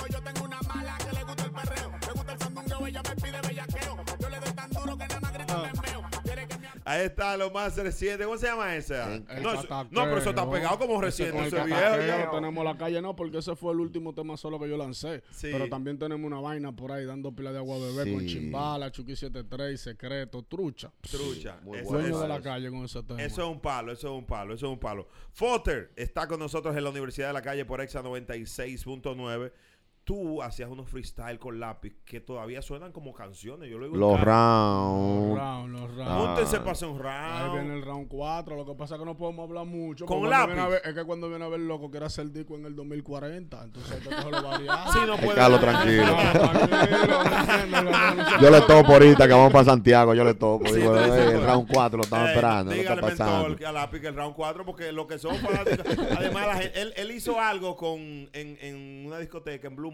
Ahí 6.86 7.06
está 7.06 7.38
lo 7.38 7.50
más 7.52 7.76
reciente. 7.78 8.26
¿Cómo 8.26 8.38
se 8.38 8.48
llama 8.48 8.76
esa? 8.76 9.16
El 9.16 9.26
No, 9.42 9.54
eso- 9.54 9.62
cataqueo. 9.68 9.88
no, 9.92 10.04
pero 10.06 10.18
eso 10.18 10.30
está 10.32 10.50
pegado 10.50 10.78
como 10.80 10.94
Ese 10.96 11.06
reciente. 11.26 11.34
con 11.38 11.72
el 11.72 11.74
Ese 11.74 12.04
viejo 12.06 12.32
tenemos 12.36 12.66
la 12.66 12.78
calle, 12.78 13.02
no, 13.02 13.16
porque 13.16 13.38
ese 13.38 13.56
fue 13.56 13.74
el 13.74 13.80
último 13.80 14.14
tema 14.14 14.36
solo 14.38 14.60
que 14.60 14.70
yo 14.70 14.78
lancé. 14.78 15.24
Sí. 15.32 15.50
Pero 15.52 15.70
también 15.70 15.98
tenemos 15.98 16.26
una 16.26 16.40
vaina 16.42 16.72
por 16.76 16.92
ahí 16.92 17.06
dando 17.06 17.32
pila 17.34 17.52
de 17.52 17.58
agua 17.60 17.78
bebé 17.80 18.12
con 18.14 18.22
Sí. 18.22 18.28
chimbala, 18.34 18.92
Chucky 18.92 19.16
73, 19.16 19.80
secreto, 19.80 20.44
trucha. 20.44 20.92
Trucha. 21.10 21.60
Muy 21.64 21.80
Eso- 21.80 21.92
Dueño 21.92 22.08
eso- 22.10 22.22
de 22.22 22.28
la 22.28 22.42
calle 22.42 22.70
con 22.70 22.84
ese 22.86 23.02
tema. 23.04 23.22
Eso 23.22 23.42
es 23.44 23.48
un 23.48 23.60
palo, 23.62 23.92
eso 23.92 24.08
es 24.08 24.14
un 24.20 24.26
palo, 24.26 24.54
eso 24.54 24.66
es 24.68 24.72
un 24.74 24.80
palo. 24.80 25.08
Foster 25.32 25.92
está 25.96 26.28
con 26.28 26.40
nosotros 26.40 26.76
en 26.76 26.84
la 26.84 26.90
Universidad 26.90 27.28
de 27.28 27.34
la 27.34 27.42
Calle 27.42 27.66
por 27.66 27.82
Exa 27.82 28.02
96.9. 28.04 29.52
Tú 30.06 30.42
hacías 30.44 30.70
unos 30.70 30.90
freestyle 30.90 31.40
con 31.40 31.62
lápiz 31.62 31.94
que 32.04 32.20
todavía 32.20 32.62
suenan 32.62 32.92
como 32.92 33.14
canciones. 33.14 33.70
Yo 33.70 33.78
lo 33.78 33.86
digo 33.86 33.96
Los 33.98 34.20
rounds. 34.20 35.40
rounds, 35.40 35.72
los 35.72 35.96
rounds. 35.96 36.12
Ah. 36.12 36.18
Póntense 36.18 36.58
para 36.60 36.72
hacer 36.74 36.90
un 36.90 37.02
Ahí 37.06 37.50
viene 37.52 37.70
round. 37.70 37.72
el 37.72 37.82
round 37.86 38.08
4. 38.10 38.56
Lo 38.58 38.66
que 38.66 38.74
pasa 38.76 38.96
es 38.96 39.00
que 39.00 39.06
no 39.06 39.16
podemos 39.16 39.48
hablar 39.48 39.66
mucho. 39.66 40.06
¿Con 40.06 40.30
lápiz? 40.30 40.56
ver- 40.56 40.82
es 40.84 40.94
que 40.94 41.06
cuando 41.06 41.30
viene 41.30 41.46
a 41.46 41.48
ver 41.48 41.62
loco 41.62 41.90
quiere 41.90 42.06
hacer 42.08 42.30
disco 42.34 42.56
en 42.56 42.66
el 42.66 42.76
2040. 42.76 43.64
Entonces 43.64 43.92
hay 43.94 44.00
que 44.02 44.10
cogerlo 44.14 44.44
variado. 44.50 44.92
Sí, 44.92 45.00
no 45.08 45.16
puede- 45.16 45.36
Carlos, 45.36 45.62
tranquilo. 45.62 46.04
Yo 48.42 48.50
le 48.52 48.62
topo 48.62 48.94
ahorita 48.94 49.28
que 49.28 49.34
vamos 49.34 49.52
para 49.54 49.66
Santiago, 49.66 50.14
yo 50.14 50.24
le 50.24 50.34
topo. 50.34 50.66
Sí, 50.68 50.76
Digo, 50.76 50.98
sí, 50.98 51.04
sí, 51.06 51.12
"Ey, 51.12 51.28
sí. 51.30 51.36
el 51.36 51.44
round 51.46 51.70
4 51.72 51.98
lo 51.98 52.04
estamos 52.04 52.28
Eh, 52.28 52.32
esperando, 52.32 52.72
¿qué 52.74 52.82
está 52.82 52.94
dígale, 52.96 53.02
pasando? 53.16 53.38
mentor, 53.40 53.58
que 53.58 53.66
a 53.66 53.72
lápiz 53.72 54.00
que 54.02 54.08
el 54.08 54.16
round 54.16 54.36
4, 54.36 54.66
porque 54.66 54.92
lo 54.92 55.08
que 55.08 55.18
son 55.18 55.36
fanáticos. 55.38 55.86
Además, 56.18 56.48
la 56.48 56.56
gente- 56.58 56.82
él, 56.82 56.94
él 56.98 57.12
hizo 57.12 57.40
algo 57.40 57.76
con, 57.78 58.00
en, 58.02 58.58
en 58.62 59.06
una 59.06 59.18
discoteca 59.20 59.68
en 59.68 59.76
Blue 59.76 59.92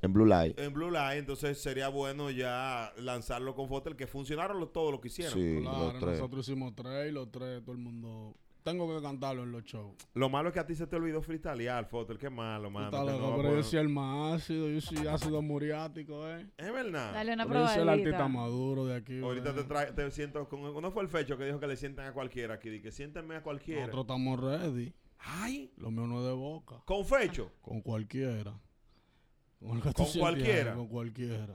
En 0.00 0.12
Blue 0.12 0.26
Light. 0.26 0.58
en 0.60 0.72
Blue 0.72 0.90
Line, 0.90 1.16
entonces 1.16 1.60
sería 1.60 1.88
bueno 1.88 2.30
ya 2.30 2.92
lanzarlo 2.98 3.54
con 3.56 3.68
Foster, 3.68 3.96
que 3.96 4.06
funcionaron 4.06 4.60
lo- 4.60 4.68
todo 4.68 4.92
lo 4.92 5.00
que 5.00 5.08
hicieron. 5.08 5.34
Sí, 5.34 5.58
Claro, 5.60 5.78
los 5.92 5.98
tres. 5.98 6.18
nosotros 6.18 6.48
hicimos 6.48 6.74
tres 6.76 7.08
y 7.08 7.12
los 7.12 7.30
tres, 7.32 7.62
todo 7.64 7.72
el 7.72 7.78
mundo. 7.78 8.36
Tengo 8.62 8.94
que 8.94 9.02
cantarlo 9.02 9.42
en 9.44 9.50
los 9.50 9.64
shows. 9.64 9.96
Lo 10.14 10.28
malo 10.28 10.48
es 10.50 10.52
que 10.52 10.60
a 10.60 10.66
ti 10.66 10.74
se 10.74 10.86
te 10.86 10.94
olvidó 10.94 11.22
freestylear, 11.22 11.86
Foster, 11.86 12.18
qué 12.18 12.28
malo, 12.30 12.70
mano. 12.70 12.90
Loco, 13.04 13.30
no 13.30 13.36
pero 13.38 13.56
yo 13.56 13.62
soy 13.62 13.78
el 13.80 13.88
más 13.88 14.34
ácido, 14.42 14.68
yo 14.68 14.80
soy 14.80 15.06
ácido 15.06 15.40
muriático, 15.42 16.28
eh. 16.28 16.46
Es 16.56 16.72
verdad. 16.72 17.14
Dale 17.14 17.32
una 17.32 17.46
Pero 17.46 17.60
yo 17.62 17.68
soy 17.68 17.82
el 17.82 17.88
artista 17.88 18.10
probadita. 18.18 18.28
maduro 18.40 18.84
de 18.86 18.94
aquí. 18.96 19.20
Ahorita 19.20 19.54
te, 19.54 19.64
trae- 19.64 19.92
te 19.94 20.10
siento 20.12 20.48
con. 20.48 20.60
Uno 20.60 20.90
fue 20.92 21.02
el 21.02 21.08
fecho 21.08 21.36
que 21.38 21.44
dijo 21.46 21.58
que 21.58 21.66
le 21.66 21.76
sientan 21.76 22.06
a 22.06 22.12
cualquiera 22.12 22.54
aquí. 22.54 22.68
di 22.68 22.80
Que 22.82 22.92
siéntenme 22.92 23.36
a 23.36 23.42
cualquiera. 23.42 23.80
Nosotros 23.86 24.02
estamos 24.04 24.38
ready. 24.40 24.92
Ay, 25.18 25.72
Lo 25.78 25.90
mío 25.90 26.06
no 26.06 26.20
es 26.20 26.26
de 26.26 26.32
boca. 26.34 26.82
con 26.84 27.04
fecho. 27.06 27.50
Con 27.62 27.80
cualquiera. 27.80 28.54
Con, 29.60 29.76
el 29.76 29.82
que 29.82 29.88
tú 29.90 29.94
¿Con 29.96 30.06
sientes 30.06 30.20
cualquiera? 30.20 30.74
Con 30.74 30.86
cualquiera. 30.88 31.54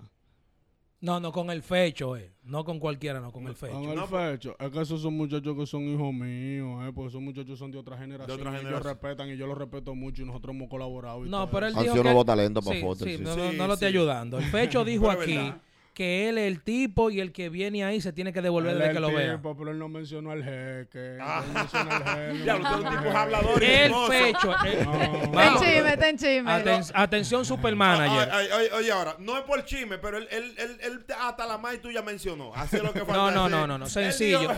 No, 1.01 1.19
no, 1.19 1.33
con 1.33 1.49
el 1.49 1.61
fecho, 1.61 2.15
eh. 2.15 2.31
No 2.43 2.63
con 2.63 2.79
cualquiera, 2.79 3.19
no, 3.19 3.31
con 3.33 3.45
el 3.47 3.55
fecho. 3.55 3.73
Con 3.73 3.83
el 3.89 3.95
No, 3.95 4.07
pues- 4.07 4.31
fecho. 4.31 4.55
Es 4.57 4.69
que 4.71 4.81
esos 4.81 5.01
son 5.01 5.15
muchachos 5.17 5.53
que 5.57 5.65
son 5.65 5.81
hijos 5.83 6.13
míos, 6.13 6.81
eh. 6.87 6.91
Porque 6.95 7.09
esos 7.09 7.21
muchachos 7.21 7.59
son 7.59 7.71
de 7.71 7.77
otra 7.77 7.97
generación. 7.97 8.39
otra 8.39 8.51
y 8.51 8.57
generación. 8.57 8.73
Ellos 8.73 8.85
respetan 8.85 9.29
y 9.29 9.35
yo 9.37 9.45
los 9.47 9.57
respeto 9.57 9.95
mucho 9.95 10.21
y 10.21 10.25
nosotros 10.25 10.55
hemos 10.55 10.69
colaborado. 10.69 11.25
y 11.25 11.29
No, 11.29 11.39
todo 11.39 11.51
pero 11.51 11.65
él 11.67 11.71
eso. 11.71 11.79
Han 11.79 11.83
dijo 11.83 11.93
sido 11.95 12.03
que... 12.03 12.09
nuevo 12.09 12.23
talento 12.25 12.61
para 12.61 12.75
Sí, 12.77 12.81
Foster, 12.81 13.07
sí, 13.09 13.17
sí. 13.17 13.23
no, 13.23 13.35
no, 13.35 13.51
Sí, 13.51 13.57
no 13.57 13.67
lo 13.67 13.73
estoy 13.73 13.87
ayudando. 13.89 14.37
El 14.37 14.45
fecho 14.45 14.85
dijo 14.85 15.09
aquí 15.11 15.35
verdad. 15.35 15.61
Que 15.93 16.27
él 16.27 16.39
es 16.39 16.47
el 16.51 16.63
tipo 16.63 17.11
y 17.11 17.19
el 17.21 17.31
que 17.31 17.49
viene 17.49 17.83
ahí 17.83 18.01
se 18.01 18.11
tiene 18.11 18.33
que 18.33 18.41
devolver 18.41 18.75
de 18.77 18.91
que 18.93 18.99
lo 18.99 19.13
vea. 19.13 19.35
tipo, 19.35 19.55
Pero 19.55 19.69
él 19.71 19.77
no 19.77 19.87
mencionó 19.89 20.31
al 20.31 20.43
jeque. 20.43 21.17
Ah. 21.21 21.43
Él 21.45 21.53
mencionó 21.53 21.91
al 21.91 22.03
jeque. 22.03 22.43
Ya, 22.45 22.57
no 22.57 22.61
usted 22.63 22.73
es 22.73 22.77
un 22.77 22.83
mencionó 22.83 22.89
tipo 22.89 22.93
al 22.95 23.03
jeque. 23.03 23.17
hablador 23.17 23.63
El 23.63 23.93
fecho. 23.93 24.51
eh, 24.65 24.83
No. 24.85 24.91
Ten 25.21 25.31
vamos. 25.31 25.61
chisme, 25.61 25.97
ten 25.97 26.17
chisme. 26.17 26.51
Aten- 26.51 26.91
atención, 26.95 27.45
Supermanager. 27.45 28.29
Ay, 28.31 28.47
oye, 28.75 28.91
ahora, 28.91 29.15
no 29.19 29.37
es 29.37 29.43
por 29.43 29.63
chisme, 29.65 29.97
pero 29.99 30.17
él, 30.17 30.27
él, 30.31 30.55
él, 30.57 30.77
él 30.81 31.05
hasta 31.19 31.45
la 31.45 31.57
más 31.59 31.79
tuya 31.79 32.01
mencionó. 32.01 32.51
Así 32.55 32.77
es 32.77 32.83
lo 32.83 32.91
que 32.91 32.99
falta. 33.01 33.13
No, 33.13 33.29
no, 33.31 33.47
no, 33.49 33.67
no, 33.67 33.77
no, 33.77 33.85
sencillo. 33.87 34.49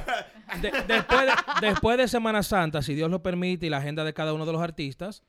De- 0.61 0.71
después, 0.87 1.21
de, 1.25 1.67
después 1.67 1.97
de 1.97 2.07
Semana 2.07 2.43
Santa, 2.43 2.81
si 2.81 2.93
Dios 2.95 3.09
lo 3.11 3.21
permite 3.21 3.65
y 3.65 3.69
la 3.69 3.77
agenda 3.77 4.03
de 4.05 4.13
cada 4.13 4.33
uno 4.33 4.45
de 4.45 4.53
los 4.53 4.61
artistas, 4.61 5.21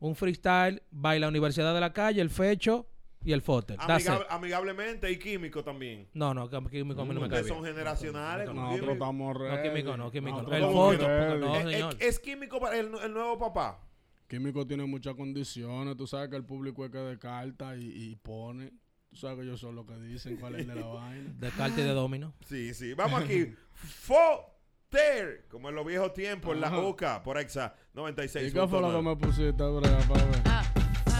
un 0.00 0.16
freestyle, 0.16 0.82
baila 0.90 1.28
Universidad 1.28 1.72
de 1.74 1.80
la 1.80 1.92
Calle, 1.92 2.20
el 2.20 2.28
Fecho 2.30 2.88
y 3.24 3.32
el 3.32 3.40
Foster. 3.42 3.76
Amigable- 3.80 4.26
amigablemente 4.30 5.10
y 5.10 5.18
químico 5.18 5.64
también. 5.64 6.08
No, 6.14 6.34
no, 6.34 6.48
que 6.48 6.56
químico 6.70 7.00
a 7.00 7.04
mí 7.04 7.14
no 7.14 7.20
me 7.20 7.28
cae 7.28 7.40
Ustedes 7.40 7.48
son 7.48 7.62
bien. 7.62 7.74
generacionales. 7.74 8.46
con 8.46 8.56
Nosotros 8.56 8.90
estamos. 8.92 9.36
No, 9.38 9.62
químico 9.62 9.96
no, 9.96 10.10
químico 10.10 10.42
no. 10.42 10.52
El 10.52 11.40
no, 11.40 11.56
¿Es- 11.56 11.64
señor. 11.72 11.94
¿Es, 11.98 12.06
es 12.08 12.18
químico 12.20 12.60
para 12.60 12.78
el, 12.78 12.90
el 13.02 13.12
nuevo 13.12 13.38
papá? 13.38 13.80
Químico 14.28 14.66
tiene 14.66 14.84
muchas 14.86 15.14
condiciones. 15.14 15.96
Tú 15.96 16.06
sabes 16.06 16.28
que 16.28 16.36
el 16.36 16.44
público 16.44 16.84
es 16.84 16.90
que 16.90 16.98
de 16.98 17.18
carta 17.18 17.76
y, 17.76 17.84
y 17.84 18.16
pone. 18.16 18.72
Tú 19.10 19.16
sabes 19.16 19.38
que 19.38 19.42
ellos 19.44 19.60
son 19.60 19.76
los 19.76 19.86
que 19.86 19.96
dicen 19.98 20.36
cuál 20.38 20.54
es 20.56 20.62
el 20.62 20.68
de 20.68 20.74
la 20.80 20.86
vaina. 20.94 21.32
De 21.38 21.50
carta 21.50 21.80
y 21.80 21.84
de 21.84 21.90
domino. 21.92 22.34
Sí, 22.46 22.74
sí. 22.74 22.94
Vamos 22.94 23.22
aquí. 23.22 23.54
Foster, 23.72 25.46
como 25.48 25.68
en 25.68 25.74
los 25.74 25.86
viejos 25.86 26.12
tiempos, 26.14 26.54
en 26.54 26.60
la. 26.62 26.76
UCA, 26.78 27.22
por 27.22 27.38
Exa 27.38 27.74
96. 27.94 28.50
¿Y 28.50 28.52
qué 28.54 28.66
fue 28.66 28.80
lo 28.80 28.90
que 28.92 29.02
me 29.02 29.16
pusiste, 29.16 29.52
brea, 29.52 29.98
pa' 30.08 30.14
ver? 30.14 30.42
Ah. 30.46 30.64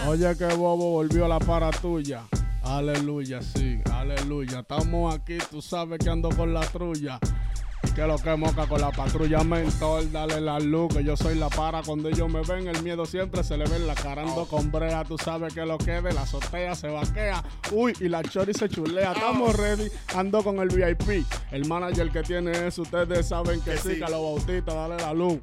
Oye, 0.07 0.37
que 0.37 0.45
bobo 0.45 0.91
volvió 0.91 1.27
la 1.27 1.39
para 1.39 1.71
tuya. 1.71 2.23
Aleluya, 2.63 3.41
sí, 3.41 3.79
aleluya. 3.91 4.59
Estamos 4.59 5.13
aquí, 5.13 5.37
tú 5.49 5.61
sabes 5.61 5.99
que 5.99 6.09
ando 6.09 6.29
con 6.29 6.53
la 6.53 6.61
trulla. 6.61 7.19
Y 7.83 7.91
que 7.91 8.05
lo 8.05 8.17
que 8.17 8.35
moca 8.35 8.67
con 8.67 8.81
la 8.81 8.91
patrulla 8.91 9.43
mentor, 9.43 10.11
dale 10.11 10.41
la 10.41 10.59
luz, 10.59 10.95
que 10.95 11.03
yo 11.03 11.17
soy 11.17 11.35
la 11.35 11.49
para. 11.49 11.81
Cuando 11.81 12.09
ellos 12.09 12.29
me 12.31 12.41
ven, 12.41 12.67
el 12.67 12.81
miedo 12.83 13.05
siempre 13.05 13.43
se 13.43 13.57
le 13.57 13.65
ve 13.65 13.77
en 13.77 13.87
la 13.87 13.95
cara. 13.95 14.21
Ando 14.23 14.45
con 14.45 14.71
brea, 14.71 15.03
tú 15.03 15.17
sabes 15.17 15.53
que 15.53 15.65
lo 15.65 15.77
que 15.77 16.01
de 16.01 16.13
la 16.13 16.21
azotea 16.21 16.75
se 16.75 16.87
vaquea. 16.87 17.43
Uy, 17.71 17.93
y 17.99 18.07
la 18.07 18.21
chori 18.23 18.53
se 18.53 18.69
chulea. 18.69 19.11
Estamos 19.11 19.55
ready, 19.55 19.87
ando 20.15 20.43
con 20.43 20.59
el 20.59 20.69
VIP. 20.69 21.25
El 21.51 21.67
manager 21.67 22.11
que 22.11 22.21
tiene 22.21 22.67
eso, 22.67 22.83
ustedes 22.83 23.27
saben 23.27 23.59
que, 23.61 23.71
Que 23.71 23.77
sí, 23.77 23.89
sí. 23.93 23.99
que 23.99 24.11
lo 24.11 24.21
bautista, 24.21 24.73
dale 24.73 24.97
la 24.97 25.13
luz 25.13 25.39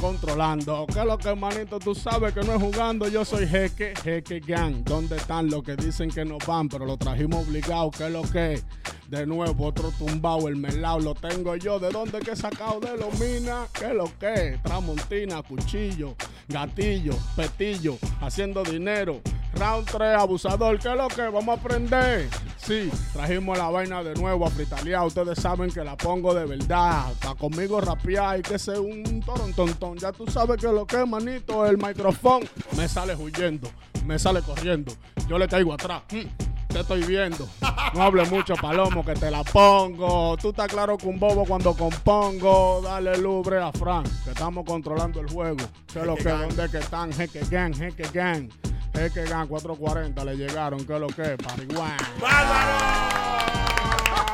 controlando. 0.00 0.86
¿Qué 0.92 1.00
es 1.00 1.06
lo 1.06 1.18
que, 1.18 1.34
manito? 1.34 1.78
Tú 1.78 1.94
sabes 1.94 2.32
que 2.32 2.42
no 2.42 2.54
es 2.54 2.62
jugando. 2.62 3.08
Yo 3.08 3.24
soy 3.24 3.46
Jeque, 3.46 3.94
Jeque 4.02 4.40
Gang. 4.40 4.82
¿Dónde 4.84 5.16
están 5.16 5.48
los 5.48 5.62
que 5.62 5.76
dicen 5.76 6.10
que 6.10 6.24
no 6.24 6.38
van? 6.46 6.68
Pero 6.68 6.84
lo 6.84 6.96
trajimos 6.96 7.46
obligado. 7.46 7.90
¿Qué 7.90 8.06
es 8.06 8.12
lo 8.12 8.22
que? 8.22 8.62
De 9.08 9.26
nuevo, 9.26 9.66
otro 9.66 9.90
tumbao. 9.98 10.48
El 10.48 10.56
melao 10.56 11.00
lo 11.00 11.14
tengo 11.14 11.56
yo. 11.56 11.78
¿De 11.78 11.90
dónde 11.90 12.20
que 12.20 12.32
he 12.32 12.36
sacado? 12.36 12.80
De 12.80 12.96
los 12.96 13.18
minas. 13.20 13.68
¿Qué 13.70 13.92
lo 13.92 14.06
que? 14.18 14.58
Tramontina, 14.62 15.42
cuchillo, 15.42 16.14
gatillo, 16.48 17.14
petillo, 17.36 17.98
haciendo 18.20 18.62
dinero. 18.62 19.20
Round 19.54 19.86
3, 19.86 20.16
abusador. 20.18 20.78
¿Qué 20.78 20.88
es 20.90 20.96
lo 20.96 21.08
que? 21.08 21.22
Vamos 21.22 21.48
a 21.48 21.60
aprender. 21.60 22.28
Sí, 22.56 22.90
trajimos 23.12 23.58
la 23.58 23.68
vaina 23.70 24.02
de 24.02 24.14
nuevo 24.14 24.46
a 24.46 24.50
fritalear. 24.50 25.04
Ustedes 25.06 25.38
saben 25.38 25.70
que 25.70 25.82
la 25.82 25.96
pongo 25.96 26.32
de 26.32 26.44
verdad. 26.46 27.12
Pa' 27.20 27.34
conmigo 27.34 27.80
rapear 27.80 28.36
hay 28.36 28.42
que 28.42 28.58
ser 28.58 28.78
un 28.80 29.20
torontontón. 29.20 29.98
Ya 29.98 30.12
tú 30.12 30.26
sabes 30.28 30.58
que 30.60 30.68
lo 30.68 30.86
que 30.86 31.02
es, 31.02 31.08
manito, 31.08 31.66
el 31.66 31.76
micrófono 31.76 32.46
me 32.76 32.88
sale 32.88 33.14
huyendo, 33.16 33.68
me 34.06 34.18
sale 34.18 34.42
corriendo. 34.42 34.92
Yo 35.28 35.38
le 35.38 35.48
caigo 35.48 35.72
atrás. 35.74 36.02
Mm, 36.12 36.72
Te 36.72 36.80
estoy 36.80 37.02
viendo. 37.02 37.46
No 37.94 38.02
hable 38.02 38.24
mucho, 38.26 38.54
palomo, 38.54 39.04
que 39.04 39.14
te 39.14 39.30
la 39.30 39.42
pongo. 39.44 40.36
Tú 40.38 40.50
estás 40.50 40.68
claro 40.68 40.96
que 40.96 41.06
un 41.06 41.18
bobo 41.20 41.44
cuando 41.44 41.74
compongo. 41.74 42.80
Dale 42.82 43.18
lubre 43.18 43.58
a 43.60 43.70
Frank, 43.72 44.08
que 44.24 44.30
estamos 44.30 44.64
controlando 44.64 45.20
el 45.20 45.28
juego. 45.28 45.58
¿Qué 45.92 45.98
es 45.98 46.06
lo 46.06 46.14
que? 46.14 46.28
¿Dónde 46.30 46.70
que 46.70 46.78
están? 46.78 47.12
Jeque 47.12 47.40
Gang, 47.50 47.74
Jeque 47.74 48.08
Gang. 48.14 48.48
Jeque 48.94 49.24
Gang 49.24 49.48
440 49.48 50.24
le 50.24 50.36
llegaron. 50.36 50.84
¿Qué 50.86 50.94
es 50.94 51.00
lo 51.00 51.06
que? 51.08 51.36
Pariguán. 51.38 51.96
¡Bárbaro! 52.20 52.72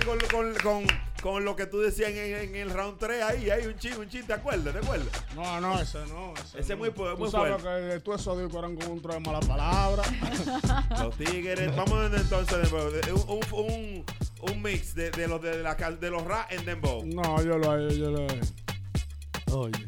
Con, 0.06 0.20
con, 0.32 0.54
con, 0.62 0.86
con 1.22 1.46
lo 1.46 1.56
que 1.56 1.66
tú 1.66 1.80
decías 1.80 2.12
en, 2.12 2.18
en 2.36 2.56
el 2.56 2.70
round 2.70 2.98
3 3.00 3.24
ahí, 3.24 3.50
hay 3.50 3.66
un 3.66 3.76
chin, 3.78 3.94
un 3.98 4.08
chin, 4.08 4.26
¿te 4.26 4.34
acuerdas? 4.34 4.74
¿Te 4.74 4.80
acuerdas? 4.80 5.08
No, 5.36 5.60
no, 5.60 5.80
ese 5.82 6.00
no. 6.08 6.34
Ese, 6.36 6.60
Ese 6.60 6.74
no. 6.74 6.78
muy 6.80 6.92
fu- 6.92 7.06
Tú 7.06 7.18
muy 7.18 7.32
sabes 7.32 7.62
fuerte. 7.62 7.90
que 7.96 8.00
tú 8.02 8.14
esos 8.14 8.38
discos 8.40 8.60
eran 8.60 8.76
con 8.76 8.92
un 8.92 9.02
tren 9.02 9.24
de 9.24 9.30
mala 9.32 9.40
palabra. 9.46 10.04
Los 11.04 11.18
tigres. 11.18 11.76
Vamos 11.76 12.12
entonces 12.14 12.72
un, 12.72 13.20
un, 13.28 13.42
un, 13.52 14.06
un 14.52 14.62
mix 14.62 14.94
de, 14.94 15.10
de 15.12 15.28
los 15.28 15.42
de, 15.42 15.64
la, 15.64 15.74
de 15.76 16.10
los 16.10 16.24
rap 16.24 16.52
en 16.52 16.64
Dembow. 16.66 17.04
no, 17.06 17.42
yo 17.44 17.58
lo 17.58 17.90
yo 17.90 18.12
lo. 18.12 18.28
Oye. 19.58 19.88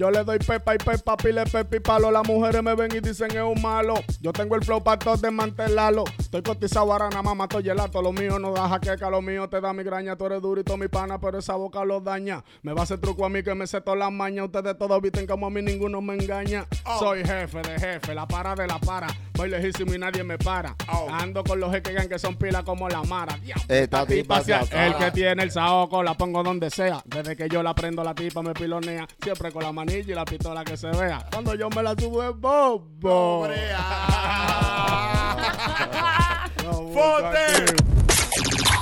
Yo 0.00 0.10
le 0.10 0.24
doy 0.24 0.38
pepa 0.38 0.74
y 0.74 0.78
pepa, 0.78 1.14
pile 1.14 1.44
pepa 1.44 1.76
y 1.76 1.78
palo. 1.78 2.10
Las 2.10 2.26
mujeres 2.26 2.62
me 2.62 2.74
ven 2.74 2.90
y 2.90 3.00
dicen 3.00 3.30
es 3.36 3.42
un 3.42 3.60
malo. 3.60 3.92
Yo 4.22 4.32
tengo 4.32 4.56
el 4.56 4.64
flow 4.64 4.82
para 4.82 4.98
todos 4.98 5.20
desmantelarlo. 5.20 6.04
Estoy 6.18 6.40
cotizado 6.40 6.90
ahora, 6.90 7.10
nada 7.10 7.22
más 7.22 7.36
mato 7.36 7.60
gelato. 7.60 8.00
Lo 8.00 8.10
mío 8.10 8.38
no 8.38 8.50
da 8.50 8.66
jaqueca, 8.66 9.10
lo 9.10 9.20
mío 9.20 9.46
te 9.50 9.60
da 9.60 9.74
migraña. 9.74 10.16
Tú 10.16 10.24
eres 10.24 10.40
durito, 10.40 10.78
mi 10.78 10.88
pana, 10.88 11.20
pero 11.20 11.38
esa 11.38 11.54
boca 11.56 11.84
lo 11.84 12.00
daña. 12.00 12.42
Me 12.62 12.72
va 12.72 12.80
a 12.80 12.84
hacer 12.84 12.98
truco 12.98 13.26
a 13.26 13.28
mí 13.28 13.42
que 13.42 13.54
me 13.54 13.66
sé 13.66 13.82
todas 13.82 13.98
las 13.98 14.10
mañas. 14.10 14.46
Ustedes 14.46 14.78
todos 14.78 15.02
visten 15.02 15.26
como 15.26 15.48
a 15.48 15.50
mí 15.50 15.60
ninguno 15.60 16.00
me 16.00 16.14
engaña. 16.14 16.66
Soy 16.98 17.22
jefe 17.22 17.60
de 17.60 17.78
jefe, 17.78 18.14
la 18.14 18.26
para 18.26 18.54
de 18.54 18.66
la 18.66 18.78
para. 18.78 19.08
Voy 19.34 19.50
lejísimo 19.50 19.94
y 19.94 19.98
nadie 19.98 20.24
me 20.24 20.38
para. 20.38 20.76
Ando 21.12 21.44
con 21.44 21.60
los 21.60 21.70
jeques 21.72 22.08
que 22.08 22.18
son 22.18 22.36
pilas 22.36 22.62
como 22.62 22.88
la 22.88 23.02
mara. 23.02 23.38
Esta 23.68 24.06
tipa 24.06 24.42
se 24.42 24.54
el 24.54 24.96
que 24.96 25.10
tiene 25.10 25.42
el 25.42 25.50
saoco 25.50 26.02
la 26.02 26.14
pongo 26.14 26.42
donde 26.42 26.70
sea. 26.70 27.02
Desde 27.04 27.36
que 27.36 27.50
yo 27.50 27.62
la 27.62 27.74
prendo, 27.74 28.02
la 28.02 28.14
tipa 28.14 28.40
me 28.40 28.54
pilonea. 28.54 29.06
Siempre 29.22 29.52
con 29.52 29.62
la 29.62 29.72
y 29.98 30.14
la 30.14 30.24
pistola 30.24 30.64
que 30.64 30.76
se 30.76 30.88
vea. 30.88 31.26
Cuando 31.32 31.54
yo 31.54 31.68
me 31.70 31.82
la 31.82 31.94
subo 31.98 32.22
es 32.22 32.36
bobo. 32.36 33.48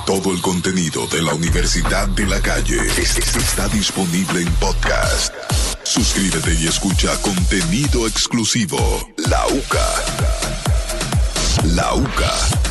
Todo 0.05 0.31
el 0.33 0.41
contenido 0.41 1.05
de 1.07 1.21
la 1.21 1.33
Universidad 1.33 2.07
de 2.09 2.25
la 2.25 2.39
Calle 2.41 2.77
es- 2.97 3.17
es- 3.17 3.35
está 3.35 3.67
disponible 3.69 4.41
en 4.41 4.51
podcast. 4.55 5.33
Suscríbete 5.83 6.53
y 6.55 6.67
escucha 6.67 7.15
contenido 7.21 8.07
exclusivo. 8.07 8.77
La 9.17 9.45
UCA. 9.47 9.87
La 11.75 11.93
UCA. 11.93 12.68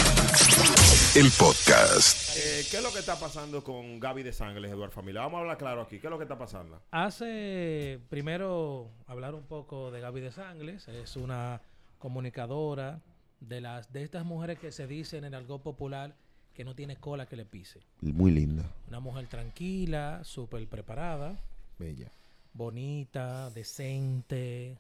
El 1.17 1.31
podcast. 1.39 2.37
Eh, 2.37 2.65
¿Qué 2.71 2.77
es 2.77 2.83
lo 2.83 2.93
que 2.93 2.99
está 3.01 3.19
pasando 3.19 3.65
con 3.65 3.99
Gaby 3.99 4.23
de 4.23 4.33
Sangles, 4.33 4.71
Eduardo 4.71 4.93
Familia? 4.95 5.23
Vamos 5.23 5.39
a 5.39 5.41
hablar 5.41 5.59
claro 5.59 5.83
aquí. 5.83 5.99
¿Qué 5.99 6.07
es 6.07 6.11
lo 6.11 6.19
que 6.19 6.25
está 6.25 6.39
pasando? 6.39 6.81
Hace 6.91 7.99
primero 8.09 8.91
hablar 9.07 9.35
un 9.35 9.45
poco 9.45 9.91
de 9.91 10.01
Gaby 10.01 10.21
de 10.21 10.33
Sangles. 10.33 10.87
Es 10.89 11.17
una 11.17 11.61
comunicadora 11.99 13.01
de 13.41 13.61
las 13.61 13.93
de 13.93 14.03
estas 14.03 14.25
mujeres 14.25 14.59
que 14.59 14.71
se 14.71 14.87
dicen 14.87 15.25
en 15.25 15.35
algo 15.35 15.61
popular 15.63 16.15
que 16.55 16.65
no 16.65 16.75
tiene 16.75 16.97
cola 16.97 17.27
que 17.27 17.37
le 17.37 17.45
pise. 17.45 17.81
Muy 18.01 18.31
linda. 18.31 18.65
Una 18.89 19.01
mujer 19.01 19.27
tranquila, 19.29 20.21
súper 20.25 20.69
preparada, 20.69 21.39
Bella. 21.79 22.11
bonita, 22.53 23.51
decente, 23.51 24.79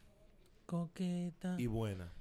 coqueta. 0.67 1.55
Y 1.59 1.67
buena. 1.67 2.13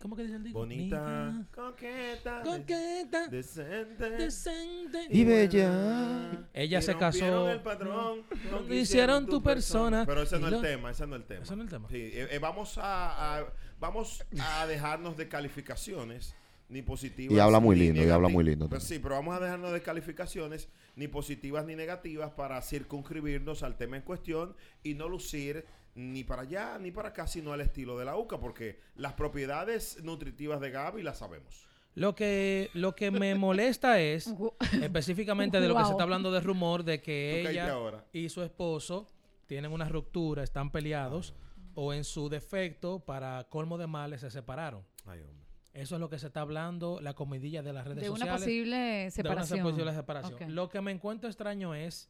¿Cómo 0.00 0.14
que 0.14 0.22
dice 0.22 0.36
el 0.36 0.44
dicho? 0.44 0.58
Bonita. 0.58 1.44
Coqueta. 1.52 2.42
Coqueta. 2.44 3.26
Decente. 3.26 4.10
Decente. 4.10 5.06
Y 5.10 5.24
bella. 5.24 6.46
Ella 6.54 6.78
Y 6.78 6.82
se 6.82 6.96
casó. 6.96 7.50
el 7.50 7.60
patrón, 7.60 8.22
No 8.50 8.60
no 8.60 8.74
hicieron 8.74 9.26
tu 9.26 9.42
persona. 9.42 10.04
Pero 10.06 10.22
ese 10.22 10.38
no 10.38 10.46
es 10.46 10.52
el 10.54 10.60
tema, 10.62 10.90
ese 10.92 11.06
no 11.08 11.16
es 11.16 11.22
el 11.22 11.26
tema. 11.26 11.42
Ese 11.42 11.56
no 11.56 11.62
es 11.62 11.66
el 11.66 11.70
tema. 11.72 11.88
Sí, 11.88 11.96
eh, 11.96 12.28
eh, 12.30 12.38
vamos 12.38 12.78
a, 12.78 13.38
a- 13.40 13.46
vamos 13.80 14.24
a 14.40 14.66
dejarnos 14.68 15.16
de 15.16 15.28
calificaciones 15.28 16.36
ni 16.68 16.82
positivas. 16.82 17.36
Y 17.36 17.40
habla 17.40 17.58
muy 17.58 17.74
ni 17.76 17.86
lindo, 17.86 18.04
y 18.04 18.10
habla 18.10 18.28
muy 18.28 18.44
lindo 18.44 18.68
Pues 18.68 18.84
sí, 18.84 18.98
pero 19.00 19.14
vamos 19.16 19.36
a 19.36 19.40
dejarnos 19.40 19.72
de 19.72 19.82
calificaciones 19.82 20.68
ni 20.96 21.08
positivas 21.08 21.64
ni 21.64 21.74
negativas 21.74 22.30
para 22.30 22.60
circunscribirnos 22.62 23.62
al 23.64 23.76
tema 23.76 23.96
en 23.96 24.02
cuestión 24.02 24.54
y 24.84 24.94
no 24.94 25.08
lucir 25.08 25.64
ni 25.98 26.22
para 26.22 26.42
allá 26.42 26.78
ni 26.78 26.92
para 26.92 27.08
acá, 27.08 27.26
sino 27.26 27.52
al 27.52 27.60
estilo 27.60 27.98
de 27.98 28.04
la 28.04 28.16
UCA, 28.16 28.38
porque 28.38 28.78
las 28.94 29.14
propiedades 29.14 30.02
nutritivas 30.02 30.60
de 30.60 30.70
Gaby 30.70 31.02
las 31.02 31.18
sabemos. 31.18 31.66
Lo 31.94 32.14
que, 32.14 32.70
lo 32.74 32.94
que 32.94 33.10
me 33.10 33.34
molesta 33.34 34.00
es 34.00 34.32
específicamente 34.80 35.60
de 35.60 35.66
lo 35.68 35.76
que 35.76 35.84
se 35.84 35.90
está 35.90 36.04
hablando 36.04 36.30
de 36.30 36.40
rumor 36.40 36.84
de 36.84 37.02
que 37.02 37.40
ella 37.50 37.72
ahora. 37.72 38.04
y 38.12 38.28
su 38.28 38.42
esposo 38.42 39.08
tienen 39.46 39.72
una 39.72 39.88
ruptura, 39.88 40.44
están 40.44 40.70
peleados 40.70 41.34
o 41.74 41.92
en 41.92 42.04
su 42.04 42.28
defecto, 42.28 43.00
para 43.00 43.44
colmo 43.50 43.78
de 43.78 43.86
males, 43.86 44.20
se 44.20 44.30
separaron. 44.30 44.84
Ay, 45.06 45.20
hombre. 45.20 45.46
Eso 45.72 45.94
es 45.96 46.00
lo 46.00 46.08
que 46.08 46.18
se 46.18 46.26
está 46.28 46.40
hablando, 46.40 47.00
la 47.00 47.14
comidilla 47.14 47.62
de 47.62 47.72
las 47.72 47.86
redes 47.86 48.02
De 48.02 48.10
una 48.10 48.18
sociales. 48.18 48.40
posible 48.42 48.76
de 48.76 49.02
una 49.02 49.10
separación. 49.10 49.62
posible 49.62 49.94
separación. 49.94 50.54
Lo 50.54 50.68
que 50.68 50.80
me 50.80 50.90
encuentro 50.90 51.28
extraño 51.28 51.74
es 51.74 52.08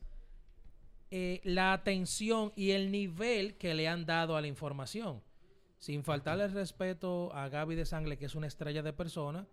eh, 1.10 1.40
la 1.44 1.72
atención 1.72 2.52
y 2.56 2.72
el 2.72 2.90
nivel 2.90 3.56
que 3.56 3.74
le 3.74 3.88
han 3.88 4.04
dado 4.06 4.36
a 4.36 4.40
la 4.40 4.46
información. 4.46 5.22
Sin 5.78 6.02
faltarle 6.02 6.44
el 6.44 6.52
respeto 6.52 7.32
a 7.34 7.48
Gaby 7.48 7.74
de 7.76 7.86
Sangle, 7.86 8.16
que 8.18 8.26
es 8.26 8.34
una 8.34 8.46
estrella 8.48 8.82
de 8.82 8.92
persona. 8.92 9.46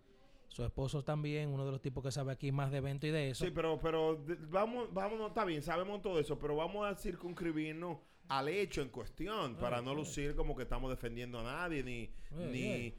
Su 0.48 0.64
esposo 0.64 1.04
también, 1.04 1.48
uno 1.50 1.64
de 1.66 1.72
los 1.72 1.80
tipos 1.82 2.02
que 2.02 2.10
sabe 2.10 2.32
aquí 2.32 2.50
más 2.50 2.70
de 2.70 2.78
evento 2.78 3.06
y 3.06 3.10
de 3.10 3.30
eso. 3.30 3.44
Sí, 3.44 3.50
pero, 3.54 3.78
pero 3.80 4.24
vamos, 4.48 4.92
vamos, 4.92 5.28
está 5.28 5.44
bien, 5.44 5.62
sabemos 5.62 6.00
todo 6.02 6.18
eso, 6.18 6.38
pero 6.38 6.56
vamos 6.56 6.86
a 6.86 6.94
circunscribirnos 6.96 7.98
al 8.28 8.48
hecho 8.48 8.82
en 8.82 8.88
cuestión 8.88 9.54
para 9.56 9.80
no 9.82 9.94
lucir 9.94 10.34
como 10.34 10.56
que 10.56 10.62
estamos 10.64 10.90
defendiendo 10.90 11.38
a 11.40 11.42
nadie 11.44 11.82
ni, 11.84 12.10
ni 12.50 12.94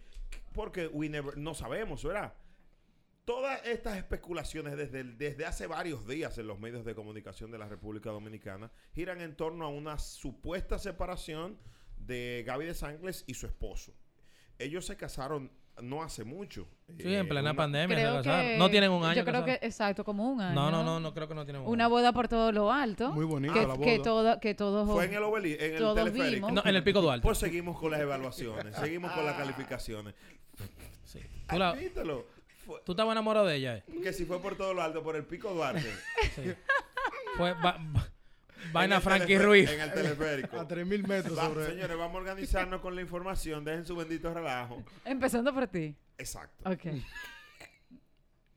porque 0.54 0.88
we 0.88 1.10
never- 1.10 1.36
no 1.36 1.54
sabemos, 1.54 2.04
¿verdad? 2.04 2.34
Todas 3.28 3.60
estas 3.66 3.98
especulaciones 3.98 4.78
desde, 4.78 5.02
el- 5.02 5.18
desde 5.18 5.46
hace 5.46 5.68
varios 5.68 6.08
días 6.08 6.38
en 6.38 6.48
los 6.48 6.60
medios 6.62 6.86
de 6.86 6.96
comunicación 6.96 7.52
de 7.52 7.58
la 7.58 7.68
República 7.68 8.10
Dominicana 8.10 8.72
giran 8.96 9.20
en 9.20 9.36
torno 9.36 9.66
a 9.66 9.68
una 9.68 10.00
supuesta 10.00 10.80
separación 10.80 11.58
de 11.98 12.46
Gaby 12.48 12.68
de 12.68 12.74
Sangles 12.74 13.26
y 13.28 13.34
su 13.34 13.46
esposo. 13.46 13.92
Ellos 14.58 14.86
se 14.86 14.96
casaron 14.96 15.52
no 15.82 16.02
hace 16.04 16.24
mucho. 16.24 16.70
Sí, 16.88 17.04
en 17.14 17.26
Eh, 17.26 17.26
plena 17.26 17.52
una- 17.52 17.54
pandemia. 17.58 17.98
se 17.98 18.02
Creo 18.02 18.16
casaron. 18.16 18.42
que, 18.48 18.58
no 18.58 18.70
tienen 18.72 18.92
un 18.92 19.04
año. 19.04 19.16
Yo 19.18 19.26
creo 19.26 19.44
que, 19.44 19.60
exacto, 19.62 20.06
como 20.06 20.32
un 20.32 20.40
año. 20.40 20.56
No, 20.56 20.72
no, 20.72 20.84
no, 20.86 21.00
no 21.02 21.14
creo 21.14 21.28
que 21.28 21.36
no 21.36 21.44
tienen 21.44 21.64
un 21.64 21.68
Una 21.68 21.84
año. 21.84 21.90
boda 21.92 22.14
por 22.14 22.30
todo 22.30 22.54
lo 22.54 22.72
alto. 22.72 23.12
Muy 23.12 23.26
bonita 23.26 23.54
que, 23.54 23.68
la 23.68 23.74
que 23.78 23.98
boda. 23.98 24.04
todo- 24.04 24.40
que 24.40 24.56
todos. 24.56 24.90
Fue 24.90 25.04
en 25.06 25.14
el 25.16 25.22
Oveli, 25.24 25.54
en 25.60 25.74
el 25.74 25.78
Todos 25.80 25.98
teleférico. 25.98 26.48
vimos. 26.48 26.54
No, 26.54 26.62
en 26.68 26.76
el 26.78 26.84
Pico 26.84 27.02
Duarte. 27.02 27.22
Pues 27.24 27.38
seguimos 27.40 27.78
con 27.78 27.92
las 27.92 28.00
evaluaciones, 28.00 28.74
seguimos 28.78 29.12
con 29.12 29.26
las 29.26 29.36
calificaciones. 29.36 30.16
Sí. 31.04 31.20
Admítelo. 31.50 32.37
Fue- 32.68 32.82
tú 32.86 32.92
estabas 32.92 33.14
enamorado 33.14 33.48
de 33.48 33.56
ella. 33.56 33.78
eh. 33.78 33.84
que 34.04 34.14
si 34.14 34.26
fue 34.26 34.40
por 34.42 34.56
todo 34.56 34.74
lo 34.76 34.82
alto, 34.84 35.02
por 35.02 35.16
el 35.16 35.24
Pico 35.26 35.52
Duarte. 35.54 35.90
Sí. 36.36 36.54
Fue 37.38 37.54
va- 37.54 37.78
va- 37.78 38.08
vaina 38.74 39.00
Frankie 39.02 39.38
Ruiz. 39.40 39.70
En 39.72 39.80
el 39.82 39.94
teleférico. 39.94 40.60
A 40.60 40.68
3.000 40.68 41.08
metros 41.08 41.38
Va- 41.38 41.46
sobre 41.48 41.66
señores, 41.68 41.98
vamos 41.98 42.16
a 42.16 42.20
organizarnos 42.20 42.82
con 42.82 42.94
la 42.96 43.02
información. 43.02 43.64
Dejen 43.64 43.86
su 43.86 43.96
bendito 43.96 44.34
relajo. 44.34 44.84
Empezando 45.06 45.54
por 45.54 45.66
ti. 45.68 45.96
Exacto. 46.18 46.70
Ok. 46.70 46.86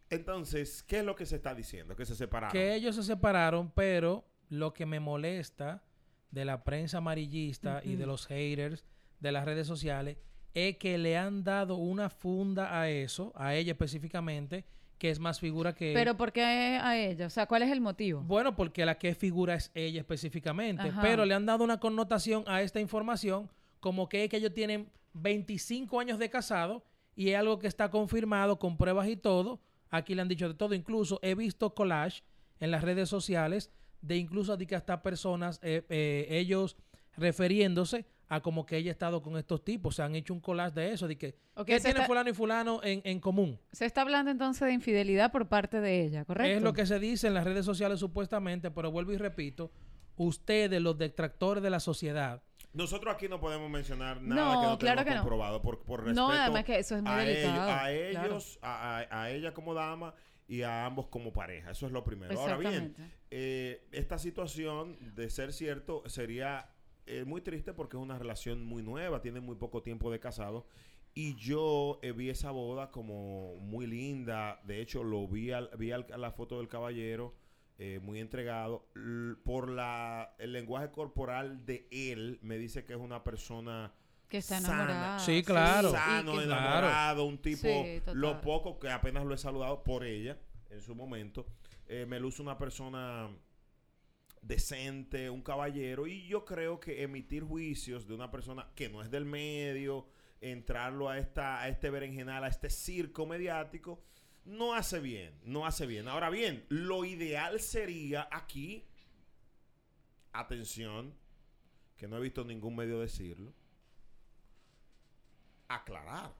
Entonces, 0.08 0.82
¿qué 0.82 0.98
es 1.00 1.04
lo 1.04 1.14
que 1.14 1.24
se 1.26 1.36
está 1.36 1.54
diciendo? 1.54 1.94
Que 1.94 2.04
se 2.04 2.14
separaron. 2.16 2.52
que 2.52 2.74
ellos 2.74 2.96
se 2.96 3.02
separaron, 3.04 3.70
pero 3.70 4.24
lo 4.48 4.72
que 4.74 4.86
me 4.86 4.98
molesta 4.98 5.84
de 6.32 6.44
la 6.44 6.64
prensa 6.64 6.98
amarillista 6.98 7.80
y 7.84 7.94
de 7.96 8.06
los 8.06 8.26
haters 8.26 8.84
de 9.20 9.32
las 9.32 9.44
redes 9.44 9.66
sociales 9.66 10.16
es 10.54 10.76
que 10.76 10.98
le 10.98 11.16
han 11.16 11.44
dado 11.44 11.76
una 11.76 12.10
funda 12.10 12.80
a 12.80 12.88
eso, 12.88 13.32
a 13.34 13.54
ella 13.54 13.72
específicamente, 13.72 14.64
que 14.98 15.10
es 15.10 15.18
más 15.18 15.40
figura 15.40 15.74
que 15.74 15.88
él. 15.88 15.94
Pero 15.94 16.16
¿por 16.16 16.32
qué 16.32 16.42
a 16.42 16.98
ella? 16.98 17.26
O 17.26 17.30
sea, 17.30 17.46
¿cuál 17.46 17.62
es 17.62 17.70
el 17.70 17.80
motivo? 17.80 18.20
Bueno, 18.20 18.54
porque 18.54 18.84
la 18.84 18.98
que 18.98 19.14
figura 19.14 19.54
es 19.54 19.70
ella 19.74 20.00
específicamente, 20.00 20.88
Ajá. 20.88 21.00
pero 21.00 21.24
le 21.24 21.34
han 21.34 21.46
dado 21.46 21.64
una 21.64 21.80
connotación 21.80 22.44
a 22.46 22.62
esta 22.62 22.80
información 22.80 23.50
como 23.80 24.08
que 24.08 24.24
es 24.24 24.30
que 24.30 24.36
ellos 24.36 24.52
tienen 24.52 24.90
25 25.14 25.98
años 25.98 26.18
de 26.18 26.28
casado 26.28 26.84
y 27.16 27.30
es 27.30 27.36
algo 27.36 27.58
que 27.58 27.66
está 27.66 27.90
confirmado 27.90 28.58
con 28.58 28.76
pruebas 28.76 29.08
y 29.08 29.16
todo. 29.16 29.60
Aquí 29.88 30.14
le 30.14 30.22
han 30.22 30.28
dicho 30.28 30.48
de 30.48 30.54
todo, 30.54 30.74
incluso 30.74 31.18
he 31.22 31.34
visto 31.34 31.74
collage 31.74 32.22
en 32.60 32.70
las 32.70 32.82
redes 32.82 33.08
sociales 33.08 33.70
de 34.02 34.16
incluso 34.16 34.56
de 34.56 34.66
que 34.66 34.76
hasta 34.76 35.02
personas, 35.02 35.58
eh, 35.62 35.84
eh, 35.88 36.26
ellos 36.30 36.76
refiriéndose 37.16 38.06
a 38.30 38.40
como 38.40 38.64
que 38.64 38.76
ella 38.76 38.90
ha 38.90 38.92
estado 38.92 39.20
con 39.20 39.36
estos 39.36 39.64
tipos, 39.64 39.96
se 39.96 40.02
han 40.02 40.14
hecho 40.14 40.32
un 40.32 40.40
collage 40.40 40.72
de 40.80 40.92
eso, 40.92 41.08
de 41.08 41.18
que 41.18 41.34
Ok, 41.56 41.66
¿qué 41.66 41.74
se 41.74 41.80
tiene 41.88 41.98
está- 41.98 42.06
fulano 42.06 42.30
y 42.30 42.32
fulano 42.32 42.80
en, 42.82 43.02
en 43.04 43.18
común? 43.18 43.58
Se 43.72 43.84
está 43.84 44.02
hablando 44.02 44.30
entonces 44.30 44.66
de 44.68 44.72
infidelidad 44.72 45.32
por 45.32 45.48
parte 45.48 45.80
de 45.80 46.04
ella, 46.04 46.24
¿correcto? 46.24 46.56
Es 46.56 46.62
lo 46.62 46.72
que 46.72 46.86
se 46.86 47.00
dice 47.00 47.26
en 47.26 47.34
las 47.34 47.42
redes 47.44 47.66
sociales 47.66 47.98
supuestamente, 47.98 48.70
pero 48.70 48.92
vuelvo 48.92 49.12
y 49.12 49.16
repito, 49.16 49.72
ustedes, 50.16 50.80
los 50.80 50.96
detractores 50.96 51.60
de 51.62 51.70
la 51.70 51.80
sociedad, 51.80 52.40
Nosotros 52.72 53.12
aquí 53.12 53.28
no 53.28 53.40
podemos 53.40 53.68
mencionar 53.68 54.22
nada 54.22 54.54
No, 54.54 54.60
que 54.60 54.66
no 54.68 54.78
claro 54.78 55.04
que 55.04 55.10
no. 55.10 55.16
comprobado 55.22 55.60
por, 55.60 55.82
por 55.82 56.04
respeto 56.04 56.28
No, 56.28 56.30
además 56.32 56.64
que 56.64 56.78
eso 56.78 56.94
es 56.96 57.02
muy 57.02 57.10
a 57.10 57.16
delicado, 57.16 57.56
Ellos, 57.58 57.82
a 57.82 57.90
ellos, 58.26 58.58
a, 58.62 58.98
a- 59.10 59.22
a 59.22 59.30
ella 59.32 59.52
como 59.52 59.74
dama 59.74 60.14
y 60.46 60.62
a 60.62 60.86
ambos 60.86 61.08
como 61.08 61.32
pareja. 61.32 61.72
Eso 61.72 61.86
es 61.86 61.92
lo 61.92 62.04
primero. 62.04 62.38
Ahora 62.38 62.56
bien, 62.58 62.94
eh, 63.30 63.88
esta 63.90 64.18
situación, 64.18 64.96
de 65.16 65.30
ser 65.30 65.52
cierto, 65.52 66.04
sería 66.06 66.68
eh, 67.06 67.24
muy 67.24 67.40
triste 67.40 67.72
porque 67.72 67.96
es 67.96 68.02
una 68.02 68.18
relación 68.18 68.64
muy 68.64 68.82
nueva, 68.82 69.20
tienen 69.22 69.44
muy 69.44 69.56
poco 69.56 69.82
tiempo 69.82 70.10
de 70.10 70.20
casado. 70.20 70.66
Y 71.14 71.34
yo 71.36 71.98
eh, 72.02 72.12
vi 72.12 72.30
esa 72.30 72.50
boda 72.52 72.90
como 72.90 73.56
muy 73.56 73.86
linda. 73.86 74.60
De 74.64 74.80
hecho, 74.80 75.02
lo 75.02 75.26
vi, 75.26 75.50
al- 75.50 75.70
vi 75.76 75.90
al- 75.92 76.06
la 76.16 76.30
foto 76.30 76.58
del 76.58 76.68
caballero 76.68 77.34
eh, 77.78 77.98
muy 78.02 78.20
entregado. 78.20 78.86
L- 78.94 79.34
por 79.44 79.68
la, 79.70 80.34
el 80.38 80.52
lenguaje 80.52 80.90
corporal 80.92 81.64
de 81.66 81.88
él, 81.90 82.38
me 82.42 82.58
dice 82.58 82.84
que 82.84 82.92
es 82.92 82.98
una 83.00 83.24
persona 83.24 83.92
Que 84.28 84.36
está 84.38 84.60
sana. 84.60 84.74
enamorada. 84.84 85.18
Sí, 85.18 85.42
claro. 85.42 85.90
sano, 85.90 86.32
que- 86.38 86.44
enamorado, 86.44 87.24
un 87.24 87.38
tipo, 87.38 87.62
Sí, 87.62 88.02
lo 88.12 88.40
poco 88.40 88.78
que 88.78 88.90
apenas 88.90 89.24
lo 89.24 89.34
he 89.34 89.38
saludado 89.38 89.82
por 89.82 90.04
ella 90.04 90.38
en 90.68 90.80
su 90.80 90.94
momento, 90.94 91.44
eh, 91.88 92.06
me 92.06 92.20
luce 92.20 92.40
una 92.40 92.56
persona 92.56 93.28
decente, 94.42 95.30
un 95.30 95.42
caballero, 95.42 96.06
y 96.06 96.26
yo 96.26 96.44
creo 96.44 96.80
que 96.80 97.02
emitir 97.02 97.42
juicios 97.42 98.06
de 98.06 98.14
una 98.14 98.30
persona 98.30 98.68
que 98.74 98.88
no 98.88 99.02
es 99.02 99.10
del 99.10 99.24
medio, 99.24 100.06
entrarlo 100.40 101.08
a, 101.08 101.18
esta, 101.18 101.60
a 101.60 101.68
este 101.68 101.90
berenjenal, 101.90 102.44
a 102.44 102.48
este 102.48 102.70
circo 102.70 103.26
mediático, 103.26 104.02
no 104.44 104.74
hace 104.74 105.00
bien, 105.00 105.38
no 105.44 105.66
hace 105.66 105.86
bien. 105.86 106.08
Ahora 106.08 106.30
bien, 106.30 106.64
lo 106.68 107.04
ideal 107.04 107.60
sería 107.60 108.28
aquí, 108.32 108.86
atención, 110.32 111.14
que 111.96 112.08
no 112.08 112.16
he 112.16 112.20
visto 112.20 112.44
ningún 112.44 112.76
medio 112.76 113.00
decirlo, 113.00 113.52
aclarar. 115.68 116.34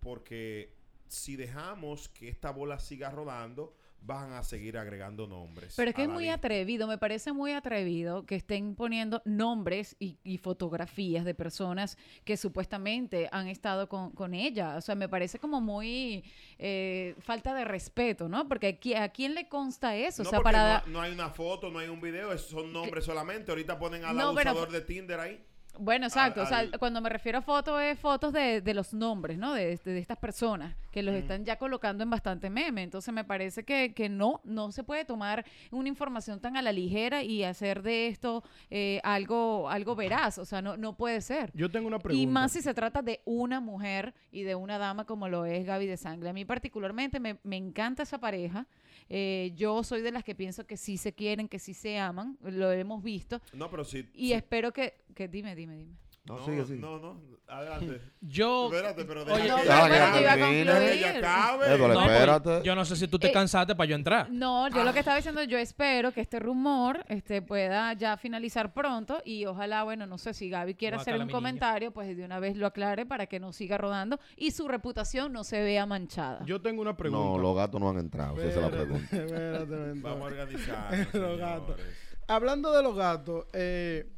Porque 0.00 0.74
si 1.08 1.36
dejamos 1.36 2.08
que 2.08 2.28
esta 2.28 2.50
bola 2.50 2.78
siga 2.78 3.10
rodando, 3.10 3.76
van 4.02 4.32
a 4.32 4.42
seguir 4.42 4.78
agregando 4.78 5.26
nombres. 5.26 5.74
Pero 5.76 5.90
es 5.90 5.94
que 5.96 6.02
es 6.02 6.08
muy 6.08 6.24
lista. 6.24 6.36
atrevido, 6.36 6.86
me 6.86 6.98
parece 6.98 7.32
muy 7.32 7.52
atrevido 7.52 8.24
que 8.24 8.34
estén 8.34 8.74
poniendo 8.74 9.22
nombres 9.24 9.94
y, 9.98 10.18
y 10.24 10.38
fotografías 10.38 11.24
de 11.24 11.34
personas 11.34 11.96
que 12.24 12.36
supuestamente 12.36 13.28
han 13.32 13.46
estado 13.48 13.88
con, 13.88 14.10
con 14.12 14.34
ella. 14.34 14.76
O 14.76 14.80
sea, 14.80 14.94
me 14.94 15.08
parece 15.08 15.38
como 15.38 15.60
muy 15.60 16.24
eh, 16.58 17.14
falta 17.20 17.54
de 17.54 17.64
respeto, 17.64 18.28
¿no? 18.28 18.48
Porque 18.48 18.68
aquí, 18.68 18.94
¿a 18.94 19.08
quién 19.10 19.34
le 19.34 19.48
consta 19.48 19.94
eso? 19.96 20.22
No, 20.22 20.28
o 20.28 20.32
sea, 20.32 20.40
para... 20.40 20.82
no, 20.86 20.92
no 20.92 21.00
hay 21.02 21.12
una 21.12 21.28
foto, 21.30 21.70
no 21.70 21.78
hay 21.78 21.88
un 21.88 22.00
video, 22.00 22.36
son 22.38 22.72
nombres 22.72 23.04
solamente. 23.04 23.50
Ahorita 23.52 23.78
ponen 23.78 24.04
al 24.04 24.16
No, 24.16 24.34
pero- 24.34 24.50
abusador 24.50 24.72
de 24.72 24.80
Tinder 24.80 25.20
ahí. 25.20 25.44
Bueno, 25.82 26.06
exacto. 26.06 26.40
al- 26.40 26.46
o 26.46 26.48
sea, 26.48 26.58
al- 26.58 26.78
cuando 26.78 27.00
me 27.00 27.08
refiero 27.08 27.38
a 27.38 27.42
fotos, 27.42 27.80
es 27.80 27.98
fotos 27.98 28.32
de, 28.32 28.60
de 28.60 28.74
los 28.74 28.92
nombres, 28.94 29.38
¿no? 29.38 29.54
De, 29.54 29.76
de- 29.76 29.92
de 29.92 29.98
estas 29.98 30.18
personas 30.18 30.76
que 30.90 31.02
los 31.02 31.14
están 31.14 31.44
ya 31.44 31.56
colocando 31.56 32.02
en 32.02 32.10
bastante 32.10 32.50
meme. 32.50 32.82
Entonces, 32.82 33.14
me 33.14 33.24
parece 33.24 33.64
que, 33.64 33.94
que 33.94 34.08
no, 34.08 34.40
no 34.44 34.72
se 34.72 34.82
puede 34.84 35.04
tomar 35.04 35.44
una 35.70 35.88
información 35.88 36.40
tan 36.40 36.56
a 36.56 36.62
la 36.62 36.72
ligera 36.72 37.22
y 37.22 37.44
hacer 37.44 37.82
de 37.82 38.08
esto 38.08 38.42
eh, 38.70 39.00
algo, 39.04 39.70
algo 39.70 39.94
veraz. 39.96 40.38
O 40.38 40.44
sea, 40.44 40.60
no, 40.60 40.76
no 40.76 40.96
puede 40.96 41.20
ser. 41.20 41.50
Yo 41.54 41.70
tengo 41.70 41.86
una 41.88 41.98
pregunta. 41.98 42.20
Y 42.22 42.26
más 42.26 42.52
si 42.52 42.60
se 42.60 42.74
trata 42.74 43.02
de 43.02 43.20
una 43.24 43.60
mujer 43.60 44.12
y 44.32 44.42
de 44.42 44.54
una 44.56 44.78
dama 44.78 45.04
como 45.04 45.28
lo 45.28 45.44
es 45.46 45.64
Gaby 45.64 45.86
de 45.86 45.96
Sangre. 45.96 46.28
A 46.28 46.32
mí 46.32 46.44
particularmente 46.44 47.20
me, 47.20 47.38
me 47.44 47.56
encanta 47.56 48.02
esa 48.02 48.18
pareja. 48.18 48.66
Eh, 49.12 49.52
yo 49.56 49.82
soy 49.82 50.02
de 50.02 50.12
las 50.12 50.22
que 50.22 50.36
pienso 50.36 50.64
que 50.66 50.76
sí 50.76 50.96
se 50.96 51.12
quieren, 51.12 51.48
que 51.48 51.58
sí 51.58 51.74
se 51.74 51.98
aman. 51.98 52.38
Lo 52.42 52.70
hemos 52.70 53.02
visto. 53.02 53.42
No, 53.52 53.68
pero 53.68 53.84
sí. 53.84 54.08
Y 54.14 54.28
sí. 54.28 54.32
espero 54.32 54.72
que, 54.72 54.94
que... 55.14 55.26
Dime, 55.26 55.54
dime, 55.56 55.76
dime. 55.76 55.96
No, 56.30 56.38
No, 56.38 56.44
sigue, 56.44 56.64
sigue. 56.64 56.78
no, 56.78 56.98
no, 56.98 57.20
adelante. 57.48 58.00
Yo, 58.20 58.66
Espérate, 58.72 59.04
pero 59.04 59.22
Oye, 59.24 59.42
deja 59.42 59.48
no, 59.48 59.56
pero 59.64 60.20
iba 60.20 60.32
a 60.32 60.38
concluir. 60.38 60.68
Edward, 60.68 61.92
No, 61.94 62.00
porque 62.00 62.12
espérate. 62.14 62.60
yo 62.64 62.74
no 62.76 62.84
sé 62.84 62.94
si 62.96 63.08
tú 63.08 63.18
te 63.18 63.28
Eh, 63.28 63.32
cansaste 63.32 63.74
para 63.74 63.88
yo 63.88 63.96
entrar. 63.96 64.30
No, 64.30 64.68
yo 64.68 64.82
Ah. 64.82 64.84
lo 64.84 64.92
que 64.92 65.00
estaba 65.00 65.16
diciendo, 65.16 65.42
yo 65.42 65.58
espero 65.58 66.12
que 66.12 66.20
este 66.20 66.38
rumor 66.38 67.04
este, 67.08 67.42
pueda 67.42 67.92
ya 67.94 68.16
finalizar 68.16 68.72
pronto 68.72 69.20
y 69.24 69.46
ojalá, 69.46 69.82
bueno, 69.82 70.06
no 70.06 70.18
sé 70.18 70.32
si 70.34 70.48
Gaby 70.48 70.74
quiere 70.74 70.96
hacer 70.96 71.14
Guácala, 71.14 71.24
un 71.24 71.26
mi 71.26 71.32
niña. 71.32 71.38
comentario, 71.38 71.90
pues 71.92 72.16
de 72.16 72.24
una 72.24 72.38
vez 72.38 72.56
lo 72.56 72.66
aclare 72.66 73.06
para 73.06 73.26
que 73.26 73.40
no 73.40 73.52
siga 73.52 73.76
rodando 73.78 74.20
y 74.36 74.52
su 74.52 74.68
reputación 74.68 75.32
no 75.32 75.42
se 75.42 75.60
vea 75.62 75.86
manchada. 75.86 76.44
Yo 76.44 76.60
tengo 76.62 76.82
una 76.82 76.96
pregunta. 76.96 77.24
No, 77.24 77.38
los 77.38 77.56
gatos 77.56 77.80
no 77.80 77.90
han 77.90 77.98
entrado. 77.98 78.36
Esa 78.40 78.48
es 78.48 78.56
la 78.56 78.62
Espérate, 78.66 78.86
pregunta. 78.86 79.16
espérate, 79.16 79.62
espérate. 79.64 80.00
Vamos 80.00 80.20
a 80.20 80.24
organizar. 80.26 81.08
Los 81.14 81.38
gatos. 81.38 81.80
Hablando 82.28 82.72
de 82.72 82.82
los 82.84 82.94
gatos, 82.94 83.46
eh, 83.54 84.08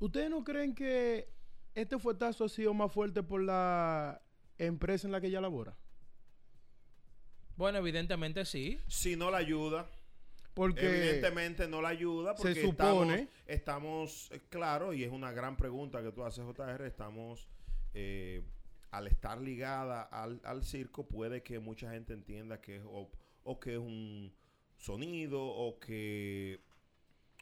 ¿ustedes 0.00 0.30
no 0.30 0.42
creen 0.42 0.74
que 0.74 1.35
este 1.76 1.98
fuetazo 1.98 2.44
ha 2.44 2.48
sido 2.48 2.74
más 2.74 2.90
fuerte 2.92 3.22
por 3.22 3.42
la 3.42 4.20
empresa 4.58 5.06
en 5.06 5.12
la 5.12 5.20
que 5.20 5.28
ella 5.28 5.40
labora? 5.40 5.76
Bueno, 7.56 7.78
evidentemente 7.78 8.44
sí. 8.44 8.80
Si 8.86 9.16
no 9.16 9.30
la 9.30 9.38
ayuda, 9.38 9.88
Porque 10.54 10.86
evidentemente 10.88 11.68
no 11.68 11.80
la 11.82 11.88
ayuda 11.90 12.36
se 12.36 12.42
porque 12.42 12.62
supone- 12.62 13.14
estamos, 13.22 13.28
estamos 13.46 14.28
eh, 14.32 14.40
claro, 14.48 14.92
y 14.92 15.04
es 15.04 15.12
una 15.12 15.32
gran 15.32 15.56
pregunta 15.56 16.02
que 16.02 16.12
tú 16.12 16.24
haces, 16.24 16.44
JR, 16.44 16.86
estamos, 16.86 17.48
eh, 17.94 18.42
al 18.90 19.06
estar 19.06 19.40
ligada 19.40 20.02
al, 20.02 20.40
al 20.44 20.64
circo, 20.64 21.06
puede 21.06 21.42
que 21.42 21.58
mucha 21.58 21.90
gente 21.90 22.12
entienda 22.14 22.60
que 22.60 22.76
es, 22.76 22.82
o, 22.86 23.10
o 23.44 23.60
que 23.60 23.72
es 23.74 23.78
un 23.78 24.34
sonido, 24.76 25.42
o 25.42 25.78
que, 25.78 26.60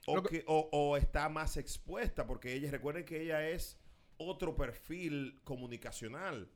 o, 0.07 0.17
Lo 0.17 0.23
que- 0.23 0.39
que- 0.41 0.45
o- 0.47 0.69
o 0.73 0.97
está 0.97 1.29
más 1.29 1.57
expuesta, 1.57 2.27
porque 2.27 2.53
ella, 2.55 2.71
recuerden 2.71 3.05
que 3.05 3.21
ella 3.23 3.49
es 3.49 3.79
otro 4.19 4.57
perfil 4.57 5.41
comunicacional. 5.45 6.51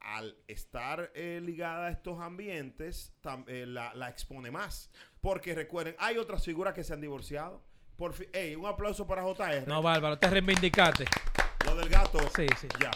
Al 0.00 0.36
estar 0.46 1.10
eh, 1.16 1.40
ligada 1.42 1.86
a 1.88 1.90
estos 1.90 2.20
ambientes, 2.20 3.12
tam- 3.20 3.44
eh, 3.48 3.66
la, 3.66 3.92
la 3.94 4.08
expone 4.08 4.50
más. 4.52 4.90
Porque 5.20 5.54
recuerden, 5.56 5.96
hay 5.98 6.18
otras 6.18 6.44
figuras 6.44 6.72
que 6.72 6.84
se 6.84 6.92
han 6.92 7.00
divorciado. 7.00 7.64
Por 7.96 8.12
fin, 8.12 8.28
ey, 8.32 8.54
un 8.54 8.64
aplauso 8.66 9.08
para 9.08 9.22
JR. 9.24 9.66
No, 9.66 9.82
Bárbaro, 9.82 10.16
te 10.16 10.30
reivindicaste. 10.30 11.04
Lo 11.66 11.74
del 11.74 11.88
gato. 11.88 12.20
Sí, 12.36 12.46
sí. 12.60 12.68
Ya. 12.80 12.92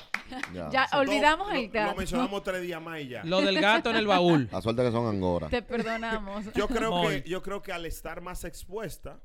Ya. 0.54 0.70
Ya 0.70 0.88
olvidamos 0.96 1.48
todo- 1.48 1.56
el 1.58 1.66
lo- 1.66 1.72
gato. 1.72 1.90
Lo 1.90 1.96
mencionamos 1.96 2.42
tres 2.44 2.62
días 2.62 2.80
más 2.80 3.00
y 3.00 3.08
ya. 3.08 3.24
Lo 3.24 3.40
del 3.40 3.60
gato 3.60 3.90
en 3.90 3.96
el 3.96 4.06
baúl. 4.06 4.48
La 4.52 4.62
suerte 4.62 4.82
que 4.84 4.92
son 4.92 5.08
angora. 5.08 5.48
Te 5.48 5.60
perdonamos. 5.60 6.52
Yo 6.54 6.68
creo 6.68 6.92
Muy. 6.92 7.22
que, 7.22 7.28
yo 7.28 7.42
creo 7.42 7.60
que 7.62 7.72
al 7.72 7.84
estar 7.84 8.20
más 8.20 8.44
expuesta 8.44 9.18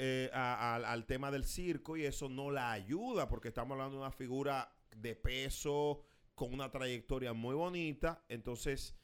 eh, 0.00 0.30
al 0.32 1.06
tema 1.06 1.32
del 1.32 1.44
circo 1.44 1.96
y 1.96 2.04
eso 2.04 2.28
no 2.28 2.52
la 2.52 2.70
ayuda 2.70 3.28
porque 3.28 3.48
estamos 3.48 3.72
hablando 3.72 3.96
de 3.96 4.02
una 4.02 4.12
figura 4.12 4.72
de 4.96 5.16
peso 5.16 6.04
con 6.36 6.54
una 6.54 6.70
trayectoria 6.70 7.32
muy 7.32 7.56
bonita. 7.56 8.24
Entonces, 8.28 8.94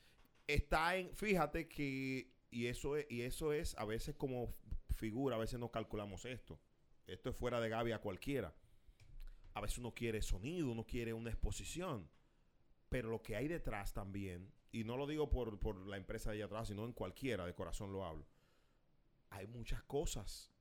está 0.46 0.96
en, 0.96 1.12
fíjate 1.16 1.66
que, 1.66 2.30
y 2.52 2.66
eso 2.66 2.96
es, 2.96 3.06
y 3.10 3.22
eso 3.22 3.52
es 3.52 3.76
a 3.76 3.84
veces 3.84 4.14
como 4.14 4.54
figura, 4.94 5.34
a 5.34 5.40
veces 5.40 5.58
no 5.58 5.72
calculamos 5.72 6.24
esto. 6.26 6.60
Esto 7.08 7.30
es 7.30 7.36
fuera 7.36 7.60
de 7.60 7.70
Gaby 7.70 7.90
a 7.90 8.00
cualquiera. 8.00 8.54
A 9.54 9.60
veces 9.60 9.78
uno 9.78 9.94
quiere 9.94 10.22
sonido, 10.22 10.70
uno 10.70 10.86
quiere 10.86 11.12
una 11.12 11.30
exposición. 11.30 12.08
Pero 12.88 13.10
lo 13.10 13.20
que 13.20 13.34
hay 13.34 13.48
detrás 13.48 13.92
también, 13.92 14.52
y 14.70 14.84
no 14.84 14.96
lo 14.96 15.08
digo 15.08 15.28
por, 15.28 15.58
por 15.58 15.88
la 15.88 15.96
empresa 15.96 16.30
de 16.30 16.36
allá 16.36 16.44
atrás, 16.44 16.68
sino 16.68 16.84
en 16.84 16.92
cualquiera, 16.92 17.44
de 17.44 17.54
corazón 17.54 17.92
lo 17.92 18.04
hablo. 18.04 18.24
Hay 19.30 19.48
muchas 19.48 19.82
cosas. 19.82 20.53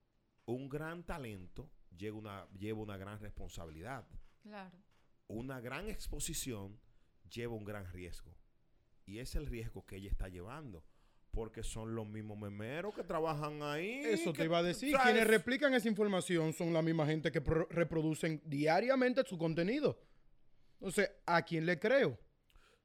Un 0.45 0.67
gran 0.69 1.03
talento 1.05 1.69
lleva 1.95 2.17
una, 2.17 2.47
lleva 2.57 2.81
una 2.81 2.97
gran 2.97 3.19
responsabilidad. 3.19 4.05
Claro. 4.41 4.77
Una 5.27 5.59
gran 5.61 5.89
exposición 5.89 6.79
lleva 7.29 7.53
un 7.55 7.63
gran 7.63 7.85
riesgo. 7.91 8.35
Y 9.05 9.19
es 9.19 9.35
el 9.35 9.45
riesgo 9.47 9.85
que 9.85 9.97
ella 9.97 10.09
está 10.09 10.27
llevando. 10.29 10.83
Porque 11.31 11.63
son 11.63 11.95
los 11.95 12.05
mismos 12.07 12.37
memeros 12.37 12.93
que 12.93 13.03
trabajan 13.03 13.63
ahí. 13.63 14.01
eso 14.03 14.31
que- 14.33 14.39
te 14.39 14.45
iba 14.45 14.59
a 14.59 14.63
decir. 14.63 14.91
¿sabes? 14.91 15.05
Quienes 15.13 15.27
replican 15.27 15.73
esa 15.73 15.87
información 15.87 16.53
son 16.53 16.73
la 16.73 16.81
misma 16.83 17.05
gente 17.07 17.31
que 17.31 17.41
pro- 17.41 17.67
reproducen 17.71 18.41
diariamente 18.45 19.23
su 19.25 19.37
contenido. 19.37 19.99
Entonces, 20.75 21.09
¿a 21.25 21.41
quién 21.41 21.65
le 21.65 21.79
creo? 21.79 22.19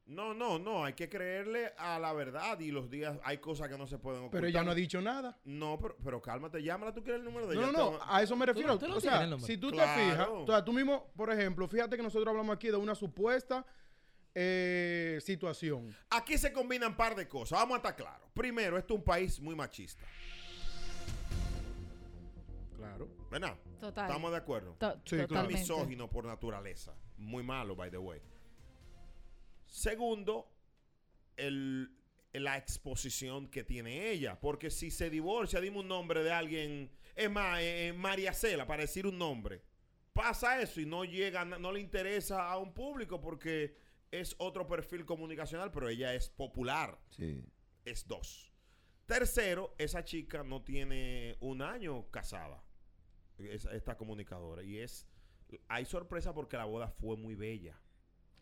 No, 0.08 0.32
no, 0.34 0.58
no. 0.58 0.84
Hay 0.84 0.94
que 0.94 1.08
creerle 1.08 1.72
a 1.76 1.98
la 1.98 2.12
verdad. 2.14 2.58
Y 2.60 2.70
los 2.70 2.88
días 2.90 3.18
hay 3.22 3.38
cosas 3.38 3.68
que 3.68 3.76
no 3.76 3.86
se 3.86 3.98
pueden 3.98 4.20
ocultar. 4.20 4.40
Pero 4.40 4.46
ella 4.48 4.64
no 4.64 4.70
ha 4.70 4.74
dicho 4.74 5.00
nada. 5.02 5.38
No, 5.44 5.78
pero, 5.78 5.96
pero 6.02 6.22
cálmate. 6.22 6.62
Llámala. 6.62 6.92
¿Tú 6.94 7.02
quieres 7.02 7.20
el 7.20 7.24
número 7.26 7.46
de 7.46 7.54
No, 7.56 7.62
ella? 7.64 7.72
no, 7.72 7.90
no, 7.92 7.98
a 8.02 8.22
eso 8.22 8.34
me 8.34 8.46
refiero. 8.46 8.78
tú 8.78 8.88
lo 8.88 8.96
o 8.96 9.00
sea, 9.00 9.38
si 9.38 9.58
tú 9.58 9.70
Claro. 9.70 9.92
te 10.02 10.10
fijas, 10.10 10.28
o 10.30 10.46
sea, 10.46 10.64
tú 10.64 10.72
mismo, 10.72 11.12
por 11.14 11.30
ejemplo, 11.30 11.68
fíjate 11.68 11.96
que 11.96 12.02
nosotros 12.02 12.26
hablamos 12.28 12.56
aquí 12.56 12.68
de 12.68 12.76
una 12.76 12.94
supuesta 12.94 13.64
eh, 14.34 15.18
situación. 15.20 15.94
Aquí 16.10 16.38
se 16.38 16.52
combinan 16.52 16.90
un 16.92 16.96
par 16.96 17.14
de 17.14 17.28
cosas. 17.28 17.58
Vamos 17.58 17.74
a 17.74 17.76
estar 17.78 17.96
claros. 17.96 18.28
Primero, 18.32 18.78
esto 18.78 18.94
es 18.94 18.98
un 19.00 19.04
país 19.04 19.40
muy 19.40 19.54
machista. 19.54 20.04
Claro. 22.76 23.08
¿Verdad? 23.30 23.56
Total. 23.80 24.06
¿Estamos 24.08 24.30
de 24.30 24.36
acuerdo? 24.36 24.74
To- 24.78 25.00
Sí, 25.04 25.16
totalmente. 25.18 25.58
Misógino 25.60 26.08
por 26.08 26.24
naturaleza. 26.24 26.94
Muy 27.16 27.42
malo, 27.42 27.74
by 27.76 27.90
the 27.90 27.98
way. 27.98 28.20
Segundo, 29.68 30.50
el, 31.36 31.90
la 32.32 32.56
exposición 32.56 33.48
que 33.48 33.64
tiene 33.64 34.10
ella. 34.10 34.40
Porque 34.40 34.70
si 34.70 34.90
se 34.90 35.10
divorcia, 35.10 35.60
dime 35.60 35.78
un 35.78 35.88
nombre 35.88 36.22
de 36.22 36.32
alguien. 36.32 36.90
Es 37.14 37.30
más, 37.30 37.60
eh, 37.60 37.92
María 37.96 38.32
Cela, 38.32 38.66
para 38.66 38.82
decir 38.82 39.06
un 39.06 39.18
nombre. 39.18 39.62
Pasa 40.12 40.60
eso 40.60 40.80
y 40.80 40.86
no 40.86 41.04
llega, 41.04 41.44
no 41.44 41.70
le 41.70 41.80
interesa 41.80 42.50
a 42.50 42.58
un 42.58 42.74
público 42.74 43.20
porque 43.20 43.76
es 44.10 44.34
otro 44.38 44.66
perfil 44.66 45.04
comunicacional, 45.04 45.70
pero 45.70 45.88
ella 45.88 46.14
es 46.14 46.28
popular. 46.28 46.98
Sí. 47.10 47.44
Es 47.84 48.06
dos. 48.06 48.52
Tercero, 49.06 49.74
esa 49.78 50.04
chica 50.04 50.42
no 50.42 50.62
tiene 50.62 51.36
un 51.40 51.62
año 51.62 52.10
casada. 52.10 52.62
Esta 53.38 53.96
comunicadora. 53.96 54.62
Y 54.62 54.78
es. 54.78 55.06
Hay 55.68 55.84
sorpresa 55.86 56.34
porque 56.34 56.56
la 56.56 56.66
boda 56.66 56.88
fue 56.88 57.16
muy 57.16 57.34
bella. 57.34 57.80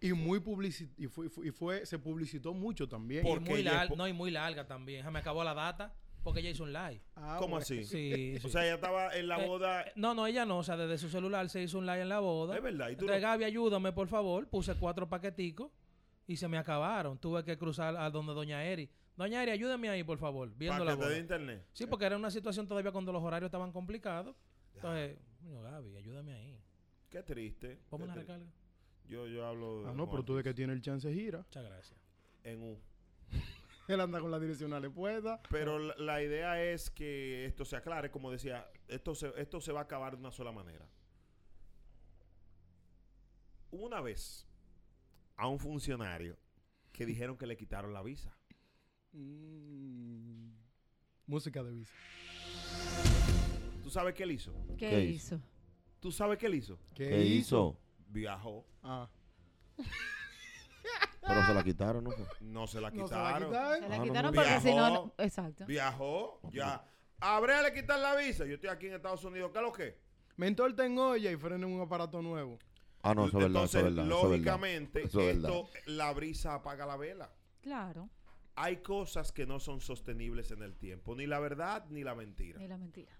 Y 0.00 0.12
muy 0.12 0.40
publici 0.40 0.88
y 0.98 1.06
fue, 1.06 1.28
y 1.44 1.50
fue, 1.50 1.86
se 1.86 1.98
publicitó 1.98 2.52
mucho 2.52 2.88
también. 2.88 3.24
Y 3.26 3.28
Porque 3.28 3.50
muy 3.50 3.60
ella 3.60 3.70
es 3.70 3.76
lar- 3.76 3.88
po- 3.88 3.96
no, 3.96 4.06
y 4.06 4.12
muy 4.12 4.30
larga 4.30 4.66
también. 4.66 5.04
Ya 5.04 5.10
me 5.10 5.18
acabó 5.20 5.42
la 5.42 5.54
data 5.54 5.94
porque 6.22 6.40
ella 6.40 6.50
hizo 6.50 6.64
un 6.64 6.72
live. 6.72 7.00
Ah, 7.14 7.36
¿Cómo 7.38 7.52
bueno. 7.52 7.62
así? 7.62 7.84
Sí, 7.84 8.36
O 8.44 8.48
sea, 8.48 8.64
ella 8.64 8.74
estaba 8.74 9.16
en 9.16 9.26
la 9.28 9.42
Eh, 9.42 9.46
boda. 9.46 9.84
No, 9.96 10.14
no, 10.14 10.26
ella 10.26 10.44
no. 10.44 10.58
O 10.58 10.62
sea, 10.62 10.76
desde 10.76 10.98
su 10.98 11.08
celular 11.08 11.48
se 11.48 11.62
hizo 11.62 11.78
un 11.78 11.86
live 11.86 12.02
en 12.02 12.08
la 12.10 12.20
boda. 12.20 12.56
Es 12.56 12.62
verdad, 12.62 12.88
y 12.90 12.96
tú 12.96 13.04
Entonces, 13.04 13.22
lo- 13.22 13.28
Gaby, 13.28 13.44
ayúdame, 13.44 13.92
por 13.92 14.08
favor. 14.08 14.46
Puse 14.48 14.74
cuatro 14.74 15.08
paqueticos 15.08 15.70
y 16.26 16.36
se 16.36 16.46
me 16.46 16.58
acabaron. 16.58 17.18
Tuve 17.18 17.42
que 17.44 17.56
cruzar 17.56 17.96
a 17.96 18.10
donde 18.10 18.34
Doña 18.34 18.62
Eri. 18.64 18.90
Doña 19.16 19.42
Eri, 19.42 19.52
ayúdame 19.52 19.88
ahí, 19.88 20.04
por 20.04 20.18
favor, 20.18 20.52
viendo 20.56 20.84
la 20.84 20.90
paquete 20.90 21.04
de 21.06 21.10
boda. 21.14 21.20
internet. 21.20 21.66
Sí, 21.72 21.86
porque 21.86 22.04
era 22.04 22.16
una 22.18 22.30
situación 22.30 22.68
todavía 22.68 22.92
cuando 22.92 23.12
los 23.12 23.22
horarios 23.22 23.48
estaban 23.48 23.72
complicados. 23.72 24.36
Entonces, 24.74 25.16
Gaby, 25.40 25.96
ayúdame 25.96 26.34
ahí. 26.34 26.60
Qué 27.08 27.22
triste. 27.22 27.78
Ponme 27.88 28.04
qué 28.04 28.10
una 28.10 28.14
tri- 28.14 28.18
recarga. 28.26 28.46
Yo, 29.08 29.26
yo 29.26 29.46
hablo 29.46 29.86
Ah, 29.88 29.92
no, 29.94 30.08
pero 30.10 30.24
tú 30.24 30.34
de 30.36 30.42
que 30.42 30.52
tiene 30.54 30.72
el 30.72 30.80
chance 30.80 31.12
gira. 31.12 31.38
Muchas 31.38 31.64
gracias. 31.64 31.98
en 32.44 32.62
U. 32.62 32.78
Él 33.88 34.00
anda 34.00 34.20
con 34.20 34.30
las 34.32 34.40
direccionales 34.40 34.90
puestas. 34.90 35.40
Pero 35.48 35.78
la, 35.78 35.94
la 35.96 36.22
idea 36.22 36.62
es 36.62 36.90
que 36.90 37.46
esto 37.46 37.64
se 37.64 37.76
aclare, 37.76 38.10
como 38.10 38.30
decía, 38.32 38.68
esto 38.88 39.14
se, 39.14 39.32
esto 39.36 39.60
se 39.60 39.70
va 39.72 39.80
a 39.80 39.82
acabar 39.84 40.14
de 40.14 40.20
una 40.20 40.32
sola 40.32 40.50
manera. 40.50 40.88
Una 43.70 44.00
vez 44.00 44.46
a 45.36 45.46
un 45.48 45.58
funcionario 45.58 46.36
que 46.92 47.04
dijeron 47.06 47.36
que 47.36 47.46
le 47.46 47.56
quitaron 47.56 47.92
la 47.92 48.02
visa. 48.02 48.36
Mm, 49.12 50.50
música 51.26 51.62
de 51.62 51.72
visa. 51.72 51.94
¿Tú 53.82 53.90
sabes 53.90 54.14
qué 54.14 54.24
él 54.24 54.32
hizo? 54.32 54.52
¿Qué, 54.78 54.90
¿Qué 54.90 55.04
hizo? 55.04 55.40
¿Tú 56.00 56.10
sabes 56.10 56.38
qué 56.38 56.46
él 56.46 56.54
hizo? 56.56 56.78
¿Qué, 56.94 57.08
¿Qué 57.08 57.24
hizo? 57.24 57.78
Viajó. 58.16 58.64
Ah, 58.82 59.08
Pero 61.20 61.44
se 61.46 61.54
la 61.54 61.62
quitaron, 61.64 62.04
¿no? 62.04 62.10
No 62.40 62.66
se 62.66 62.80
la 62.80 62.90
no 62.90 62.96
se 63.08 63.14
quitaron. 63.14 63.48
Se 63.50 63.54
la 63.58 63.72
Ah, 63.74 63.78
no, 63.98 64.04
quitaron 64.04 64.34
no. 64.34 64.40
porque 64.42 64.60
si 64.60 64.74
no, 64.74 65.14
Exacto. 65.18 65.66
Viajó. 65.66 66.40
Ya. 66.52 66.82
A 67.20 67.40
Brea 67.40 67.60
le 67.62 67.74
quitan 67.74 68.00
la 68.00 68.14
visa. 68.16 68.46
Yo 68.46 68.54
estoy 68.54 68.70
aquí 68.70 68.86
en 68.86 68.94
Estados 68.94 69.22
Unidos. 69.24 69.50
¿Qué 69.52 69.58
es 69.58 69.64
lo 69.64 69.72
que? 69.72 69.98
Mentor 70.36 70.74
tengo 70.74 71.08
olla 71.10 71.30
y 71.30 71.36
freno 71.36 71.66
en 71.66 71.72
un 71.74 71.80
aparato 71.82 72.22
nuevo. 72.22 72.58
Ah, 73.02 73.14
no, 73.14 73.26
eso 73.26 73.38
es 73.38 73.44
verdad, 73.44 73.64
eso 73.64 73.78
Entonces, 73.78 73.80
es 73.80 73.84
verdad. 73.84 74.06
eso 74.06 74.16
es 74.16 74.22
verdad. 74.22 74.32
lógicamente, 74.36 75.02
Eso 75.04 75.20
es 75.20 75.26
verdad. 75.42 75.50
esto, 75.50 75.70
la 75.86 76.12
brisa 76.12 76.54
apaga 76.54 76.86
la 76.86 76.96
vela. 76.96 77.30
Claro. 77.60 78.08
Hay 78.54 78.78
cosas 78.78 79.32
que 79.32 79.46
no 79.46 79.60
son 79.60 79.80
sostenibles 79.80 80.50
en 80.52 80.62
el 80.62 80.76
tiempo. 80.76 81.14
Ni 81.14 81.26
la 81.26 81.38
verdad 81.38 81.84
ni 81.90 82.02
la 82.04 82.14
mentira. 82.14 82.58
Ni 82.58 82.66
la 82.68 82.78
mentira. 82.78 83.12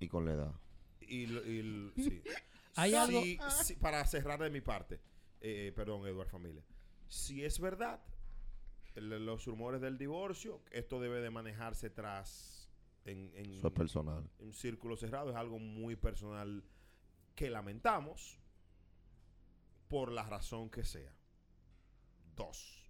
Y 0.00 0.08
con 0.08 0.24
la 0.24 0.32
edad. 0.32 0.52
Y, 1.00 1.24
l- 1.24 1.42
y 1.46 1.58
l- 1.60 1.92
sí. 1.96 2.22
Hay 2.78 2.90
Sí, 2.90 2.96
algo- 2.96 3.50
sí, 3.62 3.74
para 3.76 4.04
cerrar 4.06 4.40
de 4.40 4.50
mi 4.50 4.60
parte, 4.60 5.00
eh, 5.40 5.72
perdón, 5.74 6.06
Eduard 6.06 6.28
Familia. 6.28 6.62
Si 7.08 7.44
es 7.44 7.58
verdad, 7.60 8.00
el- 8.94 9.24
los 9.26 9.44
rumores 9.46 9.80
del 9.80 9.98
divorcio, 9.98 10.62
esto 10.70 11.00
debe 11.00 11.20
de 11.20 11.30
manejarse 11.30 11.90
tras 11.90 12.70
en, 13.04 13.30
en, 13.34 13.54
Eso 13.58 13.68
es 13.68 13.72
personal. 13.74 14.28
en 14.38 14.52
círculo 14.52 14.96
cerrado. 14.96 15.30
Es 15.30 15.36
algo 15.36 15.58
muy 15.58 15.96
personal 15.96 16.62
que 17.34 17.48
lamentamos 17.50 18.38
por 19.88 20.12
la 20.12 20.22
razón 20.24 20.68
que 20.70 20.84
sea. 20.84 21.14
Dos. 22.36 22.84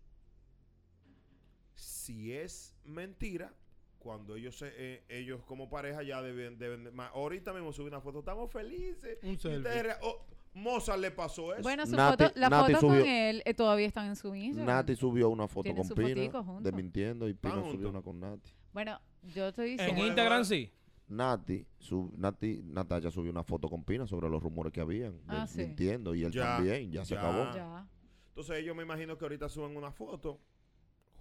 Si 1.74 2.32
es 2.32 2.74
mentira, 2.84 3.54
cuando 3.98 4.36
ellos 4.36 4.56
se- 4.56 4.72
eh, 4.76 5.04
ellos 5.08 5.42
como 5.44 5.68
pareja 5.68 6.02
ya 6.02 6.22
deben, 6.22 6.58
deben 6.58 6.84
de- 6.84 6.90
ma- 6.92 7.08
ahorita 7.08 7.52
mismo 7.52 7.72
subí 7.72 7.88
una 7.88 8.00
foto, 8.00 8.20
estamos 8.20 8.50
felices. 8.50 9.18
Un 9.22 9.30
ustedes 9.32 9.96
oh, 10.02 10.24
Mozart 10.54 10.98
le 11.00 11.10
pasó 11.10 11.52
eso. 11.52 11.62
Bueno, 11.62 11.84
su 11.86 11.92
Nati- 11.96 12.24
foto, 12.26 12.32
la 12.40 12.48
Nati 12.48 12.74
foto 12.74 12.86
subió- 12.86 13.00
con 13.02 13.08
él 13.08 13.42
eh, 13.44 13.54
todavía 13.54 13.86
están 13.86 14.06
en 14.06 14.16
su 14.16 14.34
Instagram. 14.34 14.66
Nati 14.76 14.96
subió 14.96 15.28
una 15.28 15.46
foto 15.48 15.74
con 15.74 15.84
su 15.84 15.94
Pina 15.94 16.08
fotico 16.08 16.42
juntos. 16.44 16.64
de 16.64 16.72
mintiendo 16.72 17.28
y 17.28 17.34
Pina 17.34 17.54
juntos. 17.54 17.72
subió 17.72 17.90
una 17.90 18.02
con 18.02 18.18
Nati. 18.20 18.50
Bueno, 18.72 18.98
yo 19.34 19.48
estoy 19.48 19.72
En 19.72 19.76
diciendo. 19.78 20.06
Instagram 20.06 20.44
sí. 20.44 20.72
Nati, 21.08 21.66
su, 21.78 22.12
Nati, 22.16 22.60
Natalia 22.64 23.10
subió 23.10 23.30
una 23.30 23.42
foto 23.42 23.68
con 23.68 23.82
Pina 23.84 24.06
sobre 24.06 24.28
los 24.28 24.42
rumores 24.42 24.72
que 24.72 24.80
habían, 24.80 25.12
de- 25.18 25.22
Ah, 25.36 25.46
sí. 25.46 25.58
mintiendo, 25.60 26.14
y 26.14 26.22
él 26.24 26.32
Ya, 26.32 26.56
también, 26.56 26.90
ya 26.92 27.04
se 27.04 27.16
acabó. 27.16 27.52
Ya. 27.54 27.86
Entonces 28.28 28.58
ellos 28.58 28.76
me 28.76 28.82
imagino 28.82 29.16
que 29.16 29.24
ahorita 29.24 29.48
suben 29.48 29.76
una 29.76 29.90
foto 29.90 30.38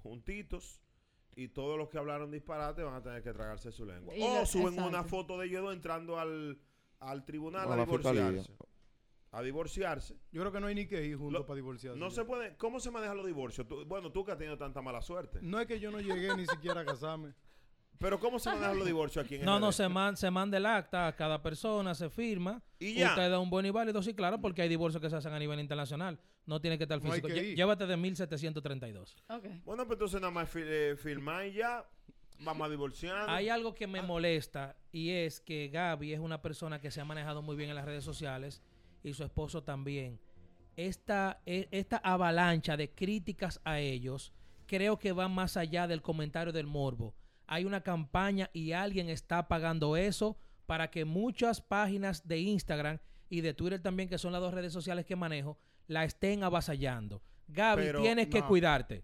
juntitos 0.04 0.82
y 1.38 1.50
todos 1.50 1.78
los 1.78 1.88
que 1.88 2.00
hablaron 2.00 2.32
disparate 2.32 2.82
van 2.82 2.96
a 2.96 3.02
tener 3.04 3.22
que 3.22 3.32
tragarse 3.32 3.72
su 3.72 3.86
lengua. 3.86 4.16
Y 4.18 4.24
o 4.24 4.44
suben 4.46 4.70
exacto. 4.70 4.90
una 4.90 5.04
foto 5.04 5.38
de 5.38 5.46
ellos 5.46 5.72
entrando 5.72 6.20
al, 6.20 6.60
al 7.00 7.26
tribunal 7.26 7.72
A 7.72 7.76
divorciarse. 7.78 8.52
A 9.32 9.42
divorciarse. 9.44 10.18
Yo 10.32 10.42
creo 10.42 10.52
que 10.52 10.60
no 10.60 10.66
hay 10.66 10.74
ni 10.74 10.88
que 10.88 11.06
ir 11.06 11.16
juntos 11.16 11.46
para 11.46 11.56
divorciarse. 11.56 12.00
No 12.00 12.10
se 12.10 12.26
puede. 12.26 12.58
¿Cómo 12.58 12.80
se 12.80 12.90
manejan 12.90 13.18
los 13.18 13.28
divorcios? 13.28 13.68
Tú- 13.68 13.86
bueno, 13.86 14.12
tú 14.12 14.26
que 14.26 14.32
has 14.32 14.38
tenido 14.40 14.58
tanta 14.58 14.82
mala 14.82 15.00
suerte. 15.04 15.38
No 15.44 15.60
es 15.60 15.68
que 15.68 15.80
yo 15.80 15.92
no 15.92 16.00
llegué 16.00 16.36
ni 16.36 16.48
siquiera 16.48 16.82
a 16.82 16.86
casarme. 16.86 17.34
Pero 18.00 18.20
¿cómo 18.20 18.40
se 18.40 18.50
manejan 18.50 18.78
los 18.78 18.88
divorcios 18.88 19.24
aquí 19.26 19.36
en 19.36 19.46
No, 19.46 19.60
no, 19.60 19.72
se, 19.72 19.88
man- 19.90 20.18
se 20.18 20.32
manda 20.32 20.58
el 20.58 20.66
acta 20.66 21.06
a 21.08 21.16
cada 21.16 21.44
persona, 21.44 21.94
se 21.94 22.10
firma. 22.10 22.64
Y 22.80 22.96
ya. 22.96 23.10
Usted 23.10 23.30
da 23.30 23.40
un 23.40 23.50
buen 23.52 23.66
y 23.66 23.70
válido, 23.72 24.02
sí, 24.02 24.16
claro, 24.16 24.42
porque 24.42 24.64
hay 24.64 24.70
divorcios 24.70 25.02
que 25.02 25.10
se 25.10 25.16
hacen 25.18 25.34
a 25.34 25.40
nivel 25.40 25.60
internacional. 25.60 26.20
No 26.48 26.60
tiene 26.60 26.78
que 26.80 26.86
estar 26.86 27.00
No 27.04 27.10
físico. 27.12 27.28
que. 27.28 27.56
Llévate 27.56 27.86
de 27.86 27.96
1732. 27.98 29.16
Ok. 29.30 29.46
Bueno, 29.66 29.86
pues 29.86 29.98
entonces 29.98 30.20
nada 30.22 30.32
más 30.32 30.50
fi- 30.50 30.64
eh, 30.64 30.96
firmar 30.98 31.46
y 31.46 31.54
ya. 31.54 31.86
Vamos 32.40 32.68
a 32.68 32.70
divorciar. 32.70 33.30
Hay 33.30 33.50
algo 33.50 33.74
que 33.76 33.86
me 33.88 34.02
molesta 34.02 34.76
y 34.92 35.10
es 35.12 35.40
que 35.42 35.70
Gaby 35.70 36.14
es 36.14 36.20
una 36.20 36.42
persona 36.42 36.80
que 36.80 36.90
se 36.92 37.02
ha 37.02 37.06
manejado 37.06 37.42
muy 37.42 37.56
bien 37.56 37.70
en 37.70 37.76
las 37.76 37.86
redes 37.86 38.04
sociales 38.04 38.62
y 39.04 39.14
su 39.14 39.24
esposo 39.24 39.64
también. 39.64 40.20
Esta, 40.76 41.42
e- 41.46 41.68
esta 41.72 41.98
avalancha 41.98 42.78
de 42.78 42.92
críticas 42.92 43.60
a 43.64 43.80
ellos 43.80 44.34
creo 44.68 45.00
que 45.00 45.12
va 45.14 45.28
más 45.28 45.58
allá 45.58 45.88
del 45.88 46.02
comentario 46.04 46.54
del 46.54 46.68
morbo. 46.68 47.16
Hay 47.48 47.66
una 47.66 47.82
campaña 47.82 48.50
y 48.54 48.74
alguien 48.74 49.10
está 49.10 49.48
pagando 49.48 49.98
eso 49.98 50.38
para 50.68 50.92
que 50.92 51.06
muchas 51.06 51.62
páginas 51.62 52.28
de 52.28 52.40
Instagram 52.40 53.00
y 53.30 53.42
de 53.42 53.54
Twitter 53.54 53.82
también, 53.82 54.10
que 54.10 54.18
son 54.18 54.32
las 54.34 54.42
dos 54.42 54.54
redes 54.54 54.74
sociales 54.74 55.06
que 55.06 55.16
manejo, 55.16 55.58
la 55.88 56.04
estén 56.04 56.44
avasallando. 56.44 57.22
Gaby, 57.48 57.82
Pero, 57.82 58.02
tienes 58.02 58.28
que 58.28 58.44
cuidarte. 58.44 59.04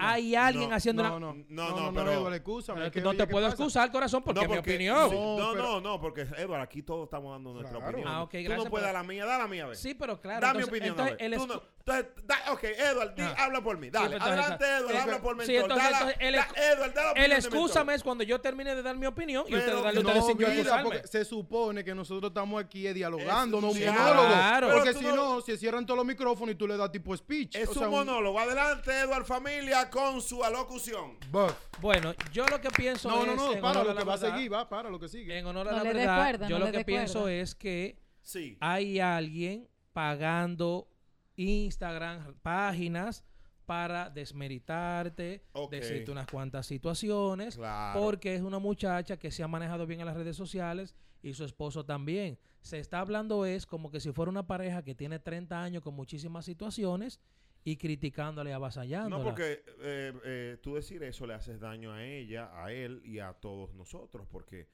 Hay 0.00 0.34
alguien 0.34 0.70
no, 0.70 0.76
haciendo 0.76 1.02
No, 1.02 1.16
una... 1.16 1.26
no, 1.26 1.34
No, 1.34 1.44
no, 1.48 1.70
no, 1.70 1.76
no, 1.76 1.86
no, 1.92 1.92
pero- 1.98 2.12
Eduardo, 2.12 2.34
excúsame, 2.36 2.76
Pero 2.76 2.86
es 2.86 2.92
que 2.92 3.00
no 3.00 3.10
te 3.12 3.16
¿qué 3.18 3.26
puedo 3.26 3.46
pasa? 3.46 3.54
excusar, 3.56 3.90
corazón, 3.92 4.22
porque, 4.22 4.40
es 4.42 4.48
mi 4.48 4.56
opinión. 4.58 5.10
sí, 5.10 5.16
No, 5.16 5.38
no, 5.38 5.52
pero- 5.52 5.62
no, 5.64 5.80
no, 5.80 6.00
porque 6.00 6.22
Eduardo, 6.22 6.62
aquí 6.62 6.82
todos 6.82 7.04
estamos 7.04 7.32
dando 7.32 7.52
nuestra 7.52 7.78
Claro. 7.78 7.90
opinión. 7.92 8.12
Ah, 8.12 8.22
ok, 8.22 8.30
Tú 8.30 8.38
gracias, 8.38 8.64
no 8.64 8.70
puedes 8.70 8.84
pero- 8.86 8.94
dar 8.94 9.02
la 9.04 9.08
mía, 9.08 9.24
da 9.26 9.38
la 9.38 9.46
mía, 9.48 9.64
a 9.64 9.66
ver. 9.68 9.76
Sí, 9.76 9.94
pero 9.94 10.20
claro. 10.20 10.40
da 10.40 10.52
mi 10.54 10.60
entonces- 10.60 10.68
opinión. 10.68 10.90
entonces, 10.90 11.12
a 11.12 11.16
ver. 11.16 11.24
el 11.24 11.38
Tú 11.38 11.44
escu- 11.44 11.48
no- 11.48 11.62
entonces, 11.80 12.06
da- 12.26 12.52
ok, 12.52 12.64
Edward, 12.64 13.14
di- 13.14 13.22
Ah. 13.22 13.34
habla 13.38 13.60
por 13.62 13.78
mí. 13.78 13.90
Dale, 13.90 14.16
adelante, 14.16 14.64
entonces- 14.64 14.68
Edward, 14.80 14.94
es 14.94 15.00
habla 15.02 15.18
por 15.22 15.36
mentor. 15.36 15.46
sí, 15.46 15.56
entonces- 15.56 15.90
Da 15.90 16.10
el 16.12 16.34
da- 16.34 16.48
Edward, 16.72 16.94
da 16.94 17.02
la 17.02 17.10
El 17.10 17.32
opinión 17.32 17.32
excúsame 17.38 17.94
es 17.94 18.02
cuando 18.02 18.24
yo 18.24 18.40
termine 18.40 18.74
de 18.74 18.82
dar 18.82 18.96
mi 18.96 19.06
opinión 19.06 19.44
y 19.48 19.54
ustedes 19.54 19.82
darle 19.82 20.02
no, 20.02 20.08
ustedes 20.08 20.26
sin 20.26 20.38
yo 20.38 20.46
excusarme. 20.46 20.84
porque 20.84 21.06
se 21.08 21.24
supone 21.24 21.84
que 21.84 21.94
nosotros 21.94 22.30
estamos 22.30 22.62
aquí 22.62 22.90
dialogando, 22.92 23.58
Es 23.58 23.62
no 23.62 23.92
monólogo. 23.92 24.28
Claro. 24.28 24.68
Porque 24.72 24.92
tú 24.92 24.98
si 25.00 25.04
no- 25.04 25.16
no, 25.16 25.40
se 25.40 25.56
cierran 25.58 25.84
todos 25.84 25.98
los 25.98 26.06
micrófonos 26.06 26.54
y 26.54 26.56
tú 26.56 26.66
le 26.66 26.76
das 26.76 26.92
tipo 26.92 27.16
speech. 27.16 27.56
Es 27.56 27.68
un 27.76 27.90
monólogo. 27.90 28.38
Adelante, 28.38 28.90
Edward 29.00 29.24
Familia, 29.24 29.89
con 29.90 30.20
su 30.20 30.42
alocución. 30.44 31.18
buff. 31.30 31.52
Bueno, 31.80 32.14
yo 32.32 32.46
lo 32.46 32.60
que 32.60 32.70
pienso 32.70 33.08
No, 33.10 33.20
es. 33.22 33.26
no, 33.26 33.34
no, 33.36 33.52
en 33.52 33.60
para 33.60 33.84
lo 33.84 33.94
que 33.96 34.04
va 34.04 34.14
a 34.14 34.18
seguir, 34.18 34.52
va, 34.52 34.68
para 34.68 34.88
lo 34.90 34.98
que 34.98 35.08
sigue. 35.08 35.38
En 35.38 35.46
honor 35.46 35.68
a 35.68 35.72
No 35.72 35.76
la 35.78 35.82
verdad, 35.92 36.48
yo 36.48 36.58
no 36.58 36.66
lo 36.66 36.70
le 36.72 36.78
que 36.78 36.84
pienso 36.84 37.28
es 37.28 37.54
que 37.54 37.98
Sí. 38.22 38.56
hay 38.60 39.00
alguien 39.00 39.68
pagando 39.92 40.88
Instagram, 41.36 42.34
páginas 42.42 43.24
para 43.66 44.10
desmeritarte, 44.10 45.44
Ok. 45.52 45.70
decirte 45.72 46.10
unas 46.10 46.26
cuantas 46.26 46.66
situaciones, 46.66 47.56
Claro. 47.56 48.00
porque 48.00 48.34
es 48.34 48.42
una 48.42 48.58
muchacha 48.58 49.16
que 49.18 49.30
se 49.30 49.42
ha 49.42 49.48
manejado 49.48 49.86
bien 49.86 50.00
en 50.00 50.06
las 50.06 50.16
redes 50.16 50.36
sociales 50.36 50.94
y 51.22 51.32
su 51.34 51.44
esposo 51.44 51.84
también. 51.84 52.38
Se 52.62 52.78
está 52.78 52.98
hablando 53.00 53.46
es 53.46 53.64
como 53.66 53.90
que 53.90 54.00
si 54.00 54.12
fuera 54.12 54.28
una 54.30 54.46
pareja 54.46 54.82
que 54.82 54.94
tiene 54.94 55.18
30 55.18 55.62
años 55.62 55.82
con 55.82 55.94
muchísimas 55.94 56.44
situaciones 56.44 57.20
y 57.64 57.76
criticándole, 57.76 58.52
avasallándola. 58.52 59.18
No, 59.18 59.24
porque 59.24 59.62
eh, 59.80 60.12
eh, 60.24 60.58
tú 60.62 60.74
decir 60.76 61.02
eso 61.02 61.26
le 61.26 61.34
haces 61.34 61.60
daño 61.60 61.92
a 61.92 62.04
ella, 62.04 62.50
a 62.64 62.72
él 62.72 63.02
y 63.04 63.18
a 63.18 63.32
todos 63.34 63.74
nosotros. 63.74 64.26
Porque 64.30 64.68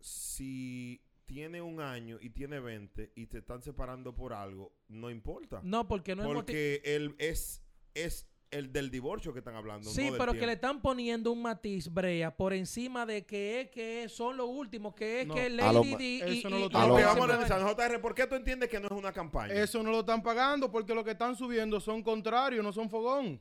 si 0.00 1.02
tiene 1.26 1.60
un 1.60 1.80
año 1.80 2.18
y 2.20 2.30
tiene 2.30 2.60
20 2.60 3.12
y 3.14 3.26
te 3.26 3.38
están 3.38 3.62
separando 3.62 4.14
por 4.14 4.32
algo, 4.32 4.72
no 4.88 5.10
importa. 5.10 5.60
No, 5.62 5.86
porque 5.88 6.14
no 6.16 6.22
es 6.22 6.28
moti- 6.28 6.34
porque 6.36 6.82
él 6.84 7.14
es, 7.18 7.62
es 7.94 8.26
el 8.50 8.72
del 8.72 8.90
divorcio 8.90 9.32
que 9.32 9.40
están 9.40 9.54
hablando. 9.56 9.90
Sí, 9.90 10.04
no 10.06 10.10
del 10.12 10.18
pero 10.18 10.32
que 10.32 10.46
le 10.46 10.52
están 10.54 10.80
poniendo 10.80 11.30
un 11.32 11.42
matiz, 11.42 11.92
Brea, 11.92 12.34
por 12.36 12.52
encima 12.54 13.04
de 13.04 13.26
que 13.26 13.60
es 13.62 13.70
que 13.70 14.08
son 14.08 14.36
los 14.36 14.48
últimos, 14.48 14.94
que 14.94 15.20
es 15.22 15.26
No. 15.26 15.34
que 15.34 15.50
Lady 15.50 15.74
lo- 15.92 15.98
Di 15.98 16.04
y, 16.26 16.38
eso 16.38 16.48
no 16.50 16.56
y- 16.58 16.62
lo 16.62 16.68
lo- 16.68 16.94
vamos 16.94 17.02
a 17.20 17.24
analizar. 17.34 17.60
JR, 17.62 17.98
¿por 18.00 18.14
qué 18.14 18.26
tú 18.26 18.34
entiendes 18.36 18.68
que 18.68 18.80
no 18.80 18.86
es 18.86 18.92
una 18.92 19.12
campaña? 19.12 19.52
Eso 19.54 19.82
no 19.82 19.90
lo 19.90 20.00
están 20.00 20.22
pagando 20.22 20.70
porque 20.70 20.94
lo 20.94 21.04
que 21.04 21.10
están 21.10 21.36
subiendo 21.36 21.78
son 21.80 22.02
contrarios, 22.02 22.64
no 22.64 22.72
son 22.72 22.88
fogón. 22.88 23.40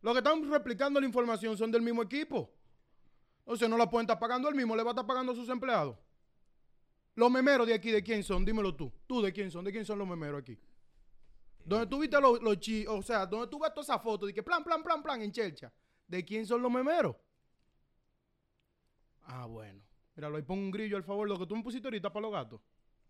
Los 0.00 0.12
que 0.14 0.18
están 0.18 0.50
replicando 0.50 1.00
la 1.00 1.06
información 1.06 1.56
son 1.56 1.70
del 1.70 1.82
mismo 1.82 2.02
equipo. 2.02 2.50
O 3.44 3.56
sea, 3.56 3.68
no 3.68 3.76
la 3.76 3.88
pueden 3.88 4.04
estar 4.04 4.18
pagando 4.18 4.48
él 4.48 4.54
mismo, 4.54 4.74
le 4.74 4.82
va 4.82 4.90
a 4.90 4.92
estar 4.92 5.06
pagando 5.06 5.32
a 5.32 5.34
sus 5.34 5.48
empleados. 5.48 5.96
Los 7.14 7.30
memeros 7.30 7.66
de 7.66 7.74
aquí, 7.74 7.90
¿de 7.90 8.02
quién 8.02 8.22
son? 8.22 8.44
Dímelo 8.44 8.74
tú. 8.74 8.92
¿Tú 9.06 9.22
de 9.22 9.32
quién 9.32 9.50
son? 9.50 9.64
¿De 9.64 9.72
quién 9.72 9.84
son 9.84 9.98
los 9.98 10.06
memeros 10.08 10.40
aquí? 10.40 10.58
Donde 11.66 11.88
tú 11.88 11.98
viste 11.98 12.20
los, 12.20 12.40
los 12.40 12.60
chi, 12.60 12.86
o 12.86 13.02
sea, 13.02 13.26
donde 13.26 13.48
tú 13.48 13.58
ves 13.58 13.74
toda 13.74 13.82
esa 13.82 13.98
foto 13.98 14.26
de 14.26 14.32
que 14.32 14.40
plan, 14.40 14.62
plan, 14.62 14.84
plan, 14.84 15.02
plan 15.02 15.20
en 15.20 15.32
Chelcha. 15.32 15.72
¿De 16.06 16.24
quién 16.24 16.46
son 16.46 16.62
los 16.62 16.70
memeros? 16.70 17.16
Ah, 19.22 19.46
bueno. 19.46 19.82
Míralo, 20.14 20.36
ahí 20.36 20.42
pon 20.44 20.58
un 20.60 20.70
grillo 20.70 20.96
al 20.96 21.02
favor, 21.02 21.28
lo 21.28 21.36
que 21.36 21.46
tú 21.46 21.56
me 21.56 21.64
pusiste 21.64 21.88
ahorita 21.88 22.12
para 22.12 22.22
los 22.22 22.32
gatos. 22.32 22.60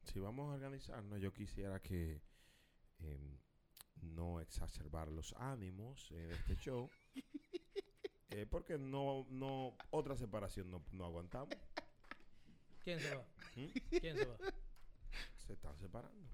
Si 0.05 0.19
vamos 0.19 0.51
a 0.51 0.55
organizarnos, 0.55 1.21
yo 1.21 1.35
quisiera 1.35 1.81
que 1.83 2.23
em, 3.01 3.39
no 4.01 4.41
exacerbar 4.41 5.09
los 5.09 5.35
ánimos 5.35 6.09
de 6.09 6.33
este 6.33 6.57
show. 6.57 6.89
eh, 8.31 8.47
porque 8.47 8.79
no, 8.79 9.27
no, 9.29 9.77
otra 9.91 10.17
separación 10.17 10.71
no, 10.71 10.83
no 10.93 11.05
aguantamos. 11.05 11.55
¿Quién 12.83 13.01
se 13.01 13.15
va? 13.15 13.27
¿Mm? 13.55 13.99
¿Quién 14.01 14.17
se 14.17 14.25
va? 14.25 14.39
Se 15.47 15.55
están 15.55 15.77
separando. 15.79 16.29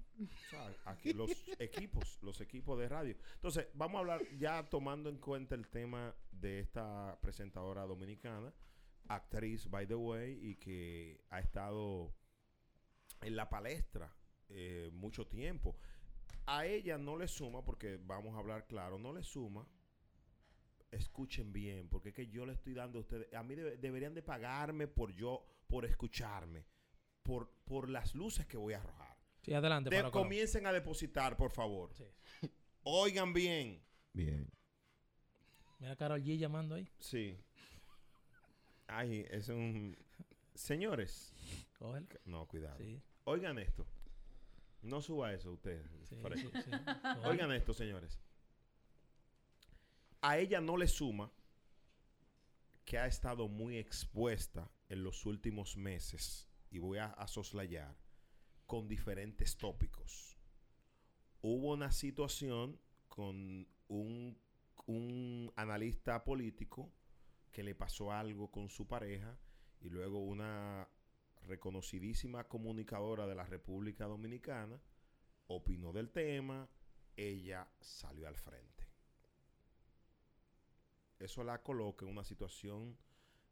Aquí 0.85 1.13
los 1.13 1.31
equipos, 1.59 2.19
los 2.21 2.41
equipos 2.41 2.77
de 2.79 2.89
radio. 2.89 3.15
Entonces, 3.35 3.67
vamos 3.73 3.95
a 3.97 3.99
hablar 3.99 4.21
ya 4.37 4.63
tomando 4.69 5.09
en 5.09 5.17
cuenta 5.17 5.55
el 5.55 5.67
tema 5.67 6.13
de 6.31 6.59
esta 6.59 7.17
presentadora 7.21 7.83
dominicana, 7.85 8.53
actriz, 9.07 9.69
by 9.69 9.87
the 9.87 9.95
way, 9.95 10.39
y 10.41 10.55
que 10.55 11.21
ha 11.29 11.39
estado 11.39 12.13
en 13.21 13.35
la 13.35 13.49
palestra 13.49 14.13
eh, 14.49 14.89
mucho 14.93 15.25
tiempo. 15.27 15.75
A 16.45 16.65
ella 16.65 16.97
no 16.97 17.17
le 17.17 17.27
suma, 17.27 17.63
porque 17.63 17.97
vamos 18.03 18.35
a 18.35 18.39
hablar 18.39 18.67
claro, 18.67 18.99
no 18.99 19.13
le 19.13 19.23
suma. 19.23 19.65
Escuchen 20.91 21.51
bien, 21.51 21.89
porque 21.89 22.09
es 22.09 22.15
que 22.15 22.27
yo 22.27 22.45
le 22.45 22.53
estoy 22.53 22.75
dando 22.75 22.99
a 22.99 23.01
ustedes, 23.01 23.33
a 23.33 23.41
mí 23.41 23.55
debe- 23.55 23.77
deberían 23.77 24.13
de 24.13 24.21
pagarme 24.21 24.87
por 24.87 25.11
yo, 25.11 25.43
por 25.67 25.85
escucharme, 25.85 26.65
por, 27.23 27.49
por 27.65 27.89
las 27.89 28.13
luces 28.15 28.45
que 28.45 28.57
voy 28.57 28.73
a 28.73 28.77
arrojar. 28.79 29.17
Sí, 29.41 29.53
adelante. 29.53 29.89
De- 29.89 29.97
Colón. 29.97 30.11
comiencen 30.11 30.65
a 30.67 30.71
depositar, 30.71 31.35
por 31.37 31.51
favor. 31.51 31.93
Sí. 31.95 32.05
Oigan 32.83 33.33
bien. 33.33 33.81
Bien. 34.13 34.49
Mira 35.79 35.93
a 35.93 35.95
Carol 35.95 36.21
G 36.21 36.37
llamando 36.37 36.75
ahí. 36.75 36.87
Sí. 36.99 37.37
Ay, 38.87 39.25
es 39.31 39.49
un... 39.49 39.97
Señores. 40.53 41.33
Cógelo. 41.79 42.07
No, 42.25 42.47
cuidado. 42.47 42.77
Sí, 42.77 43.01
Oigan 43.25 43.57
esto. 43.57 43.85
No 44.81 45.01
suba 45.01 45.33
eso 45.33 45.51
usted. 45.53 45.81
sí, 46.03 46.15
sí, 46.35 46.49
sí. 46.63 46.71
Oigan 47.25 47.51
esto, 47.53 47.73
señores. 47.73 48.19
A 50.21 50.37
ella 50.37 50.61
no 50.61 50.77
le 50.77 50.87
suma 50.87 51.31
que 52.85 52.97
ha 52.97 53.07
estado 53.07 53.47
muy 53.47 53.77
expuesta 53.77 54.69
en 54.89 55.03
los 55.03 55.25
últimos 55.25 55.75
meses, 55.77 56.47
y 56.73 56.79
voy 56.79 56.97
a, 56.97 57.27
soslayar, 57.27 57.95
con 58.65 58.87
diferentes 58.87 59.57
tópicos. 59.57 60.39
Hubo 61.41 61.73
una 61.73 61.91
situación 61.91 62.79
con 63.07 63.67
un, 63.87 64.41
un 64.87 65.53
analista 65.55 66.23
político 66.23 66.91
que 67.51 67.61
le 67.61 67.75
pasó 67.75 68.11
algo 68.11 68.49
con 68.49 68.69
su 68.69 68.87
pareja 68.87 69.37
y 69.81 69.89
luego 69.89 70.17
una 70.17 70.89
reconocidísima 71.43 72.47
comunicadora 72.47 73.27
de 73.27 73.35
la 73.35 73.45
República 73.45 74.05
Dominicana 74.05 74.81
opinó 75.45 75.93
del 75.93 76.09
tema, 76.09 76.67
ella 77.15 77.67
salió 77.81 78.27
al 78.27 78.35
frente. 78.35 78.87
Eso 81.19 81.43
la 81.43 81.61
coloca 81.61 82.03
en 82.03 82.11
una 82.11 82.23
situación 82.23 82.97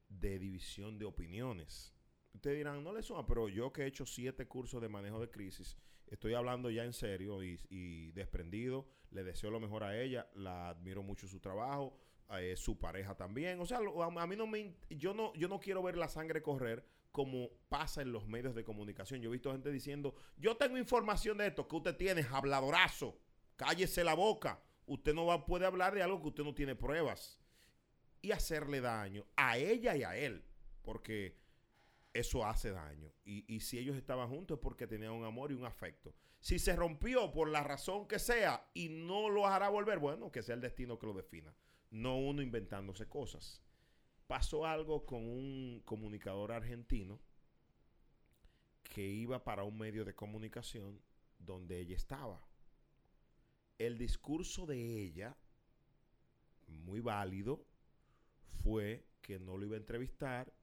de 0.10 0.40
división 0.40 0.98
de 0.98 1.06
opiniones. 1.06 1.94
Ustedes 2.34 2.58
dirán, 2.58 2.84
no 2.84 2.94
le 2.94 3.04
suma, 3.04 3.26
pero 3.26 3.50
yo 3.50 3.72
que 3.72 3.84
he 3.84 3.88
hecho 3.88 4.06
siete 4.06 4.48
cursos 4.48 4.82
de 4.82 4.90
manejo 4.90 5.20
de 5.20 5.30
crisis, 5.30 5.78
estoy 6.08 6.34
hablando 6.34 6.70
ya 6.70 6.84
en 6.84 6.94
serio 6.94 7.44
y, 7.44 7.60
y 7.70 8.12
desprendido, 8.12 8.88
le 9.12 9.24
deseo 9.24 9.52
lo 9.52 9.60
mejor 9.60 9.84
a 9.84 10.00
ella, 10.02 10.30
la 10.36 10.70
admiro 10.70 11.04
mucho 11.04 11.28
su 11.28 11.40
trabajo, 11.40 11.98
eh, 12.40 12.56
su 12.56 12.80
pareja 12.80 13.16
también. 13.16 13.60
O 13.60 13.66
sea, 13.66 13.80
a, 13.80 14.22
a 14.22 14.28
mí 14.28 14.36
no 14.36 14.48
me, 14.48 14.76
yo 14.90 15.14
no, 15.14 15.34
yo 15.34 15.48
no 15.48 15.60
quiero 15.60 15.84
ver 15.84 15.98
la 15.98 16.08
sangre 16.08 16.42
correr 16.42 16.86
como 17.12 17.50
pasa 17.68 18.02
en 18.02 18.12
los 18.12 18.28
medios 18.28 18.56
de 18.56 18.64
comunicación. 18.64 19.22
Yo 19.22 19.30
he 19.30 19.34
visto 19.34 19.52
gente 19.52 19.72
diciendo, 19.72 20.16
yo 20.38 20.56
tengo 20.56 20.78
información 20.78 21.38
de 21.38 21.48
esto, 21.48 21.68
que 21.68 21.76
usted 21.76 21.98
tiene, 21.98 22.26
habladorazo, 22.32 23.18
cállese 23.58 24.04
la 24.04 24.14
boca. 24.14 24.64
Usted 24.86 25.14
no 25.14 25.26
va, 25.26 25.46
puede 25.46 25.66
hablar 25.66 25.94
de 25.94 26.02
algo 26.02 26.22
que 26.22 26.30
usted 26.30 26.44
no 26.44 26.54
tiene 26.54 26.76
pruebas. 26.76 27.38
Y 28.22 28.32
hacerle 28.32 28.82
daño 28.82 29.26
a 29.36 29.58
ella 29.58 29.96
y 29.96 30.04
a 30.04 30.16
él. 30.16 30.44
Porque 30.84 31.41
eso 32.14 32.46
hace 32.46 32.72
daño. 32.72 33.12
Y, 33.24 33.46
y 33.54 33.62
si 33.62 33.78
ellos 33.78 33.96
estaban 33.96 34.30
juntos 34.30 34.58
es 34.58 34.62
porque 34.62 34.88
tenían 34.88 35.14
un 35.14 35.26
amor 35.26 35.52
y 35.52 35.56
un 35.56 35.66
afecto. 35.66 36.14
Si 36.40 36.58
se 36.58 36.76
rompió 36.76 37.32
por 37.32 37.50
la 37.50 37.64
razón 37.64 38.08
que 38.08 38.20
sea 38.20 38.68
y 38.74 38.90
no 38.90 39.30
lo 39.30 39.46
hará 39.46 39.70
volver, 39.70 40.00
bueno, 40.00 40.32
que 40.32 40.42
sea 40.42 40.56
el 40.56 40.62
destino 40.62 40.98
que 40.98 41.08
lo 41.08 41.14
defina. 41.14 41.54
No 41.92 42.18
uno 42.18 42.42
inventándose 42.42 43.08
cosas. 43.08 43.62
Pasó 44.28 44.66
algo 44.66 45.06
con 45.06 45.24
un 45.24 45.82
comunicador 45.86 46.52
argentino 46.52 47.20
que 48.84 49.06
iba 49.08 49.44
para 49.44 49.64
un 49.64 49.78
medio 49.78 50.04
de 50.04 50.16
comunicación 50.16 51.02
donde 51.38 51.80
ella 51.80 51.96
estaba. 51.96 52.42
El 53.78 53.98
discurso 53.98 54.66
de 54.66 55.02
ella, 55.02 55.38
muy 56.68 57.00
válido, 57.00 57.66
fue 58.64 59.06
que 59.22 59.40
no 59.40 59.58
lo 59.58 59.66
iba 59.66 59.76
a 59.76 59.80
entrevistar 59.80 60.54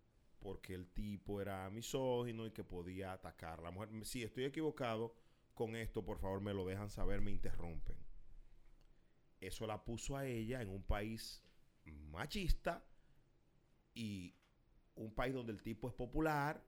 porque 0.41 0.75
el 0.75 0.89
tipo 0.89 1.41
era 1.41 1.69
misógino 1.71 2.47
y 2.47 2.51
que 2.53 2.65
podía 2.65 3.13
atacar 3.13 3.59
a 3.61 3.63
la 3.63 3.71
mujer. 3.71 3.91
Si 4.05 4.23
estoy 4.23 4.45
equivocado 4.45 5.15
con 5.55 5.75
esto, 5.77 6.05
por 6.05 6.19
favor 6.19 6.41
me 6.41 6.55
lo 6.55 6.65
dejan 6.65 6.91
saber, 6.91 7.21
me 7.21 7.31
interrumpen. 7.31 7.97
Eso 9.41 9.67
la 9.67 9.85
puso 9.85 10.17
a 10.17 10.27
ella 10.27 10.63
en 10.63 10.69
un 10.69 10.83
país 10.83 11.43
machista 12.11 12.85
y 13.95 14.35
un 14.95 15.13
país 15.15 15.35
donde 15.35 15.53
el 15.53 15.63
tipo 15.63 15.89
es 15.89 15.95
popular 15.95 16.63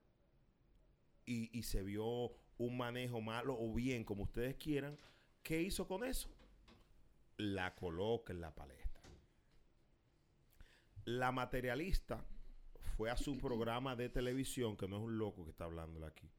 y, 1.26 1.62
se 1.62 1.84
vio 1.84 2.32
un 2.58 2.76
manejo 2.76 3.20
malo 3.20 3.56
o 3.56 3.72
bien, 3.72 4.02
como 4.02 4.24
ustedes 4.24 4.56
quieran. 4.56 4.98
¿Qué 5.44 5.62
hizo 5.62 5.86
con 5.86 6.02
eso? 6.02 6.28
La 7.36 7.76
coloca 7.76 8.32
en 8.32 8.40
la 8.40 8.52
palestra. 8.52 9.08
La 11.04 11.30
materialista 11.30 12.24
fue 12.96 13.10
a 13.10 13.16
su 13.16 13.38
programa 13.38 13.96
de 13.96 14.08
televisión, 14.08 14.76
que 14.76 14.88
no 14.88 14.98
es 14.98 15.02
un 15.02 15.18
loco 15.18 15.44
que 15.44 15.50
está 15.50 15.64
hablándole 15.64 16.06
aquí. 16.06 16.30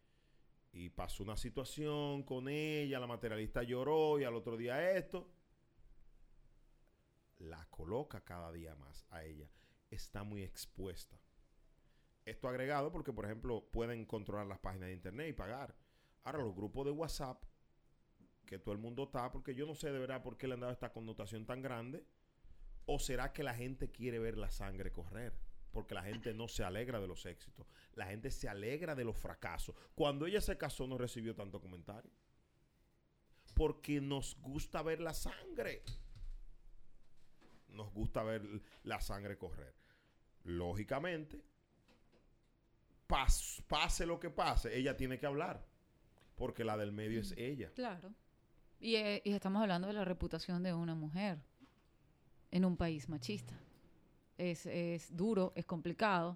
Y 0.73 0.89
pasó 0.89 1.23
una 1.23 1.35
situación 1.35 2.23
con 2.23 2.47
ella, 2.47 2.99
la 2.99 3.07
materialista 3.07 3.63
lloró 3.63 4.19
y 4.19 4.23
al 4.23 4.35
otro 4.35 4.55
día 4.57 4.91
esto. 4.91 5.29
La 7.39 7.65
coloca 7.69 8.21
cada 8.21 8.51
día 8.51 8.75
más 8.75 9.05
a 9.09 9.23
ella. 9.23 9.49
Está 9.89 10.23
muy 10.23 10.43
expuesta. 10.43 11.19
Esto 12.23 12.47
agregado 12.47 12.91
porque, 12.91 13.11
por 13.11 13.25
ejemplo, 13.25 13.67
pueden 13.71 14.05
controlar 14.05 14.47
las 14.47 14.59
páginas 14.59 14.87
de 14.87 14.93
internet 14.93 15.29
y 15.29 15.33
pagar. 15.33 15.75
Ahora, 16.23 16.39
los 16.39 16.55
grupos 16.55 16.85
de 16.85 16.91
WhatsApp, 16.91 17.43
que 18.45 18.59
todo 18.59 18.73
el 18.73 18.79
mundo 18.79 19.03
está, 19.03 19.31
porque 19.31 19.55
yo 19.55 19.65
no 19.65 19.75
sé 19.75 19.91
de 19.91 19.99
verdad 19.99 20.21
por 20.21 20.37
qué 20.37 20.47
le 20.47 20.53
han 20.53 20.59
dado 20.59 20.71
esta 20.71 20.93
connotación 20.93 21.45
tan 21.45 21.61
grande. 21.61 22.05
¿O 22.85 22.99
será 22.99 23.33
que 23.33 23.43
la 23.43 23.55
gente 23.55 23.91
quiere 23.91 24.19
ver 24.19 24.37
la 24.37 24.51
sangre 24.51 24.91
correr? 24.91 25.33
Porque 25.71 25.95
la 25.95 26.03
gente 26.03 26.33
no 26.33 26.47
se 26.47 26.63
alegra 26.63 26.99
de 26.99 27.07
los 27.07 27.25
éxitos. 27.25 27.65
La 27.95 28.05
gente 28.05 28.29
se 28.29 28.49
alegra 28.49 28.93
de 28.95 29.05
los 29.05 29.17
fracasos. 29.17 29.75
Cuando 29.95 30.25
ella 30.25 30.41
se 30.41 30.57
casó 30.57 30.85
no 30.87 30.97
recibió 30.97 31.33
tanto 31.35 31.61
comentario. 31.61 32.11
Porque 33.55 34.01
nos 34.01 34.35
gusta 34.41 34.81
ver 34.81 34.99
la 34.99 35.13
sangre. 35.13 35.83
Nos 37.69 37.91
gusta 37.93 38.21
ver 38.23 38.43
la 38.83 38.99
sangre 38.99 39.37
correr. 39.37 39.73
Lógicamente, 40.43 41.41
pas- 43.07 43.61
pase 43.67 44.05
lo 44.05 44.19
que 44.19 44.29
pase, 44.29 44.75
ella 44.77 44.97
tiene 44.97 45.19
que 45.19 45.25
hablar. 45.25 45.65
Porque 46.35 46.63
la 46.63 46.75
del 46.75 46.91
medio 46.91 47.21
es 47.21 47.33
ella. 47.37 47.71
Claro. 47.75 48.13
Y, 48.79 48.95
eh, 48.95 49.21
y 49.23 49.31
estamos 49.33 49.61
hablando 49.61 49.87
de 49.87 49.93
la 49.93 50.03
reputación 50.05 50.63
de 50.63 50.73
una 50.73 50.95
mujer 50.95 51.39
en 52.49 52.65
un 52.65 52.75
país 52.75 53.07
machista. 53.07 53.57
Es, 54.41 54.65
es 54.65 55.15
duro, 55.15 55.53
es 55.55 55.65
complicado. 55.65 56.35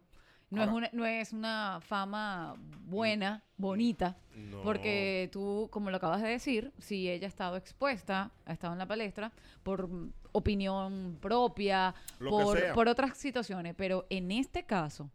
No, 0.52 0.62
es 0.62 0.70
Ahora- 0.70 0.78
una, 0.78 0.90
no 0.94 1.06
es 1.08 1.34
una 1.34 1.80
fama 1.82 2.56
buena, 2.82 3.44
bonita, 3.58 4.16
No. 4.36 4.62
porque 4.62 5.28
tú, 5.32 5.68
como 5.72 5.90
lo 5.90 5.98
acabas 5.98 6.22
de 6.22 6.30
decir, 6.30 6.72
si 6.78 7.10
ella 7.10 7.26
ha 7.26 7.30
estado 7.30 7.56
expuesta, 7.58 8.32
ha 8.46 8.54
estado 8.54 8.74
en 8.74 8.80
la 8.80 8.86
palestra 8.88 9.32
por 9.64 9.90
opinión 10.34 11.18
propia, 11.20 11.96
por, 12.20 12.74
por 12.74 12.88
otras 12.88 13.18
situaciones, 13.18 13.74
pero 13.76 14.06
en 14.12 14.32
este 14.32 14.66
caso, 14.66 15.10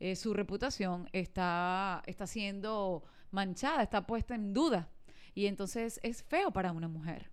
eh, 0.00 0.16
su 0.16 0.34
reputación 0.34 1.08
está, 1.12 2.02
está 2.06 2.26
siendo 2.26 3.04
manchada, 3.30 3.82
está 3.82 4.06
puesta 4.06 4.34
en 4.34 4.52
duda. 4.52 4.90
Y 5.34 5.46
entonces 5.46 5.98
es 6.02 6.22
feo 6.22 6.50
para 6.50 6.72
una 6.72 6.88
mujer. 6.88 7.30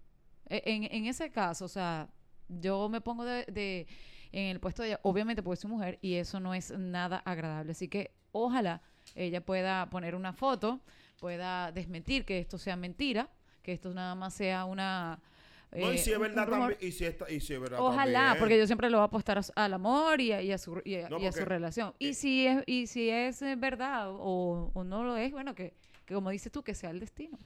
E- 0.47 0.63
En, 0.65 0.83
en 0.85 1.05
ese 1.05 1.29
caso, 1.31 1.65
o 1.65 1.67
sea, 1.67 2.07
yo 2.47 2.88
me 2.89 3.01
pongo 3.01 3.25
de, 3.25 3.43
de- 3.45 3.88
en 4.31 4.47
el 4.47 4.59
puesto 4.59 4.81
de 4.83 4.89
ella, 4.89 4.99
obviamente 5.03 5.43
porque 5.43 5.57
soy 5.61 5.69
mujer 5.71 5.99
y 6.01 6.15
eso 6.15 6.39
no 6.39 6.53
es 6.53 6.71
nada 6.71 7.17
agradable. 7.25 7.71
Así 7.71 7.87
que 7.87 8.11
ojalá 8.31 8.81
ella 9.15 9.41
pueda 9.45 9.89
poner 9.89 10.15
una 10.15 10.33
foto, 10.33 10.79
pueda 11.19 11.71
desmentir 11.71 12.25
que 12.25 12.39
esto 12.39 12.57
sea 12.57 12.75
mentira, 12.75 13.29
que 13.61 13.73
esto 13.73 13.93
nada 13.93 14.15
más 14.15 14.33
sea 14.33 14.65
una... 14.65 15.19
No, 15.73 15.91
y 15.93 15.95
eh, 15.95 15.97
si 15.99 16.11
es 16.11 16.19
verdad 16.19 16.49
también. 16.49 16.77
Y 16.81 16.91
si, 16.91 17.05
está, 17.05 17.31
y 17.31 17.39
si 17.39 17.53
es 17.53 17.59
verdad 17.61 17.79
Ojalá, 17.79 18.19
también. 18.19 18.39
porque 18.39 18.57
yo 18.57 18.65
siempre 18.67 18.89
lo 18.89 18.97
voy 18.97 19.03
a 19.03 19.05
apostar 19.05 19.37
a 19.37 19.41
al 19.55 19.73
amor 19.73 20.19
y 20.19 20.33
a, 20.33 20.41
y 20.41 20.51
a 20.51 20.57
su, 20.57 20.81
y 20.83 20.95
a- 20.95 21.07
No, 21.09 21.17
y 21.17 21.25
a 21.27 21.31
su 21.31 21.45
relación. 21.45 21.93
Y 21.97 22.09
eh, 22.09 22.13
si 22.13 22.45
es, 22.47 22.63
y 22.65 22.87
si 22.87 23.09
es 23.09 23.41
eh, 23.41 23.55
verdad 23.55 24.09
o, 24.09 24.69
o 24.73 24.83
no 24.83 25.03
lo 25.05 25.15
es, 25.15 25.31
bueno, 25.31 25.55
que, 25.55 25.73
que 26.05 26.13
como 26.13 26.29
dices 26.29 26.51
tú, 26.51 26.61
que 26.61 26.73
sea 26.73 26.89
el 26.89 26.99
destino. 26.99 27.37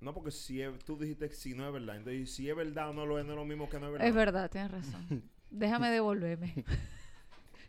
No, 0.00 0.12
porque 0.12 0.32
si 0.32 0.60
es- 0.60 0.76
tú 0.84 0.98
dijiste 0.98 1.28
que 1.28 1.34
si 1.36 1.54
no 1.54 1.66
es 1.68 1.72
verdad. 1.72 1.96
Entonces, 1.98 2.32
si 2.34 2.50
es 2.50 2.56
verdad 2.56 2.90
o 2.90 2.92
no 2.94 3.06
lo 3.06 3.16
es, 3.18 3.24
no 3.24 3.32
es 3.34 3.36
lo 3.38 3.44
mismo 3.44 3.68
que 3.68 3.78
no 3.78 3.86
es 3.86 3.92
verdad. 3.92 4.08
Es 4.08 4.14
verdad, 4.14 4.50
tienes 4.50 4.70
razón. 4.72 5.06
Déjame 5.50 5.90
devolverme. 5.90 6.54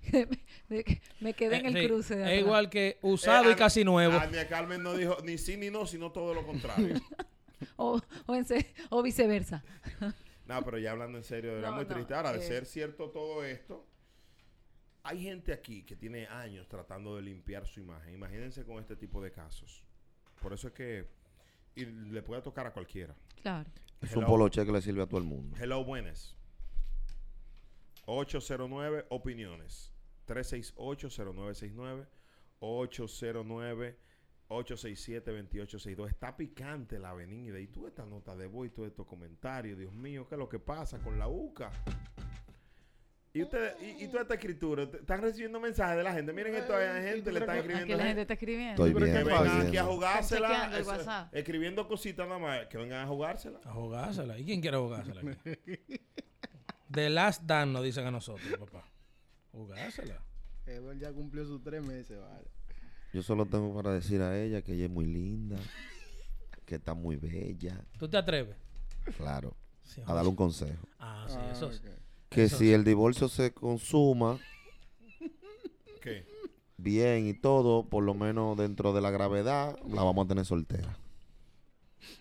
me 1.20 1.34
quedé 1.34 1.58
en 1.58 1.66
Eh, 1.66 1.70
el 1.70 1.76
sí, 1.82 1.88
cruce. 1.88 2.16
de 2.16 2.22
Es 2.22 2.28
atrás. 2.28 2.40
igual 2.40 2.70
que 2.70 2.98
usado 3.02 3.50
Eh, 3.50 3.54
y 3.54 3.56
casi 3.56 3.84
nuevo. 3.84 4.18
Ania 4.18 4.48
Carmen 4.48 4.82
no 4.82 4.94
dijo 4.96 5.18
ni 5.24 5.38
sí 5.38 5.58
ni 5.58 5.70
no, 5.70 5.86
sino 5.86 6.12
todo 6.12 6.34
lo 6.34 6.46
contrario. 6.46 6.96
O, 7.76 8.00
o, 8.28 8.36
en 8.36 8.46
se- 8.46 8.72
o 8.92 9.02
viceversa. 9.02 9.64
no, 10.46 10.64
pero 10.64 10.78
ya 10.78 10.92
hablando 10.92 11.18
en 11.18 11.24
serio, 11.24 11.58
era 11.58 11.70
No, 11.72 11.78
muy 11.78 11.86
no, 11.86 11.94
triste. 11.94 12.14
Ahora, 12.14 12.32
de 12.32 12.38
eh. 12.40 12.42
ser 12.48 12.68
cierto 12.68 13.10
todo 13.10 13.44
esto, 13.44 13.84
hay 15.02 15.24
gente 15.24 15.54
aquí 15.54 15.82
que 15.84 15.96
tiene 15.96 16.28
años 16.28 16.68
tratando 16.68 17.16
de 17.16 17.24
limpiar 17.24 17.66
su 17.66 17.80
imagen. 17.80 18.14
Imagínense 18.14 18.64
con 18.64 18.78
este 18.78 18.96
tipo 18.96 19.24
de 19.24 19.32
casos. 19.32 19.84
Por 20.40 20.54
eso 20.54 20.68
es 20.68 20.74
que 20.76 21.08
y 21.76 21.86
le 21.86 22.22
puede 22.22 22.44
tocar 22.44 22.68
a 22.68 22.72
cualquiera. 22.74 23.16
Claro. 23.42 23.68
Es 24.02 24.16
un 24.16 24.26
poloche 24.26 24.64
que 24.64 24.72
le 24.72 24.82
sirve 24.82 25.02
a 25.02 25.08
todo 25.08 25.18
el 25.20 25.26
mundo. 25.26 25.58
Hello, 25.60 25.84
buenas. 25.84 26.36
809 28.08 29.06
opiniones. 29.10 29.94
368-0969. 30.28 32.08
809-867-2862. 34.50 36.08
Está 36.10 36.36
picante 36.36 36.98
la 37.00 37.10
avenida. 37.12 37.60
Y 37.60 37.68
tú 37.68 37.86
esta 37.88 38.06
nota 38.06 38.36
de 38.36 38.48
voz 38.48 38.68
y 38.68 38.70
todos 38.72 38.88
estos 38.90 39.06
comentarios. 39.06 39.78
Dios 39.78 39.94
mío, 39.94 40.26
¿qué 40.28 40.36
es 40.36 40.40
lo 40.40 40.50
que 40.50 40.60
pasa 40.60 41.00
con 41.00 41.20
la 41.20 41.28
UCA? 41.28 41.70
Y, 43.34 43.44
ustedes, 43.44 43.76
y, 43.84 44.06
y 44.06 44.08
toda 44.08 44.24
esta 44.24 44.34
escritura, 44.36 44.84
están 44.84 45.22
recibiendo 45.22 45.60
mensajes 45.60 45.98
de 45.98 46.04
la 46.04 46.12
gente. 46.14 46.34
Miren, 46.34 46.56
esto 46.56 46.76
hay 46.76 47.04
gente 47.04 47.32
le 47.32 47.40
están 47.42 47.58
Aquí 47.58 47.68
escribiendo. 47.68 47.98
la 47.98 48.04
gente 48.06 48.22
está 48.22 48.34
escribiendo. 48.34 48.86
Estoy 48.86 49.00
Que 49.04 49.12
bien, 49.12 49.26
fácil. 49.28 49.36
vengan 49.38 49.58
estoy 49.58 49.68
aquí 49.68 49.78
a 49.78 49.84
jugársela. 49.84 50.80
eso, 50.80 51.30
escribiendo 51.34 51.88
cositas 51.88 52.28
nada 52.28 52.40
más. 52.40 52.66
Que 52.68 52.78
vengan 52.80 53.04
a 53.04 53.08
jugársela. 53.08 53.60
A 53.64 53.74
jugársela. 53.74 54.40
¿Y 54.40 54.46
quién 54.46 54.62
quiere 54.62 54.78
jugársela 54.78 55.22
aquí? 55.22 55.58
The 56.92 57.10
Last 57.10 57.44
Dance 57.44 57.72
nos 57.74 57.84
dicen 57.84 58.06
a 58.08 58.12
nosotros, 58.12 58.48
papá. 58.60 58.86
Jugársela. 59.52 60.22
Edward 60.66 61.00
ya 61.00 61.12
cumplió 61.14 61.46
sus 61.46 61.62
tres 61.64 61.82
meses, 61.84 62.20
vale. 62.20 62.48
Yo 63.14 63.24
solo 63.24 63.46
tengo 63.46 63.74
para 63.74 63.94
decir 63.94 64.22
a 64.22 64.38
ella 64.40 64.62
que 64.62 64.74
ella 64.74 64.86
es 64.86 64.92
muy 64.92 65.06
linda, 65.06 65.58
que 66.66 66.76
está 66.76 66.94
muy 66.94 67.16
bella. 67.16 67.82
¿Tú 67.98 68.08
te 68.10 68.18
atreves? 68.18 68.56
Claro. 69.18 69.56
Sí, 69.84 70.02
A 70.06 70.14
darle 70.14 70.30
un 70.30 70.36
consejo. 70.36 70.86
Ah, 71.00 71.26
sí, 71.30 71.36
Ah, 71.40 71.52
eso 71.54 71.68
ok. 71.68 71.74
Que 72.30 72.44
Eso 72.44 72.58
si 72.58 72.74
el 72.74 72.84
divorcio 72.84 73.30
se 73.30 73.54
consuma 73.54 74.38
¿Qué? 76.02 76.26
bien 76.78 77.26
y 77.28 77.34
todo, 77.34 77.88
por 77.88 78.04
lo 78.04 78.14
menos 78.14 78.58
dentro 78.58 78.92
de 78.94 79.00
la 79.00 79.12
gravedad, 79.12 79.78
la 79.88 80.04
vamos 80.04 80.26
a 80.26 80.28
tener 80.28 80.46
soltera. 80.46 80.98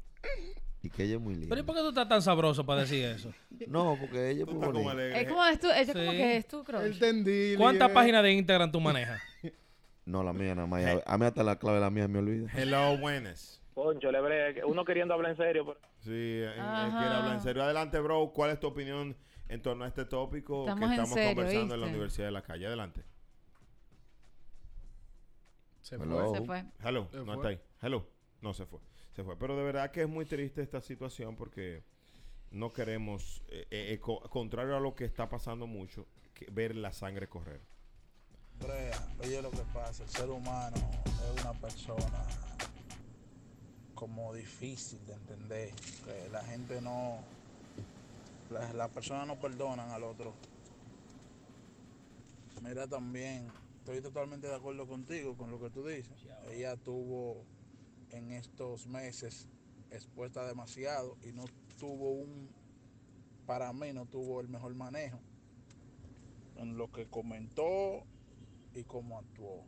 Y 0.84 0.90
que 0.90 1.05
ella 1.05 1.14
es 1.14 1.20
muy 1.20 1.34
linda. 1.34 1.48
Pero 1.51 1.60
¿y 1.60 1.64
por 1.64 1.76
qué 1.76 1.80
tú 1.82 1.89
estás 1.90 2.09
tan 2.09 2.22
sabroso 2.22 2.66
para 2.66 2.80
decir 2.80 3.05
eso? 3.05 3.32
No, 3.68 3.97
porque 4.01 4.30
ella 4.30 4.43
es 4.44 4.48
muy 4.52 4.66
como 4.72 4.90
alegre. 4.90 5.20
Es 5.22 5.28
como, 5.28 5.44
es 5.44 5.60
tu, 5.60 5.68
ella 5.70 5.93
como 5.93 6.10
que 6.10 6.36
es 6.39 6.48
tu 6.48 6.64
crush. 6.64 6.82
El 6.82 6.98
tendil. 6.98 7.56
¿Cuántas 7.56 7.89
eh. 7.90 7.94
páginas 7.94 8.22
de 8.24 8.32
Instagram 8.32 8.72
tú 8.72 8.80
manejas? 8.80 9.20
No, 10.05 10.24
la 10.24 10.32
mía 10.32 10.55
nada 10.56 10.66
más. 10.66 10.84
A- 10.84 11.02
A 11.14 11.18
mí 11.18 11.24
hasta 11.26 11.44
la 11.44 11.56
clave 11.56 11.76
de 11.76 11.84
la 11.84 11.90
mía 11.90 12.09
me 12.09 12.18
olvida. 12.18 12.48
Hello, 12.56 12.98
buenas. 12.98 13.60
Poncho, 13.74 14.09
uno 14.66 14.84
queriendo 14.84 15.14
hablar 15.14 15.30
en 15.30 15.36
serio, 15.36 15.64
pero 15.64 15.78
Sí, 16.02 16.10
él- 16.10 16.52
él 16.55 16.60
Ajá. 16.60 16.98
quiere 16.98 17.14
hablar 17.14 17.34
en 17.36 17.40
serio. 17.43 17.62
Adelante, 17.62 17.98
bro. 18.01 18.32
¿Cuál 18.34 18.51
es 18.51 18.59
tu 18.60 18.66
opinión 18.66 19.16
en 19.48 19.60
torno 19.62 19.85
a 19.85 19.89
este 19.89 20.05
tópico 20.05 20.60
Estamos 20.62 20.81
que 20.81 20.85
en 20.86 20.93
estamos 20.93 21.14
serio, 21.14 21.35
conversando 21.35 21.74
en 21.74 21.81
la. 21.81 21.86
Universidad 21.86 22.27
de 22.27 22.32
la 22.32 22.43
Calle? 22.43 22.66
Adelante. 22.66 23.02
Se 25.82 25.97
Hello. 25.97 26.28
fue. 26.28 26.39
Se 26.39 26.47
fue. 26.47 26.64
Hello, 26.85 27.09
Se 27.10 27.16
no 27.19 27.24
fue. 27.24 27.35
está 27.35 27.48
ahí. 27.48 27.60
Hello, 27.82 28.06
no 28.40 28.55
se 28.55 28.66
fue. 28.66 28.81
Se 29.14 29.24
fue. 29.24 29.36
Pero 29.39 29.56
de 29.56 29.62
verdad 29.64 29.90
que 29.90 30.02
es 30.02 30.09
muy 30.09 30.24
triste 30.24 30.62
esta 30.62 30.81
situación 30.81 31.36
porque 31.36 31.82
no 32.51 32.73
queremos, 32.73 33.43
eh, 33.48 33.66
eh, 33.70 33.93
eh, 33.94 33.98
co- 34.01 34.20
contrario 34.31 34.77
a 34.77 34.81
lo 34.81 34.94
que 34.94 35.05
está 35.05 35.28
pasando 35.28 35.66
mucho, 35.66 36.06
que 36.35 36.47
ver 36.51 36.77
la 36.77 36.93
sangre 36.93 37.28
correr. 37.28 37.60
Brea, 38.60 38.97
oye 39.20 39.43
lo 39.43 39.51
que 39.51 39.62
pasa, 39.74 40.05
el 40.05 40.09
ser 40.10 40.31
humano 40.31 40.77
es 40.77 41.43
una 41.43 41.52
persona 41.55 42.24
como 43.94 44.32
difícil 44.35 45.05
de 45.06 45.14
entender, 45.14 45.70
que 46.05 46.28
la 46.31 46.43
gente 46.44 46.81
no, 46.81 47.19
las 48.53 48.89
personas 48.91 49.27
no 49.27 49.39
perdonan 49.39 49.91
al 49.91 50.05
otro. 50.05 50.35
Mira 52.62 52.87
también, 52.87 53.49
estoy 53.79 54.01
totalmente 54.01 54.47
de 54.47 54.55
acuerdo 54.55 54.87
contigo 54.87 55.37
con 55.37 55.51
lo 55.51 55.59
que 55.59 55.70
tú 55.70 55.87
dices. 55.87 56.27
Ella 56.51 56.77
tuvo 56.77 57.45
en 58.11 58.31
estos 58.33 58.87
meses 58.87 59.49
expuesta 59.91 60.47
demasiado 60.47 61.16
y 61.23 61.33
no 61.33 61.45
tuvo 61.79 62.11
un, 62.12 62.49
para 63.47 63.73
mí 63.73 63.93
no 63.93 64.07
tuvo 64.07 64.41
el 64.41 64.49
mejor 64.49 64.74
manejo 64.74 65.19
en 66.57 66.77
lo 66.79 66.91
que 66.93 67.07
comentó 67.09 68.05
y 68.74 68.85
cómo 68.85 69.19
actuó. 69.19 69.65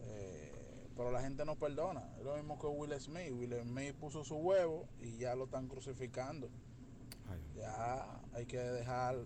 Eh, 0.00 0.88
pero 0.96 1.10
la 1.10 1.20
gente 1.20 1.44
no 1.44 1.56
perdona. 1.56 2.08
Es 2.18 2.24
lo 2.24 2.36
mismo 2.36 2.58
que 2.58 2.66
Will 2.66 2.98
Smith. 2.98 3.32
Will 3.32 3.54
Smith 3.62 3.94
puso 3.96 4.24
su 4.24 4.36
huevo 4.36 4.88
y 4.98 5.18
ya 5.18 5.34
lo 5.34 5.44
están 5.44 5.68
crucificando. 5.68 6.48
Ay, 7.28 7.40
Ya 7.56 8.20
hay 8.32 8.46
que 8.46 8.58
dejar, 8.58 9.16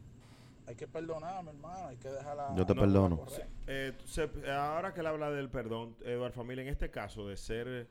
hay 0.67 0.75
que 0.77 0.87
perdonar, 0.89 1.43
mi 1.43 1.51
hermano. 1.51 1.89
Hay 1.89 1.97
que 1.97 2.09
dejar 2.09 2.37
la. 2.37 2.55
Yo 2.57 2.65
te 2.67 2.75
perdono. 2.75 3.25
Eh, 3.67 3.97
se- 4.05 4.51
ahora 4.51 4.93
que 4.95 5.01
él 5.01 5.07
habla 5.07 5.31
del 5.31 5.49
perdón, 5.51 5.97
Eduardo 6.05 6.35
Familia, 6.35 6.63
en 6.63 6.69
este 6.69 6.91
caso 6.91 7.27
de 7.29 7.37
ser 7.37 7.91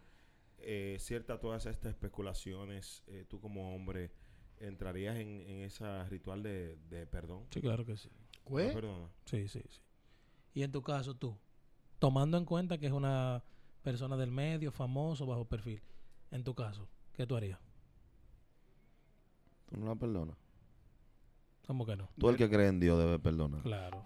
eh, 0.59 0.97
cierta 0.99 1.39
todas 1.39 1.65
estas 1.65 1.91
especulaciones, 1.91 3.03
eh, 3.07 3.25
tú 3.29 3.39
como 3.39 3.75
hombre, 3.75 4.11
¿entrarías 4.59 5.15
en, 5.17 5.41
en 5.41 5.61
ese 5.61 6.03
ritual 6.05 6.43
de, 6.43 6.75
de 6.89 7.05
perdón? 7.07 7.45
Sí, 7.51 7.61
claro 7.61 7.85
que 7.85 7.95
sí. 7.95 8.09
¿No 8.49 8.57
¿Qué? 8.57 8.69
perdona? 8.73 9.07
Sí, 9.25 9.47
sí, 9.47 9.61
sí. 9.69 9.81
Y 10.53 10.63
en 10.63 10.71
tu 10.71 10.81
caso, 10.81 11.15
tú, 11.15 11.37
tomando 11.99 12.37
en 12.37 12.45
cuenta 12.45 12.77
que 12.77 12.87
es 12.87 12.91
una 12.91 13.43
persona 13.83 14.17
del 14.17 14.31
medio, 14.31 14.71
famoso, 14.71 15.25
bajo 15.25 15.45
perfil, 15.45 15.81
en 16.31 16.43
tu 16.43 16.53
caso, 16.55 16.89
¿qué 17.13 17.25
tú 17.25 17.35
harías? 17.37 17.59
¿Tú 19.69 19.77
no 19.77 19.87
la 19.87 19.95
perdonas? 19.95 20.35
¿Cómo 21.67 21.85
que 21.85 21.95
no? 21.95 22.09
Tú 22.17 22.29
el 22.29 22.37
que 22.37 22.49
cree 22.49 22.67
en 22.67 22.79
Dios 22.79 22.97
debe 22.97 23.19
perdonar. 23.19 23.61
Claro. 23.61 24.01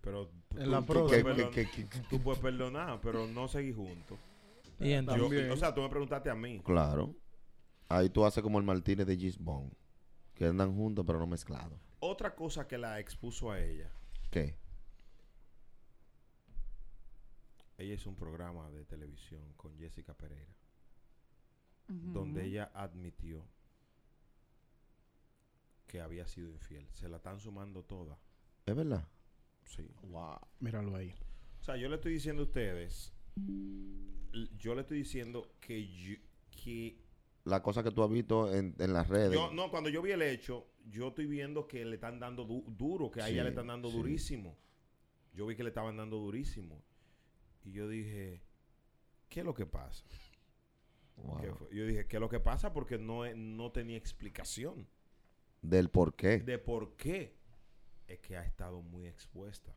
Pero 0.00 0.28
tú, 0.48 0.58
En 0.58 0.70
la 0.70 0.80
tú 0.80 0.86
puedes 0.86 1.10
¿Qué- 1.10 1.24
perdon- 1.24 1.50
qué- 1.50 1.68
qué- 1.70 1.88
qué- 1.88 2.00
tú 2.08 2.20
puedes 2.22 2.40
perdonar, 2.40 3.00
pero 3.00 3.26
no 3.26 3.48
seguir 3.48 3.74
juntos. 3.74 4.18
Y 4.78 4.92
entonces, 4.92 5.46
Yo- 5.48 5.54
o 5.54 5.56
sea, 5.56 5.74
tú 5.74 5.80
me 5.82 5.88
preguntaste 5.88 6.30
a 6.30 6.34
mí. 6.34 6.60
Claro. 6.60 7.14
Ahí 7.88 8.08
tú 8.10 8.24
haces 8.24 8.42
como 8.42 8.58
el 8.58 8.64
Martínez 8.64 9.06
de 9.06 9.16
Gisbon. 9.16 9.72
Que 10.34 10.46
andan 10.46 10.74
juntos 10.74 11.04
pero 11.06 11.18
no 11.20 11.26
mezclados. 11.26 11.78
Otra 12.00 12.34
cosa 12.34 12.66
que 12.66 12.76
la 12.76 12.98
expuso 13.00 13.50
a 13.52 13.60
ella, 13.60 13.90
¿Qué? 14.30 14.56
ella 17.78 17.94
hizo 17.94 18.08
un 18.10 18.16
programa 18.16 18.70
de 18.70 18.84
televisión 18.84 19.42
con 19.56 19.76
Jessica 19.78 20.12
Pereira, 20.14 20.52
donde 21.88 22.44
ella 22.46 22.70
admitió 22.74 23.44
que 25.86 26.00
había 26.00 26.26
sido 26.26 26.50
infiel. 26.50 26.86
Se 26.92 27.08
la 27.08 27.16
están 27.18 27.38
sumando 27.40 27.82
todas. 27.84 28.18
¿Es 28.66 28.74
verdad? 28.74 29.06
Sí. 29.64 29.86
Wow, 30.02 30.38
míralo 30.60 30.96
ahí. 30.96 31.14
O 31.60 31.64
sea, 31.64 31.76
yo 31.76 31.88
le 31.88 31.96
estoy 31.96 32.12
diciendo 32.14 32.42
a 32.42 32.44
ustedes, 32.46 33.12
yo 34.58 34.74
le 34.74 34.80
estoy 34.82 34.98
diciendo 34.98 35.56
que 35.60 35.86
yo, 35.86 36.16
que 36.50 36.98
La 37.44 37.62
cosa 37.62 37.82
que 37.82 37.90
tú 37.90 38.02
has 38.02 38.10
visto 38.10 38.52
en, 38.54 38.74
en 38.78 38.92
las 38.92 39.08
redes. 39.08 39.32
yo- 39.32 39.52
no, 39.52 39.70
cuando 39.70 39.88
yo 39.90 40.02
vi 40.02 40.10
el 40.12 40.22
hecho, 40.22 40.66
yo 40.90 41.08
estoy 41.08 41.26
viendo 41.26 41.66
que 41.66 41.84
le 41.84 41.94
están 41.96 42.18
dando 42.18 42.44
du- 42.44 42.64
duro, 42.68 43.10
que 43.10 43.22
a 43.22 43.28
ella 43.28 43.42
le 43.44 43.50
están 43.50 43.66
dando 43.68 43.90
sí. 43.90 43.96
durísimo. 43.96 44.56
Yo 45.34 45.46
vi 45.46 45.56
que 45.56 45.62
le 45.64 45.70
estaban 45.70 45.96
dando 45.96 46.16
durísimo. 46.18 46.82
Y 47.64 47.72
yo 47.72 47.88
dije, 47.88 48.42
¿qué 49.28 49.40
es 49.40 49.46
lo 49.46 49.54
que 49.54 49.66
pasa? 49.66 50.04
Wow. 51.16 51.68
Yo 51.72 51.86
dije, 51.86 52.06
¿qué 52.06 52.16
es 52.16 52.20
lo 52.20 52.28
que 52.28 52.40
pasa? 52.40 52.72
Porque 52.72 52.98
no, 52.98 53.22
no 53.34 53.72
tenía 53.72 53.96
explicación 53.96 54.86
Del 55.64 55.88
por 55.88 56.14
qué. 56.14 56.38
de 56.40 56.58
por 56.58 56.94
qué 56.96 57.34
es 58.06 58.18
que 58.20 58.36
ha 58.36 58.44
estado 58.44 58.82
muy 58.82 59.06
expuesta. 59.06 59.74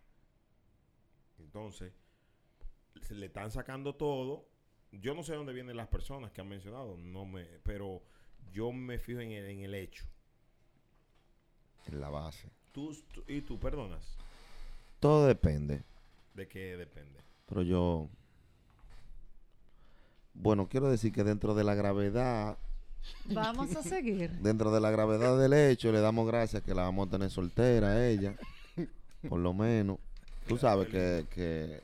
Entonces, 1.40 1.94
se 3.02 3.16
le 3.16 3.28
están 3.28 3.52
sacando 3.52 3.96
todo. 3.96 4.46
Yo 4.92 5.14
no 5.16 5.24
sé 5.24 5.34
dónde 5.36 5.54
vienen 5.54 5.78
las 5.78 5.88
personas 5.88 6.32
que 6.32 6.42
han 6.42 6.50
mencionado, 6.50 6.98
no 6.98 7.26
me, 7.26 7.46
pero 7.64 8.02
yo 8.52 8.72
me 8.74 9.00
fijo 9.00 9.22
en 9.22 9.32
el, 9.32 9.46
en 9.46 9.60
el 9.62 9.76
hecho. 9.76 10.06
En 11.86 12.02
la 12.02 12.10
base. 12.10 12.50
Tú, 12.74 12.94
tú- 13.14 13.24
y 13.28 13.42
tú 13.42 13.58
perdonas. 13.58 14.18
Todo 15.00 15.26
depende. 15.28 15.84
¿De 16.34 16.48
qué 16.50 16.76
depende? 16.76 17.22
Pero 17.46 17.62
yo. 17.62 18.10
Bueno, 20.34 20.68
quiero 20.68 20.90
decir 20.90 21.14
que 21.14 21.24
dentro 21.24 21.56
de 21.56 21.64
la 21.64 21.76
gravedad, 21.76 22.58
Vamos 23.26 23.76
a 23.76 23.84
seguir. 23.84 24.32
dentro 24.40 24.72
de 24.72 24.80
la 24.80 24.92
gravedad 24.92 25.38
del 25.40 25.54
hecho, 25.54 25.92
le 25.92 26.00
damos 26.00 26.28
gracias 26.28 26.62
que 26.64 26.74
la 26.74 26.84
vamos 26.84 27.08
a 27.08 27.12
tener 27.12 27.30
soltera 27.30 27.88
a 27.90 28.08
ella. 28.08 28.36
Por 29.28 29.40
lo 29.40 29.54
menos. 29.54 29.98
Tú 30.48 30.58
sabes 30.58 30.88
que, 30.88 31.26
que 31.34 31.82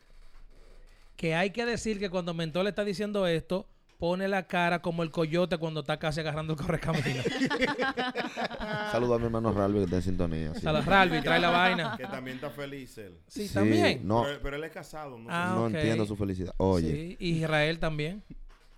Que 1.17 1.35
hay 1.35 1.49
que 1.51 1.65
decir 1.65 1.99
que 1.99 2.09
cuando 2.09 2.33
Mentor 2.33 2.63
le 2.63 2.69
está 2.69 2.83
diciendo 2.85 3.27
esto, 3.27 3.65
pone 3.99 4.27
la 4.27 4.43
cara 4.47 4.81
como 4.81 5.03
el 5.03 5.11
coyote 5.11 5.57
cuando 5.57 5.81
está 5.81 5.97
casi 5.97 6.19
agarrando 6.21 6.53
el 6.53 6.59
correcamino. 6.59 7.23
Saludos 8.91 9.15
a 9.15 9.19
mi 9.19 9.25
hermano 9.25 9.51
Ralvi 9.51 9.79
que 9.79 9.83
está 9.85 9.95
en 9.97 10.01
sintonía. 10.01 10.53
sí. 10.53 10.61
Saludos, 10.61 10.85
Ralvi, 10.85 11.21
trae 11.21 11.39
la 11.39 11.49
vaina. 11.49 11.95
Que 11.97 12.05
también 12.05 12.35
está 12.37 12.49
feliz 12.49 12.97
él. 12.97 13.17
Sí, 13.27 13.47
Sí, 13.47 13.53
también. 13.53 14.07
No, 14.07 14.23
Pero, 14.23 14.39
pero 14.41 14.55
él 14.57 14.63
es 14.63 14.71
casado, 14.71 15.17
no, 15.17 15.27
Ah, 15.29 15.53
no 15.55 15.67
entiendo 15.67 16.05
su 16.05 16.15
felicidad. 16.15 16.53
Oye, 16.57 16.91
Sí, 16.91 17.17
y 17.19 17.29
Israel 17.43 17.79
también. 17.79 18.23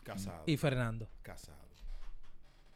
casado. 0.04 0.44
Y 0.46 0.58
Fernando. 0.58 1.08
casado. 1.22 1.58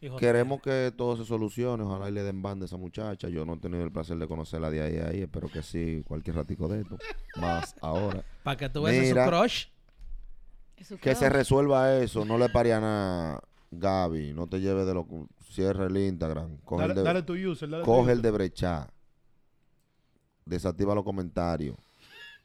Hijo 0.01 0.15
de- 0.15 0.19
queremos 0.21 0.61
que 0.61 0.93
todo 0.95 1.17
se 1.17 1.25
solucione. 1.25 1.83
Ojalá 1.83 2.09
y 2.09 2.13
le 2.13 2.23
den 2.23 2.41
banda 2.41 2.63
a 2.63 2.67
esa 2.67 2.77
muchacha. 2.77 3.27
Yo 3.29 3.45
no 3.45 3.55
he 3.55 3.57
tenido 3.57 3.83
el 3.83 3.91
placer 3.91 4.17
de 4.17 4.27
conocerla 4.27 4.69
de 4.71 4.81
ahí 4.81 4.97
a 4.97 5.07
ahí. 5.09 5.21
Espero 5.21 5.49
que 5.49 5.61
sí, 5.61 6.03
cualquier 6.07 6.37
ratico 6.37 6.67
de 6.67 6.81
esto. 6.81 6.97
Más 7.39 7.75
ahora. 7.81 8.23
Para 8.43 8.57
que 8.57 8.69
tú 8.69 8.83
veas 8.83 9.09
su 9.09 9.29
crush. 9.29 9.65
Su 10.85 10.97
Que 10.97 11.13
se 11.15 11.29
resuelva 11.29 11.97
eso. 11.99 12.23
No 12.23 12.37
le 12.37 12.47
pare 12.49 12.71
a 12.73 12.79
nada. 12.79 13.43
Gaby, 13.71 14.33
no 14.33 14.47
te 14.47 14.59
lleves 14.61 14.85
de 14.87 14.93
lo. 14.93 15.05
Cierra 15.51 15.87
el 15.87 15.97
Instagram. 15.97 16.57
Coge 16.63 16.81
Dale, 16.81 16.93
el 16.93 16.97
de, 16.97 17.03
dale 17.03 17.23
tu 17.23 17.33
user, 17.33 17.69
dale 17.69 17.83
tu 17.83 17.85
coge 17.91 18.11
el 18.13 18.19
user. 18.19 18.21
de 18.21 18.31
brechar. 18.31 18.93
Desactiva 20.45 20.95
los 20.95 21.03
comentarios. 21.03 21.75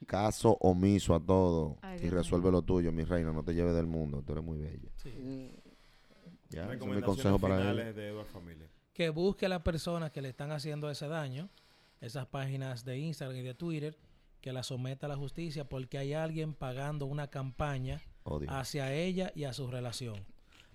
Caso 0.05 0.57
omiso 0.59 1.15
a 1.15 1.19
todo. 1.19 1.77
Ay, 1.81 1.99
y 2.03 2.09
resuelve 2.09 2.51
lo 2.51 2.61
tuyo, 2.61 2.91
mi 2.91 3.03
reina. 3.05 3.31
No 3.31 3.43
te 3.43 3.53
lleves 3.55 3.73
del 3.73 3.87
mundo. 3.87 4.21
Tú 4.25 4.33
eres 4.33 4.43
muy 4.43 4.57
bella. 4.59 4.89
Ya, 6.49 6.65
ese 6.65 6.75
es 6.75 6.85
mi 6.85 7.01
consejo 7.01 7.39
para 7.39 7.71
ella. 7.71 7.93
de 7.93 8.07
Eduard 8.09 8.27
Familia. 8.27 8.67
Que 8.93 9.09
busque 9.09 9.45
a 9.45 9.49
las 9.49 9.61
personas 9.61 10.11
que 10.11 10.21
le 10.21 10.29
están 10.29 10.51
haciendo 10.51 10.89
ese 10.89 11.07
daño. 11.07 11.49
Esas 12.01 12.27
páginas 12.27 12.85
de 12.85 12.97
Instagram 12.99 13.37
y 13.37 13.41
de 13.41 13.53
Twitter. 13.53 13.97
Que 14.41 14.53
la 14.53 14.63
someta 14.63 15.07
a 15.07 15.09
la 15.09 15.17
justicia 15.17 15.67
porque 15.67 15.97
hay 15.97 16.13
alguien 16.13 16.53
pagando 16.53 17.05
una 17.07 17.27
campaña 17.27 18.01
Odio. 18.23 18.49
hacia 18.51 18.93
ella 18.93 19.31
y 19.35 19.45
a 19.45 19.53
su 19.53 19.67
relación. 19.67 20.23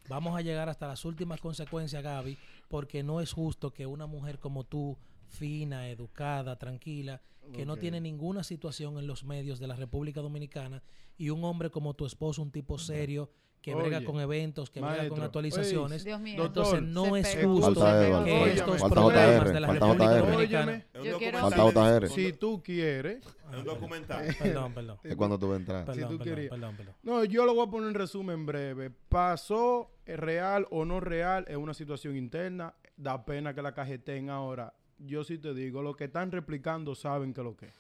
Vamos 0.09 0.37
a 0.37 0.41
llegar 0.41 0.69
hasta 0.69 0.89
las 0.89 1.05
últimas 1.05 1.41
consecuencias, 1.41 2.03
Gaby, 2.03 2.37
porque 2.69 3.05
no 3.05 3.21
es 3.21 3.33
justo 3.33 3.73
que 3.73 3.87
una 3.87 4.07
mujer 4.07 4.41
como 4.41 4.65
tú, 4.65 4.99
fina, 5.29 5.89
educada, 5.89 6.59
tranquila, 6.59 7.23
que 7.53 7.65
no 7.65 7.77
tiene 7.77 8.01
ninguna 8.01 8.43
situación 8.43 8.99
en 8.99 9.07
los 9.07 9.23
medios 9.23 9.61
de 9.61 9.69
la 9.69 9.77
República 9.77 10.21
Dominicana, 10.21 10.83
y 11.17 11.31
un 11.31 11.45
hombre 11.45 11.71
como 11.71 11.95
tu 11.95 12.07
esposo, 12.07 12.43
un 12.43 12.51
tipo 12.51 12.77
serio, 12.77 13.31
que 13.61 13.75
brega 13.75 13.99
Oye, 13.99 14.07
con 14.07 14.21
eventos, 14.21 14.71
que 14.71 14.81
brega 14.81 14.97
con 14.97 15.05
maestro, 15.05 15.25
actualizaciones. 15.25 16.05
Dios 16.05 16.21
mío. 16.21 16.43
Doctor, 16.43 16.79
Entonces 16.79 16.95
no 16.95 17.05
se 17.05 17.21
es 17.21 17.47
justo 17.47 17.85
que 17.85 18.51
estos 18.51 18.81
falta 18.81 18.95
programas 18.95 19.39
JR, 19.45 19.53
de 19.53 19.61
la 19.61 19.67
falta 19.67 19.87
República 19.87 20.11
JR. 20.11 20.31
Dominicana... 20.31 20.85
Yo 21.05 21.19
quiero- 21.19 22.09
si 22.09 22.33
tú 22.33 22.63
quieres, 22.63 23.27
Es 23.53 23.59
un 23.59 23.65
documental. 23.65 24.35
Perdón, 24.39 24.75
perdón. 24.75 24.99
Es 25.05 25.17
cuando 25.17 25.39
tú 25.39 25.49
vas 25.49 25.57
a 25.57 25.61
entrar. 25.61 25.85
Perdón, 25.85 26.09
tú 26.09 26.19
perdón, 26.19 26.35
querías. 26.35 26.51
perdón, 26.51 26.77
perdón. 26.77 26.95
No, 27.03 27.25
yo 27.25 27.45
lo 27.45 27.55
voy 27.55 27.67
a 27.67 27.71
poner 27.71 27.89
en 27.89 27.95
resumen 27.95 28.47
breve. 28.47 28.91
Pasó, 28.91 29.91
es 30.07 30.19
real 30.19 30.67
o 30.71 30.85
no 30.85 31.01
real, 31.01 31.45
es 31.49 31.57
una 31.57 31.75
situación 31.75 32.17
interna. 32.17 32.75
Da 32.97 33.25
pena 33.25 33.55
que 33.55 33.61
la 33.63 33.75
cajeteen 33.75 34.31
ahora. 34.31 34.73
Yo 34.99 35.25
sí 35.25 35.39
te 35.39 35.53
digo, 35.55 35.83
los 35.83 35.97
que 35.97 36.05
están 36.05 36.31
replicando 36.31 36.95
saben 36.95 37.35
que 37.35 37.43
lo 37.43 37.57
que 37.57 37.67
es. 37.67 37.75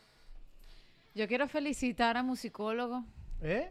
Yo 1.15 1.27
quiero 1.27 1.48
felicitar 1.48 2.16
a 2.16 2.23
musicólogo. 2.23 3.05
¿Eh? 3.43 3.70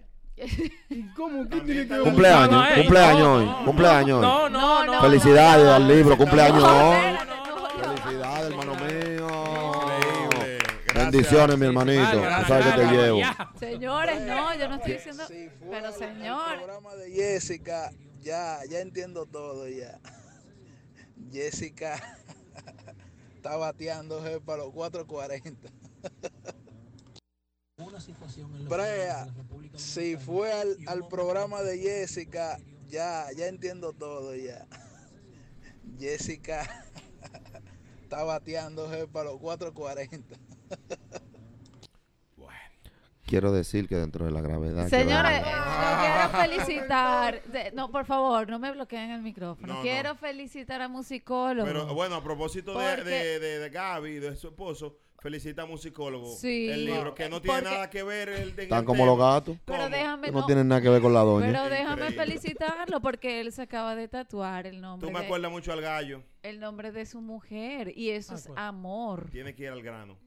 ¿Y 0.90 1.04
cómo? 1.14 1.48
¿Qué 1.50 1.62
tiene 1.62 1.88
que 1.88 1.94
ver? 1.94 2.02
Cumpleaños, 2.04 2.52
No, 2.52 2.66
ey, 2.68 2.76
cumpleaños 2.84 3.20
no, 3.20 3.34
hoy, 3.36 3.46
no, 3.46 3.66
cumpleaños 3.66 4.16
hoy. 4.18 4.22
No, 4.22 4.50
no, 4.50 4.86
no. 4.86 5.02
Felicidades 5.02 5.66
no, 5.66 5.74
al 5.74 5.88
libro, 5.88 6.10
no, 6.12 6.18
cumpleaños 6.18 6.62
no, 6.64 6.90
hoy. 6.90 6.96
espérate, 6.96 7.26
no, 7.26 7.36
no. 7.36 7.98
Felicidades, 7.98 8.50
hermano 8.50 8.76
mío. 8.76 9.28
Increíble. 9.86 10.58
Gracias. 10.86 11.12
Bendiciones, 11.12 11.58
mi 11.58 11.66
hermanito. 11.66 12.12
Tú 12.12 12.46
sabes 12.48 12.66
que 12.66 12.72
te 12.82 12.88
llevo. 12.88 13.20
ya. 13.20 13.52
Señores, 13.60 14.22
no, 14.22 14.56
yo 14.56 14.70
no 14.70 14.76
estoy 14.76 14.94
diciendo. 14.94 15.24
Pero 15.70 15.92
señor. 15.92 16.56
programa 16.58 16.96
de 16.96 17.12
Jessica, 17.12 17.92
ya, 18.22 18.60
ya 18.70 18.80
entiendo 18.80 19.26
todo 19.26 19.68
ya. 19.68 20.00
Jessica 21.32 22.02
está 23.36 23.56
bateando 23.58 24.22
para 24.46 24.64
los 24.64 24.74
440. 24.74 25.70
Brea, 28.68 29.28
si 29.76 30.18
fue 30.18 30.52
al, 30.52 30.78
al 30.88 31.08
programa 31.08 31.62
de 31.62 31.78
Jessica, 31.80 32.60
ya, 32.88 33.26
ya 33.36 33.48
entiendo 33.48 33.94
todo 33.94 34.36
ya. 34.36 34.66
Jessica 36.00 36.86
está 38.04 38.24
bateando 38.24 38.90
je, 38.90 39.08
para 39.08 39.32
los 39.32 39.40
440. 39.40 40.36
Quiero 43.26 43.52
decir 43.52 43.88
que 43.88 43.96
dentro 43.96 44.26
de 44.26 44.32
la 44.32 44.42
gravedad. 44.42 44.88
Señores, 44.88 45.44
quiero 45.44 46.30
felicitar. 46.32 47.44
de- 47.44 47.72
no, 47.74 47.92
por 47.92 48.06
favor, 48.06 48.50
no 48.50 48.58
me 48.58 48.72
bloqueen 48.72 49.12
el 49.12 49.22
micrófono. 49.22 49.68
No, 49.68 49.74
no. 49.76 49.82
quiero 49.84 50.16
felicitar 50.16 50.82
a 50.82 50.88
musicólogo. 50.88 51.68
Pero 51.68 51.94
bueno, 51.94 52.16
a 52.16 52.24
propósito 52.24 52.74
Porque- 52.74 53.04
de, 53.04 53.40
de, 53.40 53.60
de 53.60 53.70
Gaby, 53.70 54.18
de 54.18 54.36
su 54.36 54.48
esposo, 54.48 54.98
felicita 55.22 55.62
a 55.62 55.66
un 55.66 55.72
musicólogo. 55.72 56.36
Sí. 56.36 56.70
El 56.70 56.86
libro, 56.86 57.14
que 57.14 57.28
no 57.30 57.42
tiene 57.42 57.60
Porque- 57.60 57.74
nada 57.76 57.90
que 57.90 58.04
ver 58.04 58.30
el, 58.30 58.50
en 58.52 58.60
Están 58.62 58.80
el 58.80 58.86
como 58.86 59.06
los 59.06 59.18
gatos. 59.18 59.58
Pero 59.66 59.80
¿Cómo? 59.84 59.90
déjame 59.90 60.28
Que 60.28 60.32
no 60.32 60.40
no- 60.42 60.46
tienen 60.46 60.68
nada 60.68 60.82
que 60.82 60.90
ver 60.90 61.02
con 61.02 61.14
la 61.14 61.22
doña. 61.22 61.48
Pero 61.48 61.64
déjame 61.70 61.92
Increíble. 62.08 62.24
felicitarlo 62.26 63.02
porque 63.02 63.42
él 63.42 63.52
se 63.52 63.62
acaba 63.64 63.96
de 63.96 64.08
tatuar 64.08 64.66
el 64.68 64.80
nombre, 64.82 65.08
Tú 65.08 65.14
me 65.14 65.20
de, 65.20 65.26
acuerdas 65.26 65.52
mucho 65.52 65.74
al 65.74 65.82
gallo. 65.82 66.24
el 66.44 66.60
nombre 66.60 66.92
de 66.92 67.06
su 67.06 67.22
mujer 67.22 67.92
y 67.98 68.10
eso 68.12 68.34
Ah, 68.34 68.36
es 68.38 68.48
pues. 68.48 68.58
amor. 68.58 69.30
Tiene 69.32 69.54
que 69.56 69.64
ir 69.64 69.70
al 69.70 69.82
grano. 69.84 70.18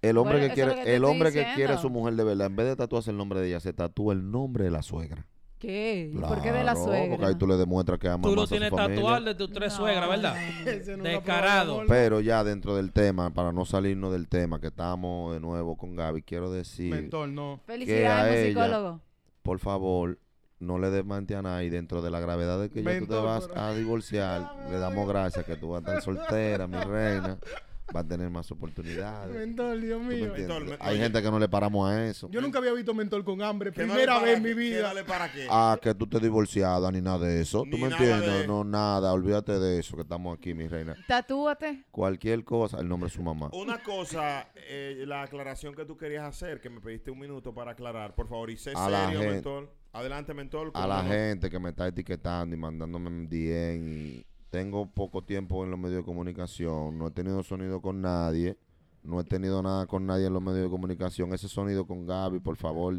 El 0.00 0.16
hombre 0.16 0.38
Bueno, 0.38 0.48
que 0.48 0.54
quiere, 0.54 0.84
que 0.84 0.94
el 0.94 1.04
hombre 1.04 1.32
que 1.32 1.44
quiere 1.56 1.72
a 1.72 1.78
su 1.78 1.90
mujer 1.90 2.14
de 2.14 2.22
verdad, 2.22 2.46
en 2.46 2.54
vez 2.54 2.66
de 2.68 2.76
tatuarse 2.76 3.10
el 3.10 3.16
nombre 3.16 3.40
de 3.40 3.48
ella, 3.48 3.58
se 3.60 3.72
tatúa 3.72 4.12
el 4.14 4.30
nombre 4.30 4.62
de 4.64 4.70
la 4.70 4.82
suegra. 4.82 5.26
¿Qué? 5.58 6.12
¿Y 6.14 6.16
¿Por 6.18 6.40
qué 6.40 6.52
de 6.52 6.62
la 6.62 6.72
Claro, 6.74 6.84
suegra? 6.84 7.10
Porque 7.10 7.26
ahí 7.26 7.34
tú 7.34 7.46
le 7.48 7.56
demuestras 7.56 7.98
que 7.98 8.08
ama 8.08 8.22
Tú 8.22 8.28
lo 8.30 8.36
más 8.36 8.44
a 8.44 8.46
su 8.46 8.50
tienes 8.54 8.70
familia. 8.70 8.94
tatuado 8.96 9.24
de 9.24 9.34
tus 9.34 9.50
tres 9.50 9.72
No, 9.72 9.78
suegras, 9.78 10.08
¿verdad? 10.08 10.36
Descarado. 11.02 11.82
Pero 11.88 12.20
ya 12.20 12.44
dentro 12.44 12.76
del 12.76 12.92
tema, 12.92 13.30
para 13.34 13.50
no 13.52 13.64
salirnos 13.64 14.12
del 14.12 14.28
tema, 14.28 14.60
que 14.60 14.68
estamos 14.68 15.32
de 15.34 15.40
nuevo 15.40 15.76
con 15.76 15.96
Gaby, 15.96 16.22
quiero 16.22 16.50
decir, 16.50 16.92
Mentor, 16.94 17.28
no. 17.28 17.60
Felicidades, 17.66 18.32
a 18.36 18.38
ella- 18.40 18.60
musicólogo. 18.60 19.00
por 19.42 19.58
favor, 19.58 20.18
no 20.60 20.78
le 20.78 20.90
desmante 20.90 21.34
a 21.36 21.42
nadie 21.42 21.70
dentro 21.70 22.02
de 22.02 22.10
la 22.10 22.20
gravedad 22.20 22.60
de 22.60 22.70
que 22.70 22.82
ya 22.82 22.98
tú 23.00 23.06
te 23.06 23.14
vas 23.16 23.46
pero- 23.48 23.60
a 23.60 23.74
divorciar. 23.74 24.52
Le 24.70 24.78
damos 24.78 25.08
gracias 25.08 25.44
que 25.44 25.56
tú 25.56 25.70
vas 25.70 25.84
a 25.84 25.88
estar 25.98 26.02
soltera, 26.02 26.66
mi 26.66 26.78
reina. 26.78 27.38
va 27.94 28.00
a 28.00 28.04
tener 28.06 28.28
más 28.30 28.50
oportunidades. 28.50 29.34
Mentor, 29.34 29.80
Dios 29.80 29.98
¿Tú 30.00 30.04
me 30.06 30.14
mío. 30.16 30.32
Mentor, 30.36 30.64
me- 30.64 30.76
Hay 30.80 30.94
oye. 30.94 31.02
gente 31.04 31.22
que 31.22 31.30
no 31.30 31.38
le 31.38 31.48
paramos 31.48 31.90
a 31.90 32.06
eso. 32.06 32.28
Yo 32.30 32.40
nunca 32.40 32.58
había 32.58 32.72
visto 32.72 32.92
mentor 32.94 33.24
con 33.24 33.40
hambre. 33.42 33.72
¿Qué 33.72 33.82
no 33.86 33.94
Primera 33.94 34.18
vez 34.20 34.36
en 34.36 34.42
qué? 34.42 34.48
mi 34.50 34.54
¿Qué 34.54 34.60
vida. 34.76 34.94
le 34.94 35.04
para 35.04 35.30
qué? 35.32 35.46
Ah, 35.50 35.78
que 35.80 35.94
tú 35.94 36.06
te 36.06 36.20
divorciada 36.20 36.90
ni 36.92 37.00
nada 37.00 37.26
de 37.26 37.40
eso. 37.40 37.60
¿Tú 37.62 37.76
Ni 37.76 37.82
me 37.82 37.88
nada 37.88 38.04
entiendes? 38.04 38.40
de- 38.42 38.46
No, 38.46 38.64
nada. 38.64 39.12
Olvídate 39.12 39.58
de 39.58 39.78
eso, 39.80 39.96
que 39.96 40.02
estamos 40.02 40.36
aquí, 40.36 40.54
mi 40.54 40.68
reina. 40.68 40.96
Tatúate. 41.06 41.84
Cualquier 41.90 42.44
cosa, 42.44 42.78
el 42.80 42.88
nombre 42.88 43.08
de 43.10 43.14
su 43.16 43.22
mamá. 43.22 43.50
Una 43.52 43.82
cosa, 43.82 44.48
eh, 44.68 45.04
la 45.06 45.22
aclaración 45.22 45.74
que 45.74 45.84
tú 45.84 45.96
querías 45.96 46.24
hacer, 46.24 46.60
que 46.60 46.70
me 46.70 46.80
pediste 46.80 47.10
un 47.10 47.18
minuto 47.18 47.54
para 47.54 47.72
aclarar, 47.72 48.14
por 48.14 48.28
favor, 48.28 48.50
y 48.50 48.56
sé 48.56 48.72
A 48.74 48.88
la 48.90 49.04
serio, 49.06 49.20
gente. 49.20 49.34
mentor. 49.34 49.72
Adelante, 49.92 50.34
mentor. 50.34 50.70
A 50.74 50.86
la 50.86 51.02
gente 51.02 51.48
que 51.48 51.58
me 51.58 51.70
está 51.70 51.88
etiquetando 51.88 52.54
y 52.54 52.58
mandándome 52.58 53.26
DM. 53.26 53.88
y 53.88 54.26
Tengo 54.50 54.86
poco 54.90 55.22
tiempo 55.22 55.62
en 55.64 55.70
los 55.70 55.78
medios 55.78 55.98
de 55.98 56.04
comunicación. 56.04 56.98
No 56.98 57.08
he 57.08 57.10
tenido 57.10 57.42
sonido 57.42 57.80
con 57.82 58.00
nadie. 58.00 58.56
No 59.02 59.20
he 59.20 59.24
tenido 59.24 59.62
nada 59.62 59.86
con 59.86 60.06
nadie 60.06 60.26
en 60.26 60.32
los 60.32 60.42
medios 60.42 60.64
de 60.64 60.70
comunicación. 60.70 61.32
Ese 61.34 61.48
sonido 61.48 61.86
con 61.86 62.06
Gaby, 62.06 62.40
por 62.40 62.56
favor. 62.56 62.94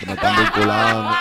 Que 0.00 0.06
me 0.06 0.14
están 0.14 0.36
vinculando. 0.44 1.14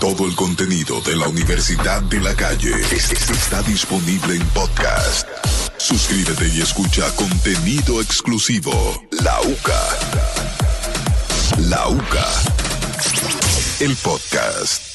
Todo 0.00 0.26
el 0.26 0.34
contenido 0.36 1.00
de 1.02 1.16
la 1.16 1.28
Universidad 1.28 2.02
de 2.02 2.20
la 2.20 2.34
Calle 2.34 2.70
es- 2.92 3.12
es- 3.12 3.30
está 3.30 3.62
disponible 3.62 4.36
en 4.36 4.46
podcast. 4.48 5.28
Suscríbete 5.78 6.48
y 6.48 6.60
escucha 6.62 7.04
contenido 7.16 8.00
exclusivo. 8.00 8.72
La 9.22 9.40
UCA. 9.42 9.82
La 11.68 11.88
UCA. 11.88 12.26
El 13.80 13.94
podcast. 13.96 14.93